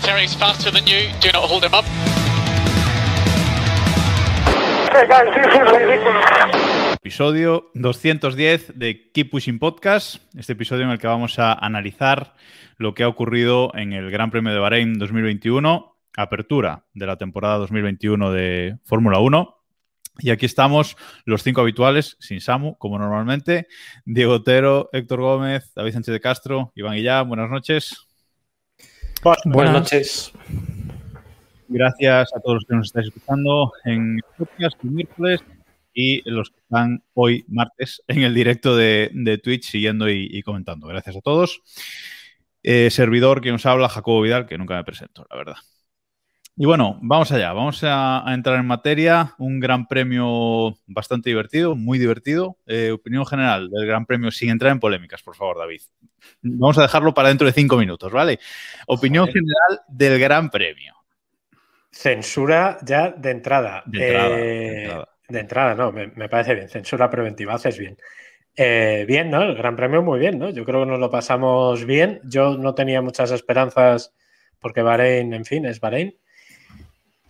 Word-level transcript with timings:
Valtteri's 0.00 0.34
faster 0.34 0.72
than. 0.72 0.84
Episodio 6.94 7.70
210 7.74 8.78
de 8.78 9.10
Keep 9.12 9.30
Pushing 9.30 9.58
Podcast, 9.58 10.22
este 10.34 10.54
episodio 10.54 10.84
en 10.84 10.90
el 10.90 10.98
que 10.98 11.06
vamos 11.06 11.38
a 11.38 11.52
analizar 11.52 12.34
lo 12.78 12.94
que 12.94 13.02
ha 13.02 13.08
ocurrido 13.08 13.72
en 13.74 13.92
el 13.92 14.10
Gran 14.10 14.30
Premio 14.30 14.54
de 14.54 14.58
Bahrein 14.58 14.98
2021, 14.98 15.96
apertura 16.16 16.86
de 16.94 17.06
la 17.06 17.16
temporada 17.16 17.58
2021 17.58 18.32
de 18.32 18.78
Fórmula 18.84 19.18
1. 19.18 19.56
Y 20.20 20.30
aquí 20.30 20.46
estamos 20.46 20.96
los 21.26 21.42
cinco 21.42 21.60
habituales, 21.60 22.16
sin 22.20 22.40
Samu, 22.40 22.76
como 22.78 22.98
normalmente. 22.98 23.66
Diego 24.06 24.34
Otero, 24.34 24.88
Héctor 24.92 25.20
Gómez, 25.20 25.72
David 25.74 25.92
Sánchez 25.92 26.12
de 26.12 26.20
Castro, 26.20 26.72
Iván 26.74 26.94
Guillá, 26.94 27.20
buenas 27.22 27.50
noches. 27.50 28.09
Buenas 29.22 29.72
noches. 29.74 30.32
Gracias 31.68 32.34
a 32.34 32.40
todos 32.40 32.54
los 32.54 32.64
que 32.64 32.74
nos 32.74 32.86
estáis 32.86 33.08
escuchando 33.08 33.72
en 33.84 34.16
el 34.16 34.22
podcast 34.38 34.82
el 34.82 34.90
miércoles 34.90 35.40
y 35.92 36.22
los 36.30 36.50
que 36.50 36.60
están 36.60 37.02
hoy 37.12 37.44
martes 37.48 38.02
en 38.08 38.22
el 38.22 38.34
directo 38.34 38.76
de, 38.76 39.10
de 39.12 39.36
Twitch 39.36 39.70
siguiendo 39.70 40.08
y, 40.08 40.26
y 40.30 40.42
comentando. 40.42 40.86
Gracias 40.86 41.16
a 41.16 41.20
todos. 41.20 41.60
Eh, 42.62 42.90
servidor 42.90 43.42
que 43.42 43.52
nos 43.52 43.66
habla, 43.66 43.90
Jacobo 43.90 44.22
Vidal, 44.22 44.46
que 44.46 44.56
nunca 44.56 44.76
me 44.76 44.84
presento, 44.84 45.26
la 45.30 45.36
verdad. 45.36 45.56
Y 46.56 46.66
bueno, 46.66 46.98
vamos 47.00 47.32
allá, 47.32 47.52
vamos 47.54 47.82
a, 47.84 48.28
a 48.28 48.34
entrar 48.34 48.58
en 48.58 48.66
materia. 48.66 49.34
Un 49.38 49.60
gran 49.60 49.86
premio 49.86 50.76
bastante 50.86 51.30
divertido, 51.30 51.74
muy 51.74 51.98
divertido. 51.98 52.58
Eh, 52.66 52.90
opinión 52.90 53.24
general 53.24 53.70
del 53.70 53.86
gran 53.86 54.04
premio, 54.04 54.30
sin 54.30 54.50
entrar 54.50 54.70
en 54.72 54.80
polémicas, 54.80 55.22
por 55.22 55.34
favor, 55.36 55.58
David. 55.58 55.80
Vamos 56.42 56.76
a 56.76 56.82
dejarlo 56.82 57.14
para 57.14 57.28
dentro 57.28 57.46
de 57.46 57.52
cinco 57.54 57.78
minutos, 57.78 58.12
¿vale? 58.12 58.38
Opinión 58.86 59.26
Joder. 59.26 59.34
general 59.42 59.80
del 59.88 60.18
gran 60.20 60.50
premio. 60.50 60.94
Censura 61.90 62.78
ya 62.82 63.10
de 63.10 63.30
entrada. 63.30 63.82
De 63.86 64.06
entrada, 64.08 64.38
Eh, 64.38 64.42
de 64.42 64.82
entrada. 64.82 65.08
de 65.28 65.40
entrada, 65.40 65.74
no, 65.74 65.92
me, 65.92 66.06
me 66.08 66.28
parece 66.28 66.54
bien. 66.54 66.68
Censura 66.68 67.08
preventiva, 67.10 67.54
haces 67.54 67.78
bien. 67.78 67.96
Eh, 68.56 69.04
bien, 69.08 69.30
¿no? 69.30 69.42
El 69.42 69.54
Gran 69.54 69.76
Premio 69.76 70.02
muy 70.02 70.18
bien, 70.18 70.38
¿no? 70.38 70.50
Yo 70.50 70.64
creo 70.64 70.80
que 70.84 70.90
nos 70.90 70.98
lo 71.00 71.08
pasamos 71.10 71.84
bien. 71.86 72.20
Yo 72.24 72.58
no 72.58 72.74
tenía 72.74 73.00
muchas 73.00 73.30
esperanzas 73.30 74.12
porque 74.58 74.82
Bahrein, 74.82 75.32
en 75.32 75.44
fin, 75.44 75.64
es 75.64 75.80
Bahrein. 75.80 76.16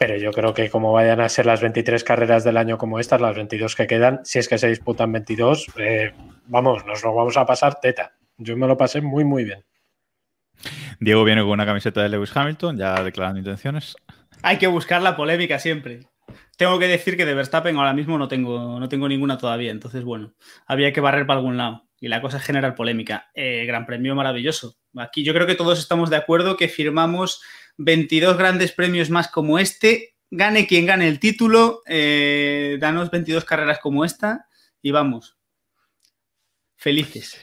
Pero 0.01 0.17
yo 0.17 0.33
creo 0.33 0.55
que 0.55 0.71
como 0.71 0.93
vayan 0.93 1.21
a 1.21 1.29
ser 1.29 1.45
las 1.45 1.61
23 1.61 2.03
carreras 2.05 2.43
del 2.43 2.57
año 2.57 2.79
como 2.79 2.99
estas, 2.99 3.21
las 3.21 3.37
22 3.37 3.77
que 3.77 3.87
quedan, 3.87 4.21
si 4.25 4.39
es 4.39 4.49
que 4.49 4.57
se 4.57 4.67
disputan 4.67 5.13
22, 5.13 5.67
eh, 5.77 6.15
vamos, 6.47 6.87
nos 6.87 7.05
lo 7.05 7.15
vamos 7.15 7.37
a 7.37 7.45
pasar 7.45 7.81
teta. 7.81 8.17
Yo 8.39 8.57
me 8.57 8.67
lo 8.67 8.79
pasé 8.79 9.03
muy, 9.03 9.25
muy 9.25 9.45
bien. 9.45 9.63
Diego 11.01 11.23
viene 11.23 11.43
con 11.43 11.51
una 11.51 11.67
camiseta 11.67 12.03
de 12.03 12.09
Lewis 12.09 12.35
Hamilton, 12.35 12.79
ya 12.79 13.03
declarando 13.03 13.41
intenciones. 13.41 13.95
Hay 14.41 14.57
que 14.57 14.69
buscar 14.69 15.03
la 15.03 15.17
polémica 15.17 15.59
siempre. 15.59 16.01
Tengo 16.57 16.79
que 16.79 16.89
decir 16.89 17.19
que 17.19 17.27
de 17.27 17.35
Verstappen 17.35 17.77
ahora 17.77 17.93
mismo 17.93 18.17
no 18.17 18.27
tengo, 18.27 18.81
no 18.81 18.89
tengo 18.89 19.07
ninguna 19.07 19.37
todavía. 19.37 19.71
Entonces, 19.71 20.03
bueno, 20.03 20.33
había 20.67 20.95
que 20.95 21.03
barrer 21.03 21.27
para 21.27 21.41
algún 21.41 21.59
lado. 21.59 21.91
Y 22.01 22.09
la 22.09 22.23
cosa 22.23 22.39
es 22.39 22.43
generar 22.43 22.75
polémica. 22.75 23.29
Eh, 23.35 23.67
gran 23.67 23.85
premio 23.85 24.15
maravilloso. 24.15 24.77
Aquí 24.97 25.25
yo 25.25 25.35
creo 25.35 25.47
que 25.47 25.57
todos 25.57 25.79
estamos 25.79 26.09
de 26.09 26.17
acuerdo 26.17 26.57
que 26.57 26.69
firmamos 26.69 27.43
22 27.79 28.37
grandes 28.37 28.73
premios 28.73 29.11
más 29.11 29.29
como 29.29 29.59
este. 29.59 30.17
Gane 30.31 30.67
quien 30.67 30.87
gane 30.87 31.09
el 31.09 31.19
título. 31.19 31.83
eh, 31.87 32.77
danos 32.81 33.11
22 33.11 33.45
carreras 33.45 33.79
como 33.81 34.05
esta. 34.05 34.47
Y 34.83 34.91
vamos. 34.91 35.37
Felices. 36.77 37.37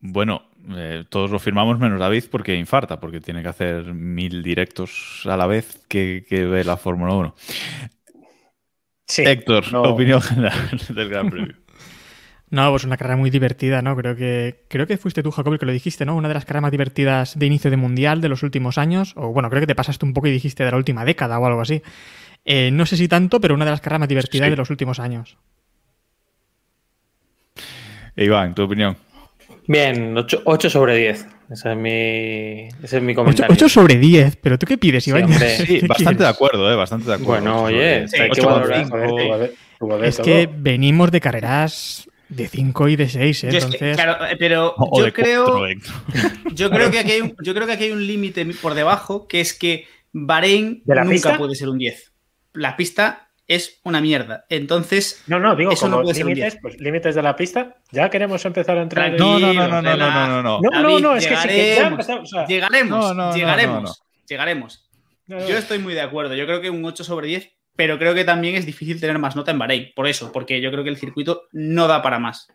Bueno, 0.00 0.50
eh, 0.76 1.04
todos 1.08 1.30
lo 1.30 1.38
firmamos 1.38 1.78
menos 1.78 2.00
David 2.00 2.24
porque 2.30 2.56
infarta, 2.56 2.98
porque 2.98 3.20
tiene 3.20 3.42
que 3.42 3.48
hacer 3.48 3.94
mil 3.94 4.42
directos 4.42 5.22
a 5.26 5.36
la 5.36 5.46
vez 5.46 5.84
que, 5.88 6.24
que 6.28 6.44
ve 6.44 6.64
la 6.64 6.76
Fórmula 6.76 7.14
1. 7.14 7.34
Sí, 9.06 9.22
Héctor, 9.24 9.72
no. 9.72 9.82
opinión 9.82 10.20
general 10.20 10.80
del 10.88 11.08
Gran 11.08 11.30
Premio. 11.30 11.61
No, 12.52 12.68
pues 12.70 12.84
una 12.84 12.98
carrera 12.98 13.16
muy 13.16 13.30
divertida, 13.30 13.80
¿no? 13.80 13.96
Creo 13.96 14.14
que, 14.14 14.64
creo 14.68 14.86
que 14.86 14.98
fuiste 14.98 15.22
tú, 15.22 15.30
Jacob, 15.30 15.54
el 15.54 15.58
que 15.58 15.64
lo 15.64 15.72
dijiste, 15.72 16.04
¿no? 16.04 16.14
Una 16.14 16.28
de 16.28 16.34
las 16.34 16.44
carreras 16.44 16.62
más 16.62 16.70
divertidas 16.70 17.38
de 17.38 17.46
inicio 17.46 17.70
de 17.70 17.78
mundial 17.78 18.20
de 18.20 18.28
los 18.28 18.42
últimos 18.42 18.76
años. 18.76 19.14
O 19.16 19.28
bueno, 19.32 19.48
creo 19.48 19.60
que 19.60 19.66
te 19.66 19.74
pasaste 19.74 20.04
un 20.04 20.12
poco 20.12 20.26
y 20.26 20.32
dijiste 20.32 20.62
de 20.62 20.70
la 20.70 20.76
última 20.76 21.06
década 21.06 21.38
o 21.38 21.46
algo 21.46 21.62
así. 21.62 21.80
Eh, 22.44 22.70
no 22.70 22.84
sé 22.84 22.98
si 22.98 23.08
tanto, 23.08 23.40
pero 23.40 23.54
una 23.54 23.64
de 23.64 23.70
las 23.70 23.80
carreras 23.80 24.00
más 24.00 24.08
divertidas 24.10 24.46
Sí. 24.46 24.50
de 24.50 24.56
los 24.56 24.68
últimos 24.68 25.00
años. 25.00 25.38
E 28.16 28.24
Iván, 28.26 28.54
tu 28.54 28.62
opinión. 28.64 28.96
Bien, 29.66 30.14
8, 30.44 30.68
sobre 30.68 30.96
10. 30.98 31.26
Ese 31.50 31.70
es 31.72 31.76
mi, 31.78 32.68
ese 32.84 32.96
es 32.98 33.02
mi 33.02 33.12
8, 33.12 33.14
comentario. 33.14 33.68
sobre 33.70 33.96
10, 33.96 34.36
pero 34.36 34.58
¿tú 34.58 34.66
qué 34.66 34.76
pides, 34.76 35.04
Sí, 35.04 35.10
Iván? 35.10 35.24
hombre. 35.24 35.56
Sí, 35.56 35.80
¿Qué 35.80 35.86
bastante 35.86 36.22
de 36.24 36.28
acuerdo, 36.28 36.70
¿eh? 36.70 36.76
Bastante 36.76 37.06
de 37.06 37.14
acuerdo. 37.14 37.30
Bueno, 37.52 37.62
oye, 37.64 38.04
hay 38.20 38.30
que 38.30 38.40
valorar. 38.42 38.86
de 38.90 39.54
Es 40.06 40.18
que 40.18 40.50
venimos 40.54 41.10
de 41.10 41.20
carreras 41.20 42.06
de 42.36 42.48
5 42.48 42.88
y 42.88 42.96
de 42.96 43.08
6, 43.08 43.44
¿eh? 43.44 43.50
Yo 43.52 43.58
es 43.58 43.64
que, 43.66 43.72
Entonces, 43.74 43.96
claro, 43.96 44.24
eh, 44.26 44.36
pero 44.38 44.74
O 44.78 44.98
yo 44.98 45.04
de 45.04 45.12
creo. 45.12 45.44
cuatro. 45.44 45.92
Yo 46.54 46.70
creo 46.70 46.90
que 46.90 46.98
aquí 46.98 47.12
hay 47.12 47.20
un, 47.22 47.34
yo 47.42 47.54
creo 47.54 47.66
que 47.66 47.72
aquí 47.72 47.84
hay 47.84 47.92
un 47.92 48.06
límite 48.06 48.44
por 48.60 48.74
debajo, 48.74 49.26
que 49.26 49.40
es 49.40 49.54
que 49.54 49.86
Bahrein 50.12 50.82
¿De 50.84 50.94
la 50.94 51.02
nunca 51.04 51.12
pista? 51.14 51.38
puede 51.38 51.54
ser 51.54 51.68
un 51.68 51.78
10. 51.78 52.12
La 52.54 52.76
pista 52.76 53.28
es 53.48 53.80
una 53.84 54.00
mierda. 54.00 54.44
Entonces, 54.48 55.22
No, 55.26 55.40
no, 55.40 55.56
digo, 55.56 55.72
Eso 55.72 55.86
no 55.88 55.92
como 55.96 56.02
puede 56.04 56.14
ser 56.14 56.24
un 56.26 56.30
límites, 56.34 56.52
10. 56.54 56.62
pues 56.62 56.80
límites 56.80 57.14
de 57.14 57.22
la 57.22 57.34
pista. 57.36 57.76
Ya 57.90 58.08
queremos 58.10 58.44
empezar 58.44 58.76
a 58.78 58.82
entrar 58.82 59.08
en- 59.08 59.16
No, 59.16 59.38
no, 59.38 59.52
Tranquilo, 59.52 59.68
no, 59.68 59.82
no, 59.82 59.82
no, 59.82 59.96
no, 59.96 60.26
no, 60.26 60.42
no. 60.42 60.60
No, 60.60 60.70
no, 60.70 60.82
David, 60.90 61.02
no, 61.02 61.16
es 61.16 61.26
que 61.26 61.36
sí 61.36 61.48
que 61.48 61.56
ya 61.56 61.62
llegaremos. 61.64 61.90
empezamos. 61.92 62.32
o 62.32 62.36
sea, 62.36 62.46
llegaremos, 62.46 62.98
No, 62.98 63.14
no, 63.14 63.28
no, 63.30 63.34
llegaremos, 63.36 63.82
no, 63.82 63.88
no. 63.88 63.94
llegaremos. 64.28 64.90
no, 65.26 65.38
no. 65.40 65.48
Yo 65.48 65.56
estoy 65.58 65.78
muy 65.78 65.94
de 65.94 66.00
acuerdo. 66.02 66.34
Yo 66.34 66.44
creo 66.46 66.60
que 66.60 66.70
un 66.70 66.84
8 66.84 67.04
sobre 67.04 67.26
10, 67.28 67.50
pero 67.76 67.98
creo 67.98 68.14
que 68.14 68.24
también 68.24 68.54
es 68.54 68.66
difícil 68.66 69.00
tener 69.00 69.18
más 69.18 69.36
nota 69.36 69.50
en 69.50 69.58
Bahrein. 69.58 69.92
Por 69.94 70.06
eso, 70.06 70.32
porque 70.32 70.60
yo 70.60 70.70
creo 70.70 70.84
que 70.84 70.90
el 70.90 70.96
circuito 70.96 71.44
no 71.52 71.86
da 71.86 72.02
para 72.02 72.18
más. 72.18 72.48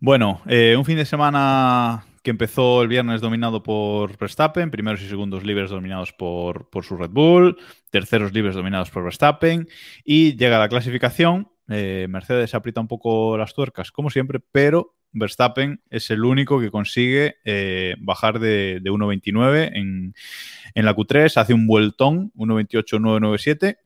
Bueno, 0.00 0.42
eh, 0.46 0.74
un 0.76 0.84
fin 0.84 0.96
de 0.96 1.04
semana 1.04 2.04
que 2.22 2.30
empezó 2.30 2.82
el 2.82 2.88
viernes 2.88 3.20
dominado 3.20 3.62
por 3.62 4.16
Verstappen, 4.16 4.70
primeros 4.70 5.02
y 5.02 5.08
segundos 5.08 5.44
libres 5.44 5.70
dominados 5.70 6.12
por, 6.12 6.70
por 6.70 6.84
su 6.84 6.96
Red 6.96 7.10
Bull, 7.10 7.58
terceros 7.90 8.32
libres 8.32 8.54
dominados 8.54 8.90
por 8.90 9.04
Verstappen, 9.04 9.68
y 10.04 10.34
llega 10.36 10.58
la 10.58 10.70
clasificación. 10.70 11.50
eh, 11.68 12.06
Mercedes 12.08 12.54
aprieta 12.54 12.80
un 12.80 12.88
poco 12.88 13.36
las 13.36 13.54
tuercas, 13.54 13.92
como 13.92 14.08
siempre, 14.08 14.40
pero 14.40 14.94
Verstappen 15.14 15.80
es 15.90 16.10
el 16.10 16.24
único 16.24 16.60
que 16.60 16.70
consigue 16.70 17.36
eh, 17.44 17.94
bajar 17.98 18.40
de, 18.40 18.80
de 18.82 18.90
1.29 18.90 19.70
en, 19.74 20.14
en 20.74 20.84
la 20.84 20.94
Q3, 20.94 21.36
hace 21.36 21.54
un 21.54 21.66
vueltón, 21.66 22.32
1.28-997, 22.36 23.78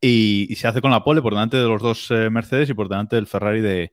y, 0.00 0.46
y 0.50 0.56
se 0.56 0.68
hace 0.68 0.80
con 0.80 0.90
la 0.90 1.02
pole 1.02 1.22
por 1.22 1.32
delante 1.32 1.56
de 1.56 1.66
los 1.66 1.82
dos 1.82 2.10
eh, 2.10 2.30
Mercedes 2.30 2.70
y 2.70 2.74
por 2.74 2.88
delante 2.88 3.16
del 3.16 3.26
Ferrari 3.26 3.60
de, 3.60 3.90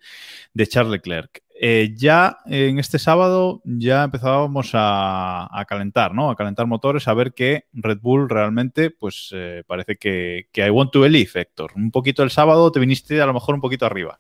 de 0.54 0.68
Charles 0.68 0.92
Leclerc. 0.92 1.42
Eh, 1.58 1.94
ya 1.96 2.38
en 2.48 2.80
este 2.80 3.00
sábado 3.00 3.62
ya 3.64 4.04
empezábamos 4.04 4.72
a, 4.74 5.48
a 5.58 5.66
calentar, 5.66 6.14
¿no? 6.14 6.30
A 6.30 6.36
calentar 6.36 6.68
motores, 6.68 7.08
a 7.08 7.14
ver 7.14 7.34
que 7.34 7.66
Red 7.72 8.00
Bull 8.02 8.30
realmente, 8.30 8.92
pues 8.92 9.34
parece 9.66 9.96
que, 9.96 10.50
que 10.52 10.68
I 10.68 10.70
want 10.70 10.92
to 10.92 11.00
believe, 11.00 11.32
Héctor. 11.34 11.72
Un 11.76 11.92
poquito 11.92 12.24
el 12.24 12.30
sábado 12.30 12.72
te 12.74 12.82
viniste 12.82 13.22
a 13.22 13.26
lo 13.26 13.34
mejor 13.34 13.56
un 13.56 13.62
poquito 13.62 13.86
arriba. 13.86 14.20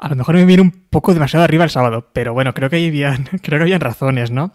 A 0.00 0.08
lo 0.08 0.16
mejor 0.16 0.34
me 0.34 0.44
viene 0.46 0.62
un 0.62 0.70
poco 0.70 1.12
demasiado 1.12 1.44
arriba 1.44 1.64
el 1.64 1.70
sábado, 1.70 2.08
pero 2.12 2.32
bueno, 2.32 2.54
creo 2.54 2.70
que 2.70 2.86
habían, 2.86 3.24
creo 3.42 3.58
que 3.58 3.62
habían 3.64 3.80
razones, 3.80 4.30
¿no? 4.30 4.52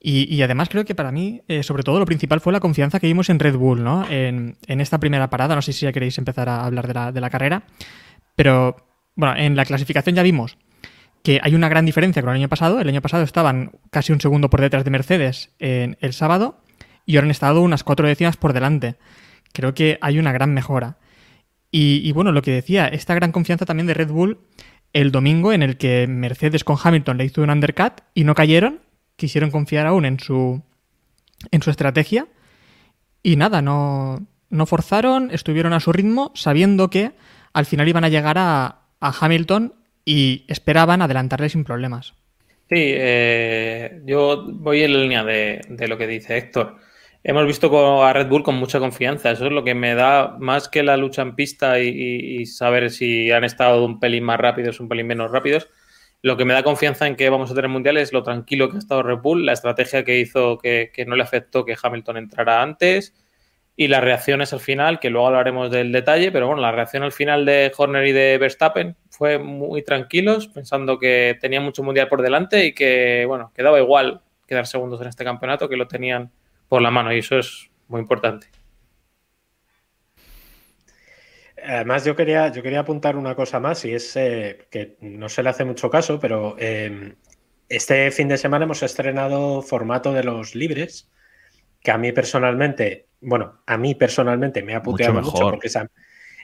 Y, 0.00 0.34
y 0.34 0.42
además 0.42 0.68
creo 0.68 0.84
que 0.84 0.96
para 0.96 1.12
mí, 1.12 1.42
eh, 1.46 1.62
sobre 1.62 1.84
todo, 1.84 2.00
lo 2.00 2.06
principal 2.06 2.40
fue 2.40 2.52
la 2.52 2.58
confianza 2.58 2.98
que 2.98 3.06
vimos 3.06 3.30
en 3.30 3.38
Red 3.38 3.54
Bull, 3.54 3.84
¿no? 3.84 4.04
En, 4.10 4.56
en 4.66 4.80
esta 4.80 4.98
primera 4.98 5.30
parada. 5.30 5.54
No 5.54 5.62
sé 5.62 5.72
si 5.72 5.84
ya 5.86 5.92
queréis 5.92 6.18
empezar 6.18 6.48
a 6.48 6.64
hablar 6.64 6.88
de 6.88 6.94
la, 6.94 7.12
de 7.12 7.20
la 7.20 7.30
carrera. 7.30 7.62
Pero, 8.34 8.76
bueno, 9.14 9.36
en 9.36 9.54
la 9.54 9.64
clasificación 9.64 10.16
ya 10.16 10.24
vimos 10.24 10.58
que 11.22 11.38
hay 11.40 11.54
una 11.54 11.68
gran 11.68 11.86
diferencia 11.86 12.20
con 12.20 12.32
el 12.32 12.38
año 12.38 12.48
pasado. 12.48 12.80
El 12.80 12.88
año 12.88 13.00
pasado 13.00 13.22
estaban 13.22 13.70
casi 13.92 14.12
un 14.12 14.20
segundo 14.20 14.50
por 14.50 14.60
detrás 14.60 14.82
de 14.84 14.90
Mercedes 14.90 15.50
en 15.60 15.96
el 16.00 16.12
sábado 16.12 16.58
y 17.06 17.14
ahora 17.14 17.26
han 17.26 17.30
estado 17.30 17.62
unas 17.62 17.84
cuatro 17.84 18.08
décimas 18.08 18.36
por 18.36 18.52
delante. 18.52 18.96
Creo 19.52 19.72
que 19.72 19.98
hay 20.00 20.18
una 20.18 20.32
gran 20.32 20.52
mejora. 20.52 20.96
Y, 21.70 22.00
y 22.02 22.10
bueno, 22.10 22.32
lo 22.32 22.42
que 22.42 22.50
decía, 22.50 22.88
esta 22.88 23.14
gran 23.14 23.30
confianza 23.30 23.66
también 23.66 23.86
de 23.86 23.94
Red 23.94 24.10
Bull 24.10 24.40
el 24.92 25.10
domingo 25.10 25.52
en 25.52 25.62
el 25.62 25.76
que 25.76 26.06
Mercedes 26.06 26.64
con 26.64 26.76
Hamilton 26.82 27.18
le 27.18 27.24
hizo 27.24 27.42
un 27.42 27.50
undercut 27.50 28.00
y 28.14 28.24
no 28.24 28.34
cayeron, 28.34 28.80
quisieron 29.16 29.50
confiar 29.50 29.86
aún 29.86 30.04
en 30.04 30.20
su, 30.20 30.62
en 31.50 31.62
su 31.62 31.70
estrategia 31.70 32.26
Y 33.22 33.36
nada, 33.36 33.62
no, 33.62 34.26
no 34.50 34.66
forzaron, 34.66 35.30
estuvieron 35.30 35.72
a 35.72 35.80
su 35.80 35.92
ritmo, 35.92 36.32
sabiendo 36.34 36.90
que 36.90 37.12
al 37.52 37.66
final 37.66 37.88
iban 37.88 38.04
a 38.04 38.08
llegar 38.08 38.36
a, 38.38 38.82
a 39.00 39.14
Hamilton 39.20 39.74
y 40.04 40.44
esperaban 40.48 41.02
adelantarle 41.02 41.48
sin 41.48 41.64
problemas. 41.64 42.14
Sí, 42.68 42.78
eh, 42.78 44.00
yo 44.06 44.46
voy 44.50 44.82
en 44.82 44.92
la 44.94 44.98
línea 44.98 45.24
de, 45.24 45.60
de, 45.68 45.88
lo 45.88 45.98
que 45.98 46.06
dice 46.06 46.38
Héctor. 46.38 46.78
Hemos 47.24 47.46
visto 47.46 48.02
a 48.02 48.12
Red 48.12 48.26
Bull 48.28 48.42
con 48.42 48.56
mucha 48.56 48.80
confianza. 48.80 49.30
Eso 49.30 49.46
es 49.46 49.52
lo 49.52 49.62
que 49.62 49.74
me 49.74 49.94
da 49.94 50.36
más 50.40 50.68
que 50.68 50.82
la 50.82 50.96
lucha 50.96 51.22
en 51.22 51.36
pista 51.36 51.78
y, 51.78 52.44
saber 52.46 52.90
si 52.90 53.30
han 53.30 53.44
estado 53.44 53.84
un 53.84 54.00
pelín 54.00 54.24
más 54.24 54.40
rápidos, 54.40 54.80
un 54.80 54.88
pelín 54.88 55.06
menos 55.06 55.30
rápidos. 55.30 55.68
Lo 56.20 56.36
que 56.36 56.44
me 56.44 56.54
da 56.54 56.62
confianza 56.62 57.06
en 57.06 57.16
que 57.16 57.30
vamos 57.30 57.50
a 57.50 57.54
tener 57.54 57.68
mundial 57.68 57.96
es 57.96 58.12
lo 58.12 58.22
tranquilo 58.22 58.68
que 58.68 58.76
ha 58.76 58.78
estado 58.78 59.02
Red 59.02 59.18
Bull, 59.18 59.46
la 59.46 59.52
estrategia 59.52 60.04
que 60.04 60.18
hizo 60.18 60.58
que, 60.58 60.90
que 60.92 61.04
no 61.04 61.16
le 61.16 61.22
afectó 61.22 61.64
que 61.64 61.76
Hamilton 61.80 62.16
entrara 62.16 62.62
antes 62.62 63.14
y 63.76 63.88
las 63.88 64.02
reacciones 64.02 64.52
al 64.52 64.60
final, 64.60 65.00
que 65.00 65.10
luego 65.10 65.28
hablaremos 65.28 65.70
del 65.70 65.92
detalle, 65.92 66.30
pero 66.30 66.46
bueno, 66.46 66.60
la 66.60 66.72
reacción 66.72 67.02
al 67.02 67.12
final 67.12 67.46
de 67.46 67.72
Horner 67.76 68.06
y 68.06 68.12
de 68.12 68.38
Verstappen 68.38 68.96
fue 69.08 69.38
muy 69.38 69.82
tranquilos, 69.82 70.48
pensando 70.48 70.98
que 70.98 71.38
tenía 71.40 71.60
mucho 71.60 71.82
mundial 71.82 72.08
por 72.08 72.20
delante 72.20 72.66
y 72.66 72.74
que, 72.74 73.24
bueno, 73.26 73.50
quedaba 73.54 73.80
igual 73.80 74.20
quedar 74.46 74.66
segundos 74.66 75.00
en 75.00 75.08
este 75.08 75.24
campeonato, 75.24 75.68
que 75.68 75.76
lo 75.76 75.88
tenían 75.88 76.30
por 76.72 76.80
la 76.80 76.90
mano 76.90 77.12
y 77.12 77.18
eso 77.18 77.38
es 77.38 77.70
muy 77.88 78.00
importante. 78.00 78.46
Además, 81.62 82.02
yo 82.06 82.16
quería, 82.16 82.48
yo 82.50 82.62
quería 82.62 82.80
apuntar 82.80 83.18
una 83.18 83.34
cosa 83.34 83.60
más 83.60 83.84
y 83.84 83.92
es 83.92 84.16
eh, 84.16 84.66
que 84.70 84.96
no 85.02 85.28
se 85.28 85.42
le 85.42 85.50
hace 85.50 85.66
mucho 85.66 85.90
caso, 85.90 86.18
pero 86.18 86.56
eh, 86.58 87.12
este 87.68 88.10
fin 88.10 88.28
de 88.28 88.38
semana 88.38 88.64
hemos 88.64 88.82
estrenado 88.82 89.60
formato 89.60 90.14
de 90.14 90.24
los 90.24 90.54
libres, 90.54 91.10
que 91.82 91.90
a 91.90 91.98
mí 91.98 92.10
personalmente 92.10 93.04
bueno, 93.20 93.60
a 93.66 93.76
mí 93.76 93.94
personalmente 93.94 94.62
me 94.62 94.74
ha 94.74 94.82
puteado 94.82 95.12
mucho, 95.12 95.30
mucho 95.30 95.50
porque 95.50 95.66
esa, 95.66 95.90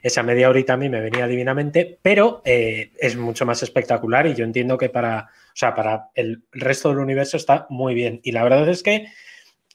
esa, 0.03 0.23
media 0.23 0.51
horita 0.51 0.75
a 0.75 0.77
mí 0.77 0.91
me 0.91 1.01
venía 1.01 1.27
divinamente, 1.27 1.99
pero 2.03 2.43
eh, 2.45 2.93
es 2.99 3.17
mucho 3.17 3.47
más 3.47 3.63
espectacular 3.63 4.27
y 4.27 4.35
yo 4.35 4.45
entiendo 4.45 4.77
que 4.77 4.91
para, 4.91 5.31
o 5.31 5.55
sea, 5.57 5.75
para 5.75 6.11
el 6.15 6.43
resto 6.53 6.91
del 6.91 6.99
universo 6.99 7.39
está 7.39 7.67
muy 7.71 7.95
bien. 7.95 8.21
Y 8.23 8.33
la 8.33 8.45
verdad 8.45 8.69
es 8.69 8.83
que 8.83 9.07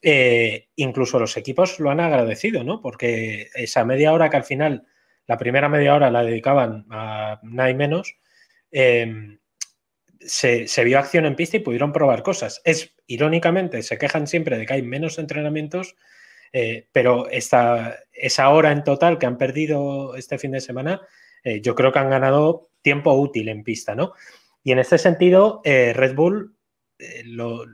eh, 0.06 0.68
incluso 0.76 1.18
los 1.18 1.38
equipos 1.38 1.80
lo 1.80 1.90
han 1.90 2.02
agradecido, 2.02 2.66
¿no? 2.66 2.82
Porque 2.82 3.50
esa 3.56 3.86
media 3.86 4.12
hora 4.12 4.30
que 4.30 4.36
al 4.36 4.44
final, 4.44 4.86
la 5.28 5.38
primera 5.38 5.70
media 5.70 5.96
hora 5.96 6.12
la 6.12 6.24
dedicaban 6.24 6.86
a 6.90 7.40
nada 7.42 7.74
menos, 7.74 8.18
eh, 8.70 9.38
se, 10.20 10.84
vio 10.84 11.00
acción 11.00 11.26
en 11.26 11.38
pista 11.38 11.56
y 11.56 11.62
pudieron 11.62 11.94
probar 11.94 12.22
cosas. 12.22 12.62
Es, 12.66 12.94
irónicamente, 13.08 13.82
se 13.82 13.98
quejan 13.98 14.28
siempre 14.28 14.58
de 14.58 14.66
que 14.66 14.74
hay 14.74 14.82
menos 14.82 15.18
entrenamientos 15.20 15.96
eh, 16.56 16.88
pero 16.92 17.30
esta, 17.30 17.98
esa 18.12 18.50
hora 18.50 18.72
en 18.72 18.84
total 18.84 19.18
que 19.18 19.26
han 19.26 19.40
perdido 19.40 20.16
este 20.16 20.38
fin 20.38 20.52
de 20.52 20.62
semana, 20.62 21.02
eh, 21.44 21.62
yo 21.62 21.74
creo 21.74 21.92
que 21.92 21.98
han 21.98 22.12
ganado 22.12 22.70
tiempo 22.84 23.12
útil 23.14 23.50
en 23.50 23.64
pista, 23.64 23.96
¿no? 23.96 24.14
Y 24.64 24.72
en 24.72 24.78
este 24.78 25.00
sentido, 25.00 25.62
Red 25.64 26.14
Bull, 26.14 26.56
lo, 27.26 27.66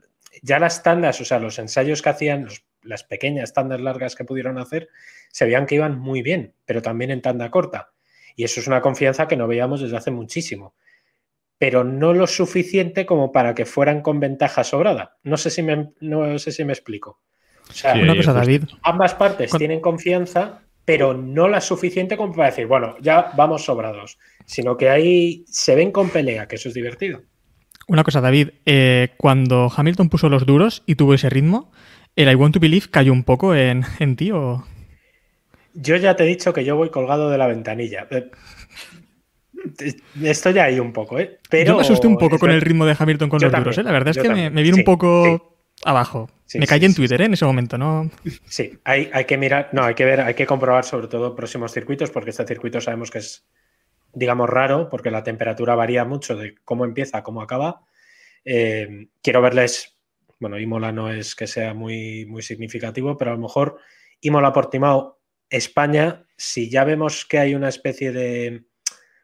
ya 0.42 0.60
las 0.60 0.84
tandas, 0.84 1.20
o 1.22 1.26
sea, 1.26 1.40
los 1.40 1.60
ensayos 1.60 2.02
que 2.02 2.10
hacían, 2.10 2.46
los, 2.46 2.66
las 2.82 3.04
pequeñas 3.04 3.54
tandas 3.54 3.82
largas 3.82 4.16
que 4.16 4.26
pudieron 4.26 4.58
hacer, 4.58 4.90
se 5.32 5.46
veían 5.46 5.66
que 5.66 5.76
iban 5.76 6.00
muy 6.00 6.22
bien, 6.22 6.54
pero 6.66 6.82
también 6.82 7.12
en 7.12 7.22
tanda 7.22 7.52
corta. 7.52 7.92
Y 8.36 8.44
eso 8.44 8.60
es 8.60 8.68
una 8.68 8.82
confianza 8.82 9.28
que 9.28 9.36
no 9.36 9.48
veíamos 9.48 9.82
desde 9.82 9.98
hace 9.98 10.12
muchísimo. 10.12 10.74
Pero 11.58 11.84
no 11.84 12.14
lo 12.14 12.26
suficiente 12.26 13.06
como 13.06 13.32
para 13.34 13.54
que 13.54 13.66
fueran 13.66 14.02
con 14.02 14.20
ventaja 14.20 14.64
sobrada. 14.64 15.18
No 15.24 15.36
sé 15.36 15.50
si 15.50 15.62
me, 15.62 15.92
no 16.00 16.40
sé 16.40 16.54
si 16.54 16.64
me 16.64 16.72
explico. 16.72 17.20
O 17.70 17.74
sea, 17.74 17.94
una 17.96 18.16
cosa, 18.16 18.34
David. 18.34 18.64
Ambas 18.82 19.14
partes 19.16 19.52
Con... 19.52 19.60
tienen 19.60 19.82
confianza, 19.82 20.62
pero 20.86 21.14
no 21.14 21.48
la 21.48 21.62
suficiente 21.62 22.18
como 22.18 22.34
para 22.34 22.50
decir, 22.50 22.66
bueno, 22.66 22.96
ya 23.02 23.32
vamos 23.36 23.66
sobrados, 23.66 24.18
sino 24.46 24.78
que 24.78 24.90
ahí 24.90 25.44
se 25.48 25.76
ven 25.76 25.92
con 25.92 26.10
pelea, 26.10 26.48
que 26.48 26.56
eso 26.56 26.70
es 26.70 26.74
divertido. 26.74 27.22
Una 27.90 28.04
cosa, 28.04 28.22
David, 28.22 28.50
eh, 28.66 29.10
cuando 29.18 29.72
Hamilton 29.76 30.10
puso 30.10 30.30
los 30.30 30.46
duros 30.46 30.84
y 30.86 30.96
tuvo 30.96 31.14
ese 31.14 31.30
ritmo, 31.30 31.72
¿el 32.16 32.32
I 32.32 32.36
Want 32.36 32.54
to 32.54 32.60
Believe 32.60 32.88
cayó 32.90 33.12
un 33.12 33.24
poco 33.24 33.56
en, 33.56 33.84
en 34.00 34.16
ti 34.16 34.32
o...? 34.32 34.64
Yo 35.74 35.96
ya 35.98 36.16
te 36.16 36.24
he 36.24 36.28
dicho 36.28 36.54
que 36.54 36.64
yo 36.64 36.76
voy 36.76 36.90
colgado 36.90 37.30
de 37.30 37.38
la 37.38 37.48
ventanilla. 37.48 38.08
Estoy 40.22 40.58
ahí 40.60 40.80
un 40.80 40.94
poco, 40.94 41.20
¿eh? 41.20 41.40
Pero 41.50 41.68
yo 41.68 41.76
me 41.76 41.82
asusté 41.82 42.08
un 42.08 42.18
poco 42.18 42.40
con 42.40 42.52
el 42.52 42.62
ritmo 42.62 42.86
de 42.86 42.96
Hamilton 42.98 43.30
con 43.30 43.40
los 43.40 43.52
también, 43.52 43.64
duros, 43.64 43.78
¿eh? 43.78 43.84
La 43.84 43.92
verdad 43.92 44.16
es 44.16 44.22
que 44.22 44.30
me, 44.30 44.50
me, 44.50 44.64
vino 44.64 44.76
sí, 44.76 44.82
un 44.82 44.86
poco... 44.86 45.26
Sí 45.26 45.56
abajo. 45.84 46.30
Sí, 46.46 46.60
me 46.60 46.68
caí 46.68 46.84
en 46.84 46.96
Twitter. 46.96 47.22
¿eh? 47.22 47.26
en 47.26 47.34
ese 47.34 47.46
momento, 47.46 47.78
¿no? 47.78 48.10
Sí, 48.46 48.80
hay, 48.84 49.10
hay, 49.14 49.26
que 49.26 49.38
mirar, 49.38 49.70
no, 49.72 49.84
hay 49.84 49.94
que 49.94 50.06
ver, 50.06 50.22
hay 50.22 50.34
que 50.34 50.46
comprobar 50.46 50.84
sobre 50.84 51.08
todo 51.08 51.36
próximos 51.36 51.72
circuitos, 51.72 52.10
porque 52.10 52.32
este 52.32 52.46
circuito 52.46 52.82
sabemos 52.82 53.12
que 53.12 53.20
es, 53.20 53.48
digamos, 54.14 54.50
raro, 54.50 54.90
porque 54.90 55.12
la 55.12 55.24
temperatura 55.24 55.76
varía 55.76 56.06
mucho 56.06 56.36
de 56.36 56.56
cómo 56.64 56.86
empieza 56.86 57.20
a 57.20 57.24
cómo 57.24 57.42
acaba. 57.42 57.82
Eh, 58.46 59.10
quiero 59.22 59.42
verles, 59.42 59.98
bueno, 60.40 60.60
Imola 60.60 60.92
no 60.92 61.12
es 61.12 61.36
que 61.36 61.48
sea 61.48 61.74
muy, 61.74 62.26
muy 62.26 62.42
significativo, 62.42 63.18
pero 63.18 63.32
a 63.32 63.36
lo 63.36 63.42
mejor 63.42 63.78
Imola 64.22 64.54
Portimao, 64.54 65.20
España, 65.50 66.26
si 66.38 66.70
ya 66.70 66.84
vemos 66.84 67.26
que 67.26 67.40
hay 67.40 67.56
una 67.56 67.70
especie 67.70 68.12
de 68.12 68.66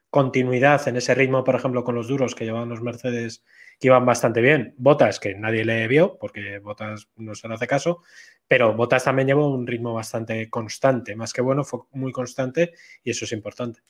continuidad 0.09 0.87
en 0.87 0.95
ese 0.95 1.13
ritmo, 1.13 1.43
por 1.43 1.55
ejemplo, 1.55 1.83
con 1.83 1.95
los 1.95 2.07
duros 2.07 2.35
que 2.35 2.45
llevaban 2.45 2.69
los 2.69 2.81
Mercedes 2.81 3.43
que 3.79 3.87
iban 3.87 4.05
bastante 4.05 4.41
bien. 4.41 4.73
Botas, 4.77 5.19
que 5.19 5.35
nadie 5.35 5.65
le 5.65 5.87
vio, 5.87 6.17
porque 6.17 6.59
Botas 6.59 7.09
no 7.17 7.35
se 7.35 7.47
le 7.47 7.55
hace 7.55 7.67
caso, 7.67 8.01
pero 8.47 8.73
Botas 8.73 9.03
también 9.03 9.27
llevó 9.27 9.53
un 9.53 9.67
ritmo 9.67 9.93
bastante 9.93 10.49
constante, 10.49 11.15
más 11.15 11.33
que 11.33 11.41
bueno, 11.41 11.63
fue 11.63 11.81
muy 11.91 12.11
constante 12.11 12.73
y 13.03 13.11
eso 13.11 13.25
es 13.25 13.31
importante. 13.33 13.81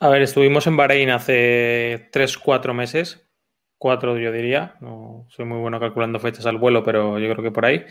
A 0.00 0.08
ver, 0.08 0.22
estuvimos 0.22 0.66
en 0.66 0.76
Bahrein 0.76 1.10
hace 1.10 2.08
3-4 2.12 2.72
meses, 2.74 3.28
4 3.78 4.18
yo 4.18 4.32
diría, 4.32 4.74
no 4.80 5.26
soy 5.28 5.44
muy 5.44 5.58
bueno 5.58 5.78
calculando 5.78 6.18
fechas 6.18 6.46
al 6.46 6.56
vuelo, 6.56 6.82
pero 6.82 7.18
yo 7.18 7.30
creo 7.30 7.44
que 7.44 7.50
por 7.52 7.66
ahí, 7.66 7.84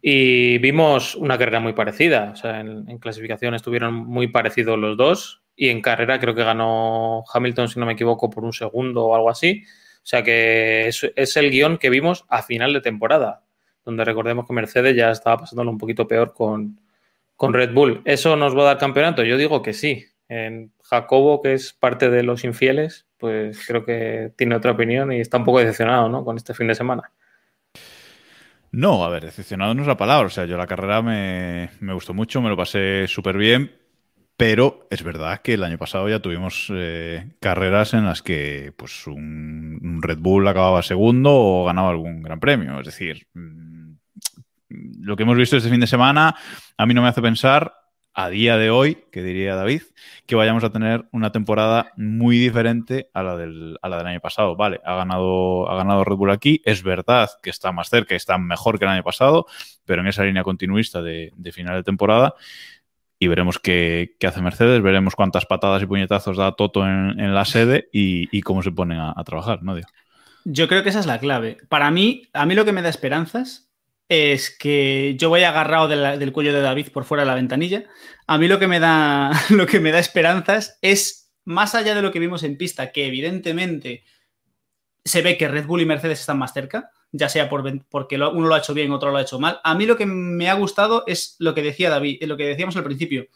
y 0.00 0.58
vimos 0.58 1.14
una 1.14 1.38
carrera 1.38 1.60
muy 1.60 1.74
parecida, 1.74 2.30
o 2.32 2.36
sea, 2.36 2.60
en, 2.60 2.88
en 2.88 2.98
clasificación 2.98 3.54
estuvieron 3.54 3.94
muy 3.94 4.28
parecidos 4.28 4.78
los 4.78 4.96
dos, 4.96 5.42
y 5.60 5.68
en 5.68 5.82
carrera 5.82 6.18
creo 6.18 6.34
que 6.34 6.42
ganó 6.42 7.22
Hamilton, 7.30 7.68
si 7.68 7.78
no 7.78 7.84
me 7.84 7.92
equivoco, 7.92 8.30
por 8.30 8.44
un 8.44 8.54
segundo 8.54 9.04
o 9.04 9.14
algo 9.14 9.28
así. 9.28 9.62
O 10.02 10.06
sea 10.06 10.22
que 10.22 10.88
es, 10.88 11.36
el 11.36 11.50
guion 11.50 11.76
que 11.76 11.90
vimos 11.90 12.24
a 12.30 12.42
final 12.42 12.72
de 12.72 12.80
temporada, 12.80 13.44
donde 13.84 14.06
recordemos 14.06 14.46
que 14.46 14.54
Mercedes 14.54 14.96
ya 14.96 15.10
estaba 15.10 15.36
pasándolo 15.36 15.70
un 15.70 15.76
poquito 15.76 16.08
peor 16.08 16.32
con, 16.32 16.80
con 17.36 17.52
Red 17.52 17.74
Bull. 17.74 18.00
¿Eso 18.06 18.36
nos 18.36 18.56
va 18.56 18.62
a 18.62 18.66
dar 18.66 18.78
campeonato? 18.78 19.22
Yo 19.22 19.36
digo 19.36 19.60
que 19.60 19.74
sí. 19.74 20.06
En 20.28 20.72
Jacobo, 20.90 21.40
que 21.40 21.54
es 21.54 21.72
parte 21.72 22.10
de 22.10 22.24
los 22.24 22.44
infieles, 22.44 23.06
pues 23.16 23.64
creo 23.64 23.84
que 23.84 24.32
tiene 24.36 24.56
otra 24.56 24.72
opinión 24.72 25.12
y 25.12 25.20
está 25.20 25.36
un 25.36 25.44
poco 25.44 25.60
decepcionado 25.60 26.08
¿no? 26.08 26.24
con 26.24 26.36
este 26.36 26.52
fin 26.52 26.66
de 26.66 26.74
semana. 26.74 27.12
No, 28.72 29.04
a 29.04 29.08
ver, 29.08 29.24
decepcionado 29.24 29.74
no 29.74 29.82
es 29.82 29.88
la 29.88 29.96
palabra. 29.96 30.26
O 30.26 30.30
sea, 30.30 30.46
yo 30.46 30.56
la 30.56 30.66
carrera 30.66 31.00
me, 31.00 31.70
me 31.80 31.92
gustó 31.92 32.12
mucho, 32.12 32.42
me 32.42 32.48
lo 32.48 32.56
pasé 32.56 33.06
súper 33.06 33.36
bien, 33.36 33.72
pero 34.36 34.88
es 34.90 35.02
verdad 35.02 35.42
que 35.42 35.54
el 35.54 35.64
año 35.64 35.78
pasado 35.78 36.08
ya 36.08 36.20
tuvimos 36.20 36.72
eh, 36.74 37.34
carreras 37.40 37.94
en 37.94 38.06
las 38.06 38.22
que 38.22 38.72
pues 38.76 39.06
un, 39.06 40.00
Red 40.00 40.18
Bull 40.18 40.48
acababa 40.48 40.82
segundo 40.82 41.30
o 41.32 41.64
ganaba 41.66 41.90
algún 41.90 42.22
gran 42.22 42.40
premio. 42.40 42.80
Es 42.80 42.86
decir, 42.86 43.26
mmm, 43.34 43.92
lo 45.02 45.16
que 45.16 45.22
hemos 45.22 45.36
visto 45.36 45.56
este 45.56 45.68
fin 45.68 45.80
de 45.80 45.86
semana 45.86 46.34
a 46.76 46.86
mí 46.86 46.94
no 46.94 47.02
me 47.02 47.08
hace 47.08 47.22
pensar 47.22 47.79
a 48.22 48.28
día 48.28 48.58
de 48.58 48.68
hoy, 48.68 48.98
que 49.10 49.22
diría 49.22 49.54
David, 49.54 49.80
que 50.26 50.36
vayamos 50.36 50.62
a 50.62 50.70
tener 50.70 51.06
una 51.10 51.32
temporada 51.32 51.92
muy 51.96 52.38
diferente 52.38 53.08
a 53.14 53.22
la 53.22 53.36
del, 53.36 53.78
año 53.82 54.20
pasado. 54.20 54.56
Vale, 54.56 54.78
ha 54.84 54.94
ganado, 54.94 55.70
ha 55.70 55.76
ganado 55.76 56.04
Red 56.04 56.16
Bull 56.16 56.30
aquí. 56.30 56.60
Es 56.66 56.82
verdad 56.82 57.30
que 57.42 57.48
está 57.48 57.72
más 57.72 57.88
cerca, 57.88 58.14
está 58.14 58.36
mejor 58.36 58.78
que 58.78 58.84
el 58.84 58.90
año 58.90 59.02
pasado, 59.02 59.46
pero 59.86 60.02
en 60.02 60.08
esa 60.08 60.24
línea 60.24 60.42
continuista 60.42 61.00
de, 61.00 61.32
final 61.52 61.76
de 61.76 61.82
temporada 61.82 62.34
y 63.18 63.26
veremos 63.26 63.58
qué, 63.58 64.16
hace 64.26 64.42
Mercedes, 64.42 64.82
veremos 64.82 65.16
cuántas 65.16 65.46
patadas 65.46 65.82
y 65.82 65.86
puñetazos 65.86 66.36
da 66.36 66.52
Toto 66.52 66.84
en, 66.84 67.18
en 67.18 67.34
la 67.34 67.46
sede 67.46 67.88
y, 67.90 68.28
y, 68.36 68.42
cómo 68.42 68.62
se 68.62 68.70
ponen 68.70 68.98
a, 68.98 69.24
trabajar, 69.24 69.62
¿no? 69.62 69.76
Yo 70.44 70.68
creo 70.68 70.82
que 70.82 70.90
esa 70.90 71.00
es 71.00 71.06
la 71.06 71.20
clave. 71.20 71.56
Para 71.70 71.90
mí, 71.90 72.28
a 72.34 72.44
mí 72.44 72.54
lo 72.54 72.66
que 72.66 72.72
me 72.72 72.82
da 72.82 72.88
esperanzas 72.90 73.69
es 74.10 74.50
que 74.50 75.14
yo 75.16 75.28
voy 75.28 75.44
agarrado 75.44 75.86
del 75.86 76.32
cuello 76.32 76.52
de 76.52 76.60
David 76.60 76.88
por 76.88 77.04
fuera 77.04 77.22
de 77.22 77.28
la 77.28 77.36
ventanilla. 77.36 77.84
A 78.26 78.38
mí 78.38 78.48
lo 78.48 78.58
que 78.58 78.66
me 78.66 78.80
da, 78.80 79.30
lo 79.50 79.66
que 79.66 79.78
me 79.78 79.92
da 79.92 80.00
esperanzas 80.00 80.78
es, 80.82 81.32
más 81.44 81.76
allá 81.76 81.94
de 81.94 82.02
lo 82.02 82.10
que 82.10 82.18
vimos 82.18 82.42
en 82.42 82.58
pista, 82.58 82.90
que 82.90 83.06
evidentemente 83.06 84.02
se 85.04 85.22
ve 85.22 85.38
que 85.38 85.46
Red 85.46 85.64
Bull 85.64 85.82
y 85.82 85.86
Mercedes 85.86 86.18
están 86.18 86.38
más 86.38 86.52
cerca, 86.52 86.90
ya 87.12 87.28
sea 87.28 87.48
por, 87.48 87.64
porque 87.88 88.16
uno 88.16 88.48
lo 88.48 88.54
ha 88.54 88.58
hecho 88.58 88.74
bien, 88.74 88.90
otro 88.90 89.12
lo 89.12 89.16
ha 89.16 89.22
hecho 89.22 89.38
mal. 89.38 89.60
A 89.62 89.76
mí 89.76 89.86
lo 89.86 89.96
que 89.96 90.06
me 90.06 90.50
ha 90.50 90.54
gustado 90.54 91.04
es 91.06 91.36
lo 91.38 91.54
que 91.54 91.62
decía 91.62 91.88
David, 91.88 92.20
lo 92.24 92.36
que 92.36 92.46
decíamos 92.46 92.76
al 92.76 92.84
principio, 92.84 93.28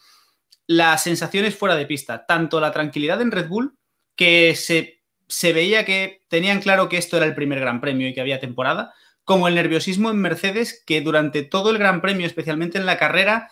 las 0.67 1.03
sensaciones 1.03 1.55
fuera 1.55 1.75
de 1.75 1.85
pista, 1.85 2.25
tanto 2.25 2.59
la 2.59 2.73
tranquilidad 2.73 3.21
en 3.21 3.31
Red 3.31 3.47
Bull, 3.47 3.77
que 4.17 4.55
se, 4.55 5.03
se 5.29 5.53
veía 5.53 5.85
que 5.85 6.21
tenían 6.27 6.59
claro 6.59 6.89
que 6.89 6.97
esto 6.97 7.15
era 7.15 7.25
el 7.25 7.35
primer 7.35 7.61
gran 7.61 7.79
premio 7.79 8.09
y 8.09 8.13
que 8.13 8.21
había 8.21 8.41
temporada, 8.41 8.93
como 9.25 9.47
el 9.47 9.55
nerviosismo 9.55 10.11
en 10.11 10.17
Mercedes, 10.17 10.83
que 10.85 11.01
durante 11.01 11.43
todo 11.43 11.71
el 11.71 11.79
Gran 11.79 11.99
Premio, 11.99 12.27
especialmente 12.27 12.77
en 12.77 12.85
la 12.85 12.97
carrera, 12.97 13.49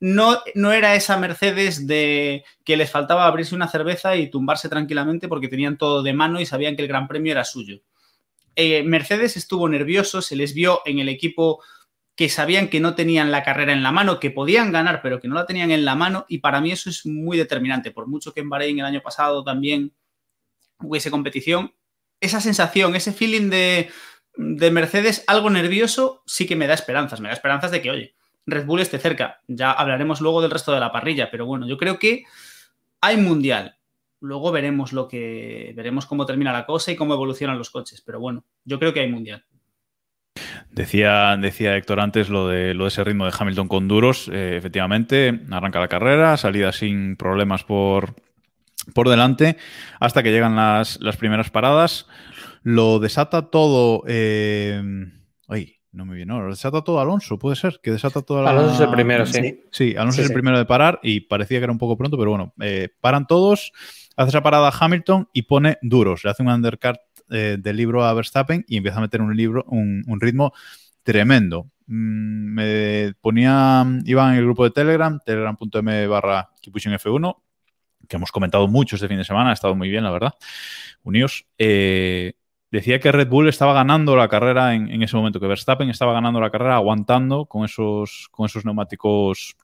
no, 0.00 0.40
no, 0.56 0.72
era 0.72 0.96
esa 0.96 1.16
Mercedes 1.16 1.86
de 1.86 2.44
que 2.64 2.76
les 2.76 2.90
faltaba 2.90 3.26
abrirse 3.26 3.54
una 3.54 3.68
cerveza 3.68 4.16
y 4.16 4.28
tumbarse 4.28 4.68
tranquilamente 4.68 5.28
porque 5.28 5.46
tenían 5.46 5.78
todo 5.78 6.02
de 6.02 6.12
mano 6.12 6.40
y 6.40 6.46
sabían 6.46 6.74
que 6.74 6.82
el 6.82 6.88
Gran 6.88 7.06
Premio 7.06 7.30
era 7.30 7.44
suyo. 7.44 7.80
Eh, 8.56 8.82
Mercedes 8.82 9.36
estuvo 9.36 9.68
nervioso, 9.68 10.20
se 10.20 10.34
les 10.34 10.54
vio 10.54 10.80
en 10.84 10.98
el 10.98 11.08
equipo 11.08 11.62
que 12.16 12.28
sabían 12.28 12.68
que 12.68 12.80
no 12.80 12.96
tenían 12.96 13.30
la 13.30 13.44
carrera 13.44 13.72
en 13.72 13.84
la 13.84 13.92
mano, 13.92 14.18
que 14.18 14.32
podían 14.32 14.72
ganar, 14.72 15.00
pero 15.02 15.20
que 15.20 15.28
no 15.28 15.36
la 15.36 15.46
tenían 15.46 15.70
en 15.70 15.84
la 15.84 15.94
mano, 15.94 16.26
y 16.28 16.38
para 16.38 16.60
mí 16.60 16.72
eso 16.72 16.90
es 16.90 17.06
muy 17.06 17.38
determinante, 17.38 17.92
por 17.92 18.08
mucho 18.08 18.34
que 18.34 18.40
en 18.40 18.50
Bahrein 18.50 18.80
el 18.80 18.84
año 18.84 19.02
pasado 19.02 19.42
también 19.44 19.94
hubiese 20.78 21.10
competición, 21.10 21.72
esa 22.20 22.40
sensación, 22.40 22.94
ese 22.94 23.12
feeling 23.12 23.48
de, 23.48 23.90
de 24.36 24.70
Mercedes, 24.70 25.24
algo 25.26 25.50
nervioso, 25.50 26.22
sí 26.26 26.46
que 26.46 26.56
me 26.56 26.66
da 26.66 26.74
esperanzas, 26.74 27.20
me 27.20 27.28
da 27.28 27.34
esperanzas 27.34 27.70
de 27.70 27.82
que, 27.82 27.90
oye, 27.90 28.14
Red 28.46 28.66
Bull 28.66 28.80
esté 28.80 28.98
cerca. 28.98 29.40
Ya 29.46 29.72
hablaremos 29.72 30.20
luego 30.20 30.42
del 30.42 30.50
resto 30.50 30.72
de 30.72 30.80
la 30.80 30.92
parrilla, 30.92 31.30
pero 31.30 31.46
bueno, 31.46 31.66
yo 31.66 31.76
creo 31.76 31.98
que 31.98 32.24
hay 33.00 33.16
mundial. 33.16 33.76
Luego 34.20 34.52
veremos 34.52 34.92
lo 34.92 35.08
que 35.08 35.72
veremos 35.76 36.06
cómo 36.06 36.26
termina 36.26 36.52
la 36.52 36.64
cosa 36.64 36.92
y 36.92 36.96
cómo 36.96 37.14
evolucionan 37.14 37.58
los 37.58 37.70
coches, 37.70 38.02
pero 38.04 38.20
bueno, 38.20 38.44
yo 38.64 38.78
creo 38.78 38.92
que 38.92 39.00
hay 39.00 39.10
mundial. 39.10 39.44
Decía, 40.70 41.36
decía 41.36 41.76
Héctor 41.76 42.00
antes 42.00 42.30
lo 42.30 42.48
de, 42.48 42.72
lo 42.72 42.84
de 42.84 42.88
ese 42.88 43.04
ritmo 43.04 43.26
de 43.26 43.34
Hamilton 43.38 43.68
con 43.68 43.88
duros. 43.88 44.30
Eh, 44.32 44.56
efectivamente, 44.56 45.40
arranca 45.50 45.80
la 45.80 45.88
carrera, 45.88 46.36
salida 46.36 46.72
sin 46.72 47.16
problemas 47.16 47.64
por, 47.64 48.14
por 48.94 49.08
delante, 49.08 49.58
hasta 50.00 50.22
que 50.22 50.30
llegan 50.30 50.56
las, 50.56 51.00
las 51.00 51.16
primeras 51.16 51.50
paradas. 51.50 52.06
Lo 52.62 52.98
desata 52.98 53.50
todo. 53.50 54.04
Eh, 54.06 54.82
no 55.92 56.06
me 56.06 56.16
viene. 56.16 56.32
No, 56.32 56.48
desata 56.48 56.82
todo 56.82 57.00
Alonso, 57.00 57.38
puede 57.38 57.56
ser, 57.56 57.80
que 57.82 57.90
desata 57.90 58.22
todo 58.22 58.46
Alonso 58.46 58.74
es 58.74 58.80
el 58.80 58.90
primero, 58.90 59.26
sí. 59.26 59.60
Sí, 59.70 59.94
Alonso 59.96 60.22
es 60.22 60.28
el 60.28 60.34
primero 60.34 60.58
de 60.58 60.64
parar 60.64 60.98
y 61.02 61.20
parecía 61.20 61.58
que 61.58 61.64
era 61.64 61.72
un 61.72 61.78
poco 61.78 61.96
pronto, 61.96 62.16
pero 62.16 62.30
bueno, 62.30 62.54
eh, 62.60 62.88
paran 63.00 63.26
todos, 63.26 63.72
hace 64.16 64.30
esa 64.30 64.42
parada 64.42 64.68
a 64.68 64.72
Hamilton 64.78 65.28
y 65.32 65.42
pone 65.42 65.78
duros, 65.82 66.24
le 66.24 66.30
hace 66.30 66.42
un 66.42 66.48
undercut 66.48 66.96
eh, 67.30 67.58
del 67.60 67.76
libro 67.76 68.04
a 68.04 68.14
Verstappen 68.14 68.64
y 68.66 68.78
empieza 68.78 68.98
a 68.98 69.02
meter 69.02 69.20
un, 69.20 69.36
libro, 69.36 69.64
un, 69.68 70.18
ritmo 70.20 70.52
tremendo. 71.02 71.70
Mm, 71.86 72.54
me 72.54 73.14
ponía, 73.20 73.84
iba 74.04 74.32
en 74.32 74.38
el 74.38 74.44
grupo 74.44 74.64
de 74.64 74.70
Telegram, 74.70 75.20
telegram.m 75.24 76.06
barra 76.06 76.50
F1, 76.62 77.36
que 78.08 78.16
hemos 78.16 78.32
comentado 78.32 78.66
mucho 78.66 78.96
este 78.96 79.08
fin 79.08 79.18
de 79.18 79.24
semana, 79.24 79.50
ha 79.50 79.54
estado 79.54 79.74
muy 79.74 79.90
bien, 79.90 80.04
la 80.04 80.10
verdad. 80.10 80.32
Unidos. 81.02 81.46
Eh, 81.58 82.34
decía 82.72 82.98
que 82.98 83.12
Red 83.12 83.28
Bull 83.28 83.48
estaba 83.48 83.74
ganando 83.74 84.16
la 84.16 84.28
carrera 84.28 84.74
en, 84.74 85.02
ese 85.02 85.14
momento, 85.14 85.38
que 85.38 85.46
Verstappen 85.46 85.90
estaba 85.90 86.14
ganando 86.14 86.40
la 86.40 86.50
carrera 86.50 86.76
aguantando 86.76 87.44
con 87.44 87.64
esos, 87.64 88.28
con 88.30 88.46
esos 88.46 88.64
neumáticos 88.64 89.56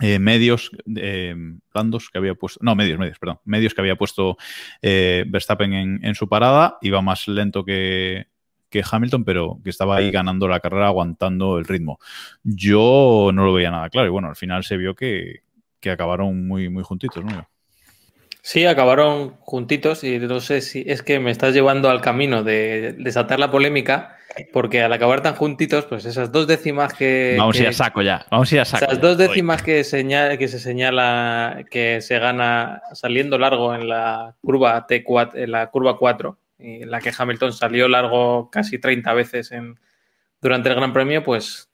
eh, 0.00 0.18
medios 0.18 0.70
eh, 0.96 1.34
blandos 1.72 2.08
que 2.08 2.18
había 2.18 2.34
puesto, 2.34 2.58
no, 2.62 2.74
medios, 2.74 2.98
medios, 2.98 3.18
perdón, 3.18 3.40
medios 3.44 3.74
que 3.74 3.82
había 3.82 3.96
puesto 3.96 4.38
eh, 4.80 5.24
Verstappen 5.28 6.00
en, 6.02 6.14
su 6.14 6.28
parada, 6.28 6.78
iba 6.80 7.02
más 7.02 7.28
lento 7.28 7.64
que, 7.64 8.26
Hamilton, 8.72 9.24
pero 9.24 9.58
que 9.62 9.70
estaba 9.70 9.96
ahí 9.96 10.10
ganando 10.10 10.48
la 10.48 10.60
carrera, 10.60 10.86
aguantando 10.86 11.58
el 11.58 11.66
ritmo. 11.66 11.98
Yo 12.42 13.30
no 13.34 13.44
lo 13.44 13.52
veía 13.52 13.70
nada 13.70 13.90
claro 13.90 14.06
y 14.06 14.10
bueno, 14.10 14.28
al 14.28 14.36
final 14.36 14.64
se 14.64 14.76
vio 14.76 14.94
que, 14.94 15.42
que 15.80 15.90
acabaron 15.90 16.46
muy, 16.46 16.70
muy 16.70 16.84
juntitos, 16.84 17.22
¿no? 17.24 17.48
Sí, 18.42 18.66
acabaron 18.66 19.36
juntitos 19.40 20.02
y 20.04 20.18
no 20.18 20.40
sé 20.40 20.60
si 20.60 20.84
es 20.86 21.02
que 21.02 21.20
me 21.20 21.30
estás 21.30 21.54
llevando 21.54 21.90
al 21.90 22.00
camino 22.00 22.42
de 22.42 22.94
desatar 22.98 23.38
la 23.38 23.50
polémica, 23.50 24.16
porque 24.52 24.82
al 24.82 24.92
acabar 24.92 25.22
tan 25.22 25.34
juntitos, 25.34 25.84
pues 25.86 26.04
esas 26.04 26.32
dos 26.32 26.46
décimas 26.46 26.94
que... 26.94 27.36
Vamos 27.38 27.58
a 27.58 27.62
ir 27.62 27.68
a 27.68 27.72
saco 27.72 28.02
ya, 28.02 28.26
vamos 28.30 28.50
a 28.50 28.54
ir 28.54 28.60
a 28.60 28.64
saco. 28.64 28.84
Esas 28.84 29.00
dos 29.00 29.18
décimas 29.18 29.62
que, 29.62 29.84
señala, 29.84 30.36
que 30.38 30.48
se 30.48 30.58
señala 30.58 31.64
que 31.70 32.00
se 32.00 32.18
gana 32.18 32.82
saliendo 32.92 33.38
largo 33.38 33.74
en 33.74 33.88
la 33.88 34.34
curva 34.40 34.86
T4, 34.86 35.32
en 35.34 35.50
la 35.52 35.70
curva 35.70 35.98
4, 35.98 36.38
en 36.58 36.90
la 36.90 37.00
que 37.00 37.12
Hamilton 37.16 37.52
salió 37.52 37.88
largo 37.88 38.50
casi 38.50 38.78
30 38.78 39.12
veces 39.14 39.52
en, 39.52 39.78
durante 40.40 40.68
el 40.68 40.76
Gran 40.76 40.92
Premio, 40.92 41.22
pues 41.22 41.69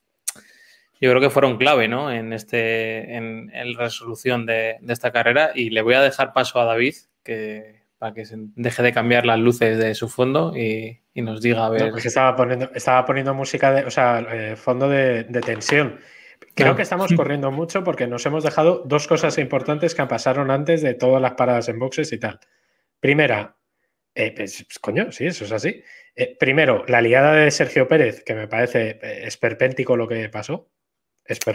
yo 1.01 1.11
creo 1.11 1.21
que 1.21 1.31
fueron 1.31 1.59
clave 1.59 1.89
¿no? 1.89 2.11
en, 2.11 2.33
este, 2.33 3.17
en, 3.17 3.51
la 3.53 3.79
resolución 3.79 4.47
de, 4.47 4.77
esta 4.89 5.13
carrera 5.13 5.51
y 5.55 5.71
le 5.71 5.83
voy 5.83 5.95
a 5.95 6.01
dejar 6.01 6.33
paso 6.33 6.61
a 6.61 6.65
David 6.65 6.95
que, 7.23 7.83
para 7.99 8.15
que 8.15 8.25
se 8.25 8.37
deje 8.39 8.83
de 8.83 8.93
cambiar 8.93 9.27
las 9.27 9.39
luces 9.39 9.79
de 9.79 9.95
su 9.95 10.09
fondo 10.09 10.57
y, 10.57 11.01
nos 11.15 11.41
diga 11.41 11.67
a 11.67 11.71
ver. 11.71 11.91
No, 11.91 11.97
estaba 11.97 12.37
poniendo, 12.37 12.71
estaba 12.75 13.05
poniendo 13.05 13.35
música, 13.35 13.73
de, 13.73 13.85
o 13.85 13.91
sea, 13.91 14.21
eh, 14.31 14.57
fondo 14.57 14.89
de, 14.89 15.25
tensión. 15.45 15.99
Creo 16.55 16.77
que 16.77 16.83
estamos 16.83 17.13
corriendo 17.15 17.51
mucho 17.51 17.85
porque 17.85 18.07
nos 18.07 18.25
hemos 18.27 18.45
dejado 18.45 18.83
dos 18.87 19.07
cosas 19.07 19.37
importantes 19.39 19.95
que 19.95 20.05
pasaron 20.07 20.51
antes 20.51 20.83
de 20.83 20.95
todas 20.95 21.21
las 21.21 21.33
paradas 21.33 21.69
en 21.69 21.79
boxes 21.79 22.13
y 22.13 22.19
tal. 22.19 22.41
Primera, 23.01 23.57
eh, 24.15 24.33
pues, 24.35 24.65
pues, 24.65 24.79
coño, 24.79 25.13
sí, 25.13 25.27
eso 25.27 25.45
es 25.45 25.53
así. 25.53 25.83
Eh, 26.15 26.37
primero, 26.39 26.85
la 26.89 27.03
liada 27.03 27.33
de 27.33 27.51
Sergio 27.51 27.89
Pérez, 27.89 28.23
que 28.25 28.35
me 28.35 28.49
parece 28.49 28.99
esperpéntico 29.27 29.97
lo 29.97 30.09
que 30.09 30.29
pasó. 30.31 30.69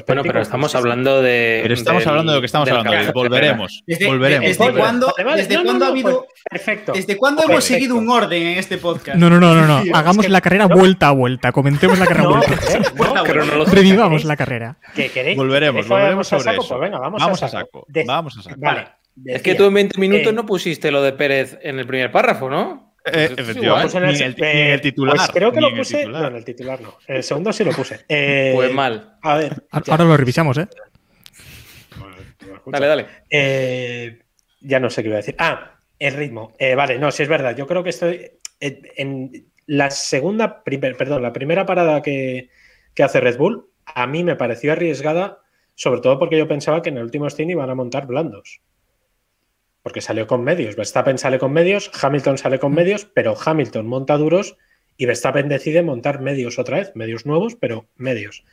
Bueno, 0.06 0.24
pero 0.24 0.42
estamos 0.42 0.76
hablando 0.76 1.22
de. 1.22 1.60
Pero 1.62 1.74
estamos 1.74 2.06
hablando 2.06 2.32
de 2.32 2.38
lo 2.38 2.42
que 2.42 2.46
estamos 2.46 2.70
hablando. 2.70 3.14
Volveremos. 3.14 3.84
Desde, 3.88 4.08
volveremos. 4.08 4.58
¿Desde 4.58 4.74
cuándo, 4.74 5.14
desde 5.36 5.64
cuándo 5.64 5.86
ha 5.86 5.88
habido. 5.90 6.26
Pues, 6.26 6.44
perfecto. 6.50 6.94
¿Desde 6.94 7.18
cuándo 7.18 7.44
hemos 7.44 7.64
seguido 7.64 7.96
un 7.96 8.10
orden 8.10 8.44
en 8.44 8.58
este 8.58 8.78
podcast? 8.78 9.18
No, 9.18 9.30
no, 9.30 9.40
no, 9.40 9.56
no. 9.56 9.66
no. 9.66 9.96
Hagamos 9.96 10.28
la 10.30 10.42
carrera 10.42 10.68
vuelta 10.68 11.08
a 11.08 11.12
vuelta. 11.12 11.52
Comentemos 11.52 12.00
la 12.00 12.06
carrera 12.06 12.30
vuelta. 12.30 13.72
Revivamos 13.72 14.26
la 14.26 14.36
carrera. 14.36 14.78
Volveremos, 15.36 15.88
volveremos 15.88 16.28
sobre 16.28 16.52
eso. 16.52 16.68
Pues 16.68 16.82
venga, 16.82 17.00
vamos, 17.00 17.44
a 17.44 17.48
saco. 17.48 17.86
Vamos 18.06 18.38
a 18.38 18.42
saco. 18.42 18.56
Vale. 18.60 18.88
Es 19.26 19.42
que 19.42 19.56
tú 19.56 19.66
en 19.66 19.74
20 19.74 20.00
minutos 20.00 20.28
eh, 20.28 20.36
no 20.36 20.46
pusiste 20.46 20.90
lo 20.90 21.02
de 21.02 21.14
Pérez 21.14 21.60
en 21.62 21.80
el 21.80 21.86
primer 21.86 22.12
párrafo, 22.12 22.50
¿no? 22.50 22.91
Eh, 23.06 23.34
efectivamente. 23.36 23.98
En 23.98 24.04
el, 24.74 24.82
titular. 24.82 25.16
Pues 25.16 25.30
creo 25.30 25.52
que 25.52 25.62
lo 25.62 25.76
puse. 25.76 26.06
No, 26.06 26.28
en 26.28 26.36
el 26.36 26.46
titular 26.46 26.80
no. 26.82 26.98
En 27.08 27.18
el 27.18 27.24
segundo 27.24 27.52
sí 27.52 27.64
lo 27.64 27.72
puse. 27.72 28.02
Eh, 28.10 28.52
pues 28.56 28.74
mal. 28.74 29.18
A 29.22 29.38
ver. 29.38 29.64
Ahora 29.72 30.04
lo 30.04 30.18
revisamos, 30.18 30.58
¿eh? 30.58 30.68
Dale, 32.66 32.88
dale. 32.88 33.06
Eh, 33.30 34.20
ya 34.60 34.80
no 34.80 34.90
sé 34.90 35.02
qué 35.02 35.08
iba 35.10 35.16
a 35.16 35.18
decir. 35.18 35.36
Ah, 35.40 35.80
el 35.98 36.14
ritmo. 36.14 36.54
Eh, 36.60 36.76
vale, 36.76 37.00
no, 37.00 37.12
sí 37.12 37.24
es 37.24 37.30
verdad. 37.30 37.56
Yo 37.56 37.66
creo 37.66 37.84
que 37.84 37.90
estoy. 37.90 38.32
En 38.60 39.48
la 39.66 39.90
segunda. 39.90 40.64
perdón, 40.64 41.24
la 41.24 41.34
primera 41.34 41.66
parada 41.66 42.02
que, 42.02 42.50
que 42.94 43.04
hace 43.04 43.20
Red 43.20 43.38
Bull, 43.38 43.70
a 43.86 44.06
mí 44.06 44.24
me 44.24 44.36
pareció 44.36 44.74
arriesgada, 44.74 45.40
sobre 45.74 46.02
todo 46.02 46.20
porque 46.20 46.38
yo 46.38 46.48
pensaba 46.48 46.82
que 46.82 46.90
en 46.90 46.98
el 46.98 47.04
último 47.04 47.30
stint 47.30 47.52
iban 47.52 47.70
a 47.70 47.76
montar 47.76 48.06
blandos 48.06 48.62
porque 49.84 50.02
salió 50.02 50.28
con 50.28 50.44
medios. 50.44 50.76
Verstappen 50.76 51.18
sale 51.18 51.40
con 51.40 51.54
medios, 51.54 51.92
Hamilton 52.02 52.38
sale 52.38 52.60
con 52.60 52.74
medios, 52.74 53.06
pero 53.06 53.36
Hamilton 53.44 53.88
monta 53.88 54.18
duros 54.18 54.58
y 54.98 55.06
Verstappen 55.06 55.48
decide 55.50 55.82
montar 55.82 56.22
medios 56.22 56.60
otra 56.60 56.78
vez, 56.78 56.92
medios 56.96 57.26
nuevos, 57.26 57.56
pero 57.56 57.88
medios. 57.96 58.44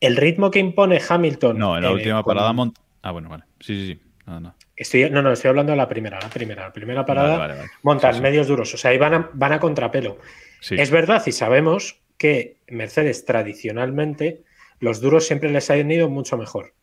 El 0.00 0.16
ritmo 0.16 0.50
que 0.50 0.58
impone 0.58 1.00
Hamilton. 1.06 1.58
No, 1.58 1.76
en 1.76 1.82
la 1.82 1.92
última 1.92 2.22
parada 2.22 2.52
monta. 2.52 2.80
Ah, 3.02 3.12
bueno, 3.12 3.28
vale. 3.28 3.44
Sí, 3.60 3.74
sí, 3.74 3.86
sí. 3.94 4.00
No, 4.26 4.40
no. 4.40 4.54
Estoy, 4.76 5.08
no, 5.08 5.22
no, 5.22 5.32
estoy 5.32 5.48
hablando 5.48 5.72
de 5.72 5.76
la 5.76 5.88
primera, 5.88 6.20
la 6.20 6.28
primera. 6.28 6.64
La 6.64 6.72
primera 6.72 7.06
parada 7.06 7.64
montan 7.82 8.20
medios 8.20 8.46
duros, 8.46 8.74
o 8.74 8.76
sea, 8.76 8.90
ahí 8.90 8.98
van 8.98 9.14
a, 9.14 9.30
van 9.32 9.52
a 9.52 9.60
contrapelo. 9.60 10.18
Es 10.68 10.90
verdad 10.90 11.22
y 11.24 11.32
sabemos 11.32 12.00
que 12.18 12.58
Mercedes 12.68 13.24
tradicionalmente 13.24 14.42
los 14.80 15.00
duros 15.00 15.26
siempre 15.26 15.50
les 15.50 15.70
han 15.70 15.90
ido 15.90 16.10
mucho 16.10 16.36
mejor. 16.36 16.74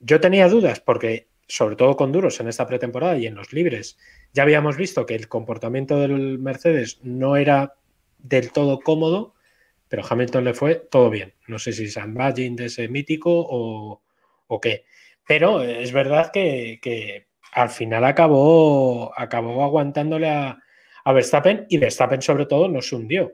Yo 0.00 0.20
tenía 0.20 0.48
dudas 0.48 0.80
porque 0.80 1.28
sobre 1.46 1.76
todo 1.76 1.96
con 1.96 2.12
duros 2.12 2.40
en 2.40 2.48
esta 2.48 2.66
pretemporada 2.66 3.16
y 3.16 3.26
en 3.26 3.34
los 3.34 3.52
libres, 3.52 3.98
ya 4.32 4.42
habíamos 4.42 4.76
visto 4.76 5.06
que 5.06 5.14
el 5.14 5.28
comportamiento 5.28 5.98
del 5.98 6.38
Mercedes 6.38 7.00
no 7.02 7.36
era 7.36 7.74
del 8.18 8.52
todo 8.52 8.80
cómodo, 8.80 9.34
pero 9.88 10.02
Hamilton 10.08 10.44
le 10.44 10.54
fue 10.54 10.76
todo 10.76 11.10
bien. 11.10 11.34
No 11.46 11.58
sé 11.58 11.72
si 11.72 11.88
San 11.88 12.14
Badging 12.14 12.56
de 12.56 12.66
ese 12.66 12.88
mítico 12.88 13.30
o, 13.34 14.00
qué. 14.60 14.84
Pero 15.26 15.62
es 15.62 15.92
verdad 15.92 16.30
que, 16.32 17.26
al 17.52 17.68
final 17.68 18.04
acabó, 18.04 19.12
acabó 19.18 19.62
aguantándole 19.62 20.30
a, 20.30 20.58
a 21.04 21.12
Verstappen 21.12 21.66
y 21.68 21.76
Verstappen 21.76 22.22
sobre 22.22 22.46
todo 22.46 22.68
no 22.68 22.80
se 22.80 22.96
hundió. 22.96 23.32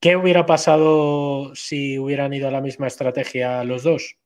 ¿Qué 0.00 0.16
hubiera 0.16 0.46
pasado 0.46 1.54
si 1.54 1.98
hubieran 1.98 2.32
ido 2.32 2.48
a 2.48 2.52
la 2.52 2.60
misma 2.60 2.86
estrategia 2.86 3.62
los 3.64 3.82
dos? 3.82 4.16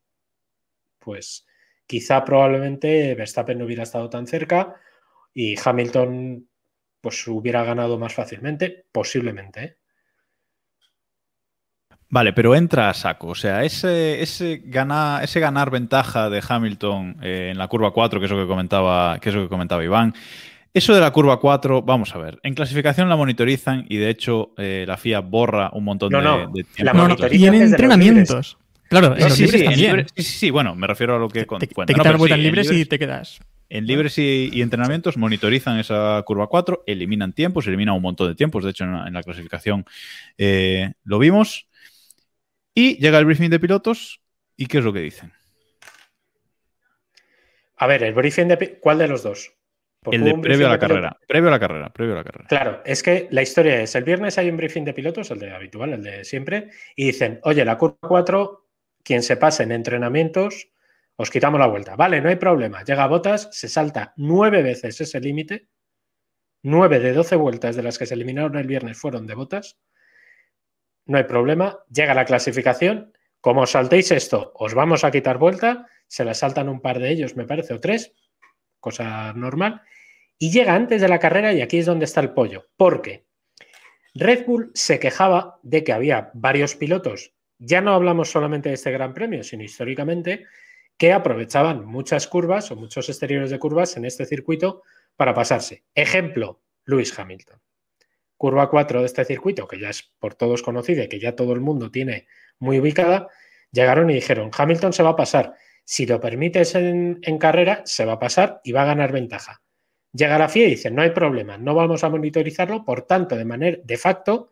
Pues 0.99 1.47
quizá 1.87 2.25
probablemente 2.25 3.15
Verstappen 3.15 3.59
no 3.59 3.65
hubiera 3.65 3.83
estado 3.83 4.09
tan 4.09 4.27
cerca 4.27 4.77
y 5.35 5.55
Hamilton 5.63 6.49
pues 7.01 7.27
hubiera 7.27 7.65
ganado 7.65 7.99
más 7.99 8.15
fácilmente, 8.15 8.87
posiblemente. 8.93 9.65
¿eh? 9.65 9.77
Vale, 12.09 12.33
pero 12.35 12.55
entra 12.55 12.91
a 12.91 12.95
saco. 12.95 13.29
O 13.29 13.35
sea, 13.35 13.65
ese, 13.65 14.21
ese, 14.21 14.63
ese 15.23 15.41
ganar 15.41 15.71
ventaja 15.71 16.29
de 16.29 16.43
Hamilton 16.47 17.17
eh, 17.23 17.49
en 17.53 17.59
la 17.59 17.69
curva 17.69 17.91
4, 17.91 18.21
que 18.21 18.27
es 18.27 18.33
lo 18.33 18.39
que 18.39 18.47
comentaba, 18.47 19.19
que 19.19 19.31
es 19.31 19.35
lo 19.35 19.43
que 19.43 19.49
comentaba 19.49 19.83
Iván, 19.83 20.15
Eso 20.75 20.95
de 20.95 21.01
la 21.01 21.11
curva 21.11 21.41
4, 21.41 21.81
vamos 21.81 22.15
a 22.15 22.19
ver. 22.19 22.39
En 22.43 22.53
clasificación 22.55 23.09
la 23.09 23.17
monitorizan 23.17 23.87
y 23.89 23.97
de 23.97 24.11
hecho 24.11 24.53
eh, 24.59 24.85
la 24.87 24.99
FIA 24.99 25.21
borra 25.21 25.71
un 25.73 25.85
montón 25.85 26.13
No, 26.13 26.19
de, 26.19 26.25
no, 26.25 26.37
de 26.37 26.45
la 26.45 26.49
tiempos. 26.53 26.85
No, 26.85 26.93
no, 26.93 27.03
monitorizan 27.03 27.41
y 27.41 27.47
en 27.47 27.63
entrenamientos. 27.63 28.59
Claro, 28.93 29.17
en 29.17 29.23
Sí, 29.23 29.23
los 29.25 29.33
sí, 29.35 29.43
libres 29.45 29.61
sí, 29.61 29.65
en 29.65 29.71
también. 29.73 29.91
libres- 29.97 30.13
sí, 30.17 30.23
sí, 30.23 30.39
sí, 30.39 30.51
bueno, 30.51 30.75
me 30.75 30.87
refiero 30.87 31.17
a 31.17 31.19
lo 31.19 31.29
que 31.29 31.41
te, 31.41 31.47
con- 31.47 31.59
te 31.59 31.67
cuenta, 31.69 31.93
¿no? 31.93 31.99
quitan 31.99 32.13
las 32.13 32.19
vueltas 32.19 32.37
sí, 32.37 32.41
en 32.41 32.45
libres 32.47 32.67
y 32.67 32.71
libres- 32.75 32.89
te 32.89 32.99
quedas. 32.99 33.41
En 33.71 33.87
libres 33.87 34.19
y, 34.19 34.51
y 34.53 34.61
entrenamientos 34.61 35.17
monitorizan 35.17 35.79
esa 35.79 36.23
curva 36.27 36.47
4, 36.47 36.85
eliminan 36.87 37.33
tiempos, 37.33 37.67
eliminan 37.67 37.95
un 37.95 38.03
montón 38.03 38.29
de 38.29 38.35
tiempos. 38.35 38.65
De 38.65 38.71
hecho, 38.71 38.85
en 38.85 38.93
la, 38.93 39.09
en 39.09 39.15
la 39.15 39.23
clasificación 39.23 39.87
eh, 40.37 40.93
lo 41.05 41.19
vimos. 41.19 41.69
Y 42.75 42.99
llega 42.99 43.19
el 43.19 43.25
briefing 43.25 43.49
de 43.49 43.59
pilotos. 43.61 44.21
¿Y 44.59 44.67
qué 44.67 44.79
es 44.79 44.85
lo 44.85 44.93
que 44.93 45.01
dicen? 45.01 45.33
A 47.77 47.87
ver, 47.87 48.03
el 48.03 48.15
briefing 48.15 48.49
de. 48.49 48.79
¿Cuál 48.81 48.99
de 48.99 49.09
los 49.09 49.23
dos? 49.23 49.53
Porque 50.03 50.17
El 50.17 50.25
de 50.25 50.35
previo 50.35 50.67
a 50.67 50.71
la 50.71 50.79
carrera. 50.79 51.17
Previo 51.27 51.49
a 51.49 51.53
la 51.53 51.61
carrera. 51.61 51.93
Previo 51.93 52.13
a 52.15 52.17
la 52.17 52.25
carrera. 52.25 52.49
Claro, 52.49 52.83
es 52.85 53.03
que 53.03 53.29
la 53.31 53.43
historia 53.43 53.81
es, 53.83 53.95
el 53.95 54.05
viernes 54.05 54.37
hay 54.37 54.49
un 54.51 54.57
briefing 54.57 54.85
de 54.85 54.93
pilotos, 54.95 55.31
el 55.31 55.39
de 55.39 55.51
habitual, 55.53 55.93
el 55.93 56.03
de 56.03 56.25
siempre, 56.25 56.71
y 56.97 57.07
dicen, 57.07 57.41
oye, 57.45 57.65
la 57.65 57.79
curva 57.79 57.97
4, 58.01 58.62
quien 59.03 59.23
se 59.23 59.37
pase 59.37 59.63
en 59.63 59.73
entrenamientos, 59.73 60.69
os 61.17 61.31
quitamos 61.31 61.61
la 61.61 61.67
vuelta. 61.67 61.97
Vale, 61.97 62.21
no 62.21 62.29
hay 62.29 62.37
problema. 62.37 62.85
Llega 62.85 63.05
a 63.05 63.09
botas, 63.09 63.49
se 63.53 63.69
salta 63.69 64.13
nueve 64.17 64.63
veces 64.63 65.01
ese 65.01 65.21
límite, 65.21 65.69
nueve 66.63 67.01
de 67.01 67.13
12 67.13 67.37
vueltas 67.37 67.77
de 67.77 67.83
las 67.83 67.99
que 67.99 68.07
se 68.07 68.15
eliminaron 68.15 68.57
el 68.57 68.67
viernes 68.67 68.99
fueron 68.99 69.27
de 69.27 69.35
botas. 69.35 69.79
No 71.07 71.19
hay 71.19 71.25
problema. 71.25 71.81
Llega 71.91 72.15
la 72.15 72.25
clasificación. 72.25 73.13
Como 73.41 73.67
saltéis 73.67 74.13
esto, 74.13 74.53
os 74.55 74.75
vamos 74.75 75.05
a 75.05 75.11
quitar 75.11 75.39
vuelta. 75.39 75.87
Se 76.07 76.25
la 76.25 76.35
saltan 76.35 76.69
un 76.69 76.81
par 76.81 77.01
de 77.01 77.11
ellos, 77.11 77.37
me 77.37 77.45
parece, 77.45 77.75
o 77.75 77.81
tres. 77.81 78.13
Cosa 78.79 79.33
normal. 79.33 79.83
Y 80.39 80.51
llega 80.51 80.75
antes 80.75 81.01
de 81.01 81.09
la 81.09 81.19
carrera 81.19 81.53
y 81.53 81.61
aquí 81.61 81.79
es 81.79 81.87
donde 81.87 82.05
está 82.05 82.21
el 82.21 82.35
pollo. 82.35 82.69
Porque 82.77 83.27
Red 84.15 84.47
Bull 84.47 84.71
se 84.75 85.01
quejaba 85.01 85.59
de 85.63 85.83
que 85.83 85.93
había 85.93 86.31
varios 86.35 86.77
pilotos, 86.77 87.33
ya 87.65 87.81
no 87.81 87.95
hablamos 87.95 88.31
solamente 88.31 88.69
de 88.69 88.75
este 88.75 88.91
Gran 88.91 89.15
Premio, 89.15 89.45
sino 89.45 89.63
históricamente, 89.63 90.47
que 90.97 91.13
aprovechaban 91.13 91.85
muchas 91.85 92.27
curvas 92.27 92.71
o 92.71 92.77
muchos 92.77 93.09
exteriores 93.09 93.51
de 93.51 93.59
curvas 93.59 93.97
en 93.97 94.05
este 94.05 94.27
circuito 94.27 94.83
para 95.17 95.33
pasarse. 95.33 95.85
Ejemplo, 95.95 96.61
Lewis 96.85 97.17
Hamilton. 97.17 97.61
Curva 98.37 98.69
4 98.69 99.01
de 99.01 99.07
este 99.07 99.25
circuito, 99.25 99.69
que 99.69 99.79
ya 99.79 99.91
es 99.91 100.03
por 100.19 100.35
todos 100.35 100.63
conocida 100.63 101.05
y 101.05 101.09
que 101.09 101.21
ya 101.21 101.37
todo 101.37 101.53
el 101.53 101.61
mundo 101.61 101.91
tiene 101.91 102.27
muy 102.59 102.81
ubicada, 102.81 103.29
llegaron 103.71 104.11
y 104.11 104.15
dijeron, 104.15 104.51
Hamilton 104.57 104.93
se 104.93 105.05
va 105.05 105.11
a 105.11 105.17
pasar. 105.17 105.55
Si 105.85 106.05
lo 106.07 106.21
permites 106.21 106.75
en, 106.75 107.21
en 107.23 107.39
carrera, 107.39 107.83
se 107.85 108.05
va 108.05 108.15
a 108.15 108.19
pasar 108.19 108.61
y 108.65 108.73
va 108.73 108.83
a 108.83 108.87
ganar 108.87 109.13
ventaja. 109.13 109.63
Llega 110.13 110.39
la 110.39 110.49
FIA 110.49 110.67
y 110.67 110.71
dice, 110.71 110.91
no 110.91 111.03
hay 111.03 111.11
problema, 111.11 111.57
no 111.57 111.75
vamos 111.75 112.03
a 112.03 112.11
monitorizarlo, 112.11 112.85
por 112.85 113.03
tanto, 113.03 113.37
de 113.37 113.45
manera 113.45 113.79
de 113.83 113.97
facto, 113.97 114.52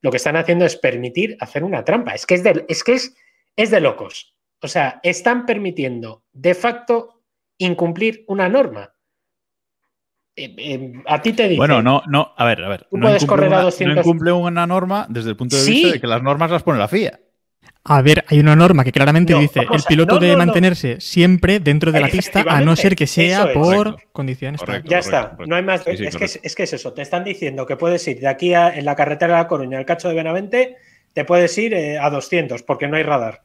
lo 0.00 0.10
que 0.10 0.16
están 0.18 0.36
haciendo 0.36 0.64
es 0.64 0.76
permitir 0.76 1.36
hacer 1.40 1.64
una 1.64 1.84
trampa. 1.84 2.12
Es 2.14 2.26
que 2.26 2.34
es 2.34 2.42
de, 2.44 2.64
es 2.68 2.84
que 2.84 2.92
es, 2.94 3.16
es 3.56 3.70
de 3.70 3.80
locos. 3.80 4.34
O 4.62 4.68
sea, 4.68 5.00
están 5.02 5.46
permitiendo 5.46 6.24
de 6.32 6.54
facto 6.54 7.22
incumplir 7.58 8.24
una 8.28 8.48
norma. 8.48 8.94
Eh, 10.36 10.54
eh, 10.56 10.92
a 11.06 11.20
ti 11.20 11.32
te 11.32 11.44
dicen, 11.44 11.56
Bueno, 11.58 11.82
no, 11.82 12.02
no, 12.06 12.32
a 12.36 12.44
ver, 12.44 12.62
a 12.62 12.68
ver. 12.68 12.86
Tú 12.88 12.96
no 12.96 13.06
puedes 13.08 13.28
a 13.28 13.32
una- 13.34 13.60
200. 13.62 13.94
No 13.96 14.00
incumple 14.02 14.32
una 14.32 14.66
norma 14.66 15.06
desde 15.08 15.30
el 15.30 15.36
punto 15.36 15.56
de 15.56 15.62
Sí. 15.62 15.72
vista 15.72 15.92
de 15.94 16.00
que 16.00 16.06
las 16.06 16.22
normas 16.22 16.50
las 16.50 16.62
pone 16.62 16.78
la 16.78 16.86
FIA. 16.88 17.18
A 17.84 18.02
ver, 18.02 18.24
hay 18.28 18.38
una 18.40 18.54
norma 18.54 18.84
que 18.84 18.92
claramente 18.92 19.32
No, 19.32 19.40
dice 19.40 19.60
el 19.60 19.82
piloto 19.88 20.14
no, 20.14 20.20
debe 20.20 20.32
no, 20.34 20.38
no. 20.40 20.46
mantenerse 20.46 21.00
siempre 21.00 21.60
dentro 21.60 21.90
de 21.90 22.00
la 22.00 22.08
pista, 22.08 22.44
a 22.46 22.60
no 22.60 22.76
ser 22.76 22.94
que 22.94 23.06
sea 23.06 23.44
es. 23.44 23.54
por 23.54 23.76
Correcto. 23.92 24.10
condiciones. 24.12 24.60
Correcto. 24.60 24.90
Ya 24.90 24.98
está, 24.98 25.30
correcto. 25.30 25.46
no 25.46 25.56
hay 25.56 25.62
más. 25.62 25.84
Sí, 25.84 25.96
sí, 25.96 26.04
es, 26.04 26.16
que, 26.16 26.24
es, 26.24 26.40
es 26.42 26.54
que 26.54 26.62
es 26.64 26.72
eso, 26.72 26.92
te 26.92 27.02
están 27.02 27.24
diciendo 27.24 27.64
que 27.66 27.76
puedes 27.76 28.06
ir 28.08 28.20
de 28.20 28.28
aquí 28.28 28.54
a, 28.54 28.76
en 28.76 28.84
la 28.84 28.94
carretera 28.94 29.34
de 29.34 29.42
La 29.42 29.48
Coruña, 29.48 29.78
al 29.78 29.86
cacho 29.86 30.08
de 30.08 30.14
Benavente, 30.14 30.76
te 31.14 31.24
puedes 31.24 31.56
ir 31.58 31.74
eh, 31.74 31.98
a 31.98 32.10
200 32.10 32.62
porque 32.62 32.88
no 32.88 32.96
hay 32.96 33.02
radar. 33.02 33.42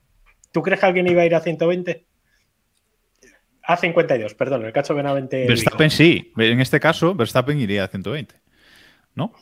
¿Tú 0.51 0.61
crees 0.61 0.79
que 0.79 0.85
alguien 0.85 1.07
iba 1.07 1.21
a 1.21 1.25
ir 1.25 1.35
a 1.35 1.39
120? 1.39 2.05
A 3.63 3.77
52, 3.77 4.33
perdón, 4.35 4.65
el 4.65 4.73
cacho 4.73 4.93
de 4.93 4.97
Benavente. 4.97 5.47
Verstappen 5.47 5.89
sí. 5.89 6.31
En 6.37 6.59
este 6.59 6.79
caso, 6.79 7.15
Verstappen 7.15 7.59
iría 7.59 7.85
a 7.85 7.87
120. 7.87 8.35
¿No? 9.15 9.33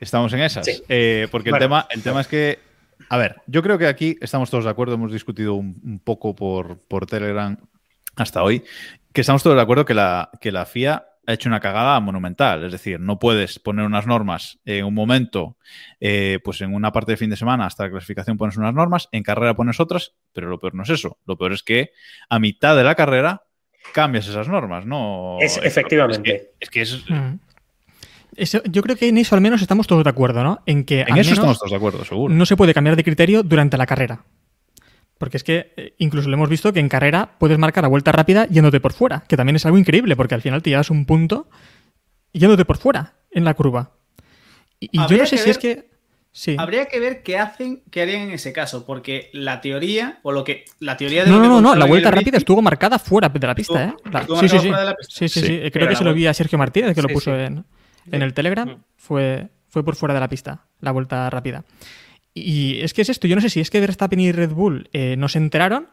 Estamos 0.00 0.32
en 0.32 0.40
esas. 0.40 0.64
Sí. 0.64 0.82
Eh, 0.88 1.26
porque 1.30 1.50
el, 1.50 1.58
tema, 1.58 1.86
el 1.90 2.02
tema 2.02 2.20
es 2.20 2.28
que. 2.28 2.67
A 3.08 3.16
ver, 3.16 3.36
yo 3.46 3.62
creo 3.62 3.78
que 3.78 3.86
aquí 3.86 4.16
estamos 4.20 4.50
todos 4.50 4.64
de 4.64 4.70
acuerdo, 4.70 4.94
hemos 4.94 5.12
discutido 5.12 5.54
un, 5.54 5.80
un 5.84 5.98
poco 6.00 6.34
por, 6.34 6.78
por 6.88 7.06
Telegram 7.06 7.56
hasta 8.16 8.42
hoy, 8.42 8.62
que 9.12 9.20
estamos 9.22 9.42
todos 9.42 9.56
de 9.56 9.62
acuerdo 9.62 9.84
que 9.84 9.94
la, 9.94 10.30
que 10.40 10.52
la 10.52 10.66
FIA 10.66 11.04
ha 11.26 11.32
hecho 11.32 11.48
una 11.48 11.60
cagada 11.60 12.00
monumental. 12.00 12.64
Es 12.64 12.72
decir, 12.72 12.98
no 13.00 13.18
puedes 13.18 13.58
poner 13.58 13.84
unas 13.84 14.06
normas 14.06 14.58
en 14.64 14.84
un 14.84 14.94
momento, 14.94 15.56
eh, 16.00 16.38
pues 16.42 16.60
en 16.62 16.74
una 16.74 16.90
parte 16.92 17.12
de 17.12 17.16
fin 17.18 17.30
de 17.30 17.36
semana, 17.36 17.66
hasta 17.66 17.84
la 17.84 17.90
clasificación 17.90 18.36
pones 18.38 18.56
unas 18.56 18.72
normas, 18.74 19.08
en 19.12 19.22
carrera 19.22 19.54
pones 19.54 19.78
otras, 19.78 20.14
pero 20.32 20.48
lo 20.48 20.58
peor 20.58 20.74
no 20.74 20.82
es 20.84 20.90
eso. 20.90 21.18
Lo 21.26 21.36
peor 21.36 21.52
es 21.52 21.62
que 21.62 21.90
a 22.30 22.38
mitad 22.38 22.76
de 22.76 22.84
la 22.84 22.94
carrera 22.94 23.42
cambias 23.92 24.26
esas 24.26 24.48
normas, 24.48 24.86
¿no? 24.86 25.36
Es- 25.40 25.60
efectivamente. 25.62 26.52
Es 26.60 26.70
que 26.70 26.80
es, 26.82 26.90
que 26.90 26.96
es- 26.96 27.10
Mm. 27.10 27.38
Eso- 28.38 28.62
yo 28.64 28.82
creo 28.82 28.96
que 28.96 29.08
en 29.08 29.18
eso 29.18 29.34
al 29.34 29.40
menos 29.40 29.60
estamos 29.62 29.86
todos 29.86 30.04
de 30.04 30.10
acuerdo, 30.10 30.42
¿no? 30.44 30.60
En 30.66 30.84
que 30.84 31.00
en 31.02 31.12
al 31.12 31.18
eso 31.18 31.30
menos 31.30 31.38
estamos 31.38 31.58
todos 31.58 31.70
de 31.70 31.76
acuerdo, 31.76 32.04
seguro. 32.04 32.32
no 32.34 32.46
se 32.46 32.56
puede 32.56 32.72
cambiar 32.74 32.96
de 32.96 33.04
criterio 33.04 33.42
durante 33.42 33.76
la 33.76 33.86
carrera. 33.86 34.24
Porque 35.18 35.36
es 35.36 35.44
que 35.44 35.72
eh, 35.76 35.94
incluso 35.98 36.28
lo 36.28 36.34
hemos 36.36 36.48
visto 36.48 36.72
que 36.72 36.78
en 36.80 36.88
carrera 36.88 37.30
puedes 37.38 37.58
marcar 37.58 37.84
a 37.84 37.88
vuelta 37.88 38.12
rápida 38.12 38.46
yéndote 38.46 38.78
por 38.80 38.92
fuera, 38.92 39.24
que 39.28 39.36
también 39.36 39.56
es 39.56 39.66
algo 39.66 39.76
increíble, 39.76 40.14
porque 40.14 40.34
al 40.36 40.42
final 40.42 40.62
te 40.62 40.70
llevas 40.70 40.90
un 40.90 41.06
punto 41.06 41.48
yéndote 42.32 42.64
por 42.64 42.78
fuera 42.78 43.14
en 43.32 43.44
la 43.44 43.54
curva. 43.54 43.92
Y, 44.78 44.88
y 44.92 44.98
yo 45.08 45.16
no 45.16 45.26
sé 45.26 45.36
si 45.38 45.50
es 45.50 45.58
que. 45.58 45.88
Sí. 46.30 46.54
Habría 46.56 46.86
que 46.86 47.00
ver 47.00 47.24
qué 47.24 47.36
hacen, 47.38 47.82
qué 47.90 48.02
harían 48.02 48.20
en 48.22 48.30
ese 48.30 48.52
caso, 48.52 48.86
porque 48.86 49.28
la 49.32 49.60
teoría, 49.60 50.20
o 50.22 50.30
lo 50.30 50.44
que. 50.44 50.66
La 50.78 50.96
teoría 50.96 51.24
de 51.24 51.30
No, 51.30 51.38
lo 51.40 51.48
no, 51.48 51.56
que 51.56 51.62
no, 51.62 51.74
la 51.74 51.86
vuelta 51.86 52.10
el 52.10 52.14
rápida 52.14 52.36
estuvo 52.38 52.62
marcada 52.62 53.00
fuera 53.00 53.28
de 53.28 53.44
la 53.46 53.54
pista, 53.56 53.84
¿eh? 53.86 53.94
Estuvo- 54.04 54.34
La- 54.36 54.40
sí, 54.40 54.48
sí, 54.48 54.58
fuera 54.58 54.78
de 54.80 54.84
la 54.84 54.94
pista. 54.94 55.14
Sí, 55.18 55.28
sí, 55.28 55.40
Sí. 55.40 55.46
sí. 55.64 55.70
Creo 55.72 55.88
que 55.88 55.96
se 55.96 56.04
lo 56.04 56.14
vi 56.14 56.26
a 56.28 56.34
Sergio 56.34 56.58
Martínez, 56.58 56.94
que 56.94 57.02
lo 57.02 57.08
puso 57.08 57.34
sí. 57.34 57.40
en, 57.42 57.64
en 58.12 58.22
el 58.22 58.34
Telegram. 58.34 58.68
Mm. 58.68 58.84
Fue, 58.96 59.48
fue 59.68 59.84
por 59.84 59.96
fuera 59.96 60.14
de 60.14 60.20
la 60.20 60.28
pista, 60.28 60.66
la 60.80 60.92
vuelta 60.92 61.28
rápida. 61.30 61.64
Y 62.34 62.80
es 62.80 62.94
que 62.94 63.02
es 63.02 63.08
esto, 63.08 63.26
yo 63.26 63.34
no 63.34 63.42
sé 63.42 63.50
si 63.50 63.60
es 63.60 63.70
que 63.70 63.80
Verstappen 63.80 64.20
y 64.20 64.32
Red 64.32 64.50
Bull 64.50 64.88
eh, 64.92 65.16
no 65.16 65.28
se 65.28 65.38
enteraron, 65.38 65.88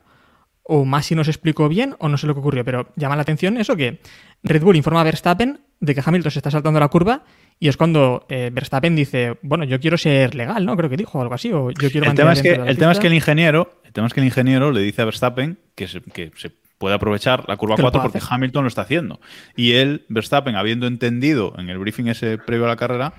o 0.64 0.86
Masi 0.86 1.16
nos 1.16 1.28
explicó 1.28 1.70
bien, 1.70 1.96
o 2.00 2.10
no 2.10 2.18
sé 2.18 2.28
lo 2.28 2.34
que 2.34 2.40
ocurrió, 2.40 2.66
pero 2.66 2.92
llama 2.96 3.16
la 3.16 3.22
atención 3.22 3.58
eso 3.58 3.76
que 3.76 4.00
Red 4.44 4.64
Bull 4.64 4.76
informa 4.76 5.02
a 5.02 5.04
Verstappen 5.04 5.62
de 5.80 5.94
que 5.96 6.02
Hamilton 6.04 6.32
se 6.32 6.40
está 6.40 6.52
saltando 6.52 6.80
la 6.80 6.88
curva 6.88 7.24
y 7.60 7.68
es 7.68 7.78
cuando 7.78 8.26
eh, 8.30 8.50
Verstappen 8.52 8.96
dice, 8.96 9.38
bueno, 9.42 9.64
yo 9.64 9.80
quiero 9.80 9.98
ser 9.98 10.36
legal, 10.36 10.66
¿no? 10.66 10.76
Creo 10.76 10.90
que 10.90 10.98
dijo 10.98 11.22
algo 11.22 11.34
así, 11.36 11.52
o 11.52 11.72
yo 11.72 11.92
quiero 11.92 12.10
El 12.10 12.16
tema, 12.16 12.34
es 12.34 12.42
que, 12.42 12.50
dentro 12.50 12.64
de 12.64 12.68
la 12.68 12.72
el 12.72 12.78
tema 12.78 12.92
es 12.92 12.98
pista. 12.98 13.02
que 13.02 13.08
el 13.08 13.14
ingeniero, 13.14 13.82
el 13.84 13.94
tema 13.94 14.08
es 14.08 14.14
que 14.14 14.20
el 14.20 14.26
ingeniero 14.26 14.72
le 14.72 14.82
dice 14.82 15.02
a 15.02 15.06
Verstappen 15.06 15.60
que 15.76 15.88
se, 15.88 16.02
que 16.02 16.32
se 16.36 16.52
puede 16.78 16.96
aprovechar 16.96 17.46
la 17.48 17.58
curva 17.58 17.76
Que 17.76 17.82
lo 17.82 17.92
4 17.92 18.02
puede 18.02 18.20
porque. 18.20 18.34
Hamilton 18.34 18.64
lo 18.64 18.68
está 18.68 18.82
haciendo. 18.82 19.20
Y 19.56 19.74
él, 19.74 20.06
Verstappen, 20.10 20.56
habiendo 20.56 20.88
entendido 20.88 21.54
en 21.58 21.70
el 21.70 21.78
briefing 21.78 22.08
ese 22.08 22.38
previo 22.38 22.66
a 22.66 22.70
la 22.70 22.76
carrera, 22.76 23.14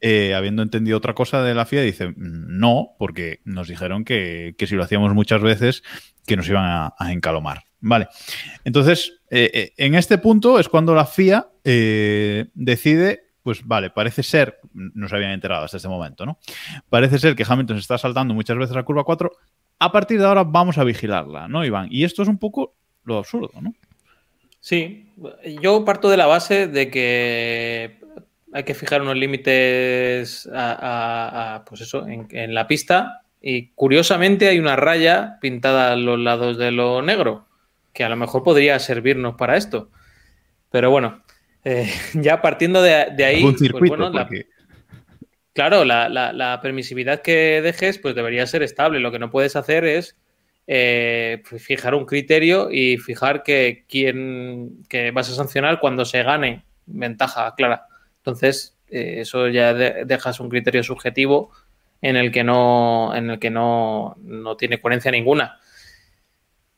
eh, 0.00 0.34
habiendo 0.34 0.62
entendido 0.62 0.98
otra 0.98 1.14
cosa 1.14 1.42
de 1.42 1.54
la 1.54 1.66
FIA, 1.66 1.82
dice 1.82 2.08
"Mm, 2.08 2.14
no, 2.58 2.90
porque 2.98 3.40
nos 3.44 3.68
dijeron 3.68 4.04
que, 4.04 4.54
que 4.56 4.66
si 4.66 4.74
lo 4.76 4.82
hacíamos 4.82 5.14
muchas 5.14 5.42
veces, 5.42 5.82
que 6.26 6.36
nos 6.36 6.48
iban 6.48 6.64
a, 6.64 6.94
a 6.98 7.12
encalomar. 7.12 7.64
Vale. 7.80 8.08
Entonces, 8.64 9.20
eh, 9.28 9.50
eh, 9.52 9.72
en 9.76 9.94
este 9.96 10.16
punto 10.18 10.58
es 10.60 10.68
cuando 10.68 10.94
la 10.94 11.04
FIA 11.04 11.48
decide, 12.54 13.32
pues 13.42 13.66
vale, 13.66 13.90
parece 13.90 14.22
ser, 14.22 14.60
no 14.72 15.08
se 15.08 15.16
habían 15.16 15.32
enterado 15.32 15.64
hasta 15.64 15.76
este 15.78 15.88
momento, 15.88 16.24
¿no? 16.24 16.38
Parece 16.88 17.18
ser 17.18 17.34
que 17.34 17.44
Hamilton 17.46 17.76
se 17.76 17.80
está 17.80 17.98
saltando 17.98 18.34
muchas 18.34 18.56
veces 18.56 18.76
la 18.76 18.84
curva 18.84 19.04
4. 19.04 19.32
A 19.80 19.90
partir 19.90 20.20
de 20.20 20.26
ahora 20.26 20.44
vamos 20.44 20.78
a 20.78 20.84
vigilarla, 20.84 21.48
¿no, 21.48 21.64
Iván? 21.64 21.88
Y 21.90 22.04
esto 22.04 22.22
es 22.22 22.28
un 22.28 22.38
poco 22.38 22.76
lo 23.04 23.18
absurdo, 23.18 23.50
¿no? 23.60 23.74
Sí, 24.60 25.06
yo 25.60 25.84
parto 25.84 26.08
de 26.08 26.16
la 26.16 26.26
base 26.26 26.68
de 26.68 26.90
que 26.90 27.98
hay 28.52 28.62
que 28.64 28.74
fijar 28.74 29.02
unos 29.02 29.16
límites 29.16 30.48
a, 30.52 30.72
a- 30.72 31.54
a, 31.56 31.64
pues 31.64 31.80
eso, 31.80 32.06
en, 32.06 32.28
en 32.30 32.54
la 32.54 32.66
pista 32.68 33.22
y 33.40 33.68
curiosamente 33.70 34.48
hay 34.48 34.58
una 34.60 34.76
raya 34.76 35.38
pintada 35.40 35.92
a 35.92 35.96
los 35.96 36.18
lados 36.18 36.58
de 36.58 36.70
lo 36.70 37.02
negro, 37.02 37.46
que 37.92 38.04
a 38.04 38.08
lo 38.08 38.16
mejor 38.16 38.44
podría 38.44 38.78
servirnos 38.78 39.34
para 39.34 39.56
esto. 39.56 39.90
Pero 40.70 40.90
bueno, 40.90 41.22
eh, 41.64 41.90
ya 42.14 42.40
partiendo 42.40 42.82
de, 42.82 43.08
de 43.16 43.24
ahí, 43.24 43.42
Un 43.42 43.52
pues 43.52 43.60
circuito, 43.62 43.96
bueno, 43.96 44.10
la- 44.10 44.26
porque- 44.28 44.46
Claro, 45.54 45.84
la, 45.84 46.08
la- 46.08 46.32
la 46.32 46.60
permisividad 46.62 47.20
que 47.20 47.60
dejes 47.60 47.98
pues 47.98 48.14
debería 48.14 48.46
ser 48.46 48.62
estable. 48.62 49.00
Lo 49.00 49.12
que 49.12 49.18
no 49.18 49.30
puedes 49.30 49.54
hacer 49.54 49.84
es 49.84 50.16
eh, 50.66 51.42
fijar 51.58 51.94
un 51.94 52.06
criterio 52.06 52.70
y 52.70 52.98
fijar 52.98 53.42
que 53.42 53.84
quién 53.88 54.84
que 54.88 55.10
vas 55.10 55.30
a 55.30 55.34
sancionar 55.34 55.80
cuando 55.80 56.04
se 56.04 56.22
gane 56.22 56.64
ventaja 56.86 57.54
clara. 57.56 57.86
Entonces, 58.18 58.76
eh, 58.88 59.16
eso 59.20 59.48
ya 59.48 59.74
de- 59.74 60.04
dejas 60.04 60.40
un 60.40 60.48
criterio 60.48 60.82
subjetivo 60.82 61.50
en 62.00 62.16
el 62.16 62.30
que 62.32 62.44
no, 62.44 63.14
en 63.14 63.30
el 63.30 63.38
que 63.38 63.50
no, 63.50 64.16
no 64.22 64.56
tiene 64.56 64.80
coherencia 64.80 65.10
ninguna. 65.10 65.58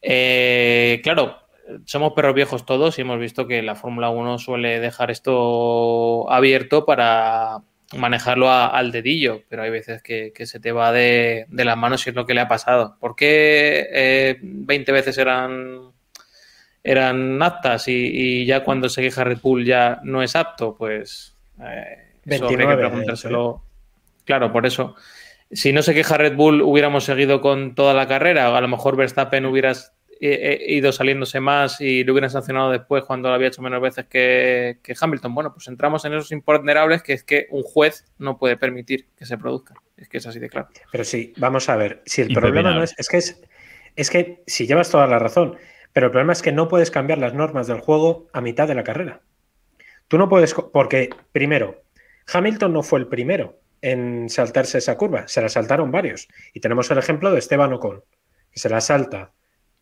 Eh, 0.02 1.00
claro, 1.02 1.38
somos 1.86 2.12
perros 2.12 2.34
viejos 2.34 2.66
todos 2.66 2.98
y 2.98 3.02
hemos 3.02 3.18
visto 3.18 3.46
que 3.46 3.62
la 3.62 3.74
Fórmula 3.74 4.10
1 4.10 4.38
suele 4.38 4.80
dejar 4.80 5.10
esto 5.10 6.30
abierto 6.30 6.84
para 6.84 7.62
manejarlo 7.96 8.48
a- 8.50 8.66
al 8.66 8.92
dedillo, 8.92 9.42
pero 9.48 9.62
hay 9.62 9.70
veces 9.70 10.02
que, 10.02 10.32
que 10.34 10.46
se 10.46 10.60
te 10.60 10.72
va 10.72 10.92
de, 10.92 11.46
de 11.48 11.64
las 11.64 11.76
manos 11.76 12.06
y 12.06 12.10
es 12.10 12.16
lo 12.16 12.26
que 12.26 12.34
le 12.34 12.40
ha 12.40 12.48
pasado. 12.48 12.96
¿Por 13.00 13.16
qué 13.16 13.86
eh, 13.92 14.38
20 14.42 14.92
veces 14.92 15.16
eran, 15.18 15.90
eran 16.82 17.42
aptas 17.42 17.88
y, 17.88 17.92
y 17.92 18.46
ya 18.46 18.62
cuando 18.64 18.88
se 18.88 19.02
queja 19.02 19.24
Red 19.24 19.38
Bull 19.42 19.64
ya 19.64 20.00
no 20.02 20.22
es 20.22 20.36
apto? 20.36 20.74
Pues 20.76 21.36
eh, 21.60 22.12
eso 22.26 22.44
habría 22.46 22.58
29 22.68 22.72
que 22.76 22.88
preguntárselo. 22.88 23.62
Claro, 24.24 24.52
por 24.52 24.66
eso. 24.66 24.94
Si 25.50 25.72
no 25.72 25.82
se 25.82 25.94
queja 25.94 26.16
Red 26.16 26.34
Bull, 26.34 26.62
hubiéramos 26.62 27.04
seguido 27.04 27.40
con 27.40 27.74
toda 27.74 27.94
la 27.94 28.08
carrera. 28.08 28.56
A 28.56 28.60
lo 28.60 28.68
mejor 28.68 28.96
Verstappen 28.96 29.46
hubiera 29.46 29.70
eh, 29.72 29.76
eh, 29.76 29.93
ido 30.20 30.92
saliéndose 30.92 31.40
más 31.40 31.80
y 31.80 32.04
lo 32.04 32.12
hubieran 32.12 32.30
sancionado 32.30 32.70
después 32.70 33.04
cuando 33.04 33.28
lo 33.28 33.34
había 33.34 33.48
hecho 33.48 33.62
menos 33.62 33.80
veces 33.80 34.06
que, 34.06 34.78
que 34.82 34.94
Hamilton. 34.98 35.34
Bueno, 35.34 35.52
pues 35.52 35.68
entramos 35.68 36.04
en 36.04 36.14
esos 36.14 36.32
imponderables 36.32 37.02
que 37.02 37.12
es 37.12 37.24
que 37.24 37.46
un 37.50 37.62
juez 37.62 38.04
no 38.18 38.38
puede 38.38 38.56
permitir 38.56 39.06
que 39.16 39.26
se 39.26 39.38
produzcan. 39.38 39.76
Es 39.96 40.08
que 40.08 40.18
es 40.18 40.26
así 40.26 40.38
de 40.38 40.48
claro. 40.48 40.68
Pero 40.90 41.04
sí, 41.04 41.32
vamos 41.36 41.68
a 41.68 41.76
ver. 41.76 42.02
Si 42.04 42.22
el 42.22 42.32
problema 42.32 42.72
no 42.72 42.82
es. 42.82 42.94
Es 42.98 43.08
que 43.08 43.18
es. 43.18 43.40
Es 43.96 44.10
que 44.10 44.42
si 44.46 44.66
llevas 44.66 44.90
toda 44.90 45.06
la 45.06 45.18
razón. 45.18 45.56
Pero 45.92 46.06
el 46.06 46.12
problema 46.12 46.32
es 46.32 46.42
que 46.42 46.50
no 46.50 46.66
puedes 46.66 46.90
cambiar 46.90 47.18
las 47.18 47.34
normas 47.34 47.68
del 47.68 47.80
juego 47.80 48.26
a 48.32 48.40
mitad 48.40 48.66
de 48.66 48.74
la 48.74 48.82
carrera. 48.82 49.20
Tú 50.08 50.18
no 50.18 50.28
puedes. 50.28 50.54
Porque, 50.54 51.10
primero, 51.30 51.82
Hamilton 52.32 52.72
no 52.72 52.82
fue 52.82 52.98
el 52.98 53.06
primero 53.06 53.60
en 53.80 54.28
saltarse 54.28 54.78
esa 54.78 54.96
curva. 54.96 55.28
Se 55.28 55.40
la 55.40 55.48
saltaron 55.48 55.92
varios. 55.92 56.28
Y 56.52 56.60
tenemos 56.60 56.90
el 56.90 56.98
ejemplo 56.98 57.30
de 57.30 57.38
Esteban 57.38 57.72
Ocon, 57.72 58.02
que 58.50 58.58
se 58.58 58.68
la 58.68 58.80
salta 58.80 59.32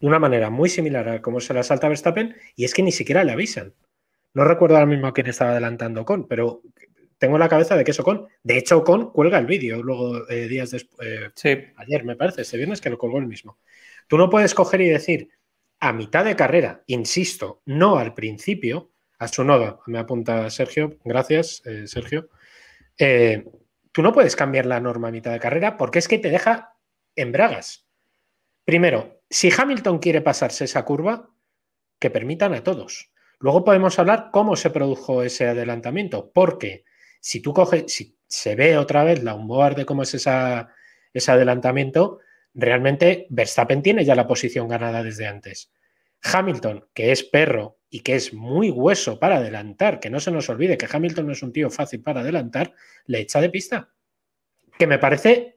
de 0.03 0.07
una 0.09 0.19
manera 0.19 0.51
muy 0.51 0.69
similar 0.69 1.09
a 1.09 1.23
cómo 1.23 1.41
se 1.41 1.55
la 1.55 1.63
salta 1.63 1.89
Verstappen. 1.89 2.37
Y 2.57 2.65
es 2.65 2.75
que 2.75 2.83
ni 2.83 2.93
siquiera 2.93 3.25
le 3.25 3.33
avisan. 3.33 3.73
No 4.35 4.45
recuerdo 4.45 4.77
ahora 4.77 4.87
mismo 4.87 5.07
a 5.07 5.15
quién 5.15 5.29
estaba 5.29 5.53
adelantando 5.53 6.03
Ocon, 6.03 6.27
pero 6.27 6.63
tengo 7.19 7.37
en 7.37 7.41
la 7.41 7.49
cabeza 7.49 7.77
de 7.77 7.85
que 7.85 7.93
es 7.93 8.01
Ocon. 8.01 8.27
De 8.43 8.59
hecho, 8.59 8.79
Ocon 8.79 9.13
cuelga 9.13 9.39
el 9.39 9.47
vídeo 9.47 9.81
luego 9.83 10.29
eh, 10.29 10.49
días 10.49 10.73
después. 10.73 11.09
Sí, 11.37 11.57
ayer, 11.77 12.05
me 12.05 12.17
parece, 12.17 12.43
este 12.43 12.57
viernes 12.57 12.81
que 12.81 12.91
lo 12.91 12.99
colgó 12.99 13.19
el 13.19 13.27
mismo. 13.27 13.59
Tú 14.09 14.19
no 14.19 14.29
puedes 14.29 14.55
coger 14.55 14.81
y 14.81 14.89
decir 14.89 15.31
a 15.79 15.93
mitad 15.93 16.25
de 16.25 16.37
carrera, 16.37 16.83
insisto, 16.87 17.63
no 17.65 17.97
al 17.97 18.13
principio, 18.15 18.91
a 19.19 19.29
su 19.29 19.45
noda, 19.45 19.79
me 19.87 20.01
apunta 20.01 20.51
Sergio, 20.51 20.99
gracias, 21.05 21.63
eh, 21.65 21.87
Sergio. 21.87 22.29
Eh, 22.99 23.45
tú 23.93 24.03
no 24.03 24.13
puedes 24.13 24.35
cambiar 24.35 24.67
la 24.67 24.81
norma 24.81 25.09
a 25.09 25.13
mitad 25.13 25.33
de 25.33 25.39
carrera 25.39 25.77
porque 25.77 26.01
es 26.01 26.09
que 26.09 26.19
te 26.19 26.31
deja 26.31 26.77
en 27.15 27.31
bragas. 27.31 27.87
Primero, 28.65 29.22
si 29.33 29.51
Hamilton 29.51 29.99
quiere 29.99 30.21
pasarse 30.21 30.65
esa 30.65 30.85
curva, 30.85 31.31
que 31.99 32.11
permitan 32.11 32.53
a 32.53 32.63
todos. 32.63 33.11
Luego 33.39 33.65
podemos 33.65 33.99
hablar 33.99 34.29
cómo 34.31 34.57
se 34.57 34.69
produjo 34.69 35.23
ese 35.23 35.47
adelantamiento, 35.49 36.31
porque 36.33 36.85
si 37.19 37.41
tú 37.41 37.55
coges, 37.55 37.85
si 37.87 38.19
se 38.27 38.55
ve 38.55 38.77
otra 38.77 39.05
vez 39.05 39.23
la 39.23 39.35
onboard 39.35 39.77
de 39.77 39.87
cómo 39.87 40.03
es 40.03 40.13
esa, 40.13 40.69
ese 41.15 41.33
adelantamiento, 41.33 42.21
realmente 42.53 43.27
Verstappen 43.31 43.83
tiene 43.83 44.05
ya 44.05 44.15
la 44.15 44.27
posición 44.27 44.69
ganada 44.69 45.03
desde 45.03 45.27
antes. 45.27 45.73
Hamilton, 46.23 46.89
que 46.93 47.11
es 47.11 47.25
perro 47.25 47.79
y 47.89 48.01
que 48.01 48.17
es 48.17 48.35
muy 48.35 48.71
hueso 48.71 49.19
para 49.19 49.37
adelantar, 49.37 49.99
que 49.99 50.11
no 50.11 50.21
se 50.21 50.31
nos 50.31 50.51
olvide 50.51 50.77
que 50.77 50.89
Hamilton 50.91 51.27
no 51.27 51.33
es 51.33 51.43
un 51.43 51.53
tío 51.53 51.71
fácil 51.71 52.03
para 52.03 52.21
adelantar, 52.21 52.75
le 53.07 53.21
echa 53.21 53.41
de 53.41 53.49
pista. 53.49 53.89
Que 54.79 54.87
me 54.87 54.99
parece 54.99 55.57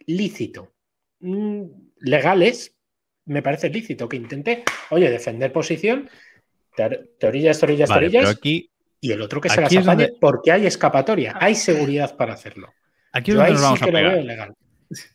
lícito. 0.00 0.74
Legales, 2.00 2.74
me 3.24 3.42
parece 3.42 3.68
lícito 3.70 4.08
que 4.08 4.16
intente, 4.16 4.64
oye, 4.90 5.10
defender 5.10 5.52
posición, 5.52 6.08
te 6.76 7.26
orillas, 7.26 7.58
te 7.58 7.66
orillas, 7.66 7.88
te 7.88 7.94
Vale, 7.94 8.06
pero 8.08 8.18
orillas, 8.20 8.36
aquí, 8.36 8.70
y 9.00 9.12
el 9.12 9.22
otro 9.22 9.40
que 9.40 9.48
se 9.48 9.60
las 9.60 9.72
apañe 9.72 9.84
donde- 9.84 10.14
porque 10.20 10.52
hay 10.52 10.66
escapatoria, 10.66 11.36
hay 11.40 11.54
seguridad 11.54 12.16
para 12.16 12.34
hacerlo. 12.34 12.72
aquí 13.12 13.30
es 13.30 13.34
Yo 13.36 13.40
donde 13.40 13.52
nos 13.52 13.60
sí 13.60 13.64
vamos 13.64 13.82
a 13.82 13.86
pegar. 13.86 14.24
legal. 14.24 14.54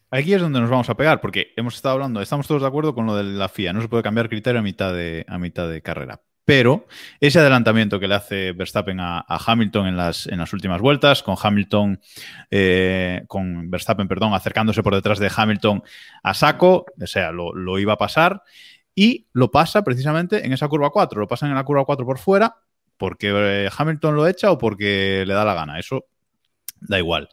Aquí 0.10 0.34
es 0.34 0.42
donde 0.42 0.60
nos 0.60 0.70
vamos 0.70 0.90
a 0.90 0.96
pegar, 0.98 1.22
porque 1.22 1.54
hemos 1.56 1.76
estado 1.76 1.94
hablando, 1.94 2.22
estamos 2.22 2.46
todos 2.48 2.62
de 2.62 2.68
acuerdo 2.68 2.94
con 2.94 3.06
lo 3.06 3.16
de 3.16 3.24
la 3.24 3.48
FIA, 3.48 3.72
no 3.74 3.82
se 3.82 3.88
puede 3.88 4.04
cambiar 4.04 4.28
criterio 4.28 4.60
a 4.60 4.64
mitad 4.64 4.94
de, 4.94 5.24
a 5.28 5.38
mitad 5.38 5.70
de 5.70 5.82
carrera. 5.82 6.20
Pero 6.44 6.88
ese 7.20 7.40
adelantamiento 7.40 8.00
que 8.00 8.08
le 8.08 8.16
hace 8.16 8.52
Verstappen 8.54 9.00
a, 9.00 9.24
Hamilton 9.28 9.88
en 9.88 9.98
las, 9.98 10.28
últimas 10.54 10.82
vueltas, 10.82 11.22
con 11.24 11.36
Hamilton, 11.42 12.00
eh, 12.50 13.24
con 13.28 13.70
Verstappen, 13.70 14.08
perdón, 14.08 14.34
acercándose 14.34 14.82
por 14.82 14.96
detrás 14.96 15.20
de 15.20 15.32
Hamilton 15.36 15.84
a 16.24 16.34
saco, 16.34 16.86
o 17.00 17.08
sea, 17.08 17.32
lo, 17.32 17.54
lo 17.54 17.78
iba 17.78 17.94
a 17.94 17.98
pasar, 17.98 18.44
y 18.96 19.28
lo 19.34 19.52
pasa 19.52 19.84
precisamente 19.84 20.46
en 20.46 20.54
esa 20.54 20.68
curva 20.68 20.90
4, 20.90 21.20
lo 21.20 21.28
pasan 21.28 21.50
en 21.50 21.56
la 21.56 21.64
curva 21.64 21.86
4 21.86 22.06
por 22.06 22.18
fuera, 22.18 22.58
porque 22.98 23.32
eh, 23.34 23.70
Hamilton 23.76 24.16
lo 24.16 24.28
echa 24.28 24.52
o 24.52 24.58
porque 24.58 25.24
le 25.26 25.34
da 25.34 25.46
la 25.46 25.54
gana, 25.54 25.80
eso 25.80 26.06
da 26.80 26.98
igual. 26.98 27.30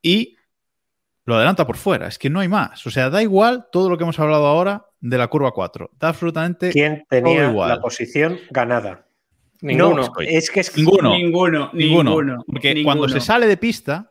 Y 0.00 0.36
lo 1.24 1.36
adelanta 1.36 1.66
por 1.66 1.76
fuera, 1.76 2.06
es 2.06 2.18
que 2.18 2.30
no 2.30 2.40
hay 2.40 2.48
más. 2.48 2.86
O 2.86 2.90
sea, 2.90 3.10
da 3.10 3.22
igual 3.22 3.66
todo 3.72 3.88
lo 3.88 3.96
que 3.96 4.04
hemos 4.04 4.18
hablado 4.18 4.46
ahora 4.46 4.86
de 5.06 5.18
la 5.18 5.28
curva 5.28 5.52
4. 5.52 5.90
Da 5.98 6.08
absolutamente 6.08 6.70
¿Quién 6.70 7.04
tenía 7.08 7.50
igual. 7.50 7.68
la 7.68 7.80
posición 7.80 8.38
ganada? 8.50 9.06
ninguno. 9.60 9.96
No, 10.08 10.12
es 10.20 10.50
que 10.50 10.60
es 10.60 10.76
Ninguno. 10.76 11.10
Ninguno, 11.10 11.70
Ninguno. 11.72 12.10
ninguno. 12.10 12.44
Porque 12.46 12.74
ninguno. 12.74 12.96
cuando 12.98 13.08
se 13.08 13.20
sale 13.24 13.46
de 13.46 13.56
pista, 13.56 14.10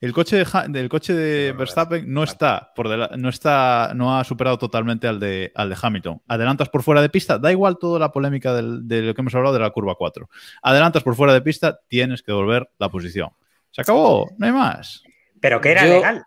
el 0.00 0.12
coche 0.12 0.36
de, 0.36 0.46
Ha- 0.52 0.68
del 0.68 0.88
coche 0.88 1.14
de 1.14 1.52
Verstappen 1.52 2.10
no 2.12 2.22
está 2.22 2.72
por 2.74 2.86
no 3.18 3.28
está 3.28 3.92
no 3.94 4.18
ha 4.18 4.24
superado 4.24 4.58
totalmente 4.58 5.06
al 5.08 5.18
de, 5.20 5.52
al 5.54 5.68
de 5.70 5.76
Hamilton. 5.80 6.22
Adelantas 6.28 6.68
por 6.68 6.82
fuera 6.82 7.00
de 7.02 7.08
pista, 7.08 7.38
da 7.38 7.50
igual 7.50 7.78
toda 7.78 7.98
la 7.98 8.10
polémica 8.12 8.52
del- 8.54 8.86
de 8.86 9.02
lo 9.02 9.14
que 9.14 9.20
hemos 9.22 9.34
hablado 9.34 9.54
de 9.54 9.60
la 9.60 9.70
curva 9.70 9.94
4. 9.96 10.28
Adelantas 10.62 11.02
por 11.02 11.14
fuera 11.14 11.32
de 11.32 11.40
pista, 11.42 11.78
tienes 11.88 12.22
que 12.22 12.32
devolver 12.32 12.68
la 12.78 12.88
posición. 12.90 13.30
Se 13.70 13.80
acabó, 13.82 14.30
no 14.38 14.46
hay 14.46 14.52
más. 14.52 15.02
Pero 15.40 15.60
que 15.60 15.70
era 15.72 15.84
Yo- 15.86 15.92
legal. 15.94 16.24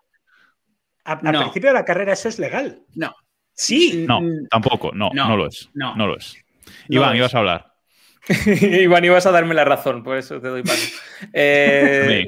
A- 1.04 1.12
al 1.14 1.32
No. 1.32 1.40
principio 1.40 1.70
de 1.70 1.74
la 1.74 1.84
carrera 1.84 2.12
eso 2.12 2.28
es 2.28 2.38
legal. 2.38 2.82
No. 2.94 3.14
Sí. 3.54 4.04
No, 4.06 4.20
Mm, 4.20 4.46
tampoco, 4.48 4.90
no, 4.94 5.10
no, 5.12 5.28
no, 5.28 5.36
lo 5.36 5.46
es. 5.46 5.68
No, 5.74 5.94
no. 5.96 6.06
lo 6.06 6.16
es. 6.16 6.34
No 6.88 6.96
Iván, 6.96 7.08
lo 7.10 7.14
es. 7.14 7.18
ibas 7.18 7.34
a 7.34 7.38
hablar. 7.38 7.72
Iván, 8.46 9.04
ibas 9.04 9.26
a 9.26 9.30
darme 9.30 9.54
la 9.54 9.64
razón, 9.64 10.02
por 10.02 10.16
eso 10.16 10.40
te 10.40 10.48
doy 10.48 10.62
paso. 10.62 10.88
Eh, 11.32 12.26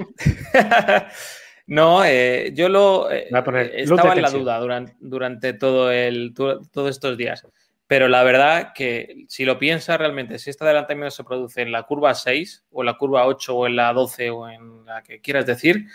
no, 1.67 2.05
eh, 2.05 2.53
yo 2.55 2.69
lo 2.69 3.11
eh, 3.11 3.29
estaba 3.75 4.15
en 4.15 4.23
la 4.23 4.31
duda 4.31 4.59
durante, 4.59 4.95
durante 5.01 5.53
todo 5.53 5.91
el, 5.91 6.35
todos 6.35 6.91
estos 6.91 7.17
días. 7.17 7.47
Pero 7.87 8.09
la 8.09 8.23
verdad 8.23 8.73
que 8.75 9.27
si 9.29 9.45
lo 9.45 9.59
piensas 9.59 9.99
realmente, 9.99 10.39
si 10.39 10.49
este 10.49 10.65
adelantamiento 10.65 11.11
se 11.11 11.25
produce 11.25 11.61
en 11.61 11.73
la 11.73 11.83
curva 11.83 12.15
6 12.15 12.65
o 12.71 12.81
en 12.83 12.87
la 12.87 12.95
curva 12.95 13.27
8 13.27 13.55
o 13.55 13.67
en 13.67 13.77
la 13.77 13.93
12 13.93 14.31
o 14.31 14.49
en 14.49 14.87
la 14.87 15.03
que 15.03 15.21
quieras 15.21 15.45
decir, 15.45 15.87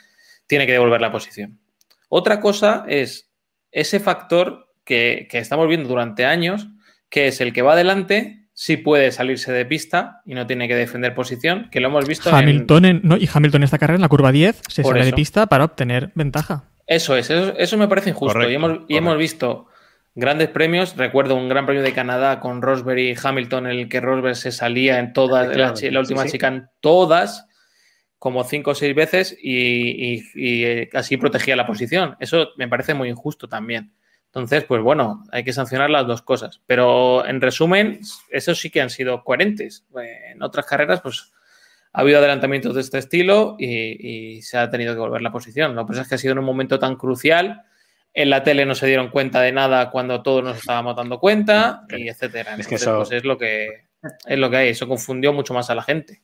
tiene 0.45 0.67
que 0.67 0.73
devolver 0.73 1.01
la 1.01 1.11
posición. 1.11 1.59
Otra 2.09 2.39
cosa 2.39 2.85
es 2.87 3.31
ese 3.71 3.99
factor 3.99 4.66
que, 4.87 5.27
que 5.29 5.37
estamos 5.37 5.67
viendo 5.67 5.87
durante 5.87 6.25
años, 6.25 6.67
que 7.09 7.27
es 7.27 7.39
el 7.41 7.53
que 7.53 7.61
va 7.61 7.73
adelante, 7.73 8.47
sí 8.53 8.77
puede 8.77 9.11
salirse 9.11 9.51
de 9.51 9.65
pista 9.65 10.21
y 10.25 10.33
no 10.33 10.47
tiene 10.47 10.67
que 10.67 10.75
defender 10.75 11.13
posición, 11.13 11.67
que 11.69 11.79
lo 11.79 11.89
hemos 11.89 12.07
visto. 12.07 12.33
Hamilton 12.35 12.85
en- 12.85 13.01
no, 13.03 13.17
y 13.17 13.29
Hamilton 13.31 13.61
en 13.61 13.65
esta 13.65 13.77
carrera 13.77 13.97
en 13.97 14.01
la 14.01 14.07
curva 14.09 14.31
10 14.31 14.61
se 14.67 14.81
Por 14.81 14.93
sale 14.95 15.05
de 15.05 15.13
pista 15.13 15.45
para 15.45 15.65
obtener 15.65 16.11
ventaja. 16.15 16.63
Eso 16.87 17.15
es, 17.15 17.29
eso, 17.29 17.53
eso 17.57 17.77
me 17.77 17.87
parece 17.87 18.09
injusto. 18.09 18.33
Correcto, 18.33 18.51
y 18.51 18.55
hemos, 18.55 18.79
y 18.87 18.95
hemos 18.97 19.17
visto 19.17 19.67
grandes 20.15 20.47
premios. 20.49 20.95
Recuerdo 20.97 21.35
un 21.35 21.49
gran 21.49 21.65
premio 21.65 21.83
de 21.83 21.93
Canadá 21.93 22.39
con 22.39 22.61
Rosberg 22.61 22.97
y 22.99 23.13
Hamilton, 23.21 23.67
en 23.67 23.77
el 23.79 23.89
que 23.89 23.99
Rosberg 23.99 24.35
se 24.37 24.51
salía 24.51 24.97
en 24.99 25.13
todas, 25.13 25.47
la, 25.55 25.73
la 25.91 25.99
última 25.99 26.23
sí, 26.23 26.29
sí. 26.29 26.31
chica 26.31 26.47
en 26.47 26.67
todas, 26.79 27.45
como 28.17 28.43
cinco 28.45 28.71
o 28.71 28.75
seis 28.75 28.95
veces, 28.95 29.37
y, 29.39 30.15
y- 30.15 30.23
y, 30.33 30.63
eh, 30.65 30.89
así 30.93 31.17
protegía 31.17 31.55
la 31.55 31.67
posición. 31.67 32.15
Eso 32.19 32.47
me 32.57 32.67
parece 32.67 32.93
muy 32.95 33.09
injusto 33.09 33.47
también. 33.47 33.91
Entonces, 34.37 34.63
pues 34.65 34.81
bueno, 34.81 35.23
hay 35.31 35.43
que 35.43 35.53
sancionar 35.53 35.89
las 35.89 36.05
dos 36.07 36.21
cosas. 36.21 36.61
Pero 36.65 37.25
en 37.25 37.41
resumen, 37.41 37.99
esos 38.29 38.59
sí 38.59 38.69
que 38.69 38.81
han 38.81 38.89
sido 38.89 39.23
coherentes. 39.23 39.85
En 40.31 40.41
otras 40.43 40.65
carreras, 40.65 41.01
pues 41.01 41.31
ha 41.93 42.01
habido 42.01 42.19
adelantamientos 42.19 42.75
de 42.75 42.81
este 42.81 42.99
estilo 42.99 43.55
y, 43.57 44.35
y 44.37 44.41
se 44.43 44.57
ha 44.57 44.69
tenido 44.69 44.93
que 44.93 44.99
volver 44.99 45.21
la 45.21 45.31
posición. 45.31 45.75
Lo 45.75 45.83
que 45.85 45.89
pasa 45.89 46.01
es 46.03 46.07
que 46.09 46.15
ha 46.15 46.19
sido 46.19 46.33
en 46.33 46.39
un 46.39 46.45
momento 46.45 46.77
tan 46.79 46.95
crucial. 46.95 47.63
En 48.13 48.29
la 48.29 48.43
tele 48.43 48.65
no 48.65 48.75
se 48.75 48.87
dieron 48.87 49.09
cuenta 49.09 49.41
de 49.41 49.51
nada 49.51 49.89
cuando 49.91 50.21
todos 50.23 50.43
nos 50.43 50.57
estábamos 50.57 50.95
dando 50.95 51.19
cuenta, 51.19 51.83
y 51.89 52.07
etcétera. 52.07 52.55
Es 52.57 52.67
que 52.67 52.75
Entonces, 52.75 52.81
eso- 52.81 52.97
pues 52.99 53.11
es 53.11 53.23
lo 53.25 53.37
que 53.37 53.87
es 54.27 54.37
lo 54.37 54.49
que 54.49 54.57
hay. 54.57 54.69
Eso 54.69 54.87
confundió 54.87 55.33
mucho 55.33 55.53
más 55.53 55.69
a 55.69 55.75
la 55.75 55.81
gente. 55.83 56.21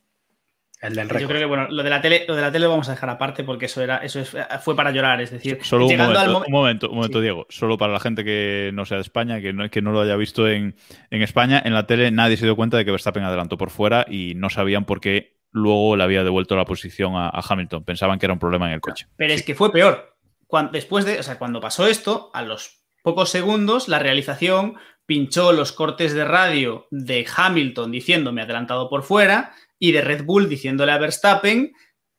El 0.86 0.94
del 0.94 1.08
Yo 1.08 1.26
creo 1.28 1.40
que 1.40 1.44
bueno, 1.46 1.66
lo 1.70 1.82
de 1.82 1.90
la 1.90 2.00
tele, 2.00 2.24
lo 2.28 2.34
de 2.36 2.42
la 2.42 2.52
tele 2.52 2.64
lo 2.64 2.70
vamos 2.70 2.88
a 2.88 2.92
dejar 2.92 3.08
aparte 3.10 3.42
porque 3.44 3.66
eso 3.66 3.82
era, 3.82 3.98
eso 3.98 4.20
es- 4.20 4.36
fue 4.62 4.76
para 4.76 4.90
llorar, 4.90 5.20
es 5.20 5.30
decir, 5.30 5.58
Solo 5.62 5.84
un 5.86 5.90
llegando 5.90 6.18
al 6.18 6.28
momento, 6.30 6.40
momen- 6.40 6.46
un 6.46 6.52
momento, 6.52 6.88
un 6.90 6.94
momento, 6.96 7.18
Sí. 7.18 7.22
Diego. 7.22 7.46
Solo 7.48 7.78
para 7.78 7.92
la 7.92 8.00
gente 8.00 8.22
que 8.24 8.70
no 8.74 8.84
sea 8.84 8.98
de 8.98 9.02
España, 9.02 9.40
que 9.40 9.52
no, 9.52 9.68
que 9.70 9.82
no 9.82 9.92
lo 9.92 10.00
haya 10.02 10.16
visto 10.16 10.46
en, 10.48 10.76
en 11.10 11.22
España, 11.22 11.62
en 11.64 11.74
la 11.74 11.86
tele 11.86 12.10
nadie 12.10 12.36
se 12.36 12.44
dio 12.44 12.54
cuenta 12.56 12.76
de 12.76 12.84
que 12.84 12.90
Verstappen 12.90 13.22
adelantó 13.24 13.56
por 13.56 13.70
fuera 13.70 14.04
y 14.08 14.34
no 14.36 14.50
sabían 14.50 14.84
por 14.84 15.00
qué 15.00 15.38
luego 15.50 15.96
le 15.96 16.04
había 16.04 16.24
devuelto 16.24 16.56
la 16.56 16.64
posición 16.64 17.14
a, 17.16 17.28
a 17.28 17.40
Hamilton. 17.48 17.84
Pensaban 17.84 18.18
que 18.18 18.26
era 18.26 18.32
un 18.32 18.38
problema 18.40 18.66
en 18.68 18.74
el 18.74 18.80
coche. 18.80 19.06
Pero 19.16 19.32
es 19.32 19.42
que 19.42 19.54
fue 19.54 19.72
peor. 19.72 20.16
Cuando, 20.46 20.72
después 20.72 21.04
de, 21.04 21.18
o 21.18 21.22
sea, 21.22 21.38
cuando 21.38 21.60
pasó 21.60 21.86
esto, 21.86 22.30
a 22.34 22.42
los 22.42 22.82
pocos 23.02 23.30
segundos, 23.30 23.88
la 23.88 23.98
realización 23.98 24.74
pinchó 25.06 25.52
los 25.52 25.72
cortes 25.72 26.12
de 26.14 26.24
radio 26.24 26.86
de 26.90 27.26
Hamilton 27.34 27.90
diciéndome 27.90 28.42
adelantado 28.42 28.88
por 28.88 29.02
fuera 29.02 29.54
y 29.78 29.92
de 29.92 30.00
Red 30.00 30.24
Bull 30.24 30.48
diciéndole 30.48 30.92
a 30.92 30.98
Verstappen, 30.98 31.74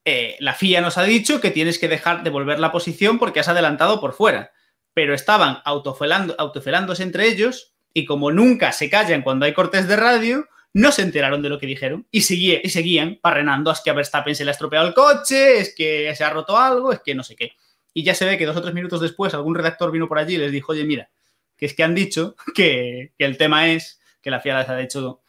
eh, 0.05 0.35
la 0.39 0.53
FIA 0.53 0.81
nos 0.81 0.97
ha 0.97 1.03
dicho 1.03 1.41
que 1.41 1.51
tienes 1.51 1.79
que 1.79 1.87
dejar 1.87 2.23
de 2.23 2.29
volver 2.29 2.59
la 2.59 2.71
posición 2.71 3.17
porque 3.17 3.39
has 3.39 3.47
adelantado 3.47 3.99
por 3.99 4.13
fuera. 4.13 4.51
Pero 4.93 5.13
estaban 5.13 5.57
autofelando, 5.65 6.35
autofelándose 6.37 7.03
entre 7.03 7.27
ellos 7.27 7.75
y 7.93 8.05
como 8.05 8.31
nunca 8.31 8.71
se 8.71 8.89
callan 8.89 9.23
cuando 9.23 9.45
hay 9.45 9.53
cortes 9.53 9.87
de 9.87 9.95
radio, 9.95 10.47
no 10.73 10.91
se 10.91 11.01
enteraron 11.01 11.41
de 11.41 11.49
lo 11.49 11.57
que 11.57 11.65
dijeron 11.65 12.07
y, 12.11 12.19
y 12.19 12.69
seguían 12.69 13.19
parrenando, 13.21 13.71
es 13.71 13.81
que 13.81 13.89
a 13.89 13.93
Verstappen 13.93 14.35
se 14.35 14.43
le 14.43 14.51
ha 14.51 14.53
estropeado 14.53 14.87
el 14.87 14.93
coche, 14.93 15.59
es 15.59 15.73
que 15.73 16.13
se 16.15 16.23
ha 16.23 16.29
roto 16.29 16.57
algo, 16.57 16.91
es 16.91 16.99
que 16.99 17.15
no 17.15 17.23
sé 17.23 17.35
qué. 17.35 17.53
Y 17.93 18.03
ya 18.03 18.13
se 18.13 18.25
ve 18.25 18.37
que 18.37 18.45
dos 18.45 18.57
o 18.57 18.61
tres 18.61 18.73
minutos 18.73 18.99
después 18.99 19.33
algún 19.33 19.55
redactor 19.55 19.89
vino 19.89 20.07
por 20.07 20.19
allí 20.19 20.35
y 20.35 20.37
les 20.37 20.51
dijo, 20.51 20.73
oye, 20.73 20.83
mira, 20.83 21.09
que 21.57 21.65
es 21.65 21.73
que 21.73 21.83
han 21.83 21.95
dicho 21.95 22.35
que, 22.55 23.13
que 23.17 23.25
el 23.25 23.37
tema 23.37 23.67
es 23.69 23.99
que 24.21 24.31
la 24.31 24.39
FIA 24.39 24.59
les 24.59 24.69
ha, 24.69 24.81
hecho, 24.81 25.21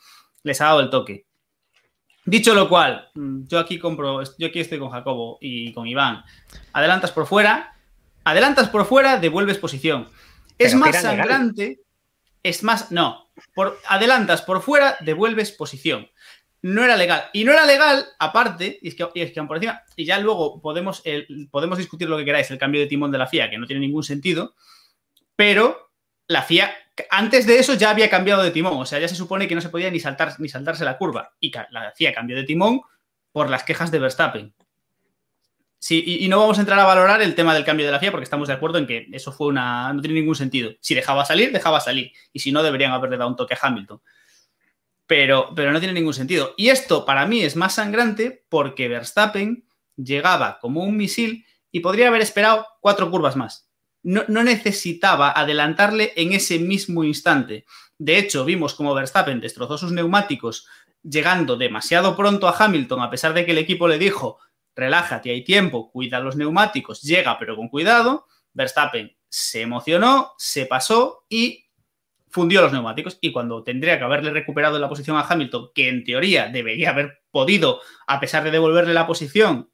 les 0.43 0.61
ha 0.61 0.67
dado 0.67 0.81
el 0.81 0.91
toque. 0.91 1.27
Dicho 2.25 2.55
lo 2.55 2.69
cual, 2.69 3.09
yo 3.15 3.59
aquí 3.61 3.79
compro, 3.79 4.21
yo 4.37 4.49
aquí 4.49 4.59
estoy 4.61 4.79
con 4.81 4.91
Jacobo 4.91 5.39
y 5.41 5.73
con 5.73 5.87
Iván. 5.87 6.25
Adelantas 6.73 7.13
por 7.13 7.27
fuera, 7.27 7.77
adelantas 8.25 8.69
por 8.69 8.85
fuera, 8.85 9.19
devuelves 9.19 9.59
posición. 9.59 10.09
Es 10.59 10.73
Pero 10.73 10.79
más 10.79 10.89
legal. 10.89 11.03
sangrante, 11.03 11.81
es 12.43 12.63
más, 12.65 12.91
no, 12.91 13.29
por, 13.55 13.79
adelantas 13.89 14.43
por 14.43 14.61
fuera, 14.61 14.97
devuelves 15.03 15.53
posición. 15.53 16.09
No 16.63 16.83
era 16.83 16.97
legal. 16.97 17.27
Y 17.33 17.45
no 17.45 17.53
era 17.53 17.65
legal, 17.65 18.05
aparte, 18.19 18.81
y 18.83 18.89
es 18.89 18.97
que, 18.97 19.07
y 19.15 19.21
es 19.21 19.31
que 19.31 19.39
aún 19.39 19.47
por 19.47 19.59
encima, 19.59 19.83
y 19.95 20.05
ya 20.05 20.19
luego 20.19 20.61
podemos, 20.61 21.03
el- 21.05 21.49
podemos 21.53 21.79
discutir 21.79 22.09
lo 22.09 22.17
que 22.17 22.25
queráis, 22.25 22.51
el 22.51 22.59
cambio 22.59 22.81
de 22.81 22.89
timón 22.89 23.13
de 23.13 23.19
la 23.19 23.29
FIA, 23.29 23.51
que 23.51 23.59
no 23.59 23.67
tiene 23.69 23.81
ningún 23.87 24.03
sentido, 24.03 24.57
pero 25.37 25.86
la 26.29 26.43
FIA, 26.43 26.75
antes 27.11 27.47
de 27.47 27.59
eso 27.59 27.75
ya 27.75 27.91
había 27.91 28.11
cambiado 28.11 28.43
de 28.43 28.51
timón, 28.51 28.79
o 28.79 28.87
sea, 28.87 28.99
ya 28.99 29.09
se 29.09 29.15
supone 29.15 29.47
que 29.47 29.55
no 29.55 29.61
se 29.61 29.69
podía 29.69 29.91
ni, 29.91 30.01
saltar, 30.01 30.39
ni 30.39 30.49
saltarse 30.49 30.85
la 30.85 30.99
curva, 30.99 31.35
y 31.41 31.53
la 31.71 31.93
FIA 31.95 32.13
cambió 32.13 32.37
de 32.37 32.45
timón 32.45 32.81
por 33.33 33.51
las 33.51 33.65
quejas 33.65 33.91
de 33.91 33.99
Verstappen. 33.99 34.55
Sí, 35.79 36.03
y, 36.05 36.25
y 36.25 36.29
no 36.29 36.41
vamos 36.41 36.59
a 36.59 36.63
entrar 36.63 36.79
a 36.81 36.85
valorar 36.85 37.23
el 37.23 37.35
tema 37.35 37.55
del 37.55 37.65
cambio 37.65 37.87
de 37.87 37.93
la 37.93 38.01
FIA 38.01 38.11
porque 38.11 38.25
estamos 38.25 38.49
de 38.49 38.55
acuerdo 38.55 38.79
en 38.79 38.87
que 38.87 39.07
eso 39.13 39.31
fue 39.31 39.49
una. 39.49 39.93
no 39.93 40.01
tiene 40.01 40.19
ningún 40.19 40.35
sentido. 40.35 40.73
Si 40.81 40.95
dejaba 40.95 41.25
salir, 41.25 41.53
dejaba 41.53 41.81
salir. 41.81 42.13
Y 42.33 42.41
si 42.41 42.51
no, 42.51 42.63
deberían 42.63 42.93
haberle 42.93 43.17
dado 43.17 43.31
un 43.31 43.37
toque 43.37 43.55
a 43.55 43.59
Hamilton. 43.61 44.01
Pero, 45.07 45.53
pero 45.55 45.71
no 45.71 45.79
tiene 45.79 45.95
ningún 45.95 46.15
sentido. 46.15 46.55
Y 46.57 46.71
esto 46.71 47.05
para 47.05 47.27
mí 47.27 47.43
es 47.43 47.55
más 47.55 47.75
sangrante 47.75 48.45
porque 48.49 48.89
Verstappen 48.89 49.65
llegaba 49.97 50.59
como 50.61 50.83
un 50.83 50.97
misil 50.97 51.47
y 51.71 51.81
podría 51.81 52.09
haber 52.09 52.23
esperado 52.23 52.67
cuatro 52.81 53.11
curvas 53.11 53.37
más. 53.37 53.66
No, 54.07 54.23
necesitaba 54.29 55.33
adelantarle 55.33 56.13
en 56.15 56.33
ese 56.33 56.61
mismo 56.61 57.03
instante. 57.03 57.65
De 57.99 58.19
hecho, 58.19 58.45
vimos 58.45 58.75
como 58.75 58.95
Verstappen 58.95 59.41
destrozó 59.41 59.77
sus 59.79 59.91
neumáticos 59.91 60.69
llegando 61.03 61.57
demasiado 61.57 62.17
pronto 62.17 62.47
a 62.47 62.57
Hamilton, 62.57 63.03
a 63.03 63.11
pesar 63.11 63.35
de 63.35 63.45
que 63.45 63.51
el 63.51 63.59
equipo 63.59 63.89
le 63.89 63.99
dijo, 63.99 64.39
relájate, 64.77 65.33
hay 65.33 65.43
tiempo, 65.43 65.91
cuida 65.91 66.21
los 66.21 66.37
neumáticos, 66.37 67.03
llega 67.03 67.37
pero 67.37 67.57
con 67.57 67.69
cuidado. 67.69 68.29
Verstappen 68.53 69.17
se 69.29 69.63
emocionó, 69.63 70.35
se 70.39 70.67
pasó 70.67 71.25
y 71.29 71.67
fundió 72.29 72.63
los 72.63 72.73
neumáticos. 72.73 73.19
Y 73.21 73.33
cuando 73.33 73.65
tendría 73.65 73.99
que 73.99 74.05
haberle 74.05 74.31
recuperado 74.31 74.79
la 74.79 74.89
posición 74.89 75.17
a 75.17 75.27
Hamilton, 75.29 75.71
que 75.75 75.89
en 75.89 76.05
teoría 76.05 76.47
debería 76.47 76.91
haber 76.91 77.23
podido, 77.33 77.81
a 78.07 78.21
pesar 78.21 78.45
de 78.45 78.53
devolverle 78.53 78.95
la 78.95 79.09
posición, 79.09 79.69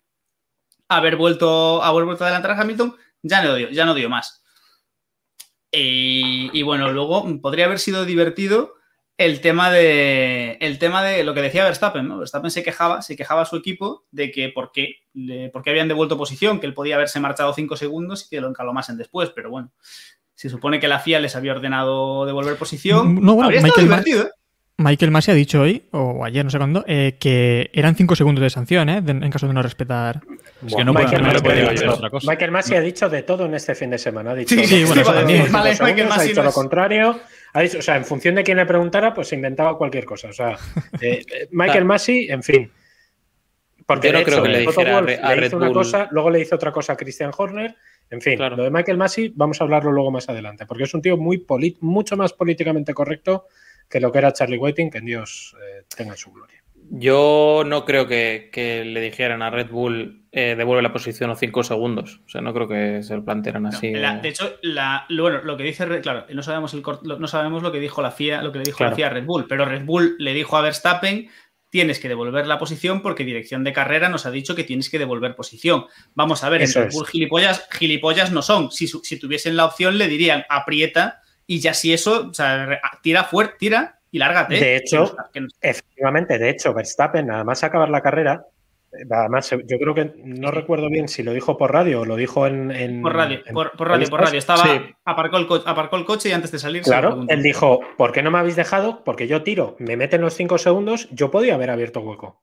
haber 0.89 1.17
vuelto, 1.17 1.83
haber 1.83 2.07
vuelto 2.07 2.25
a 2.25 2.29
adelantar 2.29 2.53
a 2.53 2.61
Hamilton, 2.63 2.97
ya 3.23 3.43
no 3.43 3.55
dio, 3.55 3.71
ya 3.71 3.85
no 3.85 3.95
dio 3.95 4.09
más. 4.09 4.43
Y, 5.71 6.51
y 6.53 6.63
bueno, 6.63 6.91
luego 6.93 7.25
podría 7.41 7.65
haber 7.65 7.79
sido 7.79 8.05
divertido 8.05 8.75
el 9.17 9.41
tema 9.41 9.71
de 9.71 10.59
el 10.61 10.79
tema 10.79 11.03
de 11.03 11.23
lo 11.25 11.33
que 11.35 11.43
decía 11.43 11.65
Verstappen, 11.65 12.07
¿no? 12.09 12.19
Verstappen 12.19 12.51
se 12.51 12.63
quejaba, 12.63 13.03
se 13.03 13.17
quejaba 13.17 13.43
a 13.43 13.47
su 13.47 13.57
equipo 13.57 14.05
de 14.11 14.31
que 14.31 14.49
por 14.51 14.73
qué, 14.73 14.97
le- 15.15 15.49
por 15.51 15.63
qué 15.63 15.71
habían 15.71 15.89
devuelto 15.89 16.19
posición, 16.19 16.61
que 16.61 16.67
él 16.67 16.75
podía 16.75 16.97
haberse 16.97 17.21
marchado 17.21 17.55
cinco 17.55 17.77
segundos 17.77 18.27
y 18.27 18.29
que 18.31 18.41
lo 18.41 18.49
encalomasen 18.49 18.97
después, 18.99 19.31
pero 19.31 19.51
bueno, 19.51 19.73
se 20.35 20.51
supone 20.51 20.81
que 20.81 20.89
la 20.89 20.99
FIA 20.99 21.21
les 21.21 21.37
había 21.37 21.53
ordenado 21.53 22.27
devolver 22.27 22.57
posición. 22.57 23.15
No, 23.17 23.35
bueno, 23.35 23.45
Habría 23.45 23.63
Michael 23.63 23.87
divertido, 23.87 24.23
¿eh? 24.25 24.31
Michael 24.83 25.11
Masi 25.11 25.31
ha 25.31 25.35
dicho 25.35 25.61
hoy, 25.63 25.85
o 25.93 26.25
ayer, 26.25 26.45
no 26.45 26.51
sé 26.51 26.59
cuándo, 26.59 26.85
eh, 26.87 27.17
que 27.19 27.71
eran 27.73 27.95
5 27.97 28.15
segundos 28.17 28.43
de 28.43 28.51
sanción, 28.51 28.89
¿eh? 28.89 29.01
de- 29.01 29.13
en 29.13 29.31
caso 29.31 29.47
de 29.47 29.55
no 29.55 29.63
respetar. 29.63 30.21
Es 30.67 30.75
que 30.75 30.85
no 30.85 30.93
Michael, 30.93 31.23
Masi 31.23 31.41
pueden 31.43 31.67
ha 31.67 31.71
dicho- 31.71 31.93
otra 31.95 32.11
cosa. 32.11 32.31
Michael 32.31 32.51
Masi 32.51 32.75
ha 32.75 32.81
dicho 32.81 33.09
de 33.09 33.23
todo 33.23 33.47
en 33.47 33.55
este 33.55 33.75
fin 33.75 33.91
de 33.91 33.99
semana. 33.99 34.33
Ha 34.33 34.35
dicho 34.35 34.55
Sí, 34.55 34.65
sí, 34.67 34.85
bueno, 34.85 35.03
Vale, 35.51 35.71
Michael 35.81 36.09
Masi 36.09 36.21
ha 36.21 36.23
dicho 36.25 36.41
no 36.43 36.49
lo 36.49 36.53
contrario. 36.53 37.19
Ha 37.55 37.61
dicho, 37.63 37.79
o 37.79 37.83
sea, 37.83 37.97
en 37.97 38.05
función 38.05 38.35
de 38.35 38.43
quién 38.45 38.57
le 38.59 38.67
preguntara, 38.67 39.13
pues 39.13 39.29
se 39.29 39.35
inventaba 39.37 39.77
cualquier 39.77 40.05
cosa. 40.05 40.29
O 40.29 40.33
sea, 40.33 40.53
eh, 41.01 41.23
eh, 41.31 41.49
Michael 41.51 41.71
Claro. 41.73 41.87
Masi, 41.87 42.27
en 42.31 42.43
fin. 42.43 42.71
Porque 43.85 44.09
Yo 44.09 44.13
no 44.13 44.19
de 44.21 44.25
creo 44.25 44.37
hecho, 44.37 44.43
que 44.45 44.49
le 44.49 44.59
dijera 44.61 44.99
a 44.99 45.03
le 45.37 45.47
hizo 45.47 45.57
una 45.57 45.67
Bull- 45.67 45.75
cosa, 45.75 46.09
luego 46.13 46.31
le 46.31 46.41
hizo 46.41 46.55
otra 46.55 46.73
cosa 46.73 46.93
a 46.93 46.97
Christian 46.97 47.31
Horner. 47.37 47.75
En 48.11 48.21
fin, 48.21 48.37
Claro. 48.37 48.57
lo 48.57 48.65
de 48.65 48.71
Michael 48.71 48.97
Masi, 48.99 49.33
vamos 49.35 49.61
a 49.61 49.65
hablarlo 49.65 49.91
luego 49.91 50.11
más 50.11 50.29
adelante, 50.29 50.67
porque 50.67 50.85
es 50.85 50.95
un 50.95 51.03
tío 51.03 51.17
muy 51.17 51.45
mucho 51.81 52.17
más 52.17 52.33
políticamente 52.33 52.93
correcto 52.95 53.47
que 53.89 54.01
lo 54.01 54.11
que 54.13 54.19
era 54.19 54.33
Charlie 54.33 54.59
Whiting, 54.59 54.91
que 54.91 54.99
en 54.99 55.05
Dios 55.07 55.55
eh, 55.61 55.85
tenga 55.97 56.17
su 56.17 56.33
gloria. 56.33 56.59
Yo 56.95 57.63
no 57.67 57.85
creo 57.85 58.07
que, 58.07 58.51
que 58.53 58.85
le 58.85 59.01
dijeran 59.01 59.41
a 59.41 59.51
Red 59.51 59.71
Bull 59.71 60.27
eh, 60.33 60.55
devuelve 60.57 60.83
la 60.83 60.93
posición 60.93 61.31
o 61.31 61.37
5 61.37 61.63
segundos. 61.63 62.21
O 62.27 62.29
sea, 62.29 62.41
no 62.41 62.53
creo 62.53 62.69
que 62.69 63.03
se 63.03 63.15
lo 63.15 63.25
plantearan 63.25 63.67
así. 63.67 63.93
La- 63.93 64.19
de 64.19 64.29
hecho, 64.29 64.57
la, 64.63 65.07
lo- 65.09 65.23
bueno, 65.23 65.43
lo 65.43 65.57
que 65.57 65.63
dice, 65.63 65.87
Red- 65.87 66.03
claro, 66.03 66.27
no 66.33 66.43
sabemos, 66.43 66.75
el, 66.75 66.83
lo- 67.03 67.19
no 67.19 67.27
sabemos 67.29 67.63
lo 67.63 67.71
que 67.73 67.81
dijo 67.81 68.03
la 68.03 68.11
FIA, 68.11 68.43
lo 68.43 68.53
que 68.53 68.59
le 68.59 68.65
dijo 68.65 68.79
Claro. 68.79 68.91
la 68.91 68.97
FIA 68.97 69.07
a 69.07 69.11
Red 69.11 69.25
Bull, 69.25 69.47
pero 69.49 69.65
Red 69.65 69.85
Bull 69.85 70.17
le 70.19 70.35
dijo 70.35 70.57
a 70.57 70.61
Verstappen, 70.61 71.29
tienes 71.71 71.99
que 71.99 72.09
devolver 72.09 72.47
la 72.47 72.59
posición 72.59 73.01
porque 73.01 73.25
dirección 73.25 73.65
de 73.65 73.73
carrera 73.73 74.11
nos 74.11 74.27
ha 74.27 74.31
dicho 74.31 74.55
que 74.55 74.65
tienes 74.65 74.91
que 74.91 74.99
devolver 74.99 75.35
posición. 75.35 75.87
Vamos 76.15 76.45
a 76.45 76.51
ver, 76.51 76.61
Eso 76.63 76.81
en 76.81 76.87
Red. 76.87 76.93
Bull 76.95 77.07
gilipollas, 77.07 77.67
gilipollas 77.73 78.33
no 78.33 78.43
son. 78.43 78.71
Si, 78.71 78.87
si 78.87 79.19
tuviesen 79.19 79.57
la 79.57 79.65
opción 79.65 79.97
le 79.97 80.09
dirían 80.09 80.45
aprieta 80.51 81.22
y 81.47 81.61
ya 81.61 81.75
si 81.75 81.93
eso, 81.93 82.29
o 82.31 82.35
sea, 82.35 82.81
tira 83.03 83.25
fuerte, 83.25 83.55
tira 83.59 83.99
y 84.11 84.19
lárgate. 84.19 84.55
De 84.55 84.77
hecho, 84.77 85.17
Que 85.33 85.41
que 85.41 85.47
Efectivamente, 85.71 86.39
de 86.39 86.51
hecho, 86.51 86.73
Verstappen, 86.75 87.27
nada 87.27 87.45
más 87.45 87.63
acabar 87.65 87.89
la 87.89 88.01
carrera, 88.03 88.47
además, 89.11 89.51
yo 89.51 89.79
creo 89.79 89.95
que 89.95 90.13
no 90.25 90.51
recuerdo 90.51 90.91
bien 90.91 91.09
si 91.09 91.23
lo 91.23 91.33
dijo 91.33 91.57
por 91.57 91.73
radio 91.73 92.03
o 92.03 92.05
lo 92.05 92.15
dijo 92.17 92.47
en. 92.47 92.71
en- 92.71 93.01
por 93.03 93.15
radio, 93.15 93.41
en 93.47 93.55
por, 93.55 93.73
por 93.73 93.89
radio, 93.89 94.09
por 94.11 94.21
radio. 94.21 94.39
Estaba, 94.39 94.63
Sí. 94.65 94.81
aparcó, 95.05 95.39
el 95.39 95.47
co- 95.47 95.63
aparcó 95.65 95.97
el 95.97 96.05
coche 96.05 96.29
y 96.29 96.33
antes 96.33 96.51
de 96.53 96.59
salir 96.59 96.83
Claro, 96.83 97.25
él 97.29 97.43
dijo, 97.43 97.81
¿por 97.97 98.13
qué 98.13 98.23
no 98.23 98.31
me 98.31 98.39
habéis 98.39 98.57
dejado? 98.57 99.03
Porque 99.05 99.27
yo 99.27 99.43
tiro, 99.43 99.77
me 99.79 99.97
meten 99.97 100.21
los 100.21 100.35
cinco 100.35 100.59
segundos, 100.59 101.09
yo 101.11 101.31
podía 101.31 101.55
haber 101.55 101.71
abierto 101.71 102.01
hueco. 102.01 102.43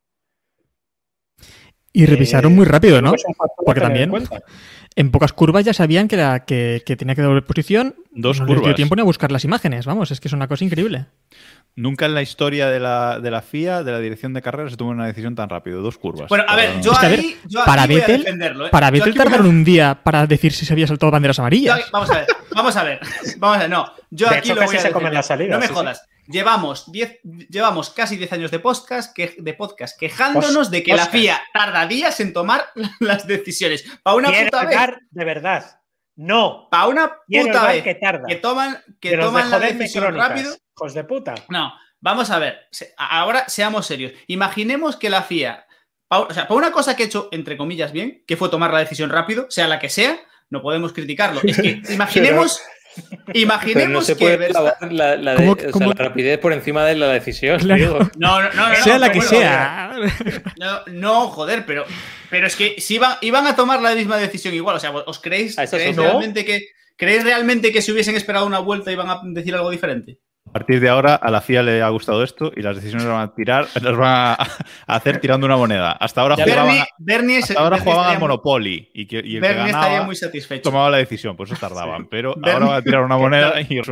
Y 1.92 2.06
revisaron 2.06 2.52
Eh, 2.52 2.56
muy 2.56 2.66
rápido, 2.66 3.02
¿no? 3.02 3.14
Porque 3.66 3.82
también 3.82 4.10
cuenta. 4.12 4.42
En 5.00 5.12
pocas 5.12 5.32
curvas 5.34 5.64
ya 5.64 5.74
sabían 5.74 6.08
que, 6.08 6.18
la, 6.18 6.46
que, 6.46 6.84
que 6.86 6.96
tenía 6.98 7.16
que 7.16 7.22
devolver 7.22 7.46
posición. 7.46 7.96
Dos 8.12 8.40
no 8.40 8.46
les 8.46 8.56
dio 8.56 8.62
curvas. 8.62 8.76
tiempo 8.76 8.96
ni 8.96 9.02
a 9.02 9.06
buscar 9.06 9.32
las 9.32 9.46
imágenes, 9.46 9.86
vamos, 9.86 10.12
es 10.12 10.20
que 10.20 10.28
es 10.28 10.34
una 10.34 10.48
cosa 10.48 10.66
increíble. 10.66 11.06
Nunca 11.76 12.06
en 12.08 12.14
la 12.14 12.22
historia 12.22 12.68
de 12.70 12.80
la, 12.82 13.20
de 13.22 13.32
la 13.32 13.42
FIA, 13.42 13.84
de 13.84 13.92
la 13.94 14.00
dirección 14.00 14.34
de 14.34 14.42
carrera, 14.42 14.70
se 14.70 14.76
tomó 14.76 14.90
una 14.92 15.06
decisión 15.06 15.36
tan 15.36 15.48
rápido. 15.48 15.82
Dos 15.82 15.98
curvas. 15.98 16.28
Bueno, 16.28 16.44
a 16.48 16.56
ver, 16.58 16.70
Para- 16.72 16.82
yo 16.82 16.92
Es 16.92 17.00
que, 17.00 17.06
a 17.06 17.10
ver, 17.10 17.20
ahí, 17.20 17.38
yo 17.48 17.60
para 17.66 17.84
aquí 17.84 17.94
voy 17.94 18.02
a 18.02 18.06
Vettel- 18.08 18.18
defenderlo, 18.18 18.66
¿eh? 18.68 18.70
Para 18.72 18.92
Vettel 18.92 19.14
a- 19.14 19.16
tardaron 19.24 19.48
un 19.48 19.64
día 19.64 20.00
para 20.04 20.28
decir 20.28 20.52
si 20.52 20.66
se 20.66 20.74
había 20.74 20.88
saltado 20.88 21.12
banderas 21.12 21.40
amarillas. 21.40 21.80
aquí- 21.80 21.90
vamos 21.94 22.10
a 22.12 22.16
ver, 22.16 22.28
vamos 22.54 22.76
a 22.76 22.84
ver, 22.84 23.00
vamos 23.38 23.58
a 23.58 23.60
ver, 23.62 23.70
no, 23.70 23.86
yo 24.10 24.28
De 24.30 24.36
aquí 24.36 24.50
hecho, 24.50 24.56
lo 24.56 24.62
casi 24.62 24.72
voy 24.74 24.78
a 24.80 24.82
se 24.82 24.92
comen 24.92 25.12
defender. 25.12 25.14
la 25.14 25.24
salida, 25.24 25.54
No 25.54 25.60
me 25.62 25.68
sí, 25.68 25.74
jodas. 25.74 26.02
Llevamos, 26.32 26.92
10 26.92 27.20
llevamos 27.50 27.90
casi 27.90 28.16
10 28.16 28.34
años 28.34 28.52
de 28.52 28.60
podcast, 28.60 29.16
que, 29.16 29.36
de 29.38 29.54
podcast 29.56 30.00
quejándonos 30.00 30.70
de 30.70 30.84
que 30.84 30.96
la. 30.96 31.08
FIA 31.08 31.42
tarda 31.52 31.88
días 31.88 32.20
en 32.20 32.34
tomar 32.34 32.66
las 33.00 33.26
decisiones. 33.26 33.84
Para 34.04 34.16
una 34.16 34.30
Quiero 34.30 34.46
puta 34.52 34.66
vez, 34.66 34.98
de 35.10 35.26
verdad. 35.26 35.82
No. 36.16 36.68
para 36.70 36.88
una 36.88 37.12
Quiero 37.28 37.48
puta 37.48 37.68
vez 37.68 37.84
que 37.84 37.96
tarda. 37.96 38.28
que 38.28 38.36
toman, 38.36 38.78
que 39.00 39.18
toman 39.18 39.50
la 39.50 39.60
decisión 39.60 40.04
crónicas, 40.04 40.30
rápido. 40.30 40.56
Hijos 40.78 40.94
de 40.94 41.04
puta. 41.06 41.36
No, 41.50 41.74
vamos 42.00 42.30
a 42.30 42.40
ver. 42.40 42.68
Ahora 42.98 43.46
seamos 43.48 43.86
serios. 43.88 44.12
Imaginemos 44.28 44.98
que 44.98 45.10
la 45.10 45.24
FIA, 45.24 45.66
pa- 46.08 46.20
o 46.20 46.34
sea, 46.34 46.48
para 46.48 46.58
una 46.58 46.72
cosa 46.72 46.96
que 46.96 47.04
ha 47.04 47.06
hecho, 47.08 47.30
entre 47.32 47.58
comillas, 47.58 47.92
bien, 47.92 48.24
que 48.28 48.38
fue 48.38 48.50
tomar 48.50 48.72
la 48.72 48.80
decisión 48.80 49.10
rápido, 49.10 49.48
sea 49.50 49.68
la 49.68 49.80
que 49.80 49.90
sea, 49.90 50.20
no 50.52 50.62
podemos 50.62 50.94
criticarlo. 50.94 51.42
Es 51.44 51.58
que 51.60 51.82
imaginemos, 51.94 52.62
Pero 53.26 53.40
imaginemos 53.40 53.90
no 53.92 54.02
se 54.02 54.16
que 54.16 54.20
puede 54.20 54.50
la, 54.92 55.16
la 55.18 55.36
de- 55.36 55.38
¿Cómo- 55.38 55.52
o 55.54 55.60
sea, 55.60 55.72
cómo- 55.72 55.94
la 55.94 56.04
rapidez 56.06 56.38
por 56.40 56.54
encima 56.54 56.86
de 56.86 56.96
la 56.96 57.08
decisión. 57.08 57.60
Claro. 57.60 57.82
digo. 57.82 58.00
No, 58.18 58.42
no, 58.42 58.50
no, 58.54 58.70
no, 58.70 58.76
sea 58.76 58.94
no, 58.94 59.00
la 59.00 59.12
que 59.12 59.20
bueno, 59.20 59.30
sea. 59.30 59.92
No, 60.58 60.80
no, 60.88 61.28
joder, 61.28 61.66
pero, 61.66 61.86
pero 62.30 62.48
es 62.48 62.56
que 62.56 62.76
si 62.80 62.96
iban, 62.96 63.14
iban 63.22 63.48
a 63.48 63.56
tomar 63.56 63.82
la 63.82 63.96
misma 63.96 64.18
decisión 64.18 64.54
igual, 64.54 64.76
o 64.76 64.80
sea, 64.80 64.92
¿os 64.92 65.20
creéis, 65.20 65.56
creéis 65.56 65.96
realmente 65.96 66.46
que 66.46 66.68
creéis 66.96 67.24
realmente 67.24 67.72
que 67.72 67.82
si 67.82 67.92
hubiesen 67.92 68.16
esperado 68.16 68.46
una 68.46 68.60
vuelta 68.60 68.92
iban 68.92 69.10
a 69.10 69.22
decir 69.24 69.56
algo 69.56 69.70
diferente? 69.70 70.20
A 70.50 70.52
partir 70.52 70.80
de 70.80 70.90
ahora 70.90 71.14
a 71.14 71.30
la 71.30 71.42
FIA 71.42 71.62
le 71.62 71.82
ha 71.84 71.90
gustado 71.90 72.24
esto 72.24 72.52
y 72.56 72.64
las 72.64 72.76
decisiones 72.76 73.06
las 73.06 73.14
van 73.14 73.30
a 73.30 73.36
tirar, 73.36 73.68
las 73.82 73.96
van 73.96 74.08
a 74.10 74.34
a 74.88 74.96
hacer 74.96 75.20
tirando 75.22 75.46
una 75.46 75.56
moneda. 75.58 75.92
Hasta 75.92 76.22
ahora 76.22 76.36
jugaban, 76.36 76.66
Bernie, 76.66 76.84
Bernie, 76.98 77.38
hasta 77.40 77.54
ahora 77.54 77.70
Bernie 77.78 77.84
jugaban 77.84 78.02
estaría 78.06 78.16
al 78.16 78.20
muy- 78.20 78.28
Monopoly 78.30 78.92
y, 78.94 79.06
que, 79.08 79.16
y 79.18 79.20
el 79.20 79.24
que 79.26 79.40
Bernie 79.48 79.66
estaría 79.68 79.88
ganaba 79.90 80.06
muy 80.06 80.16
satisfecho. 80.16 80.62
tomaba 80.64 80.90
la 80.90 80.98
decisión, 80.98 81.36
por 81.38 81.48
eso 81.48 81.56
tardaban. 81.60 82.08
Pero 82.10 82.34
Bernie- 82.36 82.52
ahora 82.54 82.66
van 82.66 82.76
a 82.78 82.82
tirar 82.82 83.04
una 83.04 83.18
moneda 83.18 83.62
y. 83.62 83.76
No, 83.76 83.84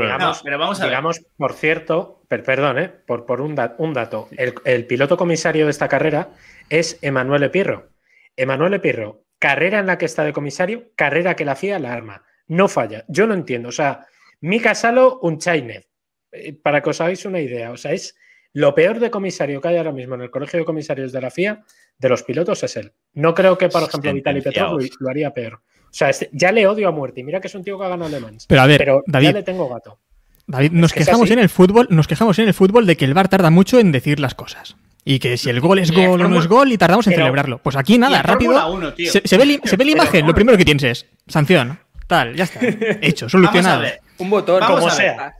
pero 0.43 0.57
vamos 0.57 0.79
a 0.79 0.83
ver. 0.83 0.89
Digamos, 0.91 1.21
por 1.37 1.53
cierto, 1.53 2.23
per- 2.27 2.43
perdón, 2.43 2.79
¿eh? 2.79 2.89
por, 3.05 3.25
por 3.27 3.39
un, 3.41 3.53
da- 3.53 3.75
un 3.77 3.93
dato. 3.93 4.27
El, 4.35 4.55
el 4.65 4.87
piloto 4.87 5.15
comisario 5.15 5.65
de 5.65 5.71
esta 5.71 5.87
carrera 5.87 6.29
es 6.69 6.97
Emanuele 7.03 7.45
Epirro. 7.47 7.89
Emanuele 8.35 8.77
Epirro, 8.77 9.21
carrera 9.37 9.77
en 9.79 9.85
la 9.85 9.97
que 9.99 10.05
está 10.05 10.23
de 10.23 10.33
comisario, 10.33 10.85
carrera 10.95 11.35
que 11.35 11.45
la 11.45 11.55
FIA 11.55 11.77
la 11.77 11.93
arma. 11.93 12.23
No 12.47 12.67
falla. 12.67 13.05
Yo 13.07 13.27
no 13.27 13.33
entiendo. 13.35 13.69
O 13.69 13.73
sea, 13.73 14.05
Mika 14.41 14.73
Salo, 14.73 15.19
un 15.21 15.37
Chainez. 15.37 15.87
Eh, 16.37 16.53
Para 16.61 16.81
que 16.81 16.89
os 16.89 17.01
hagáis 17.01 17.25
una 17.25 17.39
idea. 17.39 17.71
O 17.71 17.77
sea, 17.77 17.91
es 17.93 18.15
lo 18.53 18.73
peor 18.73 18.99
de 18.99 19.09
comisario 19.11 19.61
que 19.61 19.67
hay 19.67 19.77
ahora 19.77 19.91
mismo 19.91 20.15
en 20.15 20.21
el 20.21 20.31
colegio 20.31 20.59
de 20.59 20.65
comisarios 20.65 21.11
de 21.11 21.21
la 21.21 21.29
FIA 21.31 21.63
de 21.99 22.09
los 22.09 22.23
pilotos 22.23 22.63
es 22.63 22.75
él. 22.77 22.93
No 23.13 23.33
creo 23.33 23.57
que, 23.57 23.69
por 23.69 23.83
ejemplo, 23.83 24.13
Vitaly 24.13 24.41
Petrov 24.41 24.79
lo, 24.79 24.87
lo 24.99 25.09
haría 25.09 25.31
peor. 25.33 25.55
O 25.55 25.93
sea, 25.93 26.11
ya 26.31 26.51
le 26.51 26.67
odio 26.67 26.87
a 26.87 26.91
muerte. 26.91 27.21
Y 27.21 27.23
mira 27.23 27.39
que 27.41 27.47
es 27.47 27.55
un 27.55 27.63
tío 27.63 27.77
que 27.79 27.85
ha 27.85 27.89
ganado 27.89 28.09
Le 28.09 28.19
Mans. 28.19 28.45
Pero 28.47 28.61
a 28.61 28.67
ver, 28.67 28.77
Pero 28.77 29.03
David, 29.07 29.27
ya 29.27 29.33
le 29.33 29.43
tengo 29.43 29.67
gato. 29.69 29.99
David, 30.45 30.71
nos 30.71 30.91
es 30.91 30.97
quejamos 31.05 31.29
en 31.31 31.39
el 31.39 31.49
fútbol, 31.49 31.87
nos 31.89 32.07
quejamos 32.07 32.37
en 32.39 32.47
el 32.47 32.53
fútbol 32.53 32.85
de 32.85 32.95
que 32.97 33.05
el 33.05 33.13
VAR 33.13 33.27
tarda 33.27 33.49
mucho 33.49 33.79
en 33.79 33.91
decir 33.91 34.19
las 34.19 34.33
cosas. 34.35 34.77
Y 35.03 35.19
que 35.19 35.37
si 35.37 35.49
el 35.49 35.59
gol 35.61 35.79
es 35.79 35.91
gol 35.91 36.21
o 36.21 36.27
no 36.27 36.39
es 36.39 36.47
gol 36.47 36.71
y 36.71 36.77
tardamos 36.77 37.07
en 37.07 37.11
Pero- 37.13 37.23
celebrarlo. 37.23 37.57
Pues 37.59 37.75
aquí 37.77 37.97
nada, 37.97 38.21
rápido. 38.21 38.53
Fórmula 38.53 38.67
1, 38.87 38.93
tío. 38.93 39.11
Se, 39.11 39.21
se 39.25 39.37
ve, 39.37 39.45
li- 39.45 39.61
se 39.63 39.75
ve 39.77 39.85
la 39.85 39.91
Pero- 39.91 40.03
imagen, 40.03 40.27
lo 40.27 40.33
primero 40.35 40.57
que 40.57 40.65
tienes 40.65 40.83
es 40.83 41.05
sanción, 41.27 41.79
tal, 42.07 42.35
ya 42.35 42.43
está. 42.43 42.59
Hecho, 43.01 43.27
solucionado. 43.29 43.85
Un 44.19 44.29
botón. 44.29 44.59
Vamos 44.59 44.79
Como 44.81 44.91
a 44.91 44.95
ver. 44.95 45.01
sea. 45.05 45.35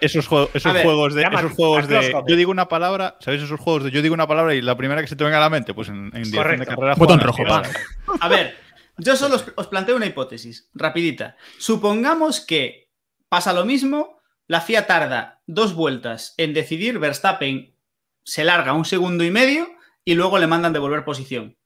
Esos, 0.00 0.26
juegos, 0.26 0.50
esos 0.54 0.70
A 0.70 0.72
ver, 0.72 0.84
juegos 0.84 1.14
de. 1.14 1.22
Esos 1.22 1.52
juegos 1.52 1.86
de 1.86 2.12
yo 2.26 2.36
digo 2.36 2.50
una 2.50 2.68
palabra, 2.68 3.16
¿sabéis? 3.20 3.44
Esos 3.44 3.60
juegos 3.60 3.84
de 3.84 3.90
yo 3.92 4.02
digo 4.02 4.14
una 4.14 4.26
palabra 4.26 4.54
y 4.54 4.60
la 4.60 4.76
primera 4.76 5.00
que 5.00 5.06
se 5.06 5.14
te 5.14 5.22
venga 5.22 5.36
a 5.36 5.40
la 5.40 5.50
mente, 5.50 5.72
pues 5.72 5.88
en, 5.88 6.10
en 6.14 6.22
dirección 6.24 6.58
de 6.58 6.66
carrera. 6.66 6.94
Botón 6.96 7.20
juegan 7.20 7.64
rojo. 7.64 8.18
A 8.20 8.28
ver, 8.28 8.56
yo 8.96 9.14
solo 9.14 9.36
os, 9.36 9.44
os 9.54 9.66
planteo 9.68 9.94
una 9.94 10.06
hipótesis, 10.06 10.68
rapidita. 10.74 11.36
Supongamos 11.58 12.40
que 12.40 12.90
pasa 13.28 13.52
lo 13.52 13.64
mismo, 13.64 14.20
la 14.48 14.60
FIA 14.60 14.88
tarda 14.88 15.42
dos 15.46 15.74
vueltas 15.74 16.34
en 16.36 16.52
decidir, 16.52 16.98
Verstappen 16.98 17.76
se 18.24 18.44
larga 18.44 18.72
un 18.72 18.84
segundo 18.84 19.22
y 19.22 19.30
medio 19.30 19.68
y 20.04 20.14
luego 20.14 20.38
le 20.38 20.48
mandan 20.48 20.72
devolver 20.72 21.04
posición. 21.04 21.56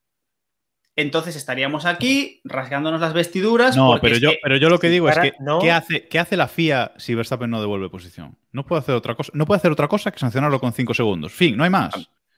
Entonces 0.96 1.34
estaríamos 1.34 1.86
aquí 1.86 2.40
rasgándonos 2.44 3.00
las 3.00 3.12
vestiduras. 3.14 3.76
No, 3.76 3.98
pero 4.00 4.16
yo, 4.16 4.30
que- 4.30 4.38
pero 4.42 4.56
yo 4.58 4.68
lo 4.70 4.78
que 4.78 4.88
digo 4.90 5.08
es 5.08 5.18
que 5.18 5.32
no. 5.40 5.58
¿qué, 5.58 5.72
hace, 5.72 6.06
¿qué 6.08 6.20
hace 6.20 6.36
la 6.36 6.46
FIA 6.46 6.92
si 6.96 7.14
Verstappen 7.16 7.50
no 7.50 7.60
devuelve 7.60 7.88
posición? 7.90 8.36
No 8.52 8.64
puede 8.64 8.80
hacer 8.80 8.94
otra 8.94 9.16
cosa, 9.16 9.32
no 9.34 9.44
puede 9.44 9.58
hacer 9.58 9.72
otra 9.72 9.88
cosa 9.88 10.12
que 10.12 10.18
sancionarlo 10.20 10.60
con 10.60 10.72
5 10.72 10.94
segundos. 10.94 11.32
Fin, 11.32 11.56
no 11.56 11.64
hay 11.64 11.70
más. 11.70 11.92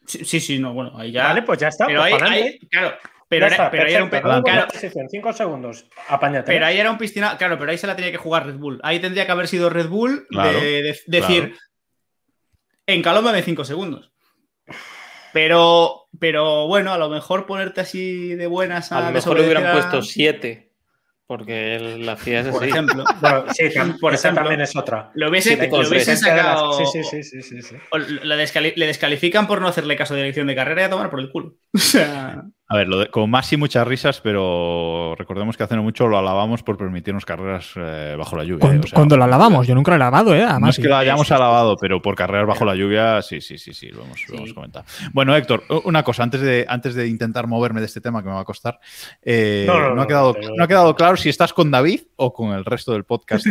Sí, 0.07 0.25
sí, 0.25 0.41
sí, 0.41 0.59
no, 0.59 0.73
bueno, 0.73 0.97
ahí 0.97 1.13
ya. 1.13 1.25
Vale, 1.25 1.43
pues 1.43 1.59
ya 1.59 1.69
está. 1.69 1.87
pero 1.87 2.01
pues 2.09 2.23
ahí, 2.23 2.43
ahí- 2.43 2.59
claro, 2.71 2.95
pero, 3.29 3.47
era, 3.47 3.55
está, 3.57 3.71
pero 3.71 3.85
ahí 3.89 3.93
era 3.95 4.05
un 4.05 4.09
claro, 4.11 4.69
Posición, 4.73 5.07
cinco 5.11 5.33
segundos. 5.35 5.85
Apáñate. 6.09 6.51
Pero 6.53 6.65
ahí 6.65 6.79
era 6.79 6.91
un 6.91 6.97
piscina, 6.97 7.37
claro, 7.37 7.59
pero 7.59 7.73
ahí 7.73 7.77
se 7.77 7.87
la 7.87 7.95
tenía 7.97 8.11
que 8.13 8.17
jugar 8.17 8.47
Red 8.47 8.57
Bull. 8.57 8.81
Ahí 8.85 9.01
tendría 9.01 9.27
que 9.27 9.33
haber 9.33 9.49
sido 9.49 9.69
Red 9.69 9.89
Bull 9.89 10.27
Claro, 10.31 10.59
de, 10.61 10.83
de- 10.83 11.01
decir, 11.09 11.43
claro. 11.43 11.57
encalómame 12.87 13.43
5 13.43 13.65
segundos. 13.65 14.13
Pero, 15.37 16.09
pero 16.19 16.67
bueno, 16.67 16.95
a 16.95 16.99
lo 16.99 17.11
mejor 17.11 17.45
ponerte 17.45 17.83
así 17.83 18.35
de 18.35 18.47
buenas 18.47 18.91
a, 18.91 18.97
A 18.97 19.11
lo 19.11 19.11
mejor 19.13 19.39
le 19.39 19.45
hubieran 19.45 19.71
puesto 19.71 20.01
7. 20.01 20.73
Porque 21.27 21.79
la 21.99 22.17
FIA 22.17 22.41
es 22.41 22.47
Por 22.49 22.63
así. 22.63 22.71
ejemplo. 22.71 23.05
Bueno, 23.21 23.45
sí, 23.53 23.65
Por 24.01 24.15
esa 24.15 24.29
ejemplo, 24.29 24.45
también 24.45 24.61
es 24.63 24.75
otra. 24.75 25.11
Lo 25.13 25.29
hubiese, 25.29 25.51
Sí, 25.57 25.69
lo 25.71 25.83
las- 25.83 26.21
sacado. 26.21 26.73
Sí, 26.73 26.85
sí, 26.91 27.03
sí, 27.05 27.23
sí, 27.23 27.43
sí, 27.43 27.61
sí. 27.63 27.77
o 27.91 27.99
Le, 27.99 28.37
descali- 28.37 28.73
le 28.77 28.87
descalifican 28.87 29.47
por 29.47 29.61
no 29.61 29.69
hacerle 29.69 29.95
caso 29.97 30.15
de 30.15 30.21
dirección 30.21 30.47
de 30.47 30.55
carrera 30.55 30.81
y 30.81 30.85
a 30.85 30.91
tomar 30.91 31.11
por 31.11 31.21
el 31.21 31.31
culo. 31.31 31.57
O 31.75 31.79
sea, 31.79 32.43
A 32.69 32.77
ver, 32.77 32.89
lo 32.89 32.99
de- 32.99 33.07
con 33.11 33.31
más 33.31 33.53
y 33.53 33.57
muchas 33.57 33.87
risas, 33.87 34.21
pero 34.21 35.15
recordemos 35.17 35.57
que 35.57 35.63
hace 35.63 35.77
no 35.77 35.85
mucho 35.85 36.09
lo 36.09 36.19
alabamos 36.19 36.65
por 36.65 36.77
permitirnos 36.77 37.25
carreras 37.25 37.71
eh, 37.77 38.17
bajo 38.19 38.37
la 38.37 38.43
lluvia. 38.43 38.59
Cuando, 38.59 38.83
eh, 38.83 38.85
o 38.85 38.89
sea, 38.89 38.97
cuando 38.97 39.17
la 39.17 39.29
lavamos, 39.29 39.69
yo 39.69 39.75
nunca 39.77 39.93
la 39.93 39.97
he 39.97 39.99
lavado, 40.01 40.35
¿eh? 40.35 40.41
No 40.43 40.49
Además, 40.51 40.77
es 40.79 40.83
que 40.83 40.89
lo 40.89 40.97
hayamos 40.97 41.31
alabado, 41.31 41.77
pero 41.77 42.03
por 42.03 42.17
carreras 42.17 42.47
bajo 42.49 42.65
la 42.65 42.75
lluvia, 42.75 43.23
sí, 43.23 43.41
sí, 43.41 43.57
sí, 43.59 43.73
sí, 43.73 43.89
lo 43.91 44.03
hemos, 44.03 44.29
lo 44.29 44.53
comentado. 44.55 44.85
Bueno, 45.13 45.37
Héctor, 45.37 45.63
una 45.85 46.03
cosa, 46.03 46.25
antes 46.25 46.41
de, 46.41 46.67
antes 46.69 46.97
de 46.97 47.07
intentar 47.07 47.47
moverme 47.47 47.79
de 47.81 47.87
este 47.87 48.01
tema 48.01 48.21
que 48.21 48.29
me 48.29 48.35
va 48.35 48.41
a 48.41 48.45
costar, 48.45 48.81
eh, 49.23 49.65
No, 49.69 49.75
no, 49.75 49.81
no, 49.81 49.93
ha 49.93 49.95
no, 49.95 50.07
quedado, 50.09 50.35
pero- 50.35 50.55
no 50.57 50.65
ha 50.65 50.69
quedado 50.69 50.95
claro 50.97 51.17
si 51.17 51.29
estás 51.29 51.53
con 51.53 51.71
David 51.71 52.01
o 52.17 52.33
con 52.33 52.53
el 52.53 52.65
resto 52.65 52.93
del 52.93 53.05
podcast 53.05 53.47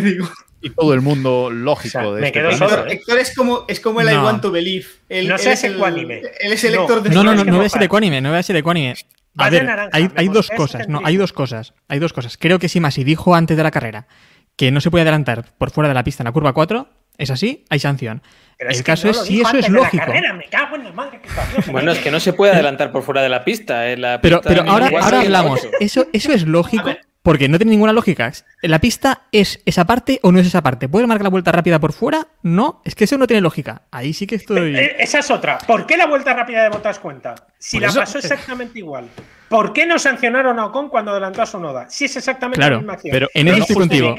y 0.66 0.70
todo 0.72 0.94
el 0.94 1.02
mundo 1.02 1.50
lógico 1.52 2.00
O 2.00 2.02
sea, 2.04 2.12
de 2.12 2.22
me 2.22 2.28
este 2.28 2.40
quedo 2.40 2.52
solo, 2.58 2.88
¿eh? 2.88 2.94
Héctor 2.94 3.20
es 3.20 3.36
como, 3.36 3.66
es 3.68 3.80
como 3.80 4.02
el 4.02 4.10
I 4.10 4.14
No. 4.16 4.24
want 4.24 4.42
to 4.42 4.52
believe. 4.52 4.86
Él, 5.10 5.28
No 5.28 5.36
él 5.36 5.40
seas 5.42 5.60
es 5.60 5.64
el- 5.66 5.76
ecuánime. 5.76 6.22
Él 6.40 6.52
es 6.54 6.64
el 6.64 6.74
No. 6.74 6.80
lector 6.82 7.04
de 7.04 7.10
No, 7.12 7.24
no, 7.24 7.36
no, 7.36 7.44
no 7.46 7.58
voy 7.58 7.66
a 7.66 7.70
ser 7.70 7.84
ecuánime, 7.84 8.20
no 8.22 8.30
voy 8.30 8.40
a 8.40 8.44
ser 8.44 8.56
ecuánime. 8.56 8.96
A 9.38 9.50
ver, 9.50 9.66
naranja, 9.66 9.90
hay, 9.94 10.10
hay 10.16 10.28
dos 10.30 10.50
cosas, 10.50 10.88
no, 10.88 11.02
hay 11.04 11.18
dos 11.18 11.34
cosas, 11.34 11.74
hay 11.90 12.00
dos 12.00 12.14
cosas. 12.14 12.38
Creo 12.38 12.58
que 12.58 12.70
si 12.70 12.80
Masi 12.80 13.04
dijo 13.04 13.36
antes 13.36 13.56
de 13.58 13.64
la 13.64 13.72
carrera 13.72 14.08
que 14.56 14.72
no 14.72 14.80
se 14.82 14.90
puede 14.90 15.02
adelantar 15.04 15.46
por 15.58 15.72
fuera 15.72 15.90
de 15.90 15.94
la 15.94 16.04
pista 16.04 16.24
en 16.24 16.26
la 16.26 16.32
curva 16.32 16.54
4, 16.54 16.88
es 17.18 17.30
así, 17.30 17.66
hay 17.70 17.80
sanción. 17.80 18.22
Pero 18.58 18.70
el 18.72 18.78
que 18.78 18.84
caso 18.84 19.08
no 19.08 19.12
es 19.12 19.20
si 19.28 19.42
eso 19.42 19.58
es 19.58 19.68
lógico. 19.70 20.06
carrera, 20.06 20.34
me 20.34 20.46
cago 20.46 20.78
en 20.78 20.86
la 20.86 20.92
madre 20.94 21.20
que 21.22 21.28
parió. 21.28 21.72
Bueno, 21.72 21.92
es 21.92 22.00
que 22.00 22.10
no 22.12 22.22
se 22.22 22.32
puede 22.32 22.54
adelantar 22.54 22.92
por 22.94 23.04
fuera 23.04 23.22
de 23.22 23.28
la 23.30 23.44
pista. 23.44 23.90
eh, 23.92 23.98
la 23.98 24.22
Pero, 24.22 24.38
pista 24.38 24.50
pero 24.50 24.62
en 24.62 24.70
ahora, 24.70 24.90
ahora 25.02 25.20
hablamos. 25.22 25.68
Eso, 25.82 26.08
eso 26.14 26.32
es 26.32 26.44
lógico 26.48 26.84
A 26.84 26.94
ver. 26.94 27.02
Porque 27.26 27.50
no 27.50 27.58
tiene 27.58 27.72
ninguna 27.72 27.92
lógica. 27.92 28.32
¿La 28.62 28.80
pista 28.80 29.24
es 29.32 29.60
esa 29.66 29.84
parte 29.86 30.20
o 30.22 30.32
no 30.32 30.40
es 30.40 30.46
esa 30.46 30.62
parte? 30.62 30.88
¿Puedes 30.88 31.08
marcar 31.08 31.24
la 31.24 31.30
vuelta 31.32 31.52
rápida 31.52 31.80
por 31.80 31.92
fuera? 31.92 32.28
No, 32.44 32.82
es 32.86 32.94
que 32.94 33.06
eso 33.06 33.18
no 33.18 33.26
tiene 33.26 33.42
lógica. 33.42 33.82
Ahí 33.92 34.14
sí 34.14 34.28
que 34.28 34.36
estoy. 34.36 34.78
Eh, 34.78 34.96
Esa 35.00 35.20
es 35.20 35.32
otra. 35.32 35.58
¿Por 35.58 35.88
qué 35.88 35.98
la 35.98 36.06
vuelta 36.06 36.36
rápida 36.36 36.62
de 36.62 36.70
Botas 36.70 37.00
cuenta? 37.00 37.34
Si 37.58 37.78
Por 37.78 37.82
la 37.82 37.88
eso- 37.90 38.00
pasó 38.02 38.20
exactamente 38.20 38.78
igual. 38.78 39.10
¿Por 39.50 39.74
qué 39.74 39.88
no 39.88 39.98
sancionaron 39.98 40.60
a 40.60 40.68
Ocon 40.68 40.88
cuando 40.90 41.12
adelantó 41.12 41.42
a 41.42 41.46
su 41.48 41.60
noda? 41.60 41.90
Si 41.90 42.06
es 42.06 42.16
exactamente 42.16 42.60
Claro, 42.60 42.76
la 42.76 42.80
misma 42.82 42.94
acción. 42.94 43.12
pero 43.12 43.28
En 43.34 43.48
eso 43.48 43.58
estoy 43.58 43.76
contigo. 43.76 44.16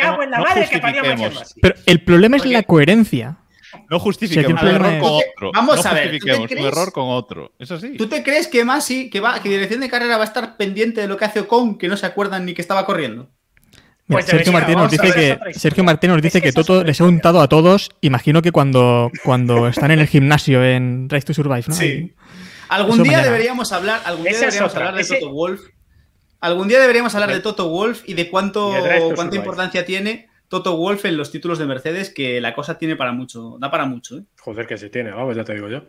Pero 1.62 1.74
el 1.86 2.00
problema 2.02 2.36
es 2.36 2.46
la 2.46 2.62
coherencia. 2.64 3.36
No 3.90 3.98
justifiquemos 3.98 4.62
un 4.62 4.68
error 4.68 4.98
con 5.00 5.10
otro. 5.12 5.52
Vamos 5.54 5.84
no 5.84 5.90
a 5.90 5.94
ver, 5.94 6.04
¿tú 6.04 6.08
te 6.10 6.12
justifiquemos 6.18 6.40
un 6.40 6.46
crees? 6.48 6.66
error 6.66 6.92
con 6.92 7.04
otro. 7.08 7.52
Es 7.58 7.70
así. 7.70 7.96
¿Tú 7.96 8.06
te 8.08 8.22
crees 8.22 8.48
que 8.48 8.64
Masi, 8.64 9.10
que 9.10 9.20
va, 9.20 9.40
que 9.40 9.48
dirección 9.48 9.80
de 9.80 9.88
carrera 9.88 10.16
va 10.16 10.22
a 10.24 10.26
estar 10.26 10.56
pendiente 10.56 11.00
de 11.00 11.08
lo 11.08 11.16
que 11.16 11.24
hace 11.24 11.40
Ocon, 11.40 11.78
que 11.78 11.88
no 11.88 11.96
se 11.96 12.06
acuerdan 12.06 12.44
ni 12.46 12.54
que 12.54 12.62
estaba 12.62 12.84
corriendo? 12.86 13.28
Mira, 14.08 14.20
Pues 14.20 14.26
Sergio 14.26 14.52
Martín 14.52 14.76
nos 14.78 14.90
dice 14.90 15.12
que. 15.12 15.38
Sergio 15.58 15.82
Martín 15.82 16.10
nos 16.10 16.18
Es 16.18 16.22
dice 16.22 16.38
que 16.38 16.42
que 16.44 16.48
esa 16.50 16.60
es 16.60 16.66
Toto 16.66 16.84
les 16.84 17.00
ha 17.00 17.04
untado 17.04 17.40
a 17.40 17.48
todos. 17.48 17.90
Imagino 18.02 18.40
que 18.42 18.52
cuando, 18.52 19.10
cuando 19.24 19.66
están 19.68 19.90
en 19.90 19.98
el 19.98 20.06
gimnasio 20.06 20.64
en 20.64 21.08
Rise 21.10 21.26
to 21.26 21.34
Survive, 21.34 21.64
¿no? 21.66 21.74
Sí. 21.74 22.14
Algún 22.68 22.94
Eso 22.94 23.02
día 23.02 23.12
mañana. 23.18 23.32
deberíamos 23.32 23.72
hablar, 23.72 24.00
algún 24.04 24.24
día 24.24 24.38
deberíamos 24.38 24.74
hablar 24.76 24.94
de 24.94 25.00
Ese- 25.02 25.16
Toto 25.18 25.32
Wolf. 25.32 25.60
Algún 26.40 26.68
día 26.68 26.78
deberíamos 26.80 27.14
hablar 27.14 27.32
de 27.32 27.40
Toto 27.40 27.68
Wolf 27.68 28.02
y 28.06 28.14
de 28.14 28.28
cuánto, 28.30 28.68
cuánta 28.70 29.00
Survive. 29.16 29.36
importancia 29.36 29.84
tiene 29.86 30.28
Toto 30.48 30.76
Wolf 30.76 31.04
en 31.04 31.16
los 31.16 31.30
títulos 31.32 31.58
de 31.58 31.66
Mercedes, 31.66 32.10
que 32.14 32.40
la 32.40 32.54
cosa 32.54 32.78
tiene 32.78 32.96
para 32.96 33.12
mucho, 33.12 33.56
da 33.60 33.70
para 33.70 33.84
mucho. 33.86 34.18
¿eh? 34.18 34.22
Joder, 34.40 34.66
que 34.66 34.78
sí 34.78 34.90
tiene, 34.90 35.10
vamos, 35.10 35.36
ya 35.36 35.44
te 35.44 35.54
digo 35.54 35.68
yo. 35.68 35.82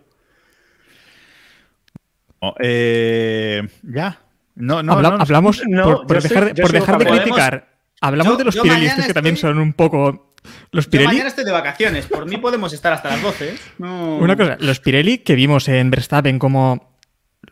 No, 2.42 2.54
eh, 2.60 3.68
ya. 3.84 4.20
No, 4.56 4.82
no, 4.84 4.94
Habla- 4.94 5.10
no, 5.12 5.18
no. 5.18 5.24
hablamos 5.24 5.62
no, 5.68 6.06
por, 6.08 6.22
dejar, 6.22 6.44
soy- 6.46 6.62
por 6.62 6.72
dejar 6.72 6.98
de 6.98 7.06
criticar. 7.06 7.78
Hablamos 8.02 8.34
Yo- 8.34 8.38
de 8.38 8.44
los 8.46 8.56
Pirelli, 8.58 8.90
que 9.06 9.14
también 9.14 9.38
son 9.38 9.58
un 9.60 9.74
poco. 9.74 10.34
Los 10.72 10.86
Yo 10.86 10.92
Pirelli. 10.92 11.08
mañana 11.10 11.28
estoy 11.30 11.46
de 11.46 11.52
vacaciones, 11.52 12.06
por 12.08 12.26
mí 12.28 12.38
podemos 12.38 12.72
estar 12.74 12.94
hasta 12.94 13.10
las 13.10 13.22
12. 13.22 13.50
¿eh? 13.50 13.56
No- 13.80 14.18
Una 14.18 14.36
cosa, 14.36 14.58
los 14.60 14.80
Pirelli 14.80 15.20
que 15.20 15.36
vimos 15.36 15.68
en 15.68 15.90
Verstappen 15.92 16.40
como 16.40 16.96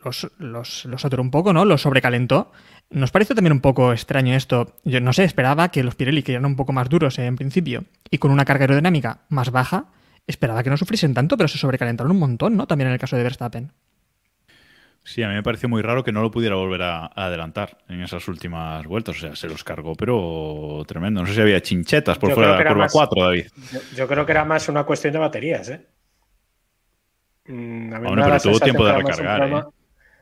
los, 0.04 0.28
los, 0.38 0.86
los 0.86 1.04
atoró 1.06 1.22
un 1.24 1.32
poco, 1.32 1.52
¿no? 1.54 1.66
Los 1.66 1.82
sobrecalentó. 1.82 2.52
Nos 2.92 3.12
pareció 3.12 3.36
también 3.36 3.54
un 3.54 3.62
poco 3.62 3.92
extraño 3.92 4.36
esto. 4.36 4.76
Yo 4.84 5.02
no 5.02 5.12
sé, 5.12 5.24
esperaba 5.24 5.70
que 5.70 5.84
los 5.84 5.96
Pirelli, 5.96 6.24
que 6.24 6.34
eran 6.34 6.46
un 6.46 6.56
poco 6.56 6.72
más 6.72 6.88
duros 6.90 7.18
en 7.20 7.36
principio 7.36 7.86
y 8.10 8.20
con 8.20 8.32
una 8.32 8.46
carga 8.46 8.64
aerodinámica 8.64 9.22
más 9.30 9.52
baja, 9.52 9.86
esperaba 10.28 10.64
que 10.64 10.70
no 10.70 10.78
sufriesen 10.78 11.14
tanto, 11.14 11.36
pero 11.36 11.48
se 11.48 11.58
sobrecalentaron 11.58 12.12
un 12.12 12.20
montón, 12.20 12.56
¿no? 12.56 12.68
También 12.68 12.88
en 12.88 12.94
el 12.94 13.00
caso 13.00 13.16
de 13.18 13.24
Verstappen. 13.24 13.72
Sí, 15.04 15.22
a 15.22 15.28
mí 15.28 15.36
me 15.36 15.44
pareció 15.44 15.70
muy 15.70 15.84
raro 15.84 16.04
que 16.04 16.12
no 16.12 16.22
lo 16.24 16.32
pudiera 16.32 16.56
volver 16.56 16.82
a, 16.82 17.06
a 17.06 17.26
adelantar 17.26 17.78
en 17.90 18.02
esas 18.02 18.28
últimas 18.28 18.86
vueltas. 18.88 19.18
O 19.18 19.20
sea, 19.20 19.36
se 19.36 19.48
los 19.48 19.64
cargó, 19.64 19.94
pero 19.96 20.84
tremendo. 20.88 21.22
No 21.22 21.28
sé 21.28 21.36
si 21.36 21.42
había 21.42 21.62
chinchetas 21.62 22.18
por 22.18 22.30
Yo 22.30 22.36
fuera 22.36 22.54
de 22.58 22.64
la 22.64 22.70
curva 22.70 22.84
más- 22.86 22.92
4, 22.92 23.24
David. 23.24 23.46
Yo, 23.72 23.80
yo 23.96 24.08
creo 24.08 24.26
que 24.26 24.32
era 24.32 24.46
más 24.46 24.68
una 24.68 24.84
cuestión 24.84 25.14
de 25.14 25.20
baterías, 25.20 25.70
¿eh? 25.70 25.86
Mm, 27.48 27.94
a 27.94 28.00
mí 28.00 28.02
me 28.02 28.08
Bueno, 28.08 28.24
pero 28.26 28.40
tuvo 28.40 28.60
tiempo 28.60 28.84
que 28.84 28.90
de 28.92 28.98
recargar, 28.98 29.40
problema- 29.42 29.60
¿eh? 29.60 29.74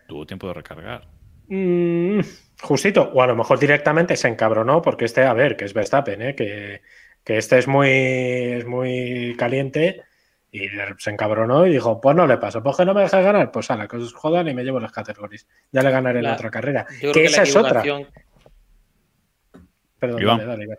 Tuvo 0.07 0.25
tiempo 0.25 0.47
de 0.47 0.53
recargar. 0.53 1.07
Mm, 1.47 2.19
justito, 2.63 3.11
o 3.13 3.21
a 3.21 3.27
lo 3.27 3.35
mejor 3.35 3.59
directamente 3.59 4.15
se 4.17 4.27
encabronó 4.27 4.81
porque 4.81 5.05
este, 5.05 5.23
a 5.23 5.33
ver, 5.33 5.55
que 5.55 5.65
es 5.65 5.73
Verstappen, 5.73 6.21
¿eh? 6.21 6.35
que, 6.35 6.81
que 7.23 7.37
este 7.37 7.57
es 7.59 7.67
muy, 7.67 7.89
es 7.89 8.65
muy 8.65 9.35
caliente 9.37 10.01
y 10.51 10.67
se 10.99 11.09
encabronó 11.11 11.65
y 11.67 11.71
dijo, 11.73 11.99
pues 11.99 12.15
no 12.15 12.25
le 12.27 12.37
paso, 12.37 12.61
pues 12.63 12.77
que 12.77 12.85
no 12.85 12.93
me 12.93 13.01
dejas 13.01 13.23
ganar, 13.23 13.51
pues 13.51 13.69
a 13.71 13.75
la 13.75 13.87
que 13.87 13.97
os 13.97 14.13
jodan 14.13 14.47
y 14.47 14.53
me 14.53 14.63
llevo 14.63 14.79
las 14.79 14.91
categorías. 14.91 15.47
Ya 15.71 15.81
le 15.83 15.91
ganaré 15.91 16.19
en 16.19 16.25
La- 16.25 16.33
otra 16.33 16.49
carrera. 16.51 16.85
Yo 17.01 17.11
creo 17.11 17.13
Que 17.13 17.19
que 17.21 17.25
esa 17.25 17.37
la 17.37 17.43
es 17.43 17.55
otra. 17.55 17.79
equivocación, 17.81 18.13
Perdón, 19.99 20.21
Iván. 20.21 20.37
dale, 20.37 20.49
dale, 20.49 20.63
Iván. 20.65 20.77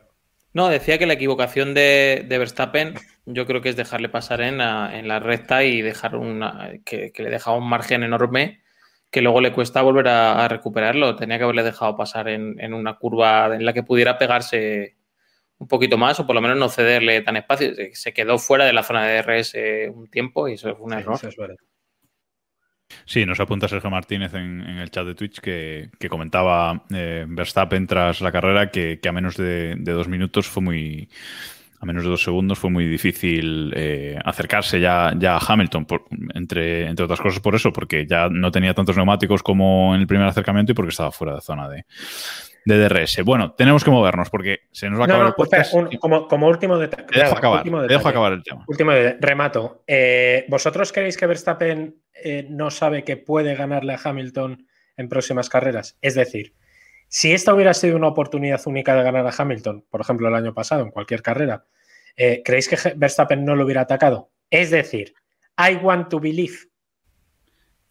No, 0.52 0.68
decía 0.68 0.98
que 0.98 1.06
la 1.06 1.14
equivocación 1.14 1.74
de, 1.74 2.24
de 2.28 2.38
Verstappen 2.38 2.94
yo 3.26 3.46
creo 3.46 3.60
que 3.60 3.70
es 3.70 3.76
dejarle 3.76 4.08
pasar 4.08 4.40
en 4.40 4.58
la, 4.58 4.96
en 4.96 5.08
la 5.08 5.18
recta 5.18 5.64
y 5.64 5.82
dejar 5.82 6.14
una, 6.14 6.70
que, 6.84 7.10
que 7.10 7.22
le 7.24 7.30
dejaba 7.30 7.56
un 7.56 7.68
margen 7.68 8.04
enorme 8.04 8.60
que 9.14 9.22
luego 9.22 9.40
le 9.40 9.52
cuesta 9.52 9.80
volver 9.80 10.08
a, 10.08 10.44
a 10.44 10.48
recuperarlo. 10.48 11.14
Tenía 11.14 11.38
que 11.38 11.44
haberle 11.44 11.62
dejado 11.62 11.96
pasar 11.96 12.26
en, 12.28 12.58
en, 12.58 12.74
una 12.74 12.96
curva 12.96 13.54
en 13.54 13.64
la 13.64 13.72
que 13.72 13.84
pudiera 13.84 14.18
pegarse 14.18 14.96
un 15.58 15.68
poquito 15.68 15.96
más 15.96 16.18
o 16.18 16.26
por 16.26 16.34
lo 16.34 16.42
menos 16.42 16.58
no 16.58 16.68
cederle 16.68 17.20
tan 17.20 17.36
espacio. 17.36 17.70
Se 17.92 18.12
quedó 18.12 18.38
fuera 18.38 18.64
de 18.64 18.72
la 18.72 18.82
zona 18.82 19.06
de 19.06 19.22
DRS 19.22 19.54
un 19.94 20.10
tiempo 20.10 20.48
y 20.48 20.54
eso 20.54 20.74
fue 20.74 20.86
un 20.86 20.90
sí, 20.94 20.98
error. 20.98 21.14
Eso 21.14 21.28
es 21.28 21.36
verdad. 21.36 21.56
Sí, 23.04 23.24
nos 23.24 23.38
apunta 23.38 23.68
Sergio 23.68 23.88
Martínez 23.88 24.34
en, 24.34 24.62
en 24.62 24.78
el 24.78 24.90
chat 24.90 25.06
de 25.06 25.14
Twitch 25.14 25.38
que, 25.38 25.90
que 25.96 26.08
comentaba 26.08 26.84
eh, 26.92 27.24
Verstappen 27.28 27.86
tras 27.86 28.20
la 28.20 28.32
carrera 28.32 28.72
que, 28.72 28.98
que 28.98 29.08
a 29.08 29.12
menos 29.12 29.36
de, 29.36 29.76
de, 29.78 29.92
dos 29.92 30.08
minutos 30.08 30.48
fue 30.48 30.60
muy. 30.64 31.08
A 31.84 31.86
menos 31.86 32.02
de 32.02 32.08
dos 32.08 32.22
segundos 32.22 32.58
fue 32.58 32.70
muy 32.70 32.86
difícil 32.86 33.70
eh, 33.76 34.18
acercarse 34.24 34.80
ya, 34.80 35.12
ya 35.18 35.36
a 35.36 35.40
Hamilton, 35.46 35.84
por, 35.84 36.06
entre, 36.32 36.88
entre 36.88 37.04
otras 37.04 37.20
cosas 37.20 37.40
por 37.40 37.54
eso, 37.54 37.74
porque 37.74 38.06
ya 38.06 38.30
no 38.30 38.50
tenía 38.50 38.72
tantos 38.72 38.96
neumáticos 38.96 39.42
como 39.42 39.94
en 39.94 40.00
el 40.00 40.06
primer 40.06 40.26
acercamiento 40.26 40.72
y 40.72 40.74
porque 40.74 40.92
estaba 40.92 41.12
fuera 41.12 41.34
de 41.34 41.42
zona 41.42 41.68
de, 41.68 41.84
de 42.64 42.78
DRS. 42.78 43.22
Bueno, 43.22 43.52
tenemos 43.52 43.84
que 43.84 43.90
movernos 43.90 44.30
porque 44.30 44.60
se 44.72 44.88
nos 44.88 44.98
va 44.98 45.02
a 45.02 45.04
acabar 45.04 45.20
no, 45.20 45.24
no, 45.24 45.28
el 45.28 45.34
podcast. 45.34 45.74
Un, 45.74 45.88
como, 45.98 46.26
como, 46.26 46.48
último 46.48 46.78
detalle. 46.78 47.04
Te 47.04 47.18
dejo 47.18 47.36
acabar, 47.36 47.58
último 47.58 47.82
detalle. 47.82 47.98
dejo 47.98 48.08
acabar 48.08 48.32
el 48.32 48.42
tema. 48.42 48.64
Último 48.66 48.92
remato. 49.20 49.82
Eh, 49.86 50.46
¿Vosotros 50.48 50.90
creéis 50.90 51.18
que 51.18 51.26
Verstappen 51.26 51.96
eh, 52.14 52.46
no 52.48 52.70
sabe 52.70 53.04
que 53.04 53.18
puede 53.18 53.54
ganarle 53.56 53.92
a 53.92 54.00
Hamilton 54.02 54.66
en 54.96 55.08
próximas 55.10 55.50
carreras? 55.50 55.98
Es 56.00 56.14
decir, 56.14 56.54
si 57.08 57.32
esta 57.32 57.54
hubiera 57.54 57.74
sido 57.74 57.96
una 57.96 58.08
oportunidad 58.08 58.60
única 58.66 58.94
de 58.94 59.02
ganar 59.02 59.26
a 59.26 59.34
Hamilton, 59.36 59.84
por 59.90 60.00
ejemplo, 60.00 60.28
el 60.28 60.34
año 60.34 60.54
pasado, 60.54 60.82
en 60.82 60.90
cualquier 60.90 61.22
carrera, 61.22 61.64
eh, 62.16 62.42
¿creéis 62.44 62.68
que 62.68 62.76
Verstappen 62.96 63.44
no 63.44 63.56
lo 63.56 63.64
hubiera 63.64 63.82
atacado? 63.82 64.30
Es 64.50 64.70
decir, 64.70 65.14
I 65.58 65.76
want 65.76 66.08
to 66.08 66.20
believe. 66.20 66.56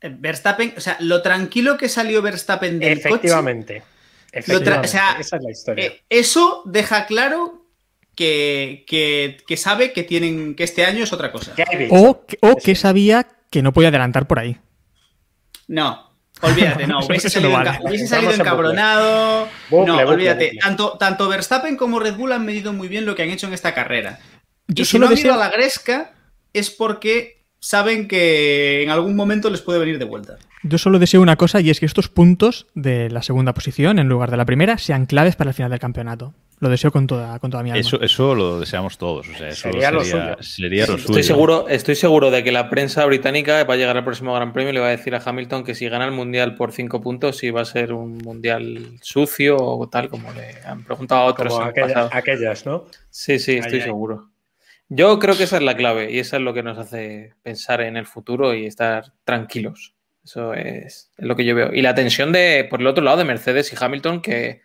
Verstappen, 0.01 0.73
o 0.75 0.81
sea, 0.81 0.97
lo 0.99 1.21
tranquilo 1.21 1.77
que 1.77 1.87
salió 1.87 2.21
Verstappen 2.21 2.79
del 2.79 2.97
Efectivamente. 2.97 3.83
coche 4.31 4.77
o 4.77 4.87
sea, 4.87 5.17
esa 5.19 5.37
es 5.37 5.43
la 5.43 5.51
historia. 5.51 5.85
Eh, 5.85 6.01
eso 6.09 6.63
deja 6.65 7.05
claro 7.05 7.67
que, 8.15 8.83
que, 8.87 9.37
que, 9.47 9.57
sabe 9.57 9.93
que 9.93 10.03
tienen 10.03 10.55
que 10.55 10.63
este 10.63 10.85
año 10.85 11.03
es 11.03 11.13
otra 11.13 11.31
cosa. 11.31 11.53
O, 11.89 12.25
o 12.41 12.55
que 12.57 12.75
sabía 12.75 13.27
que 13.49 13.61
no 13.61 13.71
podía 13.71 13.89
adelantar 13.89 14.27
por 14.27 14.39
ahí. 14.39 14.57
No, 15.67 16.12
olvídate, 16.43 16.87
no. 16.87 16.99
Hubiese 17.05 17.29
salido, 17.29 17.51
no 17.57 17.57
vale. 17.57 17.79
hubiese 17.83 18.07
salido 18.07 18.33
encabronado. 18.33 19.47
Bucle, 19.69 19.87
no, 19.87 19.93
bucle, 19.93 20.13
olvídate. 20.13 20.45
Bucle. 20.45 20.59
Tanto, 20.59 20.97
tanto 20.97 21.27
Verstappen 21.27 21.77
como 21.77 21.99
Red 21.99 22.15
Bull 22.15 22.31
han 22.31 22.45
medido 22.45 22.73
muy 22.73 22.87
bien 22.87 23.05
lo 23.05 23.15
que 23.15 23.23
han 23.23 23.29
hecho 23.29 23.47
en 23.47 23.53
esta 23.53 23.73
carrera. 23.73 24.19
Yo 24.67 24.83
y 24.83 24.85
si 24.85 24.99
no 24.99 25.07
han 25.07 25.17
ido 25.17 25.33
a 25.33 25.37
la 25.37 25.49
gresca 25.49 26.13
es 26.53 26.69
porque 26.69 27.43
saben 27.59 28.07
que 28.07 28.83
en 28.83 28.89
algún 28.89 29.15
momento 29.15 29.49
les 29.49 29.61
puede 29.61 29.79
venir 29.79 29.97
de 29.97 30.05
vuelta. 30.05 30.37
Yo 30.63 30.77
solo 30.77 30.97
deseo 30.97 31.21
una 31.21 31.35
cosa 31.35 31.59
y 31.59 31.69
es 31.69 31.79
que 31.81 31.85
estos 31.85 32.07
puntos 32.07 32.67
de 32.73 33.09
la 33.09 33.21
segunda 33.21 33.53
posición 33.53 33.99
en 33.99 34.07
lugar 34.07 34.31
de 34.31 34.37
la 34.37 34.45
primera 34.45 34.77
sean 34.77 35.05
claves 35.05 35.35
para 35.35 35.49
el 35.49 35.53
final 35.53 35.69
del 35.69 35.79
campeonato. 35.79 36.33
Lo 36.59 36.69
deseo 36.69 36.93
con 36.93 37.07
toda, 37.07 37.37
con 37.39 37.51
toda 37.51 37.61
mi 37.61 37.71
alma. 37.71 37.81
Eso, 37.81 38.01
eso 38.01 38.33
lo 38.33 38.61
deseamos 38.61 38.97
todos. 38.97 39.27
O 39.27 39.33
sea, 39.33 39.49
eso 39.49 39.63
sería, 39.63 39.89
sería, 39.89 39.91
lo 39.91 40.03
suyo. 40.05 40.37
Sería 40.39 40.87
lo 40.87 40.95
estoy, 40.95 41.23
seguro, 41.23 41.67
estoy 41.67 41.95
seguro 41.95 42.31
de 42.31 42.41
que 42.45 42.53
la 42.53 42.69
prensa 42.69 43.05
británica 43.05 43.65
va 43.65 43.73
a 43.73 43.77
llegar 43.77 43.97
al 43.97 44.05
próximo 44.05 44.33
Gran 44.33 44.53
Premio 44.53 44.69
y 44.69 44.73
le 44.73 44.79
va 44.79 44.87
a 44.87 44.91
decir 44.91 45.13
a 45.13 45.21
Hamilton 45.23 45.65
que 45.65 45.75
si 45.75 45.89
gana 45.89 46.05
el 46.05 46.11
Mundial 46.11 46.55
por 46.55 46.71
cinco 46.71 47.01
puntos, 47.01 47.35
si 47.35 47.51
va 47.51 47.61
a 47.61 47.65
ser 47.65 47.91
un 47.91 48.19
Mundial 48.19 48.97
sucio 49.01 49.57
o 49.57 49.89
tal, 49.89 50.07
como 50.07 50.31
le 50.31 50.55
han 50.65 50.85
preguntado 50.85 51.23
a 51.23 51.25
otros. 51.25 51.51
Como 51.51 51.65
aquella, 51.65 52.09
aquellas, 52.13 52.65
¿no? 52.65 52.85
Sí, 53.09 53.39
sí, 53.39 53.57
estoy 53.57 53.79
ay, 53.79 53.85
seguro. 53.85 54.29
Yo 54.87 55.19
creo 55.19 55.35
que 55.35 55.43
esa 55.43 55.57
es 55.57 55.63
la 55.63 55.75
clave 55.75 56.13
y 56.13 56.19
eso 56.19 56.37
es 56.37 56.41
lo 56.41 56.53
que 56.53 56.63
nos 56.63 56.77
hace 56.77 57.33
pensar 57.41 57.81
en 57.81 57.97
el 57.97 58.05
futuro 58.05 58.53
y 58.53 58.65
estar 58.65 59.11
tranquilos. 59.25 59.92
Eso 60.23 60.53
es, 60.53 61.11
es, 61.17 61.25
lo 61.25 61.35
que 61.35 61.45
yo 61.45 61.55
veo. 61.55 61.73
Y 61.73 61.81
la 61.81 61.95
tensión 61.95 62.31
de, 62.31 62.65
por 62.69 62.81
el 62.81 62.87
otro 62.87 63.03
lado, 63.03 63.17
de 63.17 63.25
Mercedes 63.25 63.71
y 63.73 63.75
Hamilton, 63.79 64.21
que, 64.21 64.61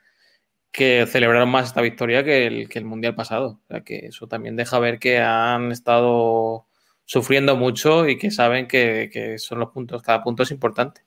que 0.73 1.07
celebraron 1.07 1.51
más 1.51 1.69
esta 1.69 1.81
victoria 1.81 2.23
que 2.23 2.47
el, 2.47 2.69
que 2.69 2.79
el 2.79 2.85
Mundial 2.85 3.15
pasado. 3.15 3.61
O 3.65 3.67
sea, 3.69 3.81
que 3.83 4.07
eso 4.07 4.29
también 4.29 4.57
deja 4.57 4.79
ver 4.79 4.99
que 4.99 5.19
han 5.19 5.73
estado 5.73 6.67
sufriendo 7.05 7.57
mucho 7.57 8.07
y 8.07 8.19
que 8.19 8.31
saben 8.31 8.69
que, 8.69 9.09
que 9.13 9.39
son 9.39 9.59
los 9.59 9.71
puntos, 9.71 10.03
cada 10.03 10.23
punto 10.23 10.43
es 10.43 10.51
importante. 10.51 11.01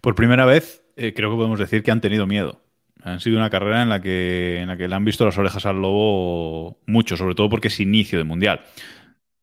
Por 0.00 0.14
primera 0.14 0.46
vez, 0.46 0.82
eh, 0.96 1.12
creo 1.12 1.30
que 1.30 1.36
podemos 1.36 1.58
decir 1.58 1.82
que 1.82 1.90
han 1.90 2.00
tenido 2.00 2.26
miedo. 2.26 2.62
Han 3.02 3.20
sido 3.20 3.36
una 3.36 3.50
carrera 3.50 3.82
en 3.82 3.88
la 3.88 4.00
que, 4.00 4.60
en 4.60 4.68
la 4.68 4.76
que 4.76 4.88
le 4.88 4.94
han 4.94 5.04
visto 5.04 5.24
las 5.24 5.38
orejas 5.38 5.66
al 5.66 5.80
lobo 5.80 6.78
mucho, 6.86 7.16
sobre 7.16 7.34
todo 7.34 7.48
porque 7.48 7.68
es 7.68 7.80
inicio 7.80 8.18
de 8.18 8.24
Mundial. 8.24 8.60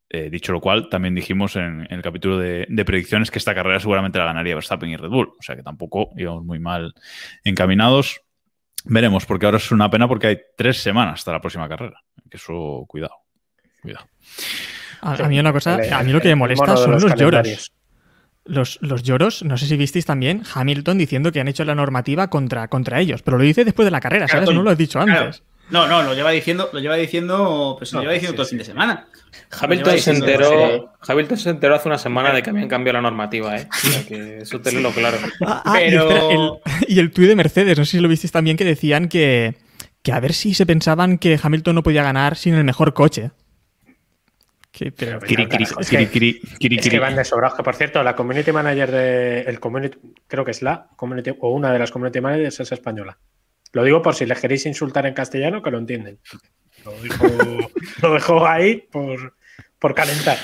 Eh, 0.10 0.30
dicho 0.30 0.54
lo 0.54 0.62
cual, 0.62 0.88
también 0.88 1.16
dijimos 1.16 1.56
en, 1.56 1.82
en 1.90 1.92
el 1.92 2.02
capítulo 2.02 2.38
de, 2.38 2.68
de, 2.70 2.86
predicciones 2.86 3.32
que 3.32 3.40
esta 3.40 3.56
carrera 3.56 3.80
seguramente 3.80 4.20
la 4.20 4.26
ganaría 4.26 4.54
Verstappen 4.54 4.90
y 4.90 4.98
Red 4.98 5.10
Bull. 5.10 5.34
O 5.40 5.42
sea 5.42 5.56
que 5.56 5.64
tampoco 5.64 6.10
íbamos 6.16 6.46
muy 6.46 6.60
mal 6.60 6.94
encaminados. 7.44 8.22
Veremos, 8.86 9.26
porque 9.26 9.48
ahora 9.48 9.58
es 9.58 9.72
una 9.72 9.90
pena 9.90 10.08
porque 10.08 10.28
hay 10.28 10.38
tres 10.56 10.78
semanas 10.78 11.16
hasta 11.16 11.32
la 11.32 11.42
próxima 11.42 11.68
carrera. 11.68 12.00
Que 12.30 12.38
eso, 12.38 12.86
cuidado. 12.88 13.16
Cuidado. 13.82 14.06
A, 15.02 15.14
a 15.16 15.28
mí 15.28 15.40
una 15.40 15.52
cosa, 15.52 15.80
a 15.92 16.04
mí 16.04 16.12
lo 16.12 16.22
que 16.22 16.30
me 16.30 16.36
molesta 16.36 16.78
son 16.78 16.92
los, 16.92 17.04
los 17.04 17.16
lloros. 17.16 17.72
Los, 18.48 18.78
los, 18.82 19.02
lloros, 19.02 19.44
no 19.44 19.58
sé 19.58 19.66
si 19.66 19.76
visteis 19.76 20.06
también 20.06 20.44
Hamilton 20.54 21.00
diciendo 21.00 21.32
que 21.32 21.40
han 21.40 21.48
hecho 21.48 21.66
la 21.66 21.74
normativa 21.74 22.30
contra, 22.30 22.68
contra 22.68 23.00
ellos, 23.00 23.24
pero 23.24 23.40
lo 23.40 23.44
dice 23.44 23.66
después 23.66 23.86
de 23.86 23.92
la 23.92 24.00
carrera, 24.00 24.28
¿sabes? 24.28 24.46
Claro, 24.46 24.60
no 24.60 24.64
lo 24.64 24.70
has 24.70 24.78
dicho 24.78 25.00
antes. 25.00 25.18
Claro. 25.18 25.55
No, 25.70 25.88
no, 25.88 26.04
lo 26.04 26.14
lleva 26.14 26.32
diciendo, 26.32 26.70
lo 26.72 26.80
lleva 26.80 26.96
diciendo, 26.96 27.76
pues 27.78 27.92
lo 27.94 28.02
lleva 28.02 28.14
diciendo 28.14 28.34
sí, 28.34 28.36
todo 28.36 28.44
el 28.44 28.50
fin 28.50 28.58
de 28.60 28.66
semana. 28.66 29.08
Hamilton 29.60 30.00
se, 30.00 30.12
enteró, 30.12 30.94
Hamilton 31.08 31.38
se 31.38 31.50
enteró 31.50 31.76
hace 31.76 31.88
una 31.88 31.98
semana 31.98 32.34
de 32.34 32.44
que 32.44 32.52
habían 32.52 32.68
cambiado 32.68 32.98
la 32.98 33.02
normativa, 33.02 33.58
¿eh? 33.58 33.68
O 33.70 33.88
sea, 33.88 34.06
que 34.06 34.38
eso 34.40 34.62
tenlo 34.62 34.92
claro. 34.92 35.18
Ah, 35.46 35.64
ah, 35.66 35.74
Pero... 35.78 36.10
y, 36.10 36.34
el, 36.34 36.52
y 36.88 37.00
el 37.00 37.12
tuit 37.12 37.28
de 37.28 37.36
Mercedes, 37.36 37.78
no 37.78 37.86
sé 37.86 37.92
si 37.92 38.00
lo 38.00 38.08
visteis 38.08 38.32
también, 38.32 38.58
que 38.58 38.66
decían 38.66 39.08
que, 39.08 39.56
que 40.04 40.12
a 40.12 40.20
ver 40.20 40.34
si 40.34 40.54
se 40.54 40.66
pensaban 40.66 41.18
que 41.18 41.40
Hamilton 41.42 41.76
no 41.76 41.84
podía 41.84 42.04
ganar 42.04 42.38
sin 42.38 42.54
el 42.54 42.64
mejor 42.64 42.94
coche. 42.94 43.32
Que, 44.72 44.92
pero, 44.92 45.20
kiri, 45.22 45.48
kiri, 45.48 45.64
es, 45.64 45.90
que, 45.90 46.10
kiri, 46.10 46.42
kiri, 46.60 46.78
es 46.78 46.90
que 46.90 47.00
van 47.00 47.16
de 47.16 47.24
por 47.24 47.76
cierto, 47.76 48.04
la 48.04 48.14
community 48.16 48.52
manager 48.52 48.92
de. 48.92 49.42
El 49.42 49.60
community, 49.62 49.98
creo 50.28 50.44
que 50.44 50.52
es 50.52 50.62
la 50.62 50.90
community, 50.98 51.32
o 51.40 51.50
una 51.52 51.72
de 51.72 51.80
las 51.80 51.92
community 51.92 52.20
managers 52.20 52.60
es 52.60 52.72
española. 52.74 53.18
Lo 53.76 53.84
digo 53.84 54.02
por 54.02 54.16
si 54.16 54.26
les 54.26 54.40
queréis 54.40 54.66
insultar 54.66 55.06
en 55.06 55.14
castellano, 55.14 55.62
que 55.62 55.70
lo 55.70 55.78
entienden. 55.78 56.18
Lo 58.02 58.14
dejo, 58.14 58.48
ahí 58.48 58.88
por, 58.90 59.36
por 59.80 59.94
calentar. 59.94 60.38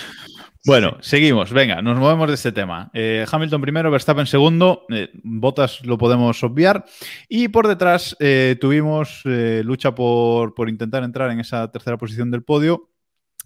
Bueno, 0.65 0.97
seguimos. 0.99 1.53
Venga, 1.53 1.81
nos 1.81 1.97
movemos 1.97 2.27
de 2.27 2.33
este 2.33 2.51
tema. 2.51 2.91
Eh, 2.93 3.25
Hamilton 3.31 3.61
primero, 3.61 3.89
Verstappen 3.89 4.25
segundo. 4.25 4.85
Eh, 4.89 5.11
Botas 5.23 5.85
lo 5.85 5.97
podemos 5.97 6.43
obviar. 6.43 6.83
Y 7.29 7.47
por 7.47 7.69
detrás 7.69 8.17
eh, 8.19 8.57
tuvimos 8.59 9.21
lucha 9.23 9.95
por, 9.95 10.53
por 10.53 10.67
intentar 10.67 11.03
entrar 11.03 11.31
en 11.31 11.39
esa 11.39 11.71
tercera 11.71 11.97
posición 11.97 12.31
del 12.31 12.43
podio 12.43 12.89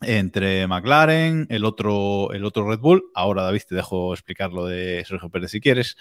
entre 0.02 0.68
McLaren, 0.68 1.48
el 1.50 1.64
otro, 1.64 2.32
el 2.34 2.44
otro 2.44 2.68
Red 2.68 2.80
Bull. 2.80 3.04
Ahora, 3.14 3.44
David, 3.44 3.62
te 3.70 3.76
dejo 3.76 4.14
explicar 4.14 4.52
lo 4.52 4.66
de 4.66 5.04
Sergio 5.08 5.30
Pérez 5.30 5.52
si 5.52 5.62
quieres. 5.62 5.96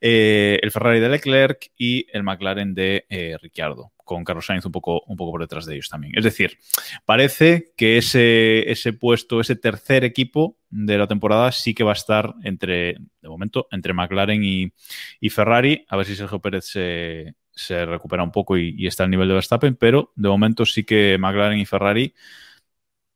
Eh, 0.00 0.58
el 0.62 0.70
Ferrari 0.70 1.00
de 1.00 1.08
Leclerc 1.08 1.72
y 1.76 2.06
el 2.12 2.22
McLaren 2.22 2.74
de 2.74 3.04
eh, 3.10 3.36
Ricciardo, 3.40 3.92
con 3.96 4.24
Carlos 4.24 4.46
Sainz 4.46 4.64
un 4.64 4.72
poco, 4.72 5.02
un 5.06 5.16
poco 5.16 5.32
por 5.32 5.40
detrás 5.42 5.66
de 5.66 5.74
ellos 5.74 5.88
también. 5.88 6.14
Es 6.16 6.24
decir, 6.24 6.58
parece 7.04 7.72
que 7.76 7.98
ese, 7.98 8.70
ese 8.70 8.92
puesto, 8.94 9.40
ese 9.40 9.56
tercer 9.56 10.04
equipo 10.04 10.56
de 10.70 10.96
la 10.96 11.06
temporada 11.06 11.52
sí 11.52 11.74
que 11.74 11.84
va 11.84 11.92
a 11.92 11.94
estar 11.94 12.34
entre, 12.44 12.96
de 13.20 13.28
momento, 13.28 13.68
entre 13.70 13.92
McLaren 13.92 14.42
y, 14.42 14.72
Ferrari. 15.28 15.84
A 15.88 15.96
ver 15.96 16.06
si 16.06 16.16
Sergio 16.16 16.40
Pérez 16.40 16.64
se, 16.64 17.34
se 17.50 17.84
recupera 17.84 18.22
un 18.22 18.32
poco 18.32 18.56
y, 18.56 18.74
y 18.78 18.86
está 18.86 19.04
al 19.04 19.10
nivel 19.10 19.28
de 19.28 19.34
Verstappen, 19.34 19.76
pero 19.76 20.12
de 20.16 20.28
momento 20.28 20.64
sí 20.64 20.84
que 20.84 21.18
McLaren 21.18 21.58
y 21.58 21.66
Ferrari 21.66 22.14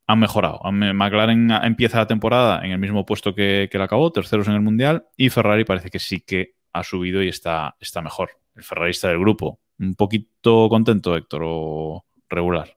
han 0.06 0.18
mejorado. 0.18 0.60
McLaren 0.70 1.50
empieza 1.50 1.98
la 1.98 2.06
temporada 2.06 2.64
en 2.64 2.72
el 2.72 2.78
mismo 2.78 3.06
puesto 3.06 3.34
que, 3.34 3.68
que 3.70 3.78
la 3.78 3.84
acabó, 3.84 4.12
terceros 4.12 4.48
en 4.48 4.54
el 4.54 4.60
Mundial, 4.60 5.06
y 5.16 5.30
Ferrari 5.30 5.64
parece 5.64 5.90
que 5.90 5.98
sí 5.98 6.20
que 6.20 6.53
ha 6.74 6.82
subido 6.82 7.22
y 7.22 7.28
está, 7.28 7.76
está 7.80 8.02
mejor. 8.02 8.30
El 8.54 8.64
ferrarista 8.64 9.08
del 9.08 9.20
grupo. 9.20 9.60
¿Un 9.78 9.94
poquito 9.94 10.68
contento, 10.68 11.16
Héctor, 11.16 11.42
o 11.44 12.04
regular? 12.28 12.76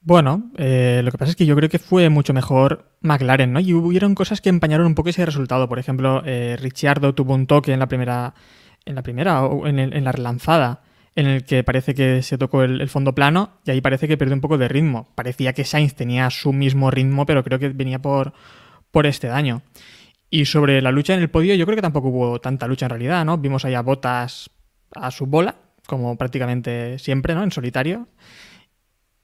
Bueno, 0.00 0.50
eh, 0.56 1.02
lo 1.04 1.10
que 1.10 1.18
pasa 1.18 1.30
es 1.30 1.36
que 1.36 1.44
yo 1.44 1.54
creo 1.54 1.68
que 1.68 1.78
fue 1.78 2.08
mucho 2.08 2.32
mejor 2.32 2.96
McLaren, 3.02 3.52
¿no? 3.52 3.60
Y 3.60 3.74
hubieron 3.74 4.14
cosas 4.14 4.40
que 4.40 4.48
empañaron 4.48 4.86
un 4.86 4.94
poco 4.94 5.10
ese 5.10 5.26
resultado. 5.26 5.68
Por 5.68 5.78
ejemplo, 5.78 6.22
eh, 6.24 6.56
Ricciardo 6.58 7.14
tuvo 7.14 7.34
un 7.34 7.46
toque 7.46 7.72
en 7.72 7.78
la 7.80 7.88
primera, 7.88 8.34
en 8.86 8.94
la 8.94 9.02
primera 9.02 9.44
o 9.44 9.66
en, 9.66 9.78
el, 9.78 9.92
en 9.92 10.04
la 10.04 10.12
relanzada 10.12 10.82
en 11.14 11.26
el 11.26 11.44
que 11.44 11.64
parece 11.64 11.94
que 11.94 12.22
se 12.22 12.38
tocó 12.38 12.62
el, 12.62 12.80
el, 12.80 12.88
fondo 12.88 13.12
plano 13.12 13.58
y 13.66 13.72
ahí 13.72 13.80
parece 13.80 14.06
que 14.06 14.16
perdió 14.16 14.34
un 14.34 14.40
poco 14.40 14.56
de 14.56 14.68
ritmo. 14.68 15.08
Parecía 15.16 15.52
que 15.52 15.64
Sainz 15.64 15.94
tenía 15.94 16.30
su 16.30 16.52
mismo 16.52 16.92
ritmo, 16.92 17.26
pero 17.26 17.42
creo 17.42 17.58
que 17.58 17.70
venía 17.70 17.98
por, 17.98 18.32
por 18.92 19.04
este 19.04 19.26
daño. 19.26 19.62
Y 20.30 20.44
sobre 20.44 20.82
la 20.82 20.92
lucha 20.92 21.14
en 21.14 21.20
el 21.20 21.30
podio, 21.30 21.54
yo 21.54 21.64
creo 21.64 21.76
que 21.76 21.82
tampoco 21.82 22.08
hubo 22.08 22.40
tanta 22.40 22.66
lucha 22.66 22.86
en 22.86 22.90
realidad, 22.90 23.24
¿no? 23.24 23.38
Vimos 23.38 23.64
allá 23.64 23.80
botas 23.80 24.50
a 24.94 25.10
su 25.10 25.26
bola, 25.26 25.56
como 25.86 26.16
prácticamente 26.18 26.98
siempre, 26.98 27.34
¿no? 27.34 27.42
En 27.42 27.50
solitario. 27.50 28.08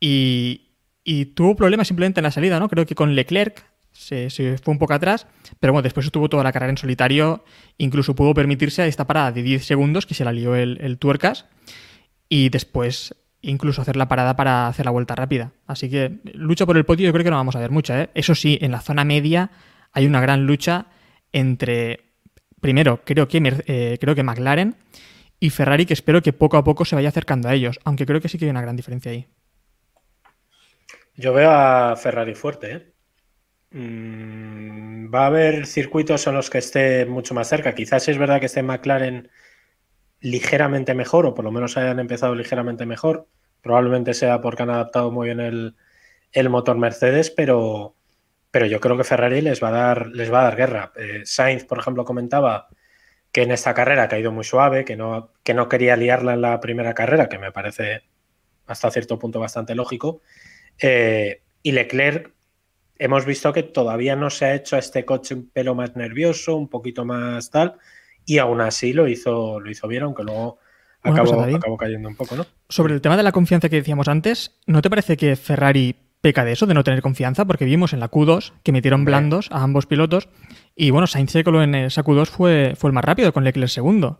y, 0.01 0.65
y 1.05 1.27
tuvo 1.27 1.55
problemas 1.55 1.87
simplemente 1.87 2.21
en 2.21 2.25
la 2.25 2.31
salida, 2.31 2.59
¿no? 2.59 2.69
Creo 2.69 2.87
que 2.87 2.95
con 2.95 3.15
Leclerc 3.15 3.65
se, 3.93 4.29
fue 4.59 4.73
un 4.73 4.79
poco 4.79 4.95
atrás, 4.95 5.27
pero 5.61 5.73
bueno, 5.73 5.83
después 5.83 6.07
estuvo 6.07 6.29
toda 6.29 6.43
la 6.43 6.53
carrera 6.53 6.71
en 6.71 6.79
solitario, 6.79 7.45
incluso 7.79 8.15
pudo 8.15 8.35
permitirse 8.35 8.87
esta 8.87 9.07
parada 9.07 9.31
de 9.31 9.43
10 9.43 9.65
segundos 9.65 10.07
que 10.07 10.15
se 10.15 10.25
la 10.25 10.33
lió 10.33 10.57
el, 10.57 10.79
el 10.81 10.99
tuercas 10.99 11.47
y 12.29 12.49
después 12.49 13.15
incluso 13.41 13.83
hacer 13.83 13.97
la 13.97 14.09
parada 14.09 14.35
para 14.35 14.67
hacer 14.67 14.87
la 14.87 14.91
vuelta 14.91 15.15
rápida. 15.15 15.53
Así 15.67 15.91
que 15.91 16.19
lucha 16.33 16.67
por 16.67 16.77
el 16.77 16.85
podio 16.85 17.07
yo 17.07 17.13
creo 17.13 17.25
que 17.25 17.31
no 17.31 17.37
vamos 17.37 17.55
a 17.55 17.61
ver 17.61 17.71
mucha. 17.71 18.03
¿eh? 18.03 18.11
Eso 18.15 18.35
sí, 18.35 18.59
en 18.61 18.73
la 18.73 18.81
zona 18.81 19.05
media 19.05 19.51
hay 19.93 20.07
una 20.07 20.21
gran 20.21 20.47
lucha 20.47 20.87
entre, 21.35 22.13
primero, 22.61 23.03
creo 23.05 23.29
que, 23.29 23.43
eh, 23.67 23.99
creo 24.01 24.15
que 24.15 24.23
McLaren 24.23 24.77
y 25.41 25.51
Ferrari, 25.51 25.85
que 25.85 25.93
espero 25.93 26.23
que 26.23 26.33
poco 26.33 26.57
a 26.57 26.65
poco 26.65 26.85
se 26.85 26.95
vaya 26.95 27.11
acercando 27.11 27.49
a 27.49 27.55
ellos, 27.55 27.79
aunque 27.85 28.07
creo 28.07 28.21
que 28.21 28.29
sí 28.29 28.39
que 28.39 28.47
hay 28.47 28.51
una 28.51 28.63
gran 28.63 28.77
diferencia 28.77 29.11
ahí. 29.11 29.27
Yo 31.17 31.33
veo 31.33 31.51
a 31.51 31.97
Ferrari 31.97 32.35
fuerte. 32.35 32.73
¿eh? 32.73 32.93
Mm, 33.73 35.13
va 35.13 35.25
a 35.25 35.27
haber 35.27 35.67
circuitos 35.67 36.27
en 36.29 36.35
los 36.35 36.49
que 36.51 36.59
esté 36.59 37.05
mucho 37.05 37.35
más 37.35 37.49
cerca. 37.49 37.75
Quizás 37.75 38.09
es 38.09 38.17
verdad 38.17 38.39
que 38.39 38.47
esté 38.47 38.63
McLaren 38.63 39.29
ligeramente 40.21 40.95
mejor, 40.95 41.27
o 41.27 41.35
por 41.35 41.45
lo 41.45 41.51
menos 41.51 41.77
hayan 41.77 41.99
empezado 41.99 42.35
ligeramente 42.35 42.87
mejor. 42.87 43.29
Probablemente 43.61 44.15
sea 44.15 44.41
porque 44.41 44.63
han 44.63 44.71
adaptado 44.71 45.11
muy 45.11 45.27
bien 45.27 45.41
el, 45.41 45.77
el 46.31 46.49
motor 46.49 46.79
Mercedes, 46.79 47.31
pero, 47.31 47.97
pero 48.55 48.67
yo 48.67 48.79
creo 48.79 48.97
que 48.97 49.03
Ferrari 49.03 49.41
les 49.41 49.61
va 49.61 49.71
a 49.71 49.73
dar, 49.73 50.07
les 50.13 50.33
va 50.33 50.43
a 50.43 50.45
dar 50.45 50.55
guerra. 50.55 50.93
Eh, 50.95 51.23
Sainz, 51.25 51.65
por 51.65 51.81
ejemplo, 51.81 52.05
comentaba 52.05 52.69
que 53.33 53.43
en 53.43 53.51
esta 53.51 53.75
carrera 53.75 54.05
ha 54.05 54.09
caído 54.09 54.31
muy 54.31 54.45
suave, 54.45 54.85
que 54.85 54.95
no, 54.95 55.33
que 55.43 55.55
no 55.55 55.69
quería 55.69 55.97
liarla 55.97 56.35
en 56.35 56.41
la 56.41 56.61
primera 56.61 56.95
carrera, 56.95 57.29
que 57.29 57.41
me 57.41 57.51
parece 57.51 58.05
hasta 58.69 58.93
cierto 58.93 59.19
punto 59.19 59.41
bastante 59.41 59.75
lógico. 59.75 60.21
Eh, 60.81 61.43
y 61.65 61.73
Leclerc, 61.73 62.33
hemos 62.97 63.25
visto 63.25 63.53
que 63.53 63.65
todavía 63.65 64.15
no 64.15 64.31
se 64.31 64.45
ha 64.45 64.55
hecho 64.55 64.77
a 64.77 64.79
este 64.79 65.05
coche 65.05 65.35
un 65.35 65.51
pelo 65.51 65.75
más 65.75 65.97
nervioso, 65.97 66.55
un 66.55 66.69
poquito 66.69 67.05
más 67.05 67.51
tal, 67.51 67.75
y 68.25 68.39
aún 68.39 68.61
así 68.61 68.93
lo 68.93 69.09
hizo, 69.09 69.59
lo 69.59 69.69
hizo 69.69 69.89
bien, 69.89 70.05
aunque 70.05 70.23
luego 70.23 70.61
acabó, 71.03 71.43
acabó 71.43 71.77
cayendo 71.77 72.09
un 72.09 72.15
poco, 72.15 72.37
¿no? 72.37 72.47
Sobre 72.69 72.95
el 72.95 73.01
tema 73.01 73.17
de 73.17 73.25
la 73.25 73.33
confianza 73.33 73.69
que 73.69 73.77
decíamos 73.79 74.07
antes, 74.07 74.61
¿no 74.67 74.81
te 74.81 74.91
parece 74.91 75.17
que 75.17 75.35
Ferrari 75.35 76.04
peca 76.25 76.43
de 76.43 76.53
eso, 76.53 76.65
de 76.65 76.73
no 76.73 76.83
tener 76.85 77.03
confianza? 77.03 77.45
Porque 77.45 77.67
vimos 77.67 77.93
en 77.93 78.01
la 78.01 78.11
Q2 78.11 78.55
que 78.63 78.73
metieron 78.73 79.05
blandos 79.05 79.51
a 79.53 79.63
ambos 79.63 79.85
pilotos 79.85 80.31
y 80.75 80.91
bueno, 80.91 81.07
Sainz 81.07 81.33
Secolo 81.33 81.63
en 81.63 81.75
esa 81.75 82.03
Q2 82.03 82.27
fue, 82.27 82.73
fue 82.77 82.89
el 82.89 82.95
más 82.95 83.05
rápido 83.05 83.31
con 83.35 83.45
Leclerc 83.45 83.69
segundo. 83.69 84.19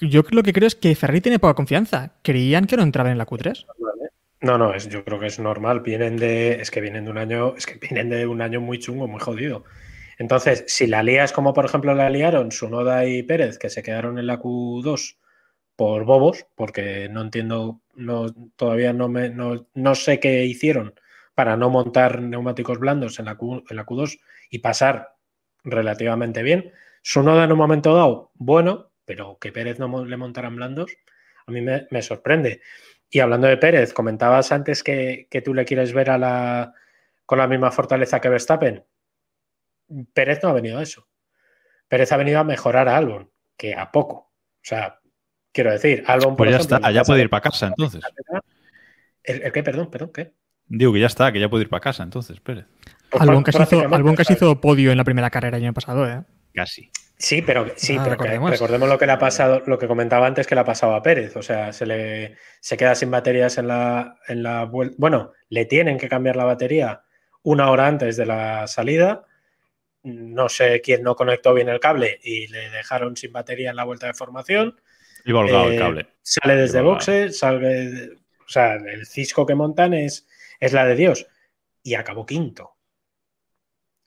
Yo 0.00 0.22
lo 0.30 0.44
que 0.44 0.52
creo 0.52 0.68
es 0.68 0.76
que 0.76 0.94
Ferrari 0.94 1.20
tiene 1.20 1.40
poca 1.40 1.54
confianza. 1.54 2.12
Creían 2.22 2.66
que 2.66 2.76
no 2.76 2.84
entraban 2.84 3.10
en 3.10 3.18
la 3.18 3.26
Q3. 3.26 3.66
No, 4.42 4.58
no, 4.58 4.72
es, 4.72 4.88
yo 4.88 5.04
creo 5.04 5.18
que 5.18 5.26
es 5.26 5.40
normal. 5.40 5.80
Vienen 5.80 6.16
de. 6.16 6.60
Es 6.60 6.70
que 6.70 6.80
vienen 6.80 7.04
de 7.04 7.10
un 7.10 7.18
año. 7.18 7.56
Es 7.56 7.66
que 7.66 7.74
vienen 7.74 8.08
de 8.10 8.26
un 8.28 8.40
año 8.40 8.60
muy 8.60 8.78
chungo, 8.78 9.08
muy 9.08 9.20
jodido. 9.20 9.64
Entonces, 10.18 10.64
si 10.68 10.86
la 10.86 11.02
lías 11.02 11.32
como 11.32 11.52
por 11.52 11.64
ejemplo 11.64 11.94
la 11.94 12.08
liaron 12.08 12.52
Sunoda 12.52 13.06
y 13.06 13.24
Pérez, 13.24 13.58
que 13.58 13.70
se 13.70 13.82
quedaron 13.82 14.18
en 14.18 14.28
la 14.28 14.38
Q2 14.38 15.16
por 15.76 16.04
bobos, 16.04 16.46
porque 16.54 17.08
no 17.08 17.22
entiendo, 17.22 17.80
no, 17.94 18.26
todavía 18.56 18.92
no, 18.92 19.08
me, 19.08 19.30
no, 19.30 19.66
no 19.74 19.94
sé 19.94 20.20
qué 20.20 20.44
hicieron 20.44 20.94
para 21.34 21.56
no 21.56 21.70
montar 21.70 22.20
neumáticos 22.20 22.78
blandos 22.78 23.18
en 23.18 23.24
la, 23.24 23.36
Q, 23.36 23.64
en 23.68 23.76
la 23.76 23.86
Q2 23.86 24.20
y 24.50 24.58
pasar 24.58 25.14
relativamente 25.64 26.42
bien. 26.42 26.72
Sunoda 27.02 27.44
en 27.44 27.52
un 27.52 27.58
momento 27.58 27.94
dado, 27.94 28.32
bueno, 28.34 28.92
pero 29.04 29.38
que 29.40 29.52
Pérez 29.52 29.78
no 29.78 30.04
le 30.04 30.16
montaran 30.16 30.56
blandos, 30.56 30.92
a 31.46 31.50
mí 31.50 31.60
me, 31.60 31.86
me 31.90 32.02
sorprende. 32.02 32.60
Y 33.10 33.20
hablando 33.20 33.46
de 33.46 33.56
Pérez, 33.56 33.92
comentabas 33.92 34.52
antes 34.52 34.82
que, 34.82 35.26
que 35.30 35.42
tú 35.42 35.54
le 35.54 35.64
quieres 35.64 35.92
ver 35.92 36.10
a 36.10 36.18
la, 36.18 36.74
con 37.26 37.38
la 37.38 37.48
misma 37.48 37.70
fortaleza 37.70 38.20
que 38.20 38.28
Verstappen. 38.28 38.84
Pérez 40.12 40.42
no 40.42 40.50
ha 40.50 40.54
venido 40.54 40.78
a 40.78 40.82
eso. 40.82 41.08
Pérez 41.88 42.12
ha 42.12 42.16
venido 42.16 42.40
a 42.40 42.44
mejorar 42.44 42.88
a 42.88 42.96
Albon, 42.96 43.30
que 43.56 43.74
a 43.74 43.90
poco. 43.90 44.14
O 44.14 44.64
sea, 44.64 45.01
quiero 45.52 45.72
decir, 45.72 46.02
Albon 46.06 46.36
por 46.36 46.46
pues 46.46 46.50
ya 46.50 46.56
ejemplo, 46.56 46.76
está, 46.76 46.90
ya 46.90 47.02
puede 47.02 47.22
ir 47.22 47.30
para 47.30 47.42
casa 47.42 47.66
entonces. 47.68 48.02
¿El, 49.22 49.42
¿El, 49.42 49.52
qué? 49.52 49.62
Perdón, 49.62 49.90
perdón, 49.90 50.10
¿qué? 50.12 50.32
Digo 50.66 50.92
que 50.92 51.00
ya 51.00 51.06
está, 51.06 51.32
que 51.32 51.40
ya 51.40 51.48
puede 51.48 51.64
ir 51.64 51.68
para 51.68 51.80
casa 51.80 52.02
entonces, 52.02 52.40
Pérez. 52.40 52.66
Pues 53.10 53.22
Albon 53.22 53.42
casi, 53.42 53.62
hizo, 53.62 53.94
Albon 53.94 54.14
casi 54.14 54.32
hizo 54.32 54.60
podio 54.60 54.90
en 54.90 54.96
la 54.96 55.04
primera 55.04 55.30
carrera 55.30 55.58
el 55.58 55.64
año 55.64 55.74
pasado, 55.74 56.08
¿eh? 56.08 56.22
Casi. 56.54 56.90
Sí, 57.18 57.42
pero 57.42 57.66
sí, 57.76 57.96
ah, 57.96 58.00
pero 58.02 58.16
recordemos. 58.16 58.50
recordemos. 58.50 58.88
lo 58.88 58.98
que 58.98 59.06
le 59.06 59.12
ha 59.12 59.18
pasado, 59.18 59.62
lo 59.66 59.78
que 59.78 59.86
comentaba 59.86 60.26
antes 60.26 60.46
que 60.46 60.54
le 60.54 60.62
ha 60.62 60.64
pasado 60.64 60.94
a 60.94 61.02
Pérez. 61.02 61.36
O 61.36 61.42
sea, 61.42 61.72
se 61.72 61.86
le 61.86 62.36
se 62.60 62.76
queda 62.76 62.94
sin 62.94 63.10
baterías 63.10 63.58
en 63.58 63.68
la, 63.68 64.16
en 64.26 64.42
la 64.42 64.64
bueno, 64.64 65.32
le 65.48 65.66
tienen 65.66 65.98
que 65.98 66.08
cambiar 66.08 66.36
la 66.36 66.44
batería 66.44 67.02
una 67.42 67.70
hora 67.70 67.86
antes 67.86 68.16
de 68.16 68.26
la 68.26 68.66
salida 68.66 69.26
no 70.02 70.48
sé 70.48 70.80
quién 70.80 71.02
no 71.02 71.14
conectó 71.14 71.54
bien 71.54 71.68
el 71.68 71.80
cable 71.80 72.18
y 72.22 72.48
le 72.48 72.70
dejaron 72.70 73.16
sin 73.16 73.32
batería 73.32 73.70
en 73.70 73.76
la 73.76 73.84
vuelta 73.84 74.06
de 74.06 74.14
formación. 74.14 74.80
Y 75.24 75.32
volcado 75.32 75.70
eh, 75.70 75.74
el 75.74 75.78
cable. 75.78 76.06
Sale 76.22 76.56
desde 76.56 76.80
boxes, 76.80 77.38
sale, 77.38 78.10
o 78.12 78.48
sea, 78.48 78.74
el 78.74 79.06
cisco 79.06 79.46
que 79.46 79.54
montan 79.54 79.94
es, 79.94 80.26
es 80.60 80.72
la 80.72 80.84
de 80.84 80.94
Dios. 80.94 81.26
Y 81.82 81.94
acabó 81.94 82.24
quinto. 82.26 82.74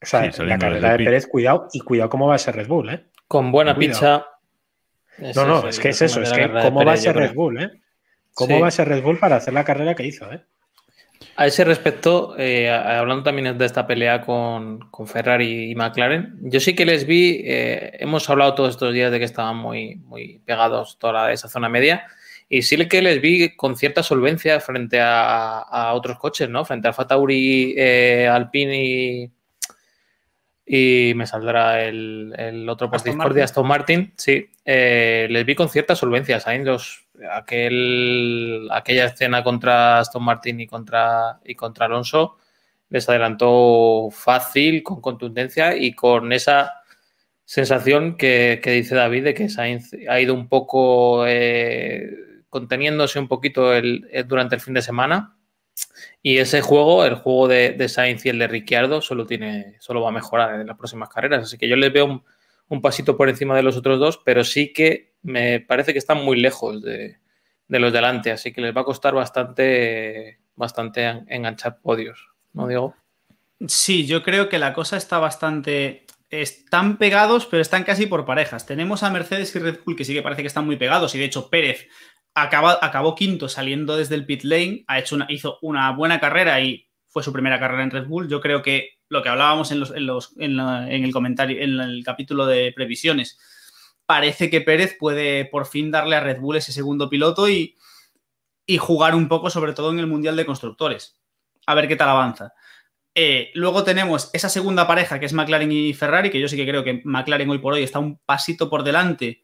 O 0.02 0.06
sea, 0.06 0.30
sí, 0.30 0.42
la 0.44 0.58
carrera 0.58 0.92
de 0.92 1.04
Pérez, 1.04 1.26
cuidado, 1.26 1.68
y 1.72 1.80
cuidado 1.80 2.10
cómo 2.10 2.28
va 2.28 2.34
a 2.34 2.38
ser 2.38 2.56
Red 2.56 2.68
Bull, 2.68 2.90
¿eh? 2.90 3.06
Con 3.26 3.50
buena 3.50 3.74
cuidado. 3.74 4.28
pizza. 5.18 5.34
No, 5.34 5.46
no, 5.46 5.68
es, 5.68 5.76
es 5.76 5.80
que 5.80 5.88
es 5.88 6.02
eso, 6.02 6.20
es 6.20 6.32
que 6.32 6.48
cómo 6.48 6.84
va 6.84 6.92
a 6.92 6.96
ser 6.96 7.16
Red 7.16 7.34
Bull, 7.34 7.62
¿eh? 7.62 7.70
¿Cómo 8.34 8.56
sí. 8.56 8.60
va 8.60 8.68
a 8.68 8.70
ser 8.70 8.88
Red 8.88 9.02
Bull 9.02 9.18
para 9.18 9.36
hacer 9.36 9.54
la 9.54 9.64
carrera 9.64 9.94
que 9.94 10.04
hizo, 10.04 10.30
eh? 10.30 10.44
A 11.38 11.46
ese 11.46 11.64
respecto, 11.64 12.34
eh, 12.38 12.70
hablando 12.70 13.22
también 13.22 13.58
de 13.58 13.66
esta 13.66 13.86
pelea 13.86 14.22
con, 14.22 14.88
con, 14.90 15.06
Ferrari 15.06 15.70
y 15.70 15.74
McLaren, 15.74 16.38
yo 16.40 16.60
sí 16.60 16.74
que 16.74 16.86
les 16.86 17.06
vi, 17.06 17.42
eh, 17.44 17.98
hemos 18.00 18.28
hablado 18.30 18.54
todos 18.54 18.70
estos 18.70 18.94
días 18.94 19.12
de 19.12 19.18
que 19.18 19.26
estaban 19.26 19.56
muy, 19.56 19.96
muy 19.96 20.40
pegados 20.46 20.98
toda 20.98 21.30
esa 21.32 21.48
zona 21.48 21.68
media, 21.68 22.06
y 22.48 22.62
sí 22.62 22.88
que 22.88 23.02
les 23.02 23.20
vi 23.20 23.54
con 23.54 23.76
cierta 23.76 24.02
solvencia 24.02 24.60
frente 24.60 24.98
a, 24.98 25.58
a 25.58 25.92
otros 25.92 26.18
coches, 26.18 26.48
¿no? 26.48 26.64
Frente 26.64 26.88
a 26.88 26.94
Fatauri, 26.94 27.74
eh, 27.76 28.28
Alpine 28.32 28.84
y, 28.84 29.30
y 30.66 31.14
me 31.14 31.26
saldrá 31.26 31.84
el, 31.84 32.34
el 32.36 32.68
otro 32.68 32.90
post 32.90 33.04
Discordia, 33.04 33.44
Aston 33.44 33.66
Martin, 33.66 34.12
sí, 34.16 34.48
eh, 34.64 35.28
les 35.30 35.44
vi 35.44 35.54
con 35.54 35.68
cierta 35.68 35.94
solvencia, 35.94 36.40
¿saben? 36.40 36.64
Los, 36.64 37.05
aquel, 37.32 38.68
aquella 38.70 39.06
escena 39.06 39.42
contra 39.42 40.00
Aston 40.00 40.24
Martin 40.24 40.60
y 40.60 40.66
contra, 40.66 41.40
y 41.44 41.54
contra 41.54 41.86
Alonso 41.86 42.36
les 42.88 43.08
adelantó 43.08 44.08
fácil, 44.12 44.82
con 44.82 45.00
contundencia 45.00 45.76
y 45.76 45.92
con 45.92 46.32
esa 46.32 46.82
sensación 47.44 48.16
que, 48.16 48.60
que 48.62 48.70
dice 48.72 48.94
David 48.94 49.24
de 49.24 49.34
que 49.34 49.48
Sainz 49.48 49.92
ha 50.08 50.20
ido 50.20 50.34
un 50.34 50.48
poco 50.48 51.26
eh, 51.26 52.08
conteniéndose 52.48 53.18
un 53.18 53.28
poquito 53.28 53.74
el, 53.74 54.06
el, 54.12 54.26
durante 54.26 54.54
el 54.54 54.60
fin 54.60 54.74
de 54.74 54.82
semana 54.82 55.36
y 56.22 56.38
ese 56.38 56.60
juego, 56.60 57.04
el 57.04 57.14
juego 57.14 57.48
de, 57.48 57.72
de, 57.72 57.88
Sainz 57.88 58.24
y 58.26 58.30
el 58.30 58.38
de 58.38 58.48
Ricciardo, 58.48 59.00
solo, 59.00 59.26
tiene, 59.26 59.76
solo 59.78 60.02
va 60.02 60.08
a 60.08 60.12
mejorar 60.12 60.60
en 60.60 60.66
las 60.66 60.76
próximas 60.76 61.08
carreras. 61.08 61.44
Así 61.44 61.58
que 61.58 61.68
yo 61.68 61.76
les 61.76 61.92
veo 61.92 62.06
un, 62.06 62.24
un 62.68 62.82
pasito 62.82 63.16
por 63.16 63.28
encima 63.28 63.56
de 63.56 63.62
los 63.62 63.76
otros 63.76 63.98
dos, 63.98 64.20
pero 64.24 64.44
sí 64.44 64.72
que 64.72 65.14
me 65.22 65.60
parece 65.60 65.92
que 65.92 65.98
están 65.98 66.24
muy 66.24 66.40
lejos 66.40 66.82
de, 66.82 67.18
de 67.68 67.78
los 67.78 67.92
delante. 67.92 68.30
Así 68.30 68.52
que 68.52 68.60
les 68.60 68.76
va 68.76 68.82
a 68.82 68.84
costar 68.84 69.14
bastante, 69.14 70.40
bastante 70.54 71.06
enganchar 71.28 71.80
podios. 71.80 72.28
¿No, 72.52 72.66
Diego? 72.66 72.94
Sí, 73.66 74.06
yo 74.06 74.22
creo 74.22 74.48
que 74.48 74.58
la 74.58 74.72
cosa 74.72 74.96
está 74.96 75.18
bastante. 75.18 76.06
Están 76.28 76.98
pegados, 76.98 77.46
pero 77.46 77.62
están 77.62 77.84
casi 77.84 78.06
por 78.06 78.24
parejas. 78.24 78.66
Tenemos 78.66 79.02
a 79.02 79.10
Mercedes 79.10 79.54
y 79.54 79.58
Red 79.60 79.80
Bull 79.84 79.96
que 79.96 80.04
sí 80.04 80.12
que 80.12 80.22
parece 80.22 80.42
que 80.42 80.48
están 80.48 80.66
muy 80.66 80.76
pegados. 80.76 81.14
Y 81.14 81.18
de 81.18 81.24
hecho, 81.24 81.48
Pérez 81.48 81.88
acabó 82.34 83.14
quinto 83.14 83.48
saliendo 83.48 83.96
desde 83.96 84.14
el 84.14 84.26
pit 84.26 84.42
lane, 84.42 84.84
ha 84.88 84.98
hecho 84.98 85.14
una, 85.14 85.26
hizo 85.30 85.58
una 85.62 85.90
buena 85.92 86.20
carrera 86.20 86.60
y 86.60 86.85
fue 87.16 87.22
su 87.22 87.32
primera 87.32 87.58
carrera 87.58 87.82
en 87.82 87.90
Red 87.90 88.08
Bull. 88.08 88.28
Yo 88.28 88.42
creo 88.42 88.60
que 88.60 88.98
lo 89.08 89.22
que 89.22 89.30
hablábamos 89.30 89.72
en, 89.72 89.80
los, 89.80 89.90
en, 90.36 90.60
el 90.60 91.12
comentario, 91.14 91.62
en 91.62 91.80
el 91.80 92.04
capítulo 92.04 92.44
de 92.44 92.74
previsiones, 92.76 93.38
parece 94.04 94.50
que 94.50 94.60
Pérez 94.60 94.98
puede 94.98 95.46
por 95.46 95.64
fin 95.64 95.90
darle 95.90 96.16
a 96.16 96.20
Red 96.20 96.40
Bull 96.40 96.56
ese 96.56 96.72
segundo 96.72 97.08
piloto 97.08 97.48
y, 97.48 97.74
jugar 98.78 99.14
un 99.14 99.28
poco, 99.28 99.48
sobre 99.48 99.72
todo 99.72 99.92
en 99.92 99.98
el 99.98 100.06
Mundial 100.06 100.36
de 100.36 100.44
Constructores. 100.44 101.18
A 101.66 101.74
ver 101.74 101.88
qué 101.88 101.96
tal 101.96 102.10
avanza. 102.10 102.52
Eh, 103.14 103.50
luego 103.54 103.82
tenemos 103.82 104.28
esa 104.34 104.50
segunda 104.50 104.86
pareja 104.86 105.18
que 105.18 105.24
es 105.24 105.32
McLaren 105.32 105.72
y 105.72 105.94
Ferrari, 105.94 106.28
que 106.28 106.38
yo 106.38 106.48
sí 106.48 106.56
que 106.58 106.68
creo 106.68 106.84
que 106.84 107.00
McLaren 107.02 107.48
hoy 107.48 107.60
por 107.60 107.72
hoy 107.72 107.82
está 107.82 107.98
un 107.98 108.18
pasito 108.26 108.68
por 108.68 108.82
delante 108.82 109.40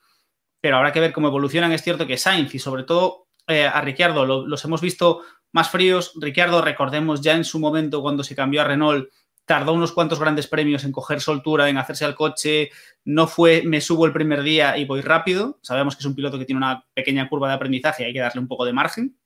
pero 0.61 0.77
habrá 0.77 0.93
que 0.93 1.01
ver 1.01 1.14
cómo 1.14 1.29
evolucionan. 1.29 1.73
Es 1.73 1.83
cierto 1.83 2.07
que 2.07 2.18
Sainz 2.18 2.55
y 2.55 2.59
sobre 2.59 2.85
todo 2.85 3.29
eh, 3.49 3.64
a 3.64 3.81
Ricciardo 3.81 4.27
lo, 4.27 4.47
los 4.47 4.62
hemos 4.62 4.83
visto 4.83 5.23
más 5.53 5.70
fríos. 5.70 6.12
Ricciardo, 6.16 6.62
recordemos 6.62 7.20
ya 7.20 7.34
en 7.34 7.44
su 7.44 7.59
momento 7.59 8.03
cuando 8.03 8.24
se 8.24 8.34
cambió 8.34 8.62
a 8.62 8.64
Renault, 8.64 9.09
tardó 9.44 9.72
unos 9.72 9.92
cuantos 9.92 10.20
grandes 10.20 10.46
premios 10.46 10.84
en 10.84 10.92
coger 10.92 11.20
soltura, 11.20 11.68
en 11.68 11.78
hacerse 11.78 12.05
al 12.05 12.14
coche. 12.14 12.70
No 13.05 13.26
fue 13.26 13.62
me 13.64 13.80
subo 13.80 14.07
el 14.07 14.12
primer 14.12 14.42
día 14.42 14.76
y 14.76 14.84
voy 14.84 15.00
rápido. 15.00 15.59
Sabemos 15.62 15.96
que 15.96 16.00
es 16.00 16.07
un 16.07 16.14
piloto 16.14 16.38
que 16.38 16.44
tiene 16.44 16.59
una 16.59 16.86
pequeña 16.94 17.28
curva 17.28 17.48
de 17.48 17.55
aprendizaje 17.55 18.03
y 18.03 18.07
hay 18.07 18.12
que 18.12 18.20
darle 18.20 18.40
un 18.40 18.48
poco 18.48 18.64
de 18.64 18.72
margen. 18.72 19.16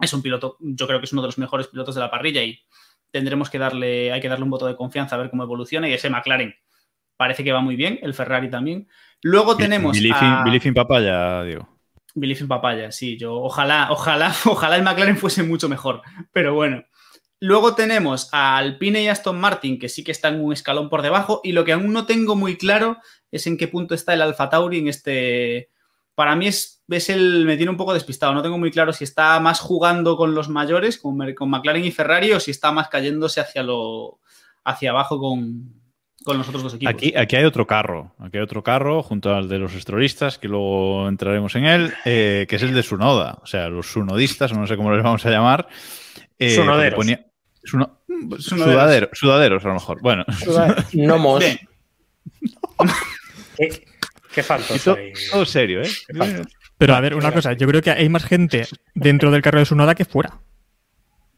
es 0.00 0.12
un 0.12 0.22
piloto, 0.22 0.56
yo 0.60 0.86
creo 0.86 0.98
que 0.98 1.04
es 1.04 1.12
uno 1.12 1.22
de 1.22 1.28
los 1.28 1.38
mejores 1.38 1.68
pilotos 1.68 1.94
de 1.94 2.00
la 2.00 2.10
parrilla 2.10 2.42
y 2.42 2.58
tendremos 3.10 3.50
que 3.50 3.58
darle, 3.58 4.12
hay 4.12 4.20
que 4.20 4.28
darle 4.28 4.44
un 4.44 4.50
voto 4.50 4.66
de 4.66 4.76
confianza 4.76 5.14
a 5.14 5.18
ver 5.18 5.30
cómo 5.30 5.44
evoluciona 5.44 5.88
y 5.88 5.92
ese 5.92 6.10
McLaren 6.10 6.54
parece 7.16 7.44
que 7.44 7.52
va 7.52 7.60
muy 7.60 7.76
bien, 7.76 8.00
el 8.02 8.14
Ferrari 8.14 8.50
también. 8.50 8.88
Luego 9.22 9.56
tenemos 9.56 9.92
Belief 9.92 10.20
in, 10.20 10.28
a... 10.28 10.68
in 10.68 10.74
papaya, 10.74 11.44
digo. 11.44 11.68
Belief 12.14 12.40
in 12.40 12.48
papaya, 12.48 12.92
sí, 12.92 13.16
yo 13.16 13.34
ojalá, 13.34 13.88
ojalá, 13.90 14.34
ojalá 14.44 14.76
el 14.76 14.82
McLaren 14.82 15.16
fuese 15.16 15.42
mucho 15.42 15.68
mejor, 15.68 16.02
pero 16.32 16.54
bueno. 16.54 16.84
Luego 17.40 17.74
tenemos 17.74 18.28
a 18.30 18.56
Alpine 18.56 19.02
y 19.02 19.08
Aston 19.08 19.40
Martin, 19.40 19.80
que 19.80 19.88
sí 19.88 20.04
que 20.04 20.12
están 20.12 20.40
un 20.40 20.52
escalón 20.52 20.88
por 20.88 21.02
debajo, 21.02 21.40
y 21.42 21.50
lo 21.50 21.64
que 21.64 21.72
aún 21.72 21.92
no 21.92 22.06
tengo 22.06 22.36
muy 22.36 22.56
claro 22.56 22.98
es 23.32 23.48
en 23.48 23.56
qué 23.56 23.66
punto 23.66 23.96
está 23.96 24.14
el 24.14 24.22
Alfa 24.22 24.48
Tauri 24.48 24.78
en 24.78 24.86
este. 24.86 25.68
Para 26.14 26.36
mí 26.36 26.46
es, 26.46 26.84
es 26.88 27.08
el. 27.08 27.44
me 27.44 27.56
tiene 27.56 27.70
un 27.70 27.76
poco 27.76 27.94
despistado. 27.94 28.32
No 28.32 28.42
tengo 28.42 28.58
muy 28.58 28.70
claro 28.70 28.92
si 28.92 29.02
está 29.02 29.40
más 29.40 29.58
jugando 29.58 30.16
con 30.16 30.36
los 30.36 30.48
mayores, 30.48 30.98
con, 30.98 31.18
con 31.34 31.50
McLaren 31.50 31.84
y 31.84 31.90
Ferrari, 31.90 32.32
o 32.32 32.38
si 32.38 32.52
está 32.52 32.70
más 32.70 32.88
cayéndose 32.88 33.40
hacia 33.40 33.64
lo. 33.64 34.20
hacia 34.62 34.90
abajo 34.90 35.18
con, 35.18 35.81
con 36.24 36.38
los 36.38 36.48
otros 36.48 36.62
dos 36.62 36.74
equipos. 36.74 36.94
Aquí, 36.94 37.12
aquí 37.16 37.36
hay 37.36 37.44
otro 37.44 37.66
carro, 37.66 38.14
aquí 38.18 38.36
hay 38.38 38.42
otro 38.42 38.62
carro 38.62 39.02
junto 39.02 39.34
al 39.34 39.48
de 39.48 39.58
los 39.58 39.74
estrolistas, 39.74 40.38
que 40.38 40.48
luego 40.48 41.08
entraremos 41.08 41.54
en 41.56 41.64
él, 41.64 41.94
eh, 42.04 42.46
que 42.48 42.56
es 42.56 42.62
el 42.62 42.74
de 42.74 42.82
Sunoda, 42.82 43.38
o 43.42 43.46
sea, 43.46 43.68
los 43.68 43.86
sunodistas, 43.86 44.52
o 44.52 44.54
no 44.54 44.66
sé 44.66 44.76
cómo 44.76 44.92
les 44.92 45.02
vamos 45.02 45.24
a 45.26 45.30
llamar. 45.30 45.66
eh, 46.38 46.54
Sunoderos. 46.56 46.90
que 46.90 46.96
ponía- 46.96 47.26
suno- 47.64 47.98
Sunoderos. 48.38 48.46
sudadero- 48.74 49.08
sudaderos, 49.12 49.64
a 49.64 49.68
lo 49.68 49.74
mejor. 49.74 50.00
Bueno, 50.02 50.24
Nomos. 50.92 51.44
¿Qué, 53.56 53.84
qué 54.34 54.42
todo 55.30 55.44
serio, 55.44 55.82
¿eh? 55.82 55.88
Qué 56.08 56.14
faltos. 56.16 56.46
Pero 56.78 56.94
a 56.94 57.00
ver, 57.00 57.14
una 57.14 57.32
cosa, 57.32 57.52
yo 57.52 57.66
creo 57.68 57.80
que 57.80 57.90
hay 57.90 58.08
más 58.08 58.24
gente 58.24 58.66
dentro 58.94 59.30
del 59.30 59.42
carro 59.42 59.60
de 59.60 59.66
Sunoda 59.66 59.94
que 59.94 60.04
fuera. 60.04 60.40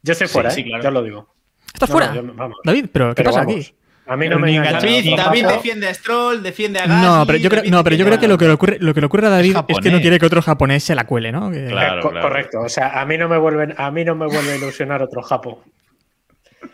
Yo 0.01 0.13
estoy 0.13 0.27
fuera, 0.27 0.49
sí, 0.51 0.61
¿eh? 0.61 0.65
claro. 0.65 0.83
ya 0.83 0.91
lo 0.91 1.03
digo. 1.03 1.35
¿Estás 1.73 1.89
No, 1.89 1.93
fuera? 1.95 2.13
no, 2.13 2.15
yo- 2.15 2.33
vamos. 2.33 2.57
David, 2.63 2.85
¿pero 2.91 3.09
qué 3.09 3.15
Pero 3.23 3.31
pasa 3.31 3.45
vamos, 3.45 3.55
aquí? 3.67 3.75
A 4.07 4.15
mí 4.15 4.29
no 4.29 4.37
me 4.37 4.53
David. 4.59 5.15
David, 5.17 5.45
defiende 5.47 5.87
a 5.87 5.93
Stroll, 5.93 6.43
defiende 6.43 6.79
a 6.79 6.85
Gasly. 6.87 7.05
No, 7.07 7.25
pero 7.25 7.37
yo 7.39 7.49
creo, 7.49 7.63
no, 7.65 7.83
pero 7.83 7.95
yo 7.95 8.05
creo 8.05 8.19
que 8.19 8.27
lo 8.27 8.37
que 8.37 8.45
le 8.45 8.51
ocurre, 8.53 8.77
lo 8.79 8.93
que 8.93 8.99
le 9.01 9.05
ocurre 9.07 9.27
a 9.27 9.29
David 9.31 9.55
es, 9.67 9.79
que 9.79 9.89
no 9.91 9.99
quiere 10.01 10.19
que 10.19 10.25
otro 10.27 10.41
japonés 10.41 10.83
se 10.83 10.93
la 10.95 11.05
cuele, 11.05 11.31
¿no? 11.31 11.49
Que- 11.51 11.65
Claro, 11.65 12.01
Co- 12.01 12.11
claro. 12.11 12.27
Correcto. 12.27 12.61
O 12.61 12.69
sea, 12.69 13.01
a 13.01 13.05
mí 13.05 13.17
no 13.17 13.27
me 13.27 13.37
vuelven, 13.37 13.73
a 13.77 13.89
mí 13.91 14.05
no 14.05 14.13
me 14.15 14.27
vuelve 14.27 14.51
a 14.51 14.55
ilusionar 14.57 15.01
otro 15.01 15.21
Japo. 15.23 15.63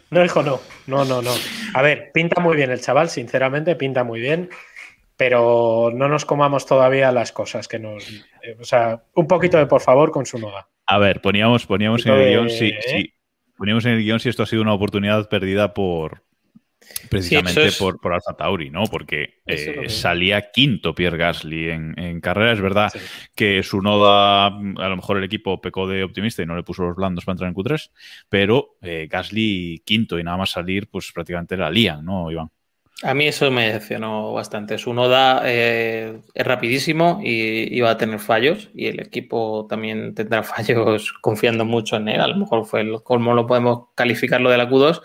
No, 0.09 0.25
hijo, 0.25 0.43
no. 0.43 0.59
No, 0.88 1.05
no, 1.05 1.21
no. 1.21 1.32
A 1.73 1.82
ver, 1.82 2.11
pinta 2.13 2.41
muy 2.41 2.57
bien 2.57 2.69
el 2.69 2.82
chaval, 2.82 3.09
sinceramente, 3.09 3.75
pinta 3.77 4.03
muy 4.03 4.19
bien. 4.19 4.49
Pero 5.17 5.91
no 5.93 6.07
nos 6.09 6.25
comamos 6.25 6.65
todavía 6.65 7.11
las 7.11 7.32
cosas 7.32 7.67
que 7.67 7.79
nos. 7.79 8.09
eh, 8.43 8.57
o 8.59 8.63
sea, 8.63 9.03
un 9.13 9.27
poquito 9.27 9.57
de 9.57 9.67
por 9.67 9.82
favor 9.82 10.11
con 10.11 10.25
su 10.25 10.39
noda. 10.39 10.67
A 10.88 10.97
ver, 10.97 11.21
poníamos, 11.21 11.65
poníamos 11.65 12.05
en 12.05 12.11
el 12.13 12.19
de- 12.19 12.29
guion 12.29 12.49
si, 12.49 12.73
si- 12.86 13.13
poníamos 13.55 13.86
en 13.86 13.93
el 13.93 13.99
guion 14.03 14.19
si 14.19 14.29
esto 14.29 14.43
ha 14.43 14.47
sido 14.47 14.63
una 14.63 14.73
oportunidad 14.73 15.29
perdida 15.29 15.73
por 15.73 16.23
precisamente 17.10 17.66
es- 17.68 17.78
por, 17.78 18.00
por 18.00 18.14
Alfa 18.14 18.34
Tauri, 18.38 18.70
¿no? 18.70 18.84
Porque 18.84 19.42
es 19.46 19.68
eh, 19.68 19.89
salía 19.89 20.52
quinto 20.52 20.94
Pierre 20.96 21.18
Gasly 21.18 21.70
en, 21.70 22.00
en 22.00 22.22
carrera. 22.22 22.52
Es 22.54 22.62
verdad 22.62 22.89
Sí. 22.92 23.00
que 23.36 23.64
su 23.64 23.82
noda, 23.82 24.48
a 24.48 24.52
lo 24.89 24.96
mejor 24.96 25.18
el 25.18 25.24
equipo 25.24 25.60
pecó 25.62 25.88
de 25.88 26.04
optimista 26.04 26.42
y 26.42 26.46
no 26.46 26.56
le 26.56 26.64
puso 26.64 26.84
los 26.84 26.96
blandos 26.96 27.26
para 27.26 27.34
entrar 27.34 27.50
en 27.50 27.56
Q3, 27.56 27.92
pero 28.30 28.76
eh, 28.82 29.08
Gasly 29.10 29.82
quinto 29.86 30.18
y 30.20 30.24
nada 30.24 30.38
más 30.38 30.52
salir, 30.52 30.88
pues 30.89 31.12
prácticamente 31.12 31.58
la 31.58 31.70
lían, 31.70 32.04
¿no, 32.06 32.32
Iván? 32.32 32.50
A 33.04 33.16
mí 33.16 33.26
eso 33.26 33.50
me 33.50 33.66
decepcionó 33.66 34.32
bastante. 34.32 34.78
Su 34.78 34.94
noda 34.94 35.42
eh, 35.46 36.20
es 36.36 36.46
rapidísimo 36.46 37.20
y 37.24 37.76
iba 37.76 37.89
a 37.89 37.98
tener 37.98 38.20
fallos 38.20 38.70
y 38.76 38.86
el 38.86 39.00
equipo 39.00 39.66
también 39.68 40.14
tendrá 40.14 40.44
fallos 40.44 41.12
confiando 41.20 41.66
mucho 41.66 41.96
en 41.98 42.10
él. 42.10 42.22
A 42.22 42.28
lo 42.28 42.36
mejor 42.38 42.64
fue 42.66 42.82
el 42.82 43.02
colmo, 43.02 43.34
lo 43.34 43.48
podemos 43.48 43.88
calificar 43.96 44.39
lo 44.39 44.52
de 44.52 44.58
la 44.60 44.70
Q2, 44.70 45.02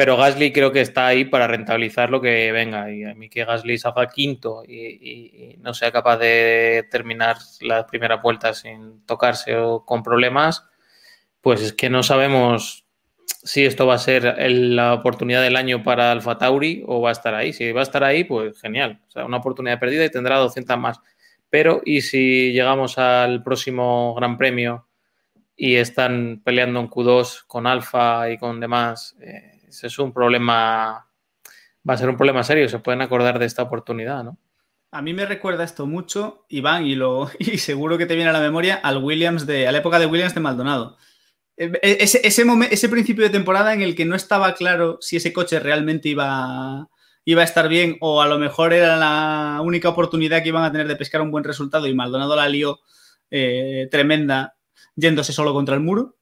pero 0.00 0.16
Gasly 0.16 0.50
creo 0.50 0.72
que 0.72 0.80
está 0.80 1.08
ahí 1.08 1.26
para 1.26 1.46
rentabilizar 1.46 2.08
lo 2.08 2.22
que 2.22 2.50
venga. 2.52 2.90
Y 2.90 3.04
a 3.04 3.14
mí 3.14 3.28
que 3.28 3.44
Gasly 3.44 3.76
salga 3.76 4.06
quinto 4.08 4.62
y, 4.66 5.58
no 5.58 5.74
sea 5.74 5.92
capaz 5.92 6.16
de 6.16 6.88
terminar 6.90 7.36
las 7.60 7.84
primeras 7.84 8.22
vueltas 8.22 8.60
sin 8.60 9.04
tocarse 9.04 9.58
o 9.58 9.84
con 9.84 10.02
problemas, 10.02 10.64
pues 11.42 11.60
es 11.60 11.74
que 11.74 11.90
no 11.90 12.02
sabemos 12.02 12.86
si 13.26 13.66
esto 13.66 13.86
va 13.86 13.96
a 13.96 13.98
ser 13.98 14.36
la 14.38 14.94
oportunidad 14.94 15.42
del 15.42 15.56
año 15.56 15.82
para 15.82 16.12
Alfa 16.12 16.38
Tauri 16.38 16.82
o 16.86 17.02
va 17.02 17.10
a 17.10 17.12
estar 17.12 17.34
ahí. 17.34 17.52
Si 17.52 17.70
va 17.70 17.80
a 17.80 17.82
estar 17.82 18.02
ahí, 18.02 18.24
pues 18.24 18.58
genial. 18.58 19.02
O 19.06 19.10
sea, 19.10 19.26
una 19.26 19.36
oportunidad 19.36 19.78
perdida 19.78 20.06
y 20.06 20.10
tendrá 20.10 20.38
200 20.38 20.78
más. 20.78 20.98
Pero, 21.50 21.82
¿y 21.84 22.00
si 22.00 22.52
llegamos 22.52 22.96
al 22.96 23.42
próximo 23.42 24.14
Gran 24.14 24.38
Premio 24.38 24.86
y 25.54 25.74
están 25.74 26.40
peleando 26.42 26.80
en 26.80 26.88
Q2 26.88 27.44
con 27.46 27.66
Alfa 27.66 28.30
y 28.30 28.38
con 28.38 28.60
demás? 28.60 29.14
Eh, 29.20 29.59
ese 29.70 29.86
es 29.86 29.98
un 29.98 30.12
problema, 30.12 31.06
va 31.88 31.94
a 31.94 31.96
ser 31.96 32.08
un 32.08 32.16
problema 32.16 32.42
serio. 32.44 32.68
Se 32.68 32.78
pueden 32.78 33.00
acordar 33.02 33.38
de 33.38 33.46
esta 33.46 33.62
oportunidad, 33.62 34.22
¿no? 34.24 34.38
A 34.92 35.02
mí 35.02 35.14
me 35.14 35.24
recuerda 35.24 35.62
esto 35.64 35.86
mucho, 35.86 36.46
Iván, 36.48 36.84
y, 36.86 36.94
lo, 36.96 37.30
y 37.38 37.58
seguro 37.58 37.96
que 37.96 38.06
te 38.06 38.14
viene 38.16 38.30
a 38.30 38.34
la 38.34 38.40
memoria 38.40 38.74
al 38.74 38.98
Williams 38.98 39.46
de, 39.46 39.68
a 39.68 39.72
la 39.72 39.78
época 39.78 39.98
de 39.98 40.06
Williams 40.06 40.34
de 40.34 40.40
Maldonado. 40.40 40.96
Eh, 41.56 41.70
Ese, 41.82 42.20
ese, 42.26 42.44
momen- 42.44 42.68
ese 42.70 42.88
principio 42.88 43.22
de 43.24 43.30
temporada 43.30 43.72
en 43.72 43.82
el 43.82 43.94
que 43.94 44.04
no 44.04 44.16
estaba 44.16 44.54
claro 44.54 44.98
si 45.00 45.16
ese 45.16 45.32
coche 45.32 45.60
realmente 45.60 46.08
iba, 46.08 46.88
iba 47.24 47.42
a 47.42 47.44
estar 47.44 47.68
bien 47.68 47.98
o 48.00 48.20
a 48.22 48.26
lo 48.26 48.38
mejor 48.38 48.72
era 48.72 48.96
la 48.96 49.60
única 49.62 49.88
oportunidad 49.90 50.42
que 50.42 50.48
iban 50.48 50.64
a 50.64 50.72
tener 50.72 50.88
de 50.88 50.96
pescar 50.96 51.20
un 51.20 51.30
buen 51.30 51.44
resultado 51.44 51.86
y 51.86 51.94
Maldonado 51.94 52.34
la 52.34 52.48
lió 52.48 52.80
eh, 53.30 53.86
tremenda 53.90 54.56
yéndose 54.96 55.32
solo 55.32 55.52
contra 55.52 55.74
el 55.76 55.80
muro. 55.82 56.16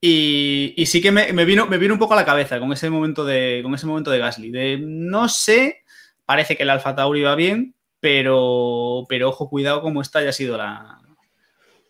Y, 0.00 0.74
y 0.76 0.86
sí 0.86 1.00
que 1.00 1.10
me, 1.10 1.32
me 1.32 1.44
vino, 1.44 1.66
me 1.66 1.78
vino 1.78 1.94
un 1.94 1.98
poco 1.98 2.14
a 2.14 2.16
la 2.16 2.24
cabeza 2.24 2.60
con 2.60 2.72
ese 2.72 2.88
momento 2.88 3.24
de, 3.24 3.60
con 3.62 3.74
ese 3.74 3.86
momento 3.86 4.10
de 4.10 4.18
Gasly. 4.18 4.50
De 4.50 4.78
no 4.80 5.28
sé, 5.28 5.82
parece 6.24 6.56
que 6.56 6.62
el 6.62 6.70
Alfa 6.70 6.94
Tauri 6.94 7.22
va 7.22 7.34
bien, 7.34 7.74
pero, 8.00 9.06
pero 9.08 9.28
ojo, 9.30 9.48
cuidado 9.48 9.82
cómo 9.82 10.00
está 10.00 10.22
ya 10.22 10.30
ha 10.30 10.32
sido 10.32 10.56
la. 10.56 11.00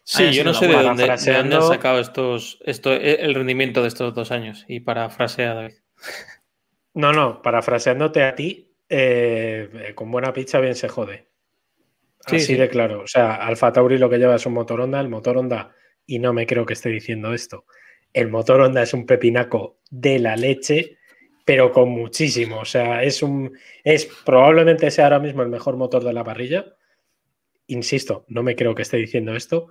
Sí, 0.04 0.22
haya 0.22 0.32
yo 0.32 0.44
no 0.44 0.54
sé 0.54 0.66
de 0.66 0.72
dónde, 0.72 1.02
de 1.02 1.32
dónde 1.34 1.56
han 1.56 1.62
sacado 1.62 2.00
estos, 2.00 2.58
esto, 2.64 2.92
el 2.94 3.34
rendimiento 3.34 3.82
de 3.82 3.88
estos 3.88 4.14
dos 4.14 4.30
años. 4.30 4.64
Y 4.66 4.80
parafrasea 4.80 5.54
David. 5.54 5.74
No, 6.94 7.12
no, 7.12 7.42
parafraseándote 7.42 8.24
a 8.24 8.34
ti, 8.34 8.72
eh, 8.88 9.68
eh, 9.72 9.94
con 9.94 10.10
buena 10.10 10.32
pizza 10.32 10.58
bien 10.58 10.74
se 10.74 10.88
jode. 10.88 11.28
Sí, 12.26 12.36
Así 12.36 12.46
sí. 12.46 12.54
de 12.56 12.68
claro. 12.68 13.02
O 13.02 13.06
sea, 13.06 13.36
Alfa 13.36 13.72
Tauri 13.72 13.98
lo 13.98 14.10
que 14.10 14.18
lleva 14.18 14.34
es 14.34 14.46
un 14.46 14.54
motor 14.54 14.80
Honda, 14.80 14.98
el 14.98 15.08
motor 15.08 15.36
Honda, 15.36 15.76
y 16.06 16.18
no 16.18 16.32
me 16.32 16.44
creo 16.44 16.66
que 16.66 16.72
esté 16.72 16.88
diciendo 16.88 17.32
esto, 17.32 17.66
el 18.12 18.28
motor 18.28 18.60
Honda 18.60 18.82
es 18.82 18.94
un 18.94 19.06
pepinaco 19.06 19.78
de 19.90 20.18
la 20.18 20.36
leche, 20.36 20.98
pero 21.44 21.72
con 21.72 21.90
muchísimo. 21.90 22.60
O 22.60 22.64
sea, 22.64 23.02
es 23.02 23.22
un. 23.22 23.56
Es 23.84 24.08
probablemente 24.24 24.90
sea 24.90 25.04
ahora 25.04 25.18
mismo 25.20 25.42
el 25.42 25.48
mejor 25.48 25.76
motor 25.76 26.04
de 26.04 26.12
la 26.12 26.24
parrilla. 26.24 26.66
Insisto, 27.68 28.24
no 28.28 28.42
me 28.42 28.56
creo 28.56 28.74
que 28.74 28.82
esté 28.82 28.96
diciendo 28.96 29.34
esto. 29.36 29.68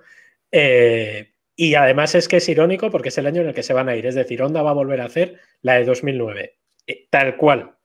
Eh, 0.50 1.32
y 1.56 1.74
además 1.74 2.14
es 2.14 2.28
que 2.28 2.36
es 2.36 2.48
irónico 2.48 2.90
porque 2.90 3.08
es 3.08 3.18
el 3.18 3.26
año 3.26 3.42
en 3.42 3.48
el 3.48 3.54
que 3.54 3.64
se 3.64 3.72
van 3.72 3.88
a 3.88 3.96
ir. 3.96 4.06
Es 4.06 4.14
decir, 4.14 4.40
Honda 4.42 4.62
va 4.62 4.70
a 4.70 4.74
volver 4.74 5.00
a 5.00 5.06
hacer 5.06 5.40
la 5.62 5.74
de 5.74 5.84
2009. 5.84 6.56
eh, 6.86 7.06
tal 7.10 7.36
cual. 7.36 7.76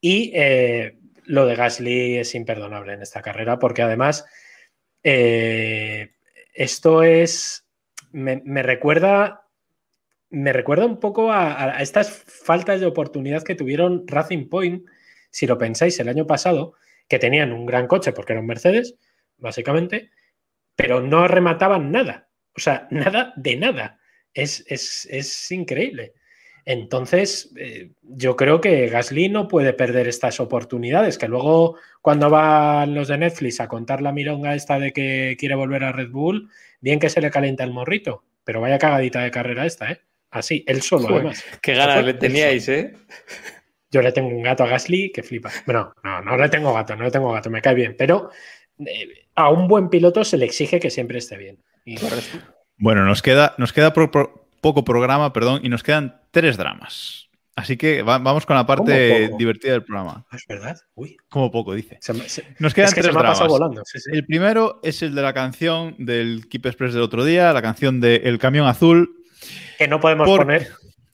Y 0.00 0.32
eh, 0.34 0.98
lo 1.24 1.46
de 1.46 1.54
Gasly 1.54 2.18
es 2.18 2.34
imperdonable 2.34 2.94
en 2.94 3.02
esta 3.02 3.22
carrera 3.22 3.58
porque 3.58 3.82
además 3.82 4.26
eh, 5.02 6.12
esto 6.54 7.02
es. 7.02 7.66
Me, 8.12 8.40
me 8.44 8.62
recuerda. 8.62 9.43
Me 10.34 10.52
recuerda 10.52 10.84
un 10.84 10.98
poco 10.98 11.30
a, 11.30 11.80
estas 11.80 12.10
faltas 12.10 12.80
de 12.80 12.86
oportunidad 12.86 13.44
que 13.44 13.54
tuvieron 13.54 14.04
Racing 14.08 14.48
Point, 14.48 14.84
si 15.30 15.46
lo 15.46 15.58
pensáis, 15.58 16.00
el 16.00 16.08
año 16.08 16.26
pasado, 16.26 16.74
que 17.08 17.20
tenían 17.20 17.52
un 17.52 17.66
gran 17.66 17.86
coche 17.86 18.12
porque 18.12 18.32
era 18.32 18.40
un 18.40 18.46
Mercedes, 18.48 18.96
básicamente, 19.36 20.10
pero 20.74 21.00
no 21.00 21.28
remataban 21.28 21.92
nada. 21.92 22.28
O 22.56 22.60
sea, 22.60 22.88
nada 22.90 23.32
de 23.36 23.56
nada. 23.56 24.00
Es, 24.32 24.64
es, 24.66 25.06
es 25.08 25.52
increíble. 25.52 26.14
Entonces, 26.64 27.52
eh, 27.56 27.92
yo 28.02 28.34
creo 28.34 28.60
que 28.60 28.88
Gasly 28.88 29.28
no 29.28 29.46
puede 29.46 29.72
perder 29.72 30.08
estas 30.08 30.40
oportunidades, 30.40 31.16
que 31.16 31.28
luego 31.28 31.76
cuando 32.00 32.28
van 32.28 32.94
los 32.94 33.06
de 33.06 33.18
Netflix 33.18 33.60
a 33.60 33.68
contar 33.68 34.02
la 34.02 34.12
milonga 34.12 34.56
esta 34.56 34.80
de 34.80 34.92
que 34.92 35.36
quiere 35.38 35.54
volver 35.54 35.84
a 35.84 35.92
Red 35.92 36.10
Bull, 36.10 36.50
bien 36.80 36.98
que 36.98 37.10
se 37.10 37.20
le 37.20 37.30
calienta 37.30 37.62
el 37.62 37.72
morrito, 37.72 38.24
pero 38.42 38.60
vaya 38.60 38.78
cagadita 38.78 39.22
de 39.22 39.30
carrera 39.30 39.66
esta, 39.66 39.92
¿eh? 39.92 40.00
Así, 40.34 40.64
él 40.66 40.82
solo, 40.82 41.04
Joder, 41.04 41.14
además. 41.20 41.44
Qué 41.62 41.74
ganas 41.74 42.04
le 42.04 42.14
teníais, 42.14 42.68
¿eh? 42.68 42.94
Yo 43.90 44.02
le 44.02 44.10
tengo 44.10 44.28
un 44.28 44.42
gato 44.42 44.64
a 44.64 44.66
Gasly 44.66 45.12
que 45.12 45.22
flipa. 45.22 45.50
Bueno, 45.64 45.94
no, 46.02 46.20
no 46.22 46.36
le 46.36 46.48
tengo 46.48 46.74
gato, 46.74 46.96
no 46.96 47.04
le 47.04 47.10
tengo 47.12 47.32
gato, 47.32 47.48
me 47.50 47.62
cae 47.62 47.74
bien, 47.74 47.94
pero 47.96 48.30
eh, 48.84 49.26
a 49.36 49.50
un 49.50 49.68
buen 49.68 49.88
piloto 49.88 50.24
se 50.24 50.36
le 50.36 50.44
exige 50.46 50.80
que 50.80 50.90
siempre 50.90 51.18
esté 51.18 51.36
bien. 51.36 51.58
Y 51.84 51.96
Bueno, 52.76 53.04
nos 53.04 53.22
queda, 53.22 53.54
nos 53.58 53.72
queda 53.72 53.92
pro- 53.92 54.10
pro- 54.10 54.48
poco 54.60 54.84
programa, 54.84 55.32
perdón, 55.32 55.60
y 55.62 55.68
nos 55.68 55.82
quedan 55.84 56.20
tres 56.32 56.56
dramas. 56.56 57.28
Así 57.56 57.76
que 57.76 58.02
va- 58.02 58.18
vamos 58.18 58.46
con 58.46 58.56
la 58.56 58.66
¿Cómo 58.66 58.78
parte 58.78 59.30
divertida 59.38 59.70
del 59.72 59.84
programa. 59.84 60.26
Es 60.32 60.44
verdad. 60.48 60.76
Uy. 60.96 61.16
Como 61.28 61.52
poco, 61.52 61.72
dice. 61.72 61.98
Se 62.00 62.12
me- 62.12 62.28
se- 62.28 62.42
Nos 62.58 62.74
quedan 62.74 62.88
es 62.88 62.94
que 62.94 63.02
tres 63.02 63.12
se 63.14 63.20
me 63.20 63.24
ha 63.24 63.30
pasado 63.30 63.44
dramas. 63.46 63.60
volando. 63.60 63.82
sí, 63.84 64.00
sí. 64.00 64.10
El 64.12 64.26
primero 64.26 64.80
es 64.82 65.02
el 65.02 65.14
de 65.14 65.22
la 65.22 65.32
canción 65.32 65.94
del 65.98 66.48
Keep 66.48 66.66
Express 66.66 66.94
del 66.94 67.02
otro 67.04 67.24
día, 67.24 67.52
la 67.52 67.62
canción 67.62 68.00
de 68.00 68.16
El 68.24 68.40
Camión 68.40 68.66
Azul, 68.66 69.13
Que 69.78 69.88
no 69.88 70.00
podemos 70.00 70.26
Por- 70.28 70.40
poner. 70.40 70.68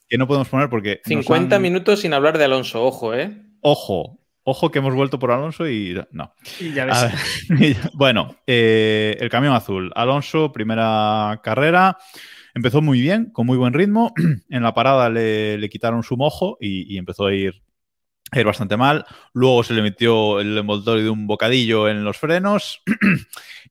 que 0.09 0.17
no 0.17 0.27
podemos 0.27 0.49
poner 0.49 0.69
porque. 0.69 1.01
nos 1.05 1.07
50 1.25 1.55
han- 1.55 1.61
minutos 1.61 2.01
sin 2.01 2.13
hablar 2.13 2.37
de 2.37 2.45
Alonso, 2.45 2.83
ojo, 2.83 3.13
¿eh? 3.13 3.41
Ojo, 3.61 4.19
ojo 4.43 4.71
que 4.71 4.79
hemos 4.79 4.93
vuelto 4.95 5.19
por 5.19 5.31
Alonso 5.31 5.67
y 5.69 5.95
no. 6.11 6.33
Y 6.59 6.73
ya 6.73 6.85
ves. 6.85 7.47
Ver, 7.49 7.75
bueno, 7.93 8.35
eh, 8.47 9.17
el 9.19 9.29
camión 9.29 9.53
azul. 9.53 9.91
Alonso, 9.95 10.51
primera 10.51 11.39
carrera. 11.43 11.97
Empezó 12.53 12.81
muy 12.81 12.99
bien, 12.99 13.31
con 13.31 13.45
muy 13.45 13.57
buen 13.57 13.73
ritmo. 13.73 14.13
En 14.49 14.63
la 14.63 14.73
parada 14.73 15.09
le, 15.09 15.57
le 15.57 15.69
quitaron 15.69 16.03
su 16.03 16.17
mojo 16.17 16.57
y, 16.59 16.93
y 16.93 16.97
empezó 16.97 17.27
a 17.27 17.33
ir, 17.33 17.61
ir 18.39 18.45
bastante 18.45 18.77
mal. 18.77 19.05
Luego 19.33 19.63
se 19.63 19.73
le 19.73 19.81
metió 19.81 20.39
el 20.39 20.57
envoltorio 20.57 21.03
de 21.03 21.09
un 21.09 21.27
bocadillo 21.27 21.89
en 21.89 22.03
los 22.03 22.17
frenos. 22.17 22.81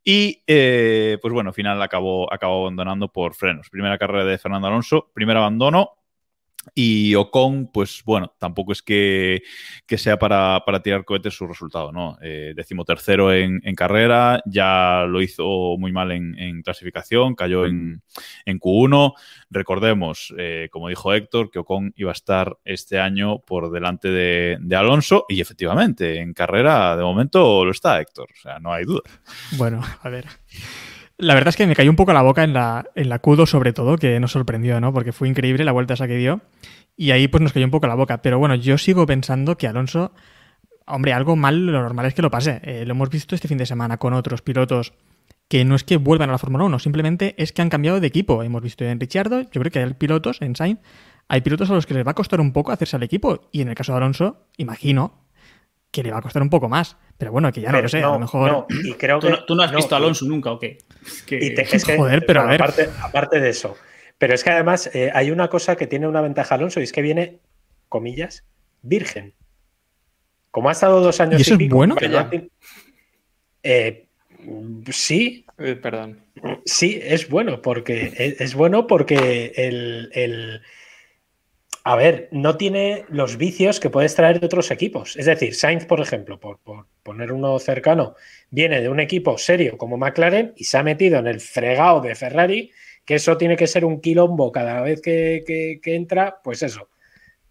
Y 0.03 0.43
eh, 0.47 1.19
pues 1.21 1.33
bueno, 1.35 1.51
al 1.51 1.55
final 1.55 1.81
acabó, 1.83 2.33
acabó 2.33 2.63
abandonando 2.63 3.09
por 3.13 3.35
frenos. 3.35 3.69
Primera 3.69 3.99
carrera 3.99 4.25
de 4.25 4.39
Fernando 4.39 4.67
Alonso, 4.67 5.11
primer 5.13 5.37
abandono. 5.37 5.91
Y 6.75 7.15
Ocon, 7.15 7.71
pues 7.73 8.03
bueno, 8.05 8.35
tampoco 8.39 8.73
es 8.73 8.83
que, 8.83 9.43
que 9.87 9.97
sea 9.97 10.19
para, 10.19 10.63
para 10.67 10.83
tirar 10.83 11.07
cohetes 11.07 11.35
su 11.35 11.47
resultado, 11.47 11.91
¿no? 11.91 12.19
Eh, 12.21 12.53
decimotercero 12.55 13.33
en, 13.33 13.61
en 13.65 13.75
carrera, 13.75 14.43
ya 14.45 15.07
lo 15.09 15.23
hizo 15.23 15.77
muy 15.79 15.91
mal 15.91 16.13
en, 16.13 16.39
en 16.39 16.63
clasificación, 16.63 17.35
cayó 17.35 17.65
en, 17.65 18.03
en 18.45 18.61
Q1. 18.61 19.15
Recordemos, 19.51 20.35
eh, 20.37 20.69
como 20.71 20.89
dijo 20.89 21.15
Héctor, 21.15 21.51
que 21.51 21.61
Ocon 21.61 21.95
iba 21.97 22.11
a 22.11 22.13
estar 22.13 22.59
este 22.65 23.01
año 23.01 23.39
por 23.39 23.71
delante 23.71 24.11
de, 24.11 24.59
de 24.61 24.77
Alonso 24.77 25.25
y 25.29 25.41
efectivamente, 25.41 26.19
en 26.19 26.35
carrera 26.35 26.95
de 26.95 27.03
momento 27.03 27.65
lo 27.65 27.71
está 27.71 28.01
Héctor, 28.01 28.29
o 28.33 28.41
sea, 28.41 28.59
no 28.59 28.73
hay 28.73 28.85
duda. 28.85 29.03
Bueno, 29.57 29.83
a 30.03 30.09
ver. 30.11 30.27
La 31.21 31.35
verdad 31.35 31.51
es 31.51 31.57
que 31.57 31.67
me 31.67 31.77
cayó 31.77 31.91
un 31.91 31.97
poco 31.97 32.15
la 32.15 32.23
boca 32.23 32.45
en 32.45 32.55
la, 32.55 32.87
en 32.95 33.11
la 33.11 33.21
Q2 33.21 33.47
sobre 33.47 33.73
todo, 33.75 33.99
que 33.99 34.19
nos 34.21 34.33
sorprendió, 34.33 34.81
¿no? 34.81 34.93
Porque 34.93 35.13
fue 35.13 35.29
increíble 35.29 35.65
la 35.65 35.73
vuelta 35.73 35.95
esa 35.95 36.09
que 36.09 36.17
dio. 36.17 36.41
Y 36.97 37.11
ahí 37.11 37.29
pues 37.29 37.43
nos 37.43 37.53
cayó 37.53 37.67
un 37.67 37.71
poco 37.71 37.87
la 37.87 37.95
boca. 37.95 38.23
Pero 38.23 38.39
bueno, 38.39 38.55
yo 38.55 38.79
sigo 38.79 39.05
pensando 39.05 39.59
que 39.59 39.67
Alonso, 39.67 40.13
hombre, 40.87 41.13
algo 41.13 41.37
mal, 41.37 41.67
lo 41.67 41.83
normal 41.83 42.07
es 42.07 42.15
que 42.15 42.23
lo 42.23 42.31
pase. 42.31 42.61
Eh, 42.65 42.85
lo 42.87 42.93
hemos 42.93 43.11
visto 43.11 43.35
este 43.35 43.49
fin 43.49 43.59
de 43.59 43.67
semana 43.67 43.99
con 43.99 44.15
otros 44.15 44.41
pilotos 44.41 44.95
que 45.51 45.65
no 45.65 45.75
es 45.75 45.83
que 45.83 45.97
vuelvan 45.97 46.29
a 46.29 46.33
la 46.33 46.39
Fórmula 46.39 46.65
1, 46.65 46.79
simplemente 46.79 47.35
es 47.37 47.53
que 47.53 47.61
han 47.61 47.71
cambiado 47.71 47.99
de 47.99 48.07
equipo. 48.07 48.45
Hemos 48.45 48.63
visto 48.63 48.85
en 48.85 49.01
Ricciardo, 49.01 49.41
yo 49.41 49.61
creo 49.61 49.71
que 49.71 49.81
hay 49.81 49.95
pilotos 49.95 50.41
en 50.43 50.55
Sainz, 50.55 50.79
hay 51.27 51.41
pilotos 51.41 51.69
a 51.71 51.75
los 51.75 51.87
que 51.87 51.95
les 51.95 52.07
va 52.07 52.13
a 52.13 52.15
costar 52.15 52.41
un 52.41 52.53
poco 52.53 52.71
hacerse 52.71 52.95
al 52.95 53.03
equipo. 53.03 53.49
Y 53.51 53.61
en 53.61 53.69
el 53.69 53.75
caso 53.75 53.91
de 53.93 53.99
Alonso, 53.99 54.47
imagino 54.59 55.27
que 55.91 56.05
le 56.05 56.13
va 56.13 56.19
a 56.19 56.23
costar 56.23 56.41
un 56.41 56.51
poco 56.51 56.69
más. 56.69 56.97
Pero 57.21 57.33
bueno, 57.33 57.53
que 57.53 57.61
ya 57.61 57.69
no 57.69 57.73
Pero 57.75 57.83
lo 57.83 57.89
sé, 57.91 57.99
a 58.03 58.07
lo 58.13 58.19
mejor... 58.19 58.51
no, 58.51 58.67
y 58.83 58.95
creo 58.99 59.19
¿Tú, 59.19 59.27
que, 59.27 59.33
no, 59.35 59.45
tú 59.45 59.55
no 59.55 59.63
has 59.63 59.73
visto 59.75 59.95
a 59.95 59.99
Alonso 59.99 60.25
nunca 60.25 60.51
o 60.53 60.59
qué? 60.59 60.79
Es 61.05 61.23
que- 61.23 61.37
Y 61.37 61.55
te- 61.55 61.63
es 61.77 61.85
que- 61.85 61.97
Joder, 61.99 62.25
pero 62.27 62.41
a 62.41 62.47
ver. 62.47 62.55
Aparte, 62.63 62.89
aparte 63.03 63.41
de 63.41 63.51
eso. 63.51 63.77
Pero 64.17 64.35
es 64.35 64.43
que 64.43 64.49
además 64.51 64.91
eh, 64.95 65.11
hay 65.15 65.31
una 65.31 65.49
cosa 65.49 65.77
que 65.77 65.87
tiene 65.87 66.09
una 66.09 66.23
ventaja 66.23 66.55
Alonso 66.55 66.81
y 66.81 66.85
es 66.85 66.93
que 66.93 67.03
viene, 67.03 67.41
comillas, 67.91 68.45
virgen. 68.81 69.35
Como 70.51 70.71
ha 70.71 70.73
estado 70.73 71.01
dos 71.03 71.21
años 71.21 71.39
¿Y 71.41 71.43
eso 71.43 71.53
es 71.55 71.59
pico, 71.59 71.77
bueno? 71.77 71.95
Eh, 73.63 74.07
sí, 74.91 75.45
Eh, 75.59 75.75
perdón. 75.77 76.21
sí, 76.65 76.99
es 77.03 77.29
bueno, 77.29 77.61
porque 77.61 78.13
es, 78.17 78.41
es 78.41 78.55
bueno 78.55 78.87
porque 78.87 79.53
el, 79.57 80.09
el- 80.15 80.63
A 81.83 81.97
ver, 81.97 82.29
no 82.31 82.57
tiene 82.59 83.07
los 83.09 83.39
vicios 83.39 83.81
que 83.81 83.89
puedes 83.89 84.15
traer 84.15 84.39
de 84.39 84.47
otros 84.47 84.71
equipos. 84.71 85.17
Es 85.17 85.25
decir, 85.27 85.55
Sainz, 85.55 85.87
por 85.87 86.01
ejemplo, 86.01 86.39
por, 86.39 86.59
poner 87.03 87.33
uno 87.33 87.59
cercano, 87.59 88.17
viene 88.51 88.83
de 88.83 88.91
un 88.91 89.01
equipo 89.01 89.39
serio 89.39 89.79
como 89.79 89.97
McLaren 89.97 90.53
y 90.57 90.65
se 90.65 90.77
ha 90.77 90.83
metido 90.83 91.19
en 91.19 91.27
el 91.27 91.41
fregado 91.41 92.03
de 92.03 92.15
Ferrari, 92.15 92.71
que 93.07 93.15
eso 93.15 93.39
tiene 93.39 93.57
que 93.57 93.67
ser 93.67 93.87
un 93.87 94.01
quilombo 94.01 94.53
cada 94.53 94.83
vez 94.83 95.01
que, 95.01 95.43
que- 95.47 95.81
que 95.83 95.95
entra, 95.95 96.41
pues 96.45 96.63
eso, 96.63 96.91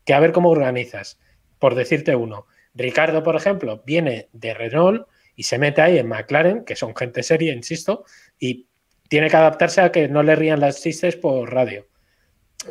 que 0.06 0.14
a 0.14 0.20
ver 0.20 0.32
cómo 0.32 0.50
organizas. 0.50 1.20
Por 1.58 1.74
decirte 1.76 2.16
uno, 2.16 2.46
Ricardo, 2.76 3.24
por 3.24 3.36
ejemplo, 3.36 3.82
viene 3.86 4.30
de 4.32 4.54
Renault 4.54 5.08
y 5.36 5.44
se 5.44 5.58
mete 5.58 5.82
ahí 5.82 5.98
en 5.98 6.08
McLaren, 6.08 6.66
que 6.66 6.76
son 6.76 6.96
gente 6.96 7.24
seria, 7.24 7.52
insisto, 7.54 8.06
y 8.38 8.68
tiene 9.10 9.30
que 9.30 9.38
adaptarse 9.38 9.82
a 9.82 9.92
que 9.92 10.08
no 10.08 10.22
le 10.22 10.36
rían 10.36 10.60
las 10.60 10.82
chistes 10.84 11.16
por 11.16 11.52
radio. 11.52 11.88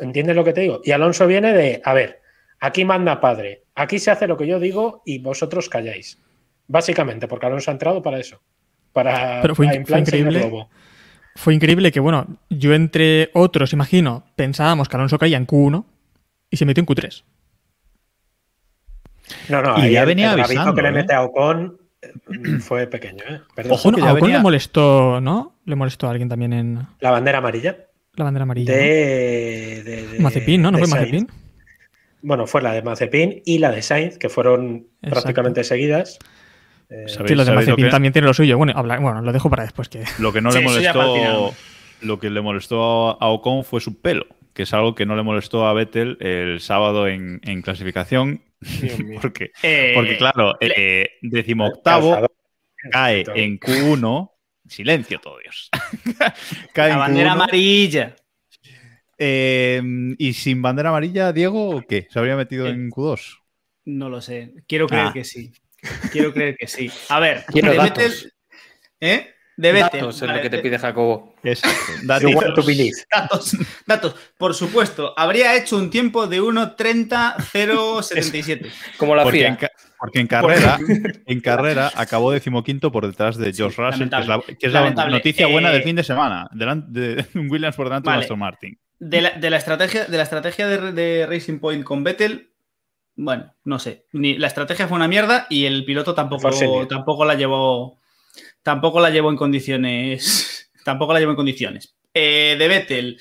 ¿Entiendes 0.01 0.35
lo 0.35 0.43
que 0.43 0.53
te 0.53 0.61
digo? 0.61 0.81
Y 0.83 0.91
Alonso 0.91 1.25
viene 1.27 1.53
de, 1.53 1.81
a 1.83 1.93
ver, 1.93 2.21
aquí 2.59 2.85
manda 2.85 3.19
padre, 3.19 3.63
aquí 3.75 3.99
se 3.99 4.11
hace 4.11 4.27
lo 4.27 4.37
que 4.37 4.47
yo 4.47 4.59
digo 4.59 5.01
y 5.05 5.19
vosotros 5.19 5.69
calláis. 5.69 6.19
Básicamente, 6.67 7.27
porque 7.27 7.47
Alonso 7.47 7.71
ha 7.71 7.73
entrado 7.73 8.01
para 8.01 8.19
eso. 8.19 8.41
Para, 8.93 9.41
Pero 9.41 9.55
fue 9.55 9.65
para 9.67 9.85
fue 9.85 9.99
increíble. 9.99 10.67
Fue 11.35 11.53
increíble 11.53 11.91
que, 11.91 11.99
bueno, 11.99 12.27
yo 12.49 12.73
entre 12.73 13.29
otros, 13.33 13.73
imagino, 13.73 14.25
pensábamos 14.35 14.89
que 14.89 14.97
Alonso 14.97 15.17
caía 15.17 15.37
en 15.37 15.47
Q1 15.47 15.85
y 16.49 16.57
se 16.57 16.65
metió 16.65 16.81
en 16.81 16.87
Q3. 16.87 17.23
No, 19.49 19.61
no, 19.61 19.77
Y 19.77 19.81
ahí 19.81 19.93
ya 19.93 20.05
venía 20.05 20.33
el 20.33 20.39
avisando, 20.41 20.73
que 20.73 20.81
le 20.81 20.91
mete 20.91 21.13
a 21.13 21.21
Ocon 21.23 21.77
eh, 22.01 22.11
fue 22.59 22.87
pequeño, 22.87 23.23
¿eh? 23.29 23.41
Perdón. 23.55 23.73
Ojo, 23.73 23.91
ya 23.97 24.09
a 24.09 24.13
Ocon 24.13 24.21
venía- 24.21 24.37
le 24.37 24.43
molestó, 24.43 25.21
¿no? 25.21 25.55
Le 25.65 25.75
molestó 25.75 26.07
a 26.07 26.11
alguien 26.11 26.29
también 26.29 26.53
en 26.53 26.87
La 26.99 27.11
bandera 27.11 27.37
amarilla. 27.37 27.77
La 28.19 28.25
bandera 28.25 28.43
amarilla. 28.43 28.73
De, 28.73 29.83
de- 29.83 30.07
de- 30.07 30.17
¿no? 30.17 30.23
Mazepin, 30.23 30.61
¿no? 30.61 30.71
¿No 30.71 30.77
de 30.77 30.83
fue 30.83 30.87
Sainz. 30.91 31.11
Mazepin? 31.11 31.27
Bueno, 32.21 32.47
fue 32.47 32.61
la 32.61 32.73
de 32.73 32.81
Mazepin 32.81 33.41
y 33.45 33.59
la 33.59 33.71
de 33.71 33.81
Sainz, 33.81 34.17
que 34.17 34.29
fueron 34.29 34.87
Exacto. 35.01 35.09
prácticamente 35.21 35.63
seguidas. 35.63 36.19
Eh, 36.89 37.05
¿Sabéis- 37.07 37.27
Sí, 37.29 37.35
lo 37.35 37.45
de 37.45 37.51
lo 37.51 37.55
Mazepin 37.55 37.89
también 37.89 38.11
tiene 38.13 38.27
lo 38.27 38.33
suyo. 38.33 38.57
Bueno, 38.57 38.73
habla- 38.75 38.99
bueno, 38.99 39.21
lo 39.21 39.31
dejo 39.31 39.49
para 39.49 39.63
después. 39.63 39.89
que 39.89 40.03
Lo 40.19 40.33
que 40.33 40.41
no 40.41 40.51
Sí, 40.51 40.59
le 40.59 40.63
molestó, 40.65 41.53
lo 42.01 42.19
que 42.19 42.29
le 42.29 42.41
molestó 42.41 43.21
a 43.21 43.27
Ocon 43.29 43.63
fue 43.63 43.79
su 43.81 44.01
pelo, 44.01 44.25
que 44.53 44.63
es 44.63 44.73
algo 44.73 44.95
que 44.95 45.05
no 45.05 45.15
le 45.15 45.23
molestó 45.23 45.65
a 45.67 45.73
Vettel 45.73 46.17
el 46.19 46.59
sábado 46.59 47.07
en, 47.07 47.39
en 47.43 47.61
clasificación, 47.61 48.41
porque, 49.21 49.51
Eh, 49.63 49.91
porque 49.95 50.17
claro, 50.17 50.57
eh, 50.59 51.11
decimoctavo 51.21 52.09
calzador. 52.11 52.31
cae 52.91 53.23
en 53.35 53.59
Q1, 53.59 54.31
silencio 54.69 55.19
todos. 55.19 55.69
cae 56.73 56.89
la 56.89 56.97
bandera 56.97 57.29
Q1, 57.31 57.33
amarilla. 57.33 58.15
eh, 59.17 59.81
y 60.17 60.33
sin 60.33 60.61
bandera 60.61 60.89
amarilla, 60.89 61.31
Diego, 61.33 61.69
¿o 61.77 61.81
¿qué? 61.81 62.07
¿Se 62.09 62.19
habría 62.19 62.35
metido 62.35 62.67
Eh, 62.67 62.71
en 62.71 62.89
Q2? 62.89 63.37
No 63.85 64.09
lo 64.09 64.21
sé. 64.21 64.53
Quiero 64.67 64.87
creer 64.87 65.07
Ah. 65.07 65.11
que 65.13 65.23
sí. 65.23 65.51
Quiero 66.11 66.33
creer 66.33 66.55
que 66.57 66.67
sí. 66.67 66.91
A 67.09 67.19
ver, 67.19 67.43
Quiero 67.47 67.71
de 67.71 67.77
datos. 67.77 68.27
¿Eh? 68.99 69.29
De. 69.57 69.73
Datos 69.73 70.21
es 70.21 70.29
lo 70.29 70.41
que 70.41 70.49
te 70.49 70.57
de- 70.57 70.61
pide 70.63 70.77
Jacobo. 70.79 71.35
Exacto. 71.43 71.77
Believe. 72.65 72.95
Datos, 73.11 73.57
datos. 73.85 74.15
Por 74.37 74.53
supuesto, 74.53 75.13
habría 75.17 75.55
hecho 75.57 75.75
un 75.77 75.89
tiempo 75.89 76.27
de 76.27 76.41
1.30.077. 76.41 78.71
Como 78.97 79.15
la 79.15 79.25
FIA. 79.29 79.57
Porque 79.99 80.19
en 80.19 80.27
carrera, 80.27 80.77
en 81.25 81.41
carrera 81.41 81.91
acabó 81.95 82.31
decimoquinto 82.31 82.91
por 82.91 83.05
detrás 83.05 83.37
de 83.37 83.53
George 83.53 83.75
Sí, 83.75 83.81
Russell, 83.81 84.09
que 84.09 84.15
es 84.15 84.27
la, 84.27 84.29
lamentable. 84.29 84.57
que 84.57 84.67
es 84.67 84.73
la 84.73 84.79
Lamentable. 84.81 85.11
noticia 85.13 85.47
buena 85.47 85.69
Eh, 85.69 85.73
del 85.73 85.83
fin 85.83 85.95
de 85.95 86.03
semana. 86.03 86.49
De, 86.51 87.25
Williams 87.49 87.75
por 87.75 87.87
delante 87.87 88.09
de 88.09 88.13
Vale. 88.13 88.23
Aston 88.23 88.39
Martin. 88.39 88.79
De 88.99 89.21
la, 89.21 89.31
de 89.31 89.49
la 89.49 89.57
estrategia, 89.57 90.05
de, 90.05 90.17
la 90.17 90.23
estrategia 90.23 90.67
de, 90.67 90.91
de 90.91 91.25
Racing 91.27 91.59
Point 91.59 91.83
con 91.83 92.03
Vettel, 92.03 92.51
bueno, 93.15 93.53
no 93.65 93.79
sé. 93.79 94.05
Ni, 94.13 94.37
la 94.37 94.47
estrategia 94.47 94.87
fue 94.87 94.95
una 94.95 95.07
mierda 95.09 95.45
y 95.49 95.65
el 95.65 95.83
piloto 95.85 96.13
tampoco, 96.15 96.49
tampoco 96.87 97.25
la 97.25 97.35
llevó. 97.35 97.99
Tampoco 98.63 98.99
la 99.01 99.09
llevó 99.09 99.29
en 99.29 99.35
condiciones. 99.37 100.71
tampoco 100.85 101.13
la 101.13 101.19
llevó 101.19 101.31
en 101.31 101.37
condiciones. 101.37 101.95
Eh, 102.13 102.55
de 102.57 102.67
Vettel. 102.67 103.19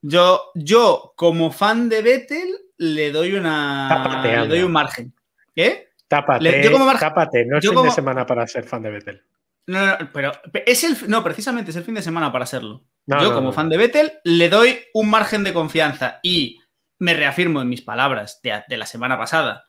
Yo, 0.00 0.50
yo, 0.54 1.12
como 1.16 1.50
fan 1.50 1.88
de 1.88 2.02
Vettel, 2.02 2.48
le 2.78 3.10
doy 3.10 3.34
una. 3.34 4.22
Le 4.22 4.48
doy 4.48 4.60
un 4.62 4.72
margen. 4.72 5.14
¿Qué? 5.54 5.88
Tápate, 6.08 6.42
Le- 6.44 6.62
yo 6.64 6.70
como 6.72 6.84
mar- 6.86 6.98
tápate. 6.98 7.44
No 7.46 7.58
es 7.58 7.64
fin 7.64 7.74
como- 7.74 7.84
de 7.88 7.94
semana 7.94 8.26
para 8.26 8.46
ser 8.46 8.64
fan 8.64 8.82
de 8.82 8.90
Vettel. 8.90 9.22
No, 9.66 9.86
no, 9.86 9.98
no, 9.98 10.10
pero 10.12 10.32
es 10.66 10.84
el. 10.84 10.96
No, 11.08 11.24
precisamente 11.24 11.70
es 11.70 11.76
el 11.76 11.84
fin 11.84 11.94
de 11.94 12.02
semana 12.02 12.30
para 12.30 12.44
serlo. 12.44 12.84
No, 13.06 13.20
Yo, 13.22 13.28
no, 13.30 13.34
como 13.34 13.48
no. 13.48 13.52
fan 13.52 13.68
de 13.70 13.78
Vettel, 13.78 14.12
le 14.24 14.48
doy 14.50 14.78
un 14.92 15.08
margen 15.08 15.42
de 15.44 15.54
confianza 15.54 16.20
y 16.22 16.60
me 16.98 17.14
reafirmo 17.14 17.62
en 17.62 17.68
mis 17.70 17.80
palabras 17.82 18.40
de, 18.42 18.62
de 18.68 18.76
la 18.76 18.84
semana 18.86 19.16
pasada. 19.18 19.64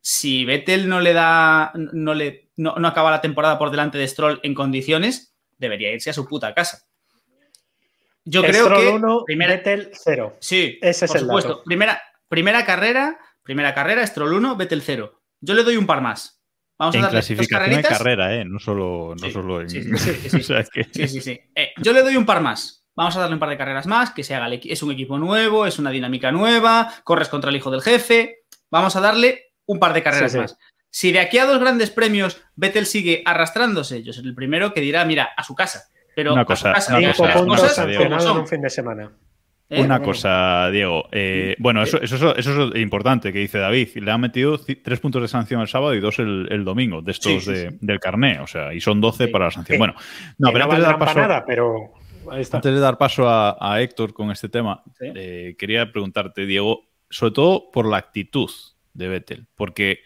Si 0.00 0.44
Vettel 0.46 0.88
no 0.88 1.00
le 1.00 1.12
da. 1.12 1.72
No, 1.74 2.14
le, 2.14 2.50
no, 2.56 2.76
no 2.76 2.88
acaba 2.88 3.10
la 3.10 3.20
temporada 3.20 3.58
por 3.58 3.70
delante 3.70 3.98
de 3.98 4.08
Stroll 4.08 4.40
en 4.42 4.54
condiciones, 4.54 5.34
debería 5.58 5.92
irse 5.92 6.08
a 6.10 6.14
su 6.14 6.26
puta 6.26 6.54
casa. 6.54 6.86
Yo 8.24 8.42
creo 8.42 8.64
Stroll 8.64 8.80
que. 8.80 8.88
uno, 8.88 9.22
primera- 9.24 9.52
Vettel 9.54 9.90
0. 9.92 10.36
Sí, 10.40 10.78
Ese 10.82 11.04
es 11.04 11.10
por 11.10 11.16
el 11.20 11.24
supuesto. 11.26 11.48
dato. 11.50 11.64
Primera, 11.64 12.02
primera 12.28 12.64
carrera, 12.64 13.18
primera 13.42 13.74
carrera, 13.74 14.06
Stroll 14.06 14.32
1, 14.32 14.56
Vettel 14.56 14.82
0. 14.82 15.15
Yo 15.40 15.54
le 15.54 15.62
doy 15.62 15.76
un 15.76 15.86
par 15.86 16.00
más. 16.00 16.42
Vamos 16.78 16.94
a 16.94 16.98
En 16.98 17.02
darle 17.04 17.18
dos 17.18 17.26
clasificación 17.26 17.76
de 17.82 17.88
carrera, 17.88 18.34
¿eh? 18.34 18.44
No 18.44 18.58
solo, 18.58 19.14
no 19.18 19.26
Sí, 19.26 19.32
solo 19.32 19.60
en. 19.62 19.70
sí, 19.70 19.82
sí, 19.82 19.96
sí, 19.96 20.28
sí. 20.30 20.36
o 20.40 20.42
sea, 20.42 20.60
es 20.60 20.70
que- 20.70 20.84
Sí, 20.84 21.08
sí, 21.08 21.20
sí. 21.20 21.40
Eh, 21.54 21.70
yo 21.82 21.92
le 21.92 22.02
doy 22.02 22.16
un 22.16 22.26
par 22.26 22.40
más. 22.42 22.84
vamos 22.98 23.14
a 23.16 23.20
darle 23.20 23.34
un 23.34 23.40
par 23.40 23.50
de 23.50 23.58
carreras 23.58 23.86
más, 23.86 24.10
que 24.10 24.24
se 24.24 24.34
haga 24.34 24.46
el 24.46 24.58
es 24.64 24.82
un 24.82 24.90
equipo 24.90 25.18
nuevo, 25.18 25.66
es 25.66 25.78
una 25.78 25.90
dinámica 25.90 26.32
nueva, 26.32 26.90
corres 27.04 27.28
contra 27.28 27.50
el 27.50 27.56
hijo 27.56 27.70
del 27.70 27.82
jefe, 27.82 28.44
vamos 28.70 28.96
a 28.96 29.02
darle 29.02 29.52
un 29.66 29.78
par 29.78 29.92
de 29.92 30.02
carreras 30.02 30.32
Sí, 30.32 30.36
sí. 30.38 30.40
más. 30.42 30.58
Si 30.90 31.12
de 31.12 31.20
aquí 31.20 31.36
a 31.36 31.44
dos 31.44 31.58
grandes 31.58 31.90
premios 31.90 32.40
Vettel 32.54 32.86
sigue 32.86 33.22
arrastrándose, 33.26 34.02
yo 34.02 34.14
soy 34.14 34.24
el 34.26 34.34
primero 34.34 34.72
que 34.72 34.80
dirá, 34.80 35.04
mira, 35.04 35.28
a 35.36 35.42
su 35.44 35.54
casa. 35.54 35.84
Pero 36.14 36.32
Una 36.32 36.42
a 36.42 36.44
cosa- 36.46 36.68
su 36.70 36.74
casa, 36.74 36.96
una 36.98 37.08
cosa, 37.12 37.32
cosas 37.44 37.68
cosa, 37.68 37.86
Diego. 37.86 38.04
como 38.04 38.10
sancionados 38.18 38.24
en 38.24 38.28
son. 38.28 38.40
un 38.40 38.48
fin 38.48 38.60
de 38.62 38.70
semana. 38.70 39.12
¿Eh? 39.68 39.80
Una 39.82 39.98
Bueno, 39.98 40.04
cosa, 40.04 40.70
Diego. 40.70 41.08
eh, 41.12 41.56
bueno, 41.58 41.82
eso, 41.82 42.00
eso, 42.00 42.14
eso- 42.16 42.36
eso 42.36 42.72
es 42.74 42.80
importante 42.80 43.32
que 43.32 43.38
dice 43.40 43.58
David. 43.58 43.88
Le 43.96 44.10
han 44.10 44.20
metido 44.20 44.58
tres 44.58 45.00
puntos 45.00 45.22
de 45.22 45.28
sanción 45.28 45.60
el 45.60 45.68
sábado 45.68 45.94
y 45.94 46.00
dos 46.00 46.18
el, 46.18 46.46
el 46.50 46.64
domingo, 46.64 47.02
de 47.02 47.12
estos 47.12 47.32
Sí, 47.32 47.40
sí, 47.40 47.50
de- 47.52 47.70
sí. 47.70 47.76
del 47.80 47.98
carné. 48.00 48.40
O 48.40 48.46
sea, 48.46 48.72
y 48.74 48.80
son 48.80 49.00
12 49.00 49.26
Sí. 49.26 49.30
para 49.32 49.46
la 49.46 49.50
sanción. 49.50 49.78
Bueno, 49.78 49.94
no, 50.38 50.52
pero 50.52 50.58
no 50.58 50.64
antes 50.72 50.78
de 50.78 50.84
dar 50.86 50.98
paso, 50.98 51.14
para 51.14 51.28
nada, 51.28 51.44
pero 51.46 51.92
antes 52.30 52.62
de 52.74 52.80
dar 52.80 52.98
paso 52.98 53.28
a, 53.28 53.56
a 53.60 53.80
Héctor 53.82 54.12
con 54.12 54.30
este 54.30 54.48
tema, 54.48 54.82
eh, 55.00 55.54
quería 55.58 55.90
preguntarte, 55.90 56.46
Diego, 56.46 56.82
sobre 57.10 57.32
todo 57.32 57.70
por 57.72 57.86
la 57.86 57.96
actitud 57.98 58.50
de 58.94 59.08
Vettel, 59.08 59.46
porque 59.54 60.00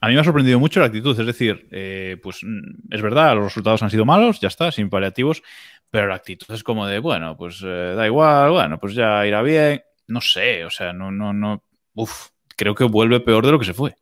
a 0.00 0.08
mí 0.08 0.14
me 0.14 0.20
ha 0.20 0.24
sorprendido 0.24 0.58
mucho 0.60 0.78
la 0.80 0.86
actitud. 0.86 1.18
Es 1.18 1.26
decir, 1.26 1.66
eh, 1.72 2.16
pues 2.22 2.40
mm, 2.42 2.92
es 2.94 3.02
verdad, 3.02 3.34
los 3.34 3.44
resultados 3.44 3.82
han 3.82 3.90
sido 3.90 4.04
malos, 4.04 4.40
ya 4.40 4.48
está, 4.48 4.70
sin 4.72 4.90
paliativos, 4.90 5.42
pero 5.90 6.06
la 6.06 6.16
actitud 6.16 6.54
es 6.54 6.62
como 6.62 6.86
de, 6.86 6.98
bueno, 6.98 7.36
pues 7.36 7.62
eh, 7.64 7.94
da 7.96 8.06
igual, 8.06 8.50
bueno, 8.50 8.78
pues 8.78 8.94
ya 8.94 9.26
irá 9.26 9.42
bien. 9.42 9.82
No 10.06 10.20
sé, 10.20 10.64
o 10.64 10.70
sea, 10.70 10.92
no, 10.92 11.10
no, 11.10 11.32
no. 11.32 11.62
Uf, 11.94 12.28
creo 12.56 12.74
que 12.74 12.84
vuelve 12.84 13.20
peor 13.20 13.44
de 13.44 13.52
lo 13.52 13.58
que 13.58 13.64
se 13.66 13.74
fue. 13.74 13.96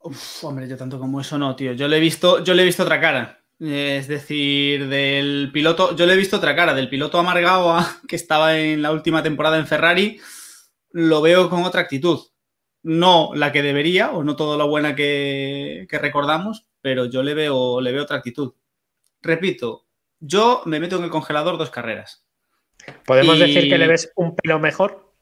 Uf, 0.00 0.44
hombre, 0.44 0.68
yo 0.68 0.76
tanto 0.76 0.98
como 0.98 1.20
eso 1.20 1.38
no, 1.38 1.56
tío. 1.56 1.72
Yo 1.72 1.88
le 1.88 1.96
he 1.96 2.00
visto, 2.00 2.42
yo 2.44 2.54
le 2.54 2.62
he 2.62 2.64
visto 2.66 2.82
otra 2.82 3.00
cara. 3.00 3.42
Es 3.58 4.06
decir, 4.08 4.88
del 4.88 5.50
piloto, 5.52 5.96
yo 5.96 6.04
le 6.04 6.12
he 6.12 6.16
visto 6.16 6.36
otra 6.36 6.54
cara, 6.54 6.74
del 6.74 6.90
piloto 6.90 7.18
amargado 7.18 7.78
que 8.08 8.16
estaba 8.16 8.58
en 8.58 8.82
la 8.82 8.92
última 8.92 9.22
temporada 9.22 9.58
en 9.58 9.66
Ferrari, 9.66 10.20
lo 10.92 11.22
veo 11.22 11.48
con 11.50 11.64
otra 11.64 11.80
actitud. 11.82 12.20
No 12.82 13.32
la 13.34 13.52
que 13.52 13.62
debería, 13.62 14.12
o 14.12 14.22
no 14.22 14.36
toda 14.36 14.56
la 14.58 14.64
buena 14.64 14.94
que, 14.94 15.86
que 15.90 15.98
recordamos, 15.98 16.66
pero 16.80 17.06
yo 17.06 17.22
le 17.22 17.34
veo, 17.34 17.80
le 17.80 17.92
veo 17.92 18.04
otra 18.04 18.18
actitud. 18.18 18.54
Repito, 19.22 19.85
yo 20.26 20.62
me 20.66 20.80
meto 20.80 20.96
en 20.98 21.04
el 21.04 21.10
congelador 21.10 21.58
dos 21.58 21.70
carreras. 21.70 22.24
¿Podemos 23.04 23.36
Y- 23.36 23.40
decir 23.40 23.68
que 23.68 23.78
le 23.78 23.86
ves 23.86 24.12
un 24.16 24.34
pelo 24.36 24.58
mejor? 24.58 25.12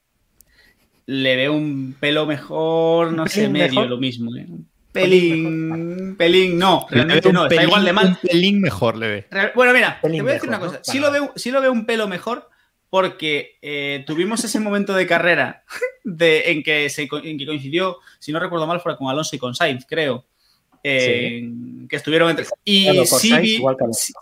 Le 1.06 1.36
veo 1.36 1.52
un 1.52 1.96
pelo 2.00 2.26
mejor, 2.26 3.12
no 3.12 3.22
¿Un 3.24 3.28
sé, 3.28 3.48
medio 3.48 3.68
mejor? 3.74 3.88
lo 3.88 3.98
mismo. 3.98 4.34
¿eh? 4.36 4.46
Pelín 4.92 6.14
pelín, 6.16 6.56
no, 6.58 6.86
realmente 6.88 7.32
no, 7.32 7.46
está 7.46 7.62
igual 7.62 7.84
de 7.84 7.92
mal. 7.92 8.06
Un 8.08 8.16
pelín 8.28 8.60
mejor 8.60 8.96
le 8.96 9.08
ve. 9.08 9.26
Bueno, 9.54 9.72
mira, 9.72 9.98
te 10.00 10.08
voy 10.08 10.30
a 10.30 10.34
decir 10.34 10.48
una 10.48 10.58
mejor, 10.58 10.78
cosa. 10.78 10.82
¿no? 10.86 10.92
Sí, 10.92 10.98
lo 11.00 11.10
veo, 11.10 11.32
sí 11.36 11.50
lo 11.50 11.60
veo 11.60 11.72
un 11.72 11.84
pelo 11.84 12.06
mejor 12.08 12.48
porque 12.90 13.58
eh, 13.60 14.04
tuvimos 14.06 14.44
ese 14.44 14.60
momento 14.60 14.94
de 14.94 15.06
carrera 15.06 15.64
de, 16.04 16.52
en, 16.52 16.62
que 16.62 16.88
se, 16.90 17.08
en 17.24 17.38
que 17.38 17.46
coincidió, 17.46 17.98
si 18.20 18.30
no 18.32 18.38
recuerdo 18.38 18.66
mal, 18.66 18.80
fue 18.80 18.96
con 18.96 19.08
Alonso 19.08 19.34
y 19.34 19.38
con 19.40 19.54
Sainz, 19.54 19.84
creo. 19.88 20.26
eh, 20.82 21.50
Que 21.88 21.96
estuvieron 21.96 22.30
entre. 22.30 22.46
Y 22.64 22.86
sí, 23.04 23.06
Sainz, 23.30 23.42
vi- 23.42 23.54
igual 23.56 23.76
que 23.76 23.84
Alonso. 23.84 24.12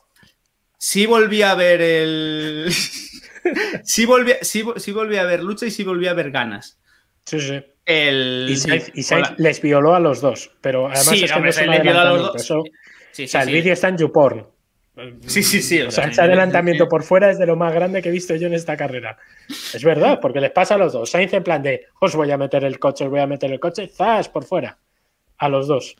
Sí, 0.82 1.00
sí 1.00 1.06
volví 1.06 1.42
a 1.42 1.54
ver 1.54 1.80
el. 1.80 2.66
sí, 3.84 4.04
volví, 4.06 4.32
sí, 4.42 4.64
sí 4.76 4.92
volví 4.92 5.16
a 5.16 5.24
ver 5.24 5.42
lucha 5.42 5.66
y 5.66 5.70
sí 5.70 5.84
volví 5.84 6.08
a 6.08 6.14
ver 6.14 6.30
ganas. 6.30 6.78
Sí, 7.24 7.40
sí. 7.40 7.62
El, 7.84 8.46
Y 8.48 8.56
sí, 8.56 9.02
Sainz, 9.02 9.32
y 9.38 9.42
les 9.42 9.60
violó 9.60 9.94
a 9.94 10.00
los 10.00 10.20
dos, 10.20 10.50
pero 10.60 10.86
además 10.86 11.04
Sí, 11.06 11.24
es 11.24 11.30
que 11.32 11.36
hombre, 11.36 11.50
no 11.52 11.60
es 11.60 11.66
un 11.66 11.70
les 11.72 11.82
violó 11.82 12.00
a 12.00 12.04
los 12.04 12.12
adelantamiento, 12.12 12.32
dos. 12.32 12.42
eso- 12.42 12.62
Sí, 13.12 13.24
o 13.24 13.26
sí, 13.26 13.28
sea, 13.28 13.42
el 13.42 13.48
sí. 13.48 13.52
vídeo 13.54 13.72
está 13.74 13.88
en 13.88 13.98
YouPorn. 13.98 14.46
Sí, 15.26 15.42
sí, 15.42 15.60
sí. 15.62 15.80
O 15.82 15.90
sea, 15.90 16.04
sí, 16.04 16.10
ese 16.10 16.14
sí, 16.16 16.26
adelantamiento 16.26 16.84
sí. 16.84 16.90
por 16.90 17.02
fuera 17.02 17.30
es 17.30 17.38
de 17.38 17.46
lo 17.46 17.56
más 17.56 17.72
grande 17.74 18.00
que 18.02 18.08
he 18.08 18.12
visto 18.12 18.34
yo 18.36 18.46
en 18.46 18.54
esta 18.54 18.76
carrera. 18.76 19.18
Es 19.48 19.82
verdad, 19.84 20.18
porque 20.20 20.40
les 20.40 20.50
pasa 20.50 20.74
a 20.74 20.78
los 20.78 20.92
dos. 20.92 21.10
Sainz 21.10 21.32
en 21.34 21.42
plan 21.42 21.62
de, 21.62 21.86
os 22.00 22.14
voy 22.14 22.30
a 22.30 22.36
meter 22.38 22.64
el 22.64 22.78
coche, 22.78 23.04
os 23.04 23.10
voy 23.10 23.20
a 23.20 23.26
meter 23.26 23.50
el 23.52 23.60
coche, 23.60 23.88
¡zas! 23.88 24.28
por 24.28 24.44
fuera. 24.44 24.78
A 25.38 25.48
los 25.48 25.66
dos. 25.66 25.96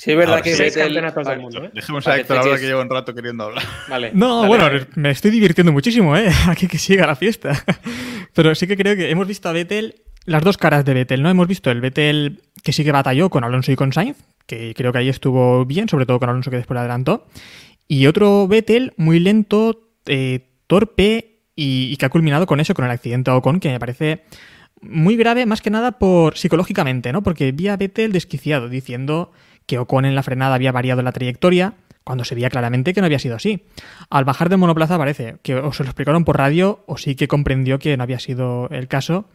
Sí, 0.00 0.12
es 0.12 0.16
verdad 0.16 0.34
Ahora 0.34 0.42
que 0.44 0.54
Seis 0.54 0.76
Vettel- 0.76 0.84
campeonatos 0.84 1.26
del 1.26 1.40
mundo, 1.40 1.64
¿eh? 1.64 1.70
Dejemos 1.74 2.04
Vale, 2.04 2.18
a 2.18 2.20
Héctor 2.20 2.38
hablar 2.38 2.60
que 2.60 2.66
lleva 2.66 2.82
un 2.82 2.88
rato 2.90 3.14
queriendo 3.16 3.44
hablar. 3.44 3.64
Vale. 3.88 4.10
No, 4.14 4.36
Dale, 4.36 4.48
bueno, 4.48 4.64
dale. 4.64 4.86
me 4.94 5.10
estoy 5.10 5.32
divirtiendo 5.32 5.72
muchísimo, 5.72 6.16
¿eh? 6.16 6.28
Aquí 6.46 6.68
que 6.68 6.78
siga 6.78 7.04
la 7.04 7.16
fiesta. 7.16 7.64
Pero 8.32 8.54
sí 8.54 8.68
que 8.68 8.76
creo 8.76 8.94
que 8.94 9.10
hemos 9.10 9.26
visto 9.26 9.48
a 9.48 9.52
Vettel, 9.52 9.96
las 10.24 10.44
dos 10.44 10.56
caras 10.56 10.84
de 10.84 10.94
Vettel, 10.94 11.20
¿no? 11.20 11.30
Hemos 11.30 11.48
visto 11.48 11.72
el 11.72 11.80
Vettel 11.80 12.42
que 12.62 12.72
sí 12.72 12.84
que 12.84 12.92
batalló 12.92 13.28
con 13.28 13.42
Alonso 13.42 13.72
y 13.72 13.76
con 13.76 13.92
Sainz, 13.92 14.18
que 14.46 14.72
creo 14.76 14.92
que 14.92 14.98
ahí 14.98 15.08
estuvo 15.08 15.64
bien, 15.64 15.88
sobre 15.88 16.06
todo 16.06 16.20
con 16.20 16.28
Alonso 16.28 16.50
que 16.52 16.58
después 16.58 16.78
adelantó. 16.78 17.26
Y 17.88 18.06
otro 18.06 18.46
Vettel 18.46 18.92
muy 18.98 19.18
lento, 19.18 19.88
eh, 20.06 20.46
torpe 20.68 21.40
y, 21.56 21.88
y 21.92 21.96
que 21.96 22.06
ha 22.06 22.10
culminado 22.10 22.46
con 22.46 22.60
eso, 22.60 22.72
con 22.72 22.84
el 22.84 22.92
accidente 22.92 23.32
a 23.32 23.36
Ocon, 23.36 23.58
que 23.58 23.70
me 23.70 23.80
parece 23.80 24.22
muy 24.80 25.16
grave, 25.16 25.44
más 25.44 25.60
que 25.60 25.70
nada 25.70 25.98
por 25.98 26.36
psicológicamente, 26.38 27.12
¿no? 27.12 27.24
Porque 27.24 27.50
vi 27.50 27.66
a 27.66 27.76
Vettel 27.76 28.12
desquiciado 28.12 28.68
diciendo 28.68 29.32
que 29.68 29.78
Ocon 29.78 30.06
en 30.06 30.16
la 30.16 30.24
frenada 30.24 30.54
había 30.54 30.72
variado 30.72 31.02
la 31.02 31.12
trayectoria, 31.12 31.74
cuando 32.02 32.24
se 32.24 32.34
veía 32.34 32.48
claramente 32.48 32.94
que 32.94 33.00
no 33.00 33.06
había 33.06 33.18
sido 33.18 33.36
así. 33.36 33.66
Al 34.08 34.24
bajar 34.24 34.48
de 34.48 34.56
monoplaza 34.56 34.96
parece 34.96 35.36
que 35.42 35.54
o 35.56 35.72
se 35.74 35.84
lo 35.84 35.90
explicaron 35.90 36.24
por 36.24 36.38
radio 36.38 36.82
o 36.86 36.96
sí 36.96 37.14
que 37.14 37.28
comprendió 37.28 37.78
que 37.78 37.94
no 37.98 38.02
había 38.02 38.18
sido 38.18 38.70
el 38.70 38.88
caso 38.88 39.28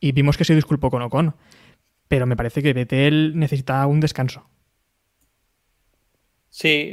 y 0.00 0.10
vimos 0.10 0.36
que 0.36 0.44
se 0.44 0.56
disculpó 0.56 0.90
con 0.90 1.02
Ocon. 1.02 1.36
Pero 2.08 2.26
me 2.26 2.36
parece 2.36 2.64
que 2.64 2.72
Vettel 2.72 3.38
necesita 3.38 3.86
un 3.86 4.00
descanso. 4.00 4.48
Sí, 6.50 6.92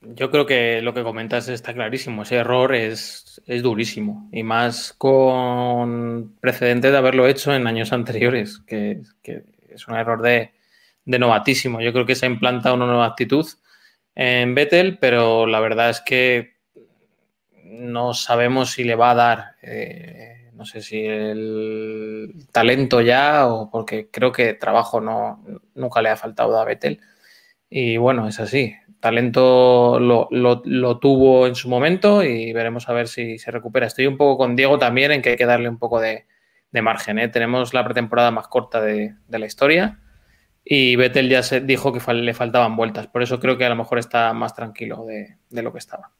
yo 0.00 0.30
creo 0.30 0.46
que 0.46 0.80
lo 0.80 0.94
que 0.94 1.02
comentas 1.02 1.48
está 1.48 1.74
clarísimo. 1.74 2.22
Ese 2.22 2.36
error 2.36 2.74
es, 2.74 3.42
durísimo. 3.46 4.30
Y 4.32 4.42
más 4.42 4.94
con 4.96 6.34
precedente 6.40 6.90
de 6.90 6.96
haberlo 6.96 7.28
hecho 7.28 7.52
en 7.52 7.66
años 7.66 7.92
anteriores, 7.92 8.62
que 8.66 9.02
es 9.68 9.86
un 9.86 9.96
error 9.96 10.22
de, 10.22 10.52
de 11.04 11.18
novatísimo. 11.18 11.80
Yo 11.80 11.92
creo 11.92 12.06
que 12.06 12.14
se 12.14 12.26
ha 12.26 12.30
implantado 12.30 12.74
una 12.74 12.86
nueva 12.86 13.06
actitud 13.06 13.46
en 14.14 14.54
Vettel, 14.54 14.98
pero 14.98 15.46
la 15.46 15.60
verdad 15.60 15.90
es 15.90 16.00
que 16.00 16.52
no 17.64 18.14
sabemos 18.14 18.70
si 18.72 18.84
le 18.84 18.94
va 18.94 19.12
a 19.12 19.14
dar, 19.14 19.44
eh, 19.62 20.50
no 20.54 20.64
sé 20.64 20.82
si 20.82 21.04
el 21.04 22.46
talento 22.52 23.00
ya 23.00 23.46
o 23.46 23.70
porque 23.70 24.08
creo 24.10 24.30
que 24.32 24.54
trabajo 24.54 25.00
no, 25.00 25.44
nunca 25.74 26.02
le 26.02 26.10
ha 26.10 26.16
faltado 26.16 26.58
a 26.58 26.64
Vettel. 26.64 27.00
Y 27.70 27.96
bueno, 27.96 28.28
es 28.28 28.38
así. 28.40 28.74
Talento 29.00 29.98
lo, 29.98 30.28
lo- 30.30 30.98
tuvo 31.00 31.46
en 31.48 31.54
su 31.56 31.68
momento 31.68 32.22
y 32.22 32.52
veremos 32.52 32.88
a 32.88 32.92
ver 32.92 33.08
si 33.08 33.38
se 33.38 33.50
recupera. 33.50 33.86
Estoy 33.86 34.06
un 34.06 34.16
poco 34.16 34.36
con 34.38 34.54
Diego 34.54 34.78
también 34.78 35.10
en 35.10 35.22
que 35.22 35.30
hay 35.30 35.36
que 35.36 35.46
darle 35.46 35.68
un 35.68 35.78
poco 35.78 35.98
de, 36.00 36.26
de 36.70 36.82
margen. 36.82 37.18
¿eh? 37.18 37.28
Tenemos 37.28 37.74
la 37.74 37.84
pretemporada 37.84 38.30
más 38.30 38.46
corta 38.48 38.80
de, 38.80 39.14
de 39.26 39.38
la 39.38 39.46
historia 39.46 39.98
y 40.64 40.96
Vettel 40.96 41.28
ya 41.28 41.42
se 41.42 41.60
dijo 41.60 41.92
que 41.92 42.00
fal- 42.00 42.22
le 42.22 42.34
faltaban 42.34 42.76
vueltas. 42.76 43.06
Por 43.08 43.22
eso 43.22 43.40
creo 43.40 43.58
que 43.58 43.64
a 43.64 43.68
lo 43.68 43.76
mejor 43.76 43.98
está 43.98 44.32
más 44.32 44.54
tranquilo 44.54 45.04
de, 45.04 45.36
de 45.50 45.62
lo 45.62 45.72
que 45.72 45.78
estaba. 45.78 46.10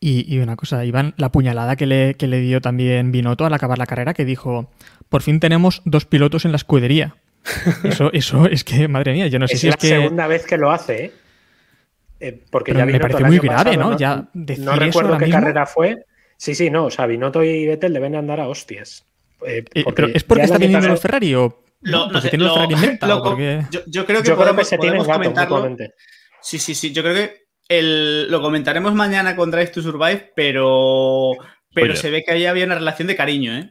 Y, 0.00 0.32
y 0.34 0.38
una 0.40 0.56
cosa, 0.56 0.84
Iván, 0.84 1.14
la 1.16 1.30
puñalada 1.32 1.76
que 1.76 1.86
le, 1.86 2.14
que 2.14 2.26
le 2.26 2.40
dio 2.40 2.60
también 2.60 3.10
Binotto 3.12 3.46
al 3.46 3.54
acabar 3.54 3.78
la 3.78 3.86
carrera, 3.86 4.12
que 4.14 4.24
dijo, 4.24 4.70
por 5.08 5.22
fin 5.22 5.40
tenemos 5.40 5.80
dos 5.84 6.04
pilotos 6.04 6.44
en 6.44 6.52
la 6.52 6.56
escudería. 6.56 7.16
Eso, 7.84 8.10
eso 8.14 8.46
es 8.46 8.64
que, 8.64 8.88
madre 8.88 9.12
mía, 9.12 9.26
yo 9.26 9.38
no 9.38 9.46
sé 9.46 9.54
es 9.54 9.60
si 9.60 9.66
la 9.66 9.74
es 9.74 9.76
que... 9.76 9.88
segunda 9.88 10.26
vez 10.26 10.46
que 10.46 10.56
lo 10.56 10.70
hace, 10.72 11.04
¿eh? 11.04 11.12
Eh, 12.20 12.42
porque 12.50 12.72
Pero 12.72 12.86
ya 12.86 12.92
me 12.92 12.98
parece 12.98 13.24
muy 13.24 13.38
grave, 13.38 13.72
pasado, 13.76 13.90
¿no? 13.90 13.98
Ya 13.98 14.28
decir 14.32 14.64
no 14.64 14.76
recuerdo 14.76 15.18
qué 15.18 15.26
mismo. 15.26 15.40
carrera 15.40 15.66
fue. 15.66 16.04
Sí, 16.38 16.54
sí, 16.54 16.70
no. 16.70 16.86
O 16.86 16.90
sea, 16.90 17.04
Binotto 17.06 17.42
y 17.44 17.66
Vettel 17.66 17.92
deben 17.92 18.16
andar 18.16 18.40
a 18.40 18.48
hostias. 18.48 19.04
Eh, 19.46 19.64
Eh, 19.74 19.84
porque 19.84 20.02
¿Pero 20.02 20.16
es 20.16 20.24
porque 20.24 20.44
está 20.44 20.56
viniendo 20.58 20.88
los 20.88 21.00
Ferrari 21.00 21.34
o 21.34 21.62
Lo- 21.84 22.10
no 22.10 22.20
sé, 22.20 22.30
tiene 22.30 22.44
lo- 22.44 22.56
lo- 23.06 23.22
porque- 23.22 23.62
yo, 23.70 23.80
yo 23.86 24.04
creo 24.06 24.22
que 24.22 24.28
Yo 24.28 24.34
creo 24.34 24.36
que 24.36 24.42
podemos, 24.54 24.68
se 24.68 24.78
tienen 24.78 24.98
podemos 25.04 25.34
gato 25.36 25.48
comentarlo. 25.56 25.94
Sí, 26.40 26.58
sí, 26.58 26.74
sí. 26.74 26.92
Yo 26.92 27.02
creo 27.02 27.14
que 27.14 27.46
el- 27.68 28.30
lo 28.30 28.40
comentaremos 28.42 28.94
mañana 28.94 29.36
con 29.36 29.50
Drive 29.50 29.68
to 29.68 29.82
Survive, 29.82 30.32
pero, 30.34 31.32
pero 31.74 31.94
se 31.96 32.10
ve 32.10 32.24
que 32.24 32.32
ahí 32.32 32.46
había 32.46 32.64
una 32.66 32.74
relación 32.76 33.08
de 33.08 33.16
cariño, 33.16 33.56
¿eh? 33.56 33.70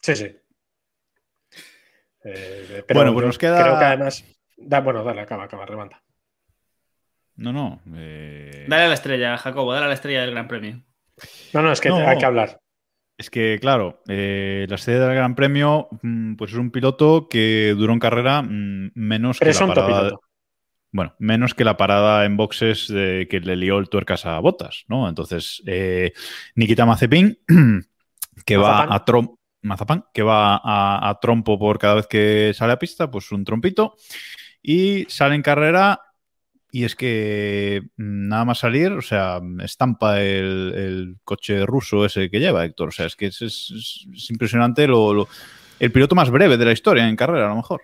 Sí, 0.00 0.16
sí. 0.16 0.36
Eh, 2.24 2.84
pero 2.86 2.98
Bueno, 3.00 3.12
pues 3.12 3.26
nos 3.26 3.38
queda- 3.38 3.62
Creo 3.62 3.78
que 3.78 3.84
además. 3.84 4.24
Da, 4.56 4.80
bueno, 4.80 5.04
dale, 5.04 5.20
acaba, 5.20 5.44
acaba, 5.44 5.66
levanta. 5.66 6.02
No, 7.36 7.52
no. 7.52 7.82
eh, 7.96 8.66
Dale 8.68 8.84
a 8.84 8.88
la 8.88 8.94
estrella, 8.94 9.36
Jacobo, 9.36 9.72
dale 9.72 9.86
a 9.86 9.88
la 9.88 9.94
estrella 9.94 10.22
del 10.22 10.30
Gran 10.30 10.48
Premio. 10.48 10.82
No, 11.52 11.62
no, 11.62 11.72
es 11.72 11.80
que 11.80 11.88
No. 11.88 11.96
hay 11.96 12.16
que 12.18 12.24
hablar. 12.24 12.60
Es 13.16 13.30
que, 13.30 13.58
claro, 13.60 14.02
eh, 14.08 14.66
la 14.68 14.76
sede 14.76 14.98
del 14.98 15.14
Gran 15.14 15.34
Premio, 15.34 15.88
mm, 16.02 16.34
pues 16.34 16.52
es 16.52 16.58
un 16.58 16.70
piloto 16.70 17.28
que 17.28 17.74
duró 17.76 17.92
en 17.92 18.00
carrera 18.00 18.42
mm, 18.42 18.90
menos 18.94 19.38
que 19.38 19.52
la 19.52 19.66
parada. 19.66 19.86
piloto. 19.86 20.20
Bueno, 20.90 21.14
menos 21.18 21.54
que 21.54 21.64
la 21.64 21.76
parada 21.76 22.24
en 22.24 22.36
boxes 22.36 22.88
de 22.88 23.26
que 23.28 23.40
le 23.40 23.56
lió 23.56 23.78
el 23.78 23.88
tuercas 23.88 24.26
a 24.26 24.38
botas, 24.38 24.84
¿no? 24.88 25.08
Entonces, 25.08 25.62
eh, 25.66 26.12
Nikita 26.54 26.86
Mazepin, 26.86 27.38
que 28.46 28.58
Mazapán. 28.58 28.90
va 28.90 28.94
a 28.94 29.04
trom 29.04 29.36
Mazapán, 29.62 30.04
que 30.12 30.22
va 30.22 30.56
a, 30.56 31.08
a 31.08 31.20
trompo 31.20 31.58
por 31.58 31.78
cada 31.78 31.94
vez 31.94 32.06
que 32.06 32.52
sale 32.54 32.74
a 32.74 32.78
pista, 32.78 33.10
pues 33.10 33.32
un 33.32 33.44
trompito. 33.44 33.96
Y 34.62 35.04
sale 35.08 35.34
en 35.34 35.42
carrera 35.42 36.00
y 36.76 36.84
es 36.84 36.96
que 36.96 37.82
mm, 37.96 38.26
nada 38.28 38.44
más 38.44 38.58
salir, 38.58 38.90
o 38.90 39.00
sea, 39.02 39.40
estampa 39.62 40.20
el, 40.20 40.72
el 40.74 41.16
coche 41.22 41.64
ruso 41.64 42.04
ese 42.04 42.28
que 42.30 42.40
lleva 42.40 42.64
Héctor. 42.64 42.88
O 42.88 42.90
sea, 42.90 43.06
es 43.06 43.14
que 43.14 43.26
es, 43.26 43.40
es- 43.42 44.06
es 44.12 44.30
impresionante 44.30 44.88
lo, 44.88 45.14
lo- 45.14 45.28
el 45.78 45.92
piloto 45.92 46.16
más 46.16 46.30
breve 46.30 46.56
de 46.56 46.64
la 46.64 46.72
historia 46.72 47.08
en 47.08 47.14
carrera, 47.14 47.46
a 47.46 47.50
lo 47.50 47.56
mejor. 47.56 47.82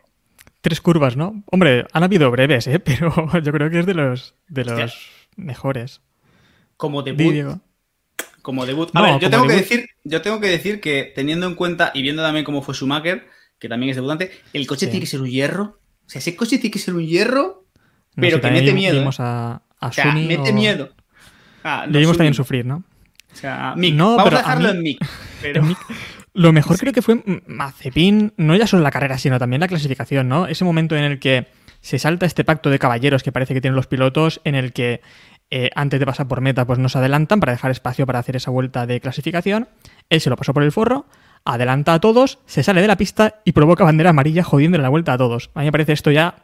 Tres 0.60 0.80
curvas, 0.80 1.16
¿no? 1.16 1.44
Hombre, 1.52 1.86
han 1.92 2.02
habido 2.02 2.30
breves, 2.32 2.66
¿eh? 2.66 2.78
Pero 2.84 3.14
yo 3.40 3.52
creo 3.52 3.70
que 3.70 3.78
es 3.78 3.86
de 3.86 3.94
los, 3.94 4.34
de 4.48 4.64
los 4.64 4.72
Hostia. 4.80 5.00
mejores. 5.36 6.00
Como 6.76 7.02
debut. 7.04 7.32
Diego. 7.32 7.60
Como 8.42 8.66
debut. 8.66 8.90
A 8.94 8.98
No, 9.00 9.04
ver, 9.06 9.20
yo 9.20 9.30
tengo, 9.30 9.46
que 9.46 9.52
decir, 9.54 9.86
yo 10.02 10.20
tengo 10.22 10.40
que 10.40 10.48
decir 10.48 10.80
que 10.80 11.12
teniendo 11.14 11.46
en 11.46 11.54
cuenta 11.54 11.92
y 11.94 12.02
viendo 12.02 12.22
también 12.22 12.44
cómo 12.44 12.60
fue 12.62 12.74
Schumacher, 12.74 13.26
que 13.58 13.68
también 13.68 13.90
es 13.90 13.96
debutante, 13.96 14.32
el 14.52 14.66
coche 14.66 14.86
Sí. 14.86 14.90
tiene 14.90 15.04
que 15.04 15.10
ser 15.10 15.20
un 15.20 15.28
hierro. 15.30 15.78
O 16.06 16.08
sea, 16.10 16.18
ese 16.18 16.34
coche 16.34 16.58
tiene 16.58 16.72
que 16.72 16.78
ser 16.80 16.94
un 16.94 17.06
hierro, 17.06 17.66
No 18.16 18.20
pero 18.22 18.36
sé, 18.36 18.42
que 18.42 18.50
mete 18.50 18.72
miedo. 18.72 18.98
vimos 18.98 19.20
a, 19.20 19.62
a 19.80 19.86
O 19.88 19.92
sea, 19.92 20.04
Suni 20.04 20.26
mete 20.26 20.50
o- 20.50 20.54
miedo. 20.54 20.90
Ah, 21.62 21.86
Le 21.88 22.04
también 22.06 22.34
sufrir, 22.34 22.64
¿no? 22.66 22.82
O 23.32 23.36
sea, 23.36 23.74
Mick. 23.76 23.94
No, 23.94 24.16
Vamos 24.16 24.32
a 24.32 24.36
a 24.36 24.38
dejarlo 24.40 24.68
mí- 24.68 24.76
en 24.76 24.82
Mick. 24.82 25.06
Pero... 25.42 25.60
En 25.62 25.68
Mick. 25.68 25.78
Lo 26.32 26.52
mejor 26.52 26.78
creo 26.78 26.92
que 26.92 27.02
fue 27.02 27.20
Mazepin, 27.48 28.32
no 28.36 28.54
ya 28.54 28.66
solo 28.66 28.82
la 28.84 28.90
carrera, 28.92 29.18
sino 29.18 29.38
también 29.38 29.60
la 29.60 29.66
clasificación, 29.68 30.28
¿no? 30.28 30.46
Ese 30.46 30.64
momento 30.64 30.96
en 30.96 31.02
el 31.02 31.18
que 31.18 31.48
se 31.80 31.98
salta 31.98 32.24
este 32.24 32.44
pacto 32.44 32.70
de 32.70 32.78
caballeros 32.78 33.22
que 33.24 33.32
parece 33.32 33.52
que 33.52 33.60
tienen 33.60 33.74
los 33.74 33.88
pilotos, 33.88 34.40
en 34.44 34.54
el 34.54 34.72
que 34.72 35.00
eh, 35.50 35.70
antes 35.74 35.98
de 35.98 36.06
pasar 36.06 36.28
por 36.28 36.40
meta, 36.40 36.64
pues 36.66 36.78
nos 36.78 36.94
adelantan 36.94 37.40
para 37.40 37.50
dejar 37.52 37.72
espacio 37.72 38.06
para 38.06 38.20
hacer 38.20 38.36
esa 38.36 38.52
vuelta 38.52 38.86
de 38.86 39.00
clasificación. 39.00 39.68
Él 40.08 40.20
se 40.20 40.30
lo 40.30 40.36
pasó 40.36 40.54
por 40.54 40.62
el 40.62 40.70
forro, 40.70 41.06
adelanta 41.44 41.94
a 41.94 42.00
todos, 42.00 42.38
se 42.46 42.62
sale 42.62 42.80
de 42.80 42.86
la 42.86 42.96
pista 42.96 43.40
y 43.44 43.50
provoca 43.52 43.82
bandera 43.82 44.10
amarilla 44.10 44.44
jodiéndole 44.44 44.82
la 44.82 44.88
vuelta 44.88 45.14
a 45.14 45.18
todos. 45.18 45.50
A 45.54 45.60
mí 45.60 45.64
me 45.66 45.72
parece 45.72 45.92
esto 45.94 46.12
ya 46.12 46.36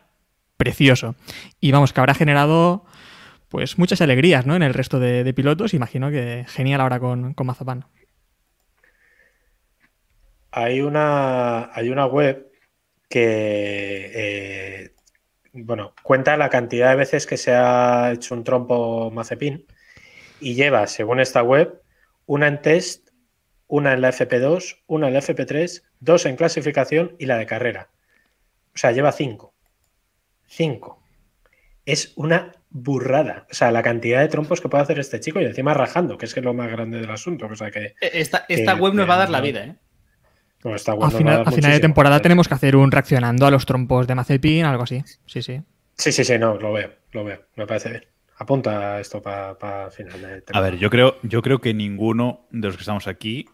precioso. 0.57 1.15
Y 1.61 1.73
vamos, 1.73 1.93
que 1.93 2.01
habrá 2.01 2.15
generado 2.15 2.85
pues 3.49 3.79
muchas 3.79 4.01
alegrías, 4.01 4.47
¿no? 4.47 4.57
En 4.57 4.63
el 4.63 4.75
resto 4.75 4.99
de, 4.99 5.33
pilotos. 5.35 5.75
Imagino 5.75 6.11
que 6.11 6.45
genial 6.49 6.81
ahora 6.81 7.01
con, 7.01 7.35
con 7.35 7.47
Mazapán. 7.47 7.87
Hay 10.51 10.81
una, 10.81 11.71
hay 11.75 11.91
una 11.91 12.07
web 12.07 12.51
que, 13.09 14.11
eh, 14.15 14.95
bueno, 15.53 15.95
cuenta 16.03 16.37
la 16.37 16.51
cantidad 16.51 16.91
de 16.91 16.97
veces 16.97 17.27
que 17.27 17.37
se 17.37 17.53
ha 17.53 18.13
hecho 18.13 18.35
un 18.35 18.45
trompo 18.45 19.11
Mazepin 19.11 19.67
y 20.41 20.55
lleva, 20.55 20.87
según 20.87 21.21
esta 21.21 21.43
web, 21.43 21.83
una 22.27 22.49
en 22.49 22.61
test, 22.61 23.11
una 23.69 23.93
en 23.93 24.01
la 24.01 24.11
FP2, 24.13 24.83
una 24.87 25.09
en 25.09 25.15
la 25.15 25.21
FP3, 25.21 25.83
dos 26.01 26.27
en 26.27 26.37
clasificación 26.37 27.17
y 27.19 27.27
la 27.27 27.39
de 27.39 27.47
carrera. 27.47 27.91
O 28.75 28.79
sea, 28.79 28.93
lleva 28.93 29.13
cinco. 29.13 29.56
Cinco. 30.47 31.03
Es 31.85 32.13
una 32.17 32.53
burrada. 32.71 33.47
O 33.51 33.55
sea, 33.55 33.71
la 33.71 33.83
cantidad 33.83 34.21
de 34.21 34.29
trompos 34.29 34.61
que 34.61 34.69
puede 34.69 34.83
hacer 34.83 34.99
este 34.99 35.21
chico 35.21 35.41
y 35.41 35.45
encima 35.45 35.73
rajando, 35.75 36.19
que 36.19 36.27
es 36.27 36.35
que 36.35 36.41
es 36.41 36.45
lo 36.45 36.55
más 36.55 36.71
grande 36.71 37.01
del 37.01 37.11
asunto. 37.11 37.47
O 37.47 37.55
sea, 37.57 37.71
que 37.71 37.95
Esta, 38.01 38.45
esta 38.49 38.75
que- 38.75 38.81
web 38.81 38.95
nos 38.95 39.09
va 39.09 39.15
a 39.15 39.19
dar 39.19 39.31
la 39.31 39.41
vida, 39.41 39.65
¿eh? 39.65 39.77
no, 40.65 40.71
A 40.71 40.97
va 40.97 41.11
final, 41.11 41.39
dar 41.39 41.49
a 41.49 41.53
final 41.53 41.71
de 41.73 41.81
temporada 41.81 42.21
tenemos 42.21 42.49
que 42.49 42.55
hacer 42.55 42.75
un 42.77 42.91
reaccionando 42.91 43.47
a 43.47 43.51
los 43.51 43.67
trompos 43.67 44.07
de 44.07 44.15
Mazepin, 44.17 44.65
algo 44.65 44.83
así. 44.83 45.03
Sí, 45.27 45.43
sí. 45.43 45.61
Sí, 45.97 46.13
sí, 46.13 46.25
sí, 46.25 46.39
no, 46.39 46.57
lo 46.59 46.73
veo, 46.73 46.93
lo 47.13 47.25
veo, 47.25 47.43
me 47.57 47.67
parece 47.67 47.91
bien. 47.91 48.05
Apunta 48.39 49.01
esto 49.01 49.23
para 49.23 49.91
final 49.91 50.21
de 50.21 50.27
A 50.27 50.41
temporada. 50.41 50.71
ver, 50.71 50.79
yo 50.79 50.91
creo, 50.91 51.17
yo 51.23 51.41
creo 51.41 51.61
que 51.61 51.73
ninguno 51.73 52.47
de 52.51 52.67
los 52.69 52.77
que 52.77 52.83
estamos 52.83 53.07
aquí 53.07 53.47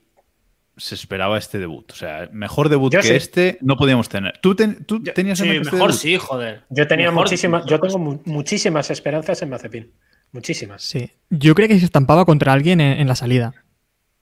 se 0.77 0.95
esperaba 0.95 1.37
este 1.39 1.59
debut. 1.59 1.91
O 1.93 1.95
sea, 1.95 2.29
mejor 2.33 2.68
debut 2.68 2.93
Yo 2.93 3.01
que 3.01 3.09
sí. 3.09 3.14
este 3.14 3.59
no 3.61 3.77
podíamos 3.77 4.09
tener. 4.09 4.39
¿Tú, 4.41 4.55
ten- 4.55 4.85
tú 4.85 5.03
Yo- 5.03 5.12
tenías 5.12 5.39
en 5.41 5.45
sí, 5.45 5.51
mente 5.51 5.62
este 5.68 5.77
mejor 5.77 5.91
debut? 5.91 6.01
sí, 6.03 6.16
joder. 6.16 6.62
Yo 6.70 6.87
tenía 6.89 7.11
Mejor- 7.11 7.25
muchísimas, 7.25 7.66
yo 7.66 7.79
tengo 7.81 7.99
mu- 7.99 8.20
muchísimas 8.25 8.91
esperanzas 8.91 9.41
en 9.43 9.51
Mazepin. 9.51 9.93
Muchísimas. 10.33 10.83
Sí. 10.83 11.11
Yo 11.31 11.55
creo 11.55 11.68
que 11.68 11.79
se 11.79 11.85
estampaba 11.85 12.25
contra 12.25 12.53
alguien 12.55 12.81
en, 12.81 12.99
en 13.01 13.07
la 13.07 13.14
salida. 13.16 13.53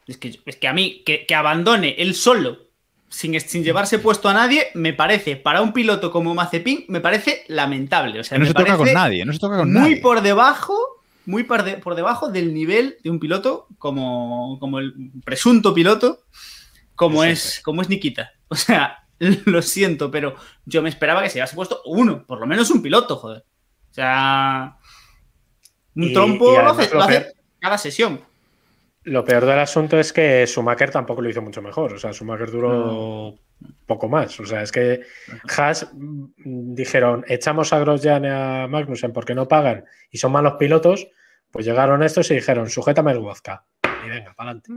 Es 0.07 0.17
que, 0.19 0.41
es 0.45 0.57
que 0.57 0.67
a 0.67 0.73
mí, 0.73 1.03
que, 1.07 1.25
que 1.25 1.35
abandone 1.37 1.95
él 1.99 2.15
solo, 2.15 2.59
sin, 3.09 3.39
sin 3.41 3.63
llevarse 3.63 4.01
puesto 4.01 4.29
a 4.29 4.35
nadie, 4.35 4.67
me 4.75 4.93
parece, 4.93 5.37
para 5.37 5.63
un 5.63 5.73
piloto 5.73 6.11
como 6.11 6.35
Mazepin, 6.35 6.85
me 6.89 7.01
parece 7.01 7.45
lamentable. 7.47 8.19
O 8.19 8.25
sea, 8.25 8.39
no 8.39 8.43
me 8.43 8.49
se 8.49 8.55
toca 8.55 8.77
con 8.77 8.93
nadie, 8.93 9.25
no 9.25 9.33
se 9.33 9.39
toca 9.39 9.59
con 9.59 9.73
muy 9.73 9.81
nadie. 9.83 9.97
por 9.99 10.21
debajo, 10.23 10.77
muy 11.27 11.45
por, 11.45 11.63
de- 11.63 11.77
por 11.77 11.95
debajo 11.95 12.31
del 12.31 12.53
nivel 12.55 12.97
de 13.03 13.11
un 13.11 13.19
piloto 13.21 13.67
como, 13.79 14.59
como 14.61 14.79
el 14.79 14.95
presunto 15.25 15.75
piloto, 15.75 16.21
como 16.95 17.25
es, 17.25 17.61
como 17.65 17.83
es 17.83 17.89
Nikita. 17.89 18.33
O 18.49 18.57
sea, 18.57 19.07
lo 19.45 19.63
siento, 19.63 20.11
pero 20.11 20.35
yo 20.65 20.83
me 20.83 20.89
esperaba 20.89 21.23
que 21.23 21.29
se 21.31 21.37
llevase 21.37 21.55
puesto 21.55 21.83
uno, 21.85 22.25
por 22.27 22.41
lo 22.41 22.47
menos 22.47 22.71
un 22.71 22.83
piloto, 22.83 23.17
joder. 23.17 23.45
O 23.91 23.95
sea, 23.95 24.77
un 25.95 26.05
Y- 26.05 26.13
trompo 26.13 26.53
y 26.53 26.57
lo 26.57 26.71
hace, 26.71 26.95
lo 26.95 27.07
cada 27.61 27.79
sesión. 27.79 28.21
Lo 29.05 29.25
peor 29.25 29.47
del 29.47 29.59
asunto 29.61 29.99
es 29.99 30.13
que 30.13 30.45
Schumacher 30.47 30.91
tampoco 30.91 31.23
lo 31.23 31.31
hizo 31.31 31.41
mucho 31.43 31.63
mejor. 31.63 31.95
O 31.95 31.99
sea, 31.99 32.13
Schumacher 32.13 32.51
duró 32.51 33.35
poco 33.87 34.09
más. 34.09 34.39
O 34.41 34.47
sea, 34.47 34.63
es 34.63 34.73
que 34.73 35.01
Haas 35.57 35.91
mm, 35.93 36.75
dijeron, 36.75 37.25
echamos 37.29 37.73
a 37.73 37.79
Grosjean 37.81 38.25
y 38.25 38.29
a 38.29 38.67
Magnussen 38.69 39.13
porque 39.13 39.35
no 39.35 39.49
pagan 39.49 39.85
y 40.11 40.19
son 40.19 40.33
malos 40.33 40.55
pilotos. 40.59 41.09
Pues 41.51 41.67
llegaron 41.67 42.03
estos 42.05 42.31
y 42.31 42.35
dijeron, 42.35 42.71
sujétame 42.71 43.11
el 43.11 43.19
vodka. 43.19 43.65
Y 44.07 44.09
venga, 44.09 44.33
para 44.35 44.51
adelante. 44.51 44.73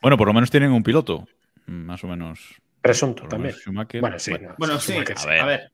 Bueno, 0.00 0.16
por 0.16 0.26
lo 0.26 0.34
menos 0.34 0.50
tienen 0.50 0.72
un 0.72 0.82
piloto. 0.82 1.26
Más 1.66 2.02
o 2.02 2.08
menos. 2.08 2.40
Presunto 2.80 3.28
también. 3.28 3.54
menos 3.54 3.62
Schumacher. 3.62 4.00
Bueno, 4.00 4.18
sí. 4.18 4.30
Bueno, 4.32 4.48
no, 4.48 4.54
Bueno, 4.58 4.80
sí, 4.80 4.94
a 4.94 5.26
ver. 5.26 5.40
A 5.40 5.46
ver. 5.46 5.70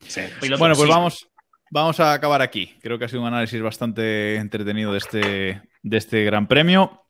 Sí, 0.00 0.20
no, 0.20 0.40
Piloto, 0.40 0.58
Bueno, 0.58 0.74
pues 0.74 0.88
sí. 0.88 0.94
vamos, 0.94 1.30
vamos 1.70 2.00
a 2.00 2.12
acabar 2.12 2.42
aquí. 2.42 2.76
Creo 2.82 2.98
que 2.98 3.04
ha 3.04 3.08
sido 3.08 3.22
un 3.22 3.28
análisis 3.28 3.62
bastante 3.62 4.34
entretenido 4.36 4.92
de 4.92 4.98
este, 4.98 5.62
de 5.82 5.96
este 5.96 6.24
Gran 6.24 6.48
Premio. 6.48 7.04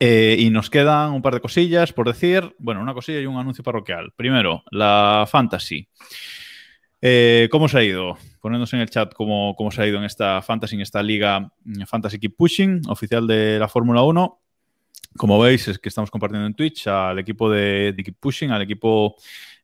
Eh, 0.00 0.36
y 0.38 0.50
nos 0.50 0.68
quedan 0.68 1.12
un 1.12 1.22
par 1.22 1.34
de 1.34 1.40
cosillas 1.40 1.92
por 1.92 2.06
decir. 2.06 2.54
Bueno, 2.58 2.80
una 2.80 2.94
cosilla 2.94 3.20
y 3.20 3.26
un 3.26 3.36
anuncio 3.36 3.64
parroquial. 3.64 4.12
Primero, 4.16 4.62
la 4.70 5.26
Fantasy. 5.28 5.88
Eh, 7.00 7.48
¿Cómo 7.50 7.68
se 7.68 7.78
ha 7.78 7.84
ido? 7.84 8.16
Ponednos 8.40 8.72
en 8.72 8.80
el 8.80 8.90
chat 8.90 9.12
cómo, 9.12 9.54
cómo 9.56 9.70
se 9.70 9.82
ha 9.82 9.86
ido 9.86 9.98
en 9.98 10.04
esta 10.04 10.42
Fantasy, 10.42 10.76
en 10.76 10.80
esta 10.80 11.02
liga 11.02 11.52
mm, 11.64 11.82
Fantasy 11.84 12.18
Keep 12.18 12.36
Pushing, 12.36 12.82
oficial 12.88 13.26
de 13.26 13.58
la 13.58 13.68
Fórmula 13.68 14.02
1. 14.02 14.40
Como 15.16 15.38
veis, 15.38 15.68
es 15.68 15.78
que 15.78 15.88
estamos 15.88 16.10
compartiendo 16.10 16.46
en 16.46 16.54
Twitch 16.54 16.88
al 16.88 17.18
equipo 17.18 17.50
de 17.50 17.94
Keep 17.96 18.16
Pushing, 18.18 18.50
al 18.50 18.62
equipo 18.62 19.16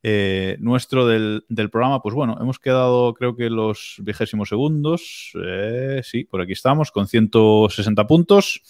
eh, 0.03 0.57
nuestro 0.61 1.07
del, 1.07 1.44
del 1.48 1.70
programa. 1.70 2.03
Pues 2.03 2.14
bueno, 2.14 2.36
hemos 2.40 2.59
quedado, 2.59 3.14
creo 3.14 3.36
que 3.36 3.48
los 3.50 3.96
vigésimos 3.98 4.48
segundos. 4.48 5.32
Eh, 5.44 6.00
sí, 6.03 6.24
por 6.24 6.40
aquí 6.40 6.53
estamos, 6.53 6.90
con 6.90 7.07
160 7.07 8.07
puntos. 8.07 8.62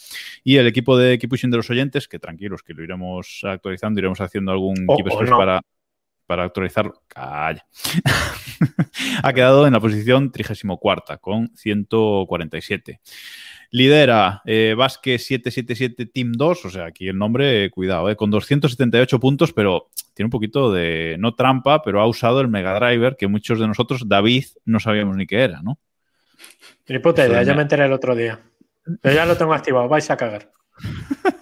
Y 0.44 0.56
el 0.56 0.66
equipo 0.66 0.96
de 0.96 1.18
Keep 1.18 1.30
Pushing 1.30 1.50
de 1.50 1.56
los 1.56 1.70
oyentes, 1.70 2.08
que 2.08 2.18
tranquilos, 2.18 2.62
que 2.62 2.74
lo 2.74 2.82
iremos 2.84 3.40
actualizando, 3.44 3.98
iremos 4.00 4.20
haciendo 4.20 4.52
algún 4.52 4.84
O- 4.86 4.96
Keep 4.96 5.06
o 5.06 5.08
Express 5.08 5.30
no. 5.30 5.38
para, 5.38 5.60
para 6.26 6.44
actualizar. 6.44 6.92
Calla. 7.08 7.66
ha 9.22 9.32
quedado 9.32 9.66
en 9.66 9.72
la 9.72 9.80
posición 9.80 10.30
34 10.30 11.18
con 11.20 11.50
147. 11.56 13.00
Lidera 13.72 14.42
eh, 14.44 14.74
Vázquez 14.76 15.24
777 15.26 16.06
Team 16.06 16.32
2, 16.32 16.64
o 16.66 16.70
sea, 16.70 16.84
aquí 16.86 17.08
el 17.08 17.16
nombre, 17.18 17.70
cuidado, 17.70 18.08
eh, 18.10 18.16
con 18.16 18.30
278 18.30 19.18
puntos, 19.18 19.52
pero 19.52 19.88
tiene 20.14 20.26
un 20.26 20.30
poquito 20.30 20.70
de, 20.70 21.16
no 21.18 21.34
trampa, 21.34 21.82
pero 21.82 22.00
ha 22.00 22.06
usado 22.06 22.40
el 22.42 22.48
Mega 22.48 22.78
Driver 22.78 23.16
que 23.16 23.28
muchos 23.28 23.58
de 23.58 23.66
nosotros, 23.66 24.02
David, 24.06 24.44
no 24.66 24.78
sabíamos 24.78 25.16
ni 25.16 25.26
qué 25.26 25.40
era, 25.42 25.62
¿no? 25.62 25.78
Ni 26.86 26.98
puta 26.98 27.26
idea, 27.26 27.42
yo 27.42 27.50
me- 27.52 27.56
me 27.56 27.62
enteré 27.62 27.86
el 27.86 27.92
otro 27.92 28.14
día. 28.14 28.40
Pero 29.00 29.14
ya 29.14 29.24
lo 29.24 29.36
tengo 29.36 29.54
activado, 29.54 29.88
vais 29.88 30.10
a 30.10 30.16
cagar. 30.16 30.52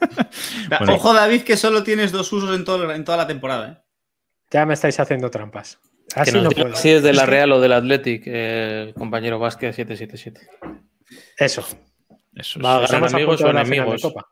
Bueno. 0.79 0.95
Ojo, 0.95 1.13
David, 1.13 1.43
que 1.43 1.57
solo 1.57 1.83
tienes 1.83 2.13
dos 2.13 2.33
usos 2.33 2.55
en, 2.57 2.65
todo- 2.65 2.93
en 2.93 3.05
toda 3.05 3.19
la 3.19 3.27
temporada. 3.27 3.69
¿eh? 3.73 3.79
Ya 4.53 4.65
me 4.67 4.75
estáis 4.75 5.01
haciendo 5.01 5.29
trampas. 5.31 5.81
Así 6.15 6.39
no 6.41 6.51
puedo. 6.51 6.77
si 6.77 6.91
es 6.91 7.03
de 7.03 7.13
la 7.13 7.27
Real 7.27 7.51
o 7.53 7.61
del 7.61 7.73
Athletic, 7.73 8.23
eh, 8.27 8.85
el 8.89 8.95
compañero 8.95 9.39
Vázquez 9.41 9.75
777. 9.75 10.41
Eso. 11.39 11.67
Eso 12.41 12.61
Va 12.61 12.85
a 12.85 13.07
amigos 13.07 13.41
o 13.43 13.51
enemigos. 13.51 14.03
Copa. 14.03 14.27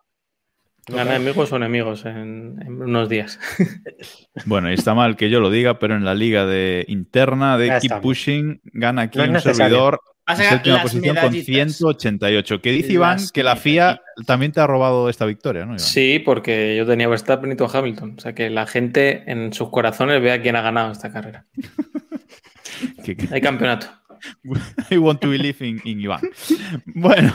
Gana 0.89 1.17
enemigos 1.17 1.53
o 1.53 1.57
enemigos 1.57 2.07
en, 2.07 2.57
en 2.65 2.83
unos 2.83 3.09
días. 3.09 3.39
Bueno, 4.47 4.71
y 4.71 4.75
está 4.75 4.95
mal 4.95 5.17
que 5.17 5.31
yo 5.31 5.41
lo 5.41 5.51
diga, 5.51 5.81
pero 5.81 5.97
en 5.97 6.05
la 6.05 6.15
liga 6.15 6.47
de 6.47 6.85
interna 6.87 7.59
de 7.59 7.67
Ya 7.67 7.81
Keep. 7.81 8.01
Pushing 8.01 8.61
gana 8.67 9.03
aquí 9.03 9.19
No 9.19 9.25
un 9.25 9.41
servidor 9.41 10.01
en 10.29 10.37
séptima 10.37 10.83
posición 10.83 11.17
con 11.17 11.33
medallitas. 11.33 11.47
188. 11.77 12.61
Que 12.61 12.71
dice 12.71 12.93
Iván 12.93 13.17
Las 13.17 13.33
que 13.33 13.43
la 13.43 13.57
FIA 13.57 14.01
también 14.27 14.53
te 14.53 14.61
ha 14.61 14.67
robado 14.69 15.09
esta 15.09 15.27
victoria, 15.27 15.63
¿no? 15.63 15.73
Iván? 15.73 15.81
Sí, 15.81 16.21
porque 16.25 16.77
yo 16.77 16.87
tenía 16.87 17.09
Verstappen 17.09 17.51
y 17.51 17.57
tú 17.57 17.65
a 17.65 17.79
Hamilton. 17.79 18.15
O 18.17 18.21
sea 18.21 18.35
que 18.35 18.49
la 18.49 18.67
gente 18.67 19.25
en 19.27 19.53
sus 19.53 19.71
corazones 19.71 20.23
vea 20.23 20.41
quién 20.41 20.55
ha 20.55 20.63
ganado 20.63 20.93
esta 20.93 21.13
carrera. 21.13 21.47
Hay 23.33 23.41
campeonato. 23.41 23.89
I 24.91 24.99
want 24.99 25.21
to 25.21 25.29
believe 25.29 25.65
in, 25.67 25.81
in 25.85 26.01
Iván. 26.01 26.21
Bueno, 26.87 27.33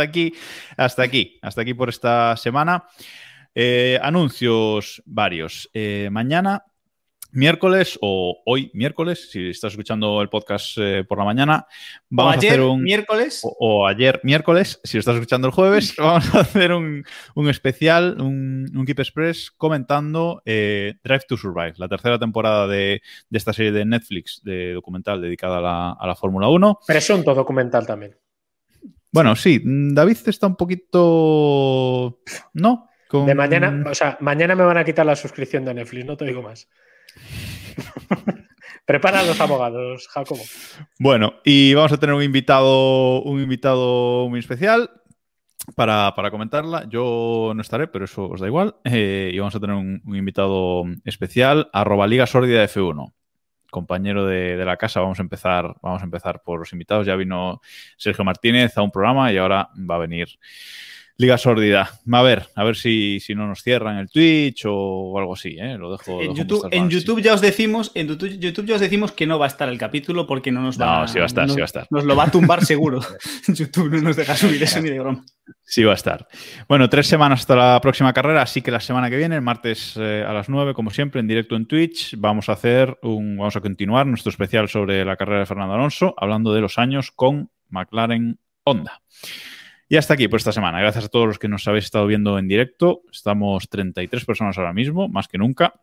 hasta 0.00 0.10
aquí, 0.10 0.34
hasta 0.76 1.02
aquí, 1.02 1.38
hasta 1.42 1.60
aquí 1.62 1.74
por 1.74 1.88
esta 1.88 2.36
semana. 2.36 2.84
Eh, 3.54 3.98
anuncios 4.02 5.02
varios. 5.04 5.68
Eh, 5.74 6.08
mañana 6.10 6.64
miércoles 7.32 7.96
o 8.00 8.42
hoy 8.44 8.72
miércoles, 8.74 9.30
si 9.30 9.50
estás 9.50 9.72
escuchando 9.72 10.20
el 10.20 10.28
podcast 10.28 10.76
eh, 10.78 11.04
por 11.08 11.18
la 11.18 11.24
mañana, 11.24 11.66
vamos 12.08 12.34
o 12.34 12.38
ayer, 12.38 12.50
a 12.50 12.54
hacer 12.54 12.64
un 12.64 12.82
miércoles. 12.82 13.40
o, 13.44 13.56
o 13.60 13.86
ayer 13.86 14.20
miércoles, 14.24 14.80
si 14.82 14.96
lo 14.96 15.00
estás 15.00 15.14
escuchando 15.14 15.46
el 15.46 15.54
jueves, 15.54 15.94
vamos 15.98 16.34
a 16.34 16.40
hacer 16.40 16.72
un, 16.72 17.04
un 17.36 17.48
especial, 17.48 18.20
un, 18.20 18.66
un 18.74 18.84
Keep 18.84 19.00
Express 19.00 19.50
comentando 19.52 20.42
Drive 20.44 21.24
to 21.28 21.36
Survive, 21.36 21.74
la 21.76 21.88
tercera 21.88 22.18
temporada 22.18 22.66
de, 22.66 23.00
de 23.28 23.38
esta 23.38 23.52
serie 23.52 23.70
de 23.70 23.84
Netflix 23.84 24.40
de 24.42 24.72
documental 24.72 25.20
dedicada 25.20 25.58
a 25.58 25.60
la, 25.60 25.92
a 25.92 26.06
la 26.06 26.16
Fórmula 26.16 26.48
1. 26.48 26.80
Presunto 26.86 27.32
documental 27.32 27.86
también. 27.86 28.16
Bueno, 29.12 29.34
sí, 29.36 29.60
David 29.64 30.18
está 30.26 30.46
un 30.46 30.56
poquito... 30.56 32.20
¿No? 32.54 32.88
Con- 33.08 33.26
De 33.26 33.34
mañana, 33.34 33.84
o 33.90 33.94
sea, 33.94 34.16
mañana 34.20 34.54
me 34.54 34.62
van 34.64 34.78
a 34.78 34.84
quitar 34.84 35.04
la 35.04 35.16
suscripción 35.16 35.64
de 35.64 35.74
Netflix, 35.74 36.06
no 36.06 36.16
te 36.16 36.24
digo 36.26 36.42
más. 36.42 36.68
Prepara 38.86 39.20
a 39.20 39.22
los 39.24 39.40
abogados, 39.40 40.08
Jacobo. 40.08 40.42
Bueno, 40.98 41.34
y 41.44 41.74
vamos 41.74 41.92
a 41.92 41.98
tener 41.98 42.14
un 42.14 42.22
invitado, 42.22 43.22
un 43.22 43.40
invitado 43.40 44.28
muy 44.28 44.40
especial 44.40 44.90
para, 45.76 46.12
para 46.16 46.30
comentarla. 46.30 46.88
Yo 46.88 47.52
no 47.54 47.62
estaré, 47.62 47.86
pero 47.88 48.04
eso 48.06 48.28
os 48.28 48.40
da 48.40 48.46
igual. 48.46 48.76
Eh, 48.84 49.30
y 49.32 49.38
vamos 49.38 49.54
a 49.54 49.60
tener 49.60 49.76
un, 49.76 50.02
un 50.04 50.16
invitado 50.16 50.84
especial, 51.04 51.68
arroba 51.72 52.06
Liga 52.06 52.26
Sórdida 52.26 52.64
F1. 52.64 53.12
Compañero 53.70 54.26
de, 54.26 54.56
la 54.64 54.76
casa, 54.76 55.00
vamos 55.00 55.18
a 55.18 55.22
empezar, 55.22 55.74
vamos 55.82 56.02
a 56.02 56.04
empezar 56.04 56.42
por 56.42 56.58
los 56.58 56.72
invitados. 56.72 57.06
Ya 57.06 57.16
vino 57.16 57.60
Sergio 57.96 58.24
Martínez 58.24 58.76
a 58.76 58.82
un 58.82 58.90
programa 58.90 59.32
y 59.32 59.38
ahora 59.38 59.70
va 59.78 59.96
a 59.96 59.98
venir 59.98 60.38
Liga 61.20 61.36
Sórdida. 61.36 61.90
A 62.10 62.22
ver, 62.22 62.46
a 62.54 62.64
ver 62.64 62.76
si, 62.76 63.20
si 63.20 63.34
no 63.34 63.46
nos 63.46 63.62
cierran 63.62 63.98
el 63.98 64.08
Twitch 64.08 64.64
o 64.66 65.18
algo 65.18 65.34
así, 65.34 65.54
¿eh? 65.58 65.76
Lo 65.76 65.92
dejo. 65.92 66.22
En 66.22 66.34
dejo 66.34 66.88
YouTube, 66.88 67.18
sí. 67.18 67.22
Ya 67.22 67.34
os 67.34 67.42
decimos, 67.42 67.92
en 67.94 68.08
YouTube, 68.08 68.38
YouTube 68.38 68.64
ya 68.64 68.76
os 68.76 68.80
decimos 68.80 69.12
que 69.12 69.26
no 69.26 69.38
va 69.38 69.44
a 69.44 69.48
estar 69.48 69.68
el 69.68 69.76
capítulo 69.76 70.26
porque 70.26 70.50
no 70.50 70.62
nos 70.62 70.80
va 70.80 71.02
No, 71.02 71.08
sí 71.08 71.18
va 71.18 71.24
a 71.24 71.26
estar, 71.26 71.46
nos, 71.46 71.52
sí 71.52 71.60
va 71.60 71.64
a 71.64 71.66
estar. 71.66 71.86
Nos 71.90 72.04
lo 72.04 72.16
va 72.16 72.24
a 72.24 72.30
tumbar 72.30 72.64
seguro. 72.64 73.00
YouTube 73.48 73.90
no 73.90 74.00
nos 74.00 74.16
deja 74.16 74.34
subir 74.34 74.62
eso 74.62 74.80
ni 74.80 74.88
de 74.88 74.98
broma. 74.98 75.22
Sí, 75.62 75.84
va 75.84 75.92
a 75.92 75.94
estar. 75.94 76.26
Bueno, 76.66 76.88
tres 76.88 77.06
semanas 77.06 77.40
hasta 77.40 77.54
la 77.54 77.78
próxima 77.82 78.14
carrera, 78.14 78.40
así 78.40 78.62
que 78.62 78.70
la 78.70 78.80
semana 78.80 79.10
que 79.10 79.18
viene, 79.18 79.36
el 79.36 79.42
martes 79.42 79.98
eh, 79.98 80.24
a 80.26 80.32
las 80.32 80.48
9, 80.48 80.72
como 80.72 80.88
siempre, 80.88 81.20
en 81.20 81.28
directo 81.28 81.54
en 81.54 81.66
Twitch, 81.66 82.14
vamos 82.16 82.48
a 82.48 82.52
hacer 82.52 82.98
un, 83.02 83.36
vamos 83.36 83.56
a 83.56 83.60
continuar 83.60 84.06
nuestro 84.06 84.30
especial 84.30 84.70
sobre 84.70 85.04
la 85.04 85.16
carrera 85.16 85.40
de 85.40 85.46
Fernando 85.46 85.74
Alonso, 85.74 86.14
hablando 86.16 86.54
de 86.54 86.62
los 86.62 86.78
años 86.78 87.10
con 87.10 87.50
McLaren 87.68 88.38
Honda. 88.64 89.02
Y 89.90 89.96
hasta 89.96 90.14
aquí 90.14 90.28
por 90.28 90.38
esta 90.38 90.52
semana. 90.52 90.78
Gracias 90.78 91.06
a 91.06 91.08
todos 91.08 91.26
los 91.26 91.40
que 91.40 91.48
nos 91.48 91.66
habéis 91.66 91.86
estado 91.86 92.06
viendo 92.06 92.38
en 92.38 92.46
directo. 92.46 93.02
Estamos 93.10 93.68
33 93.68 94.24
personas 94.24 94.56
ahora 94.56 94.72
mismo, 94.72 95.08
más 95.08 95.26
que 95.26 95.36
nunca. 95.36 95.74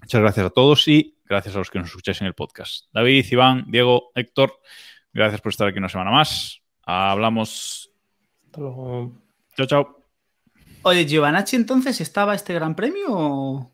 Muchas 0.00 0.20
gracias 0.20 0.46
a 0.46 0.50
todos 0.50 0.86
y 0.86 1.16
gracias 1.24 1.56
a 1.56 1.58
los 1.58 1.68
que 1.68 1.80
nos 1.80 1.88
escucháis 1.88 2.20
en 2.20 2.28
el 2.28 2.34
podcast. 2.34 2.84
David, 2.92 3.26
Iván, 3.28 3.64
Diego, 3.66 4.12
Héctor, 4.14 4.52
gracias 5.12 5.40
por 5.40 5.50
estar 5.50 5.66
aquí 5.66 5.78
una 5.78 5.88
semana 5.88 6.12
más. 6.12 6.62
Hablamos. 6.82 7.90
Hasta 8.46 8.60
luego. 8.60 9.20
Chao, 9.56 9.66
chao. 9.66 10.04
Oye, 10.82 11.04
Giovanacci 11.04 11.56
entonces 11.56 12.00
estaba 12.00 12.36
este 12.36 12.54
gran 12.54 12.76
premio 12.76 13.06
o... 13.08 13.72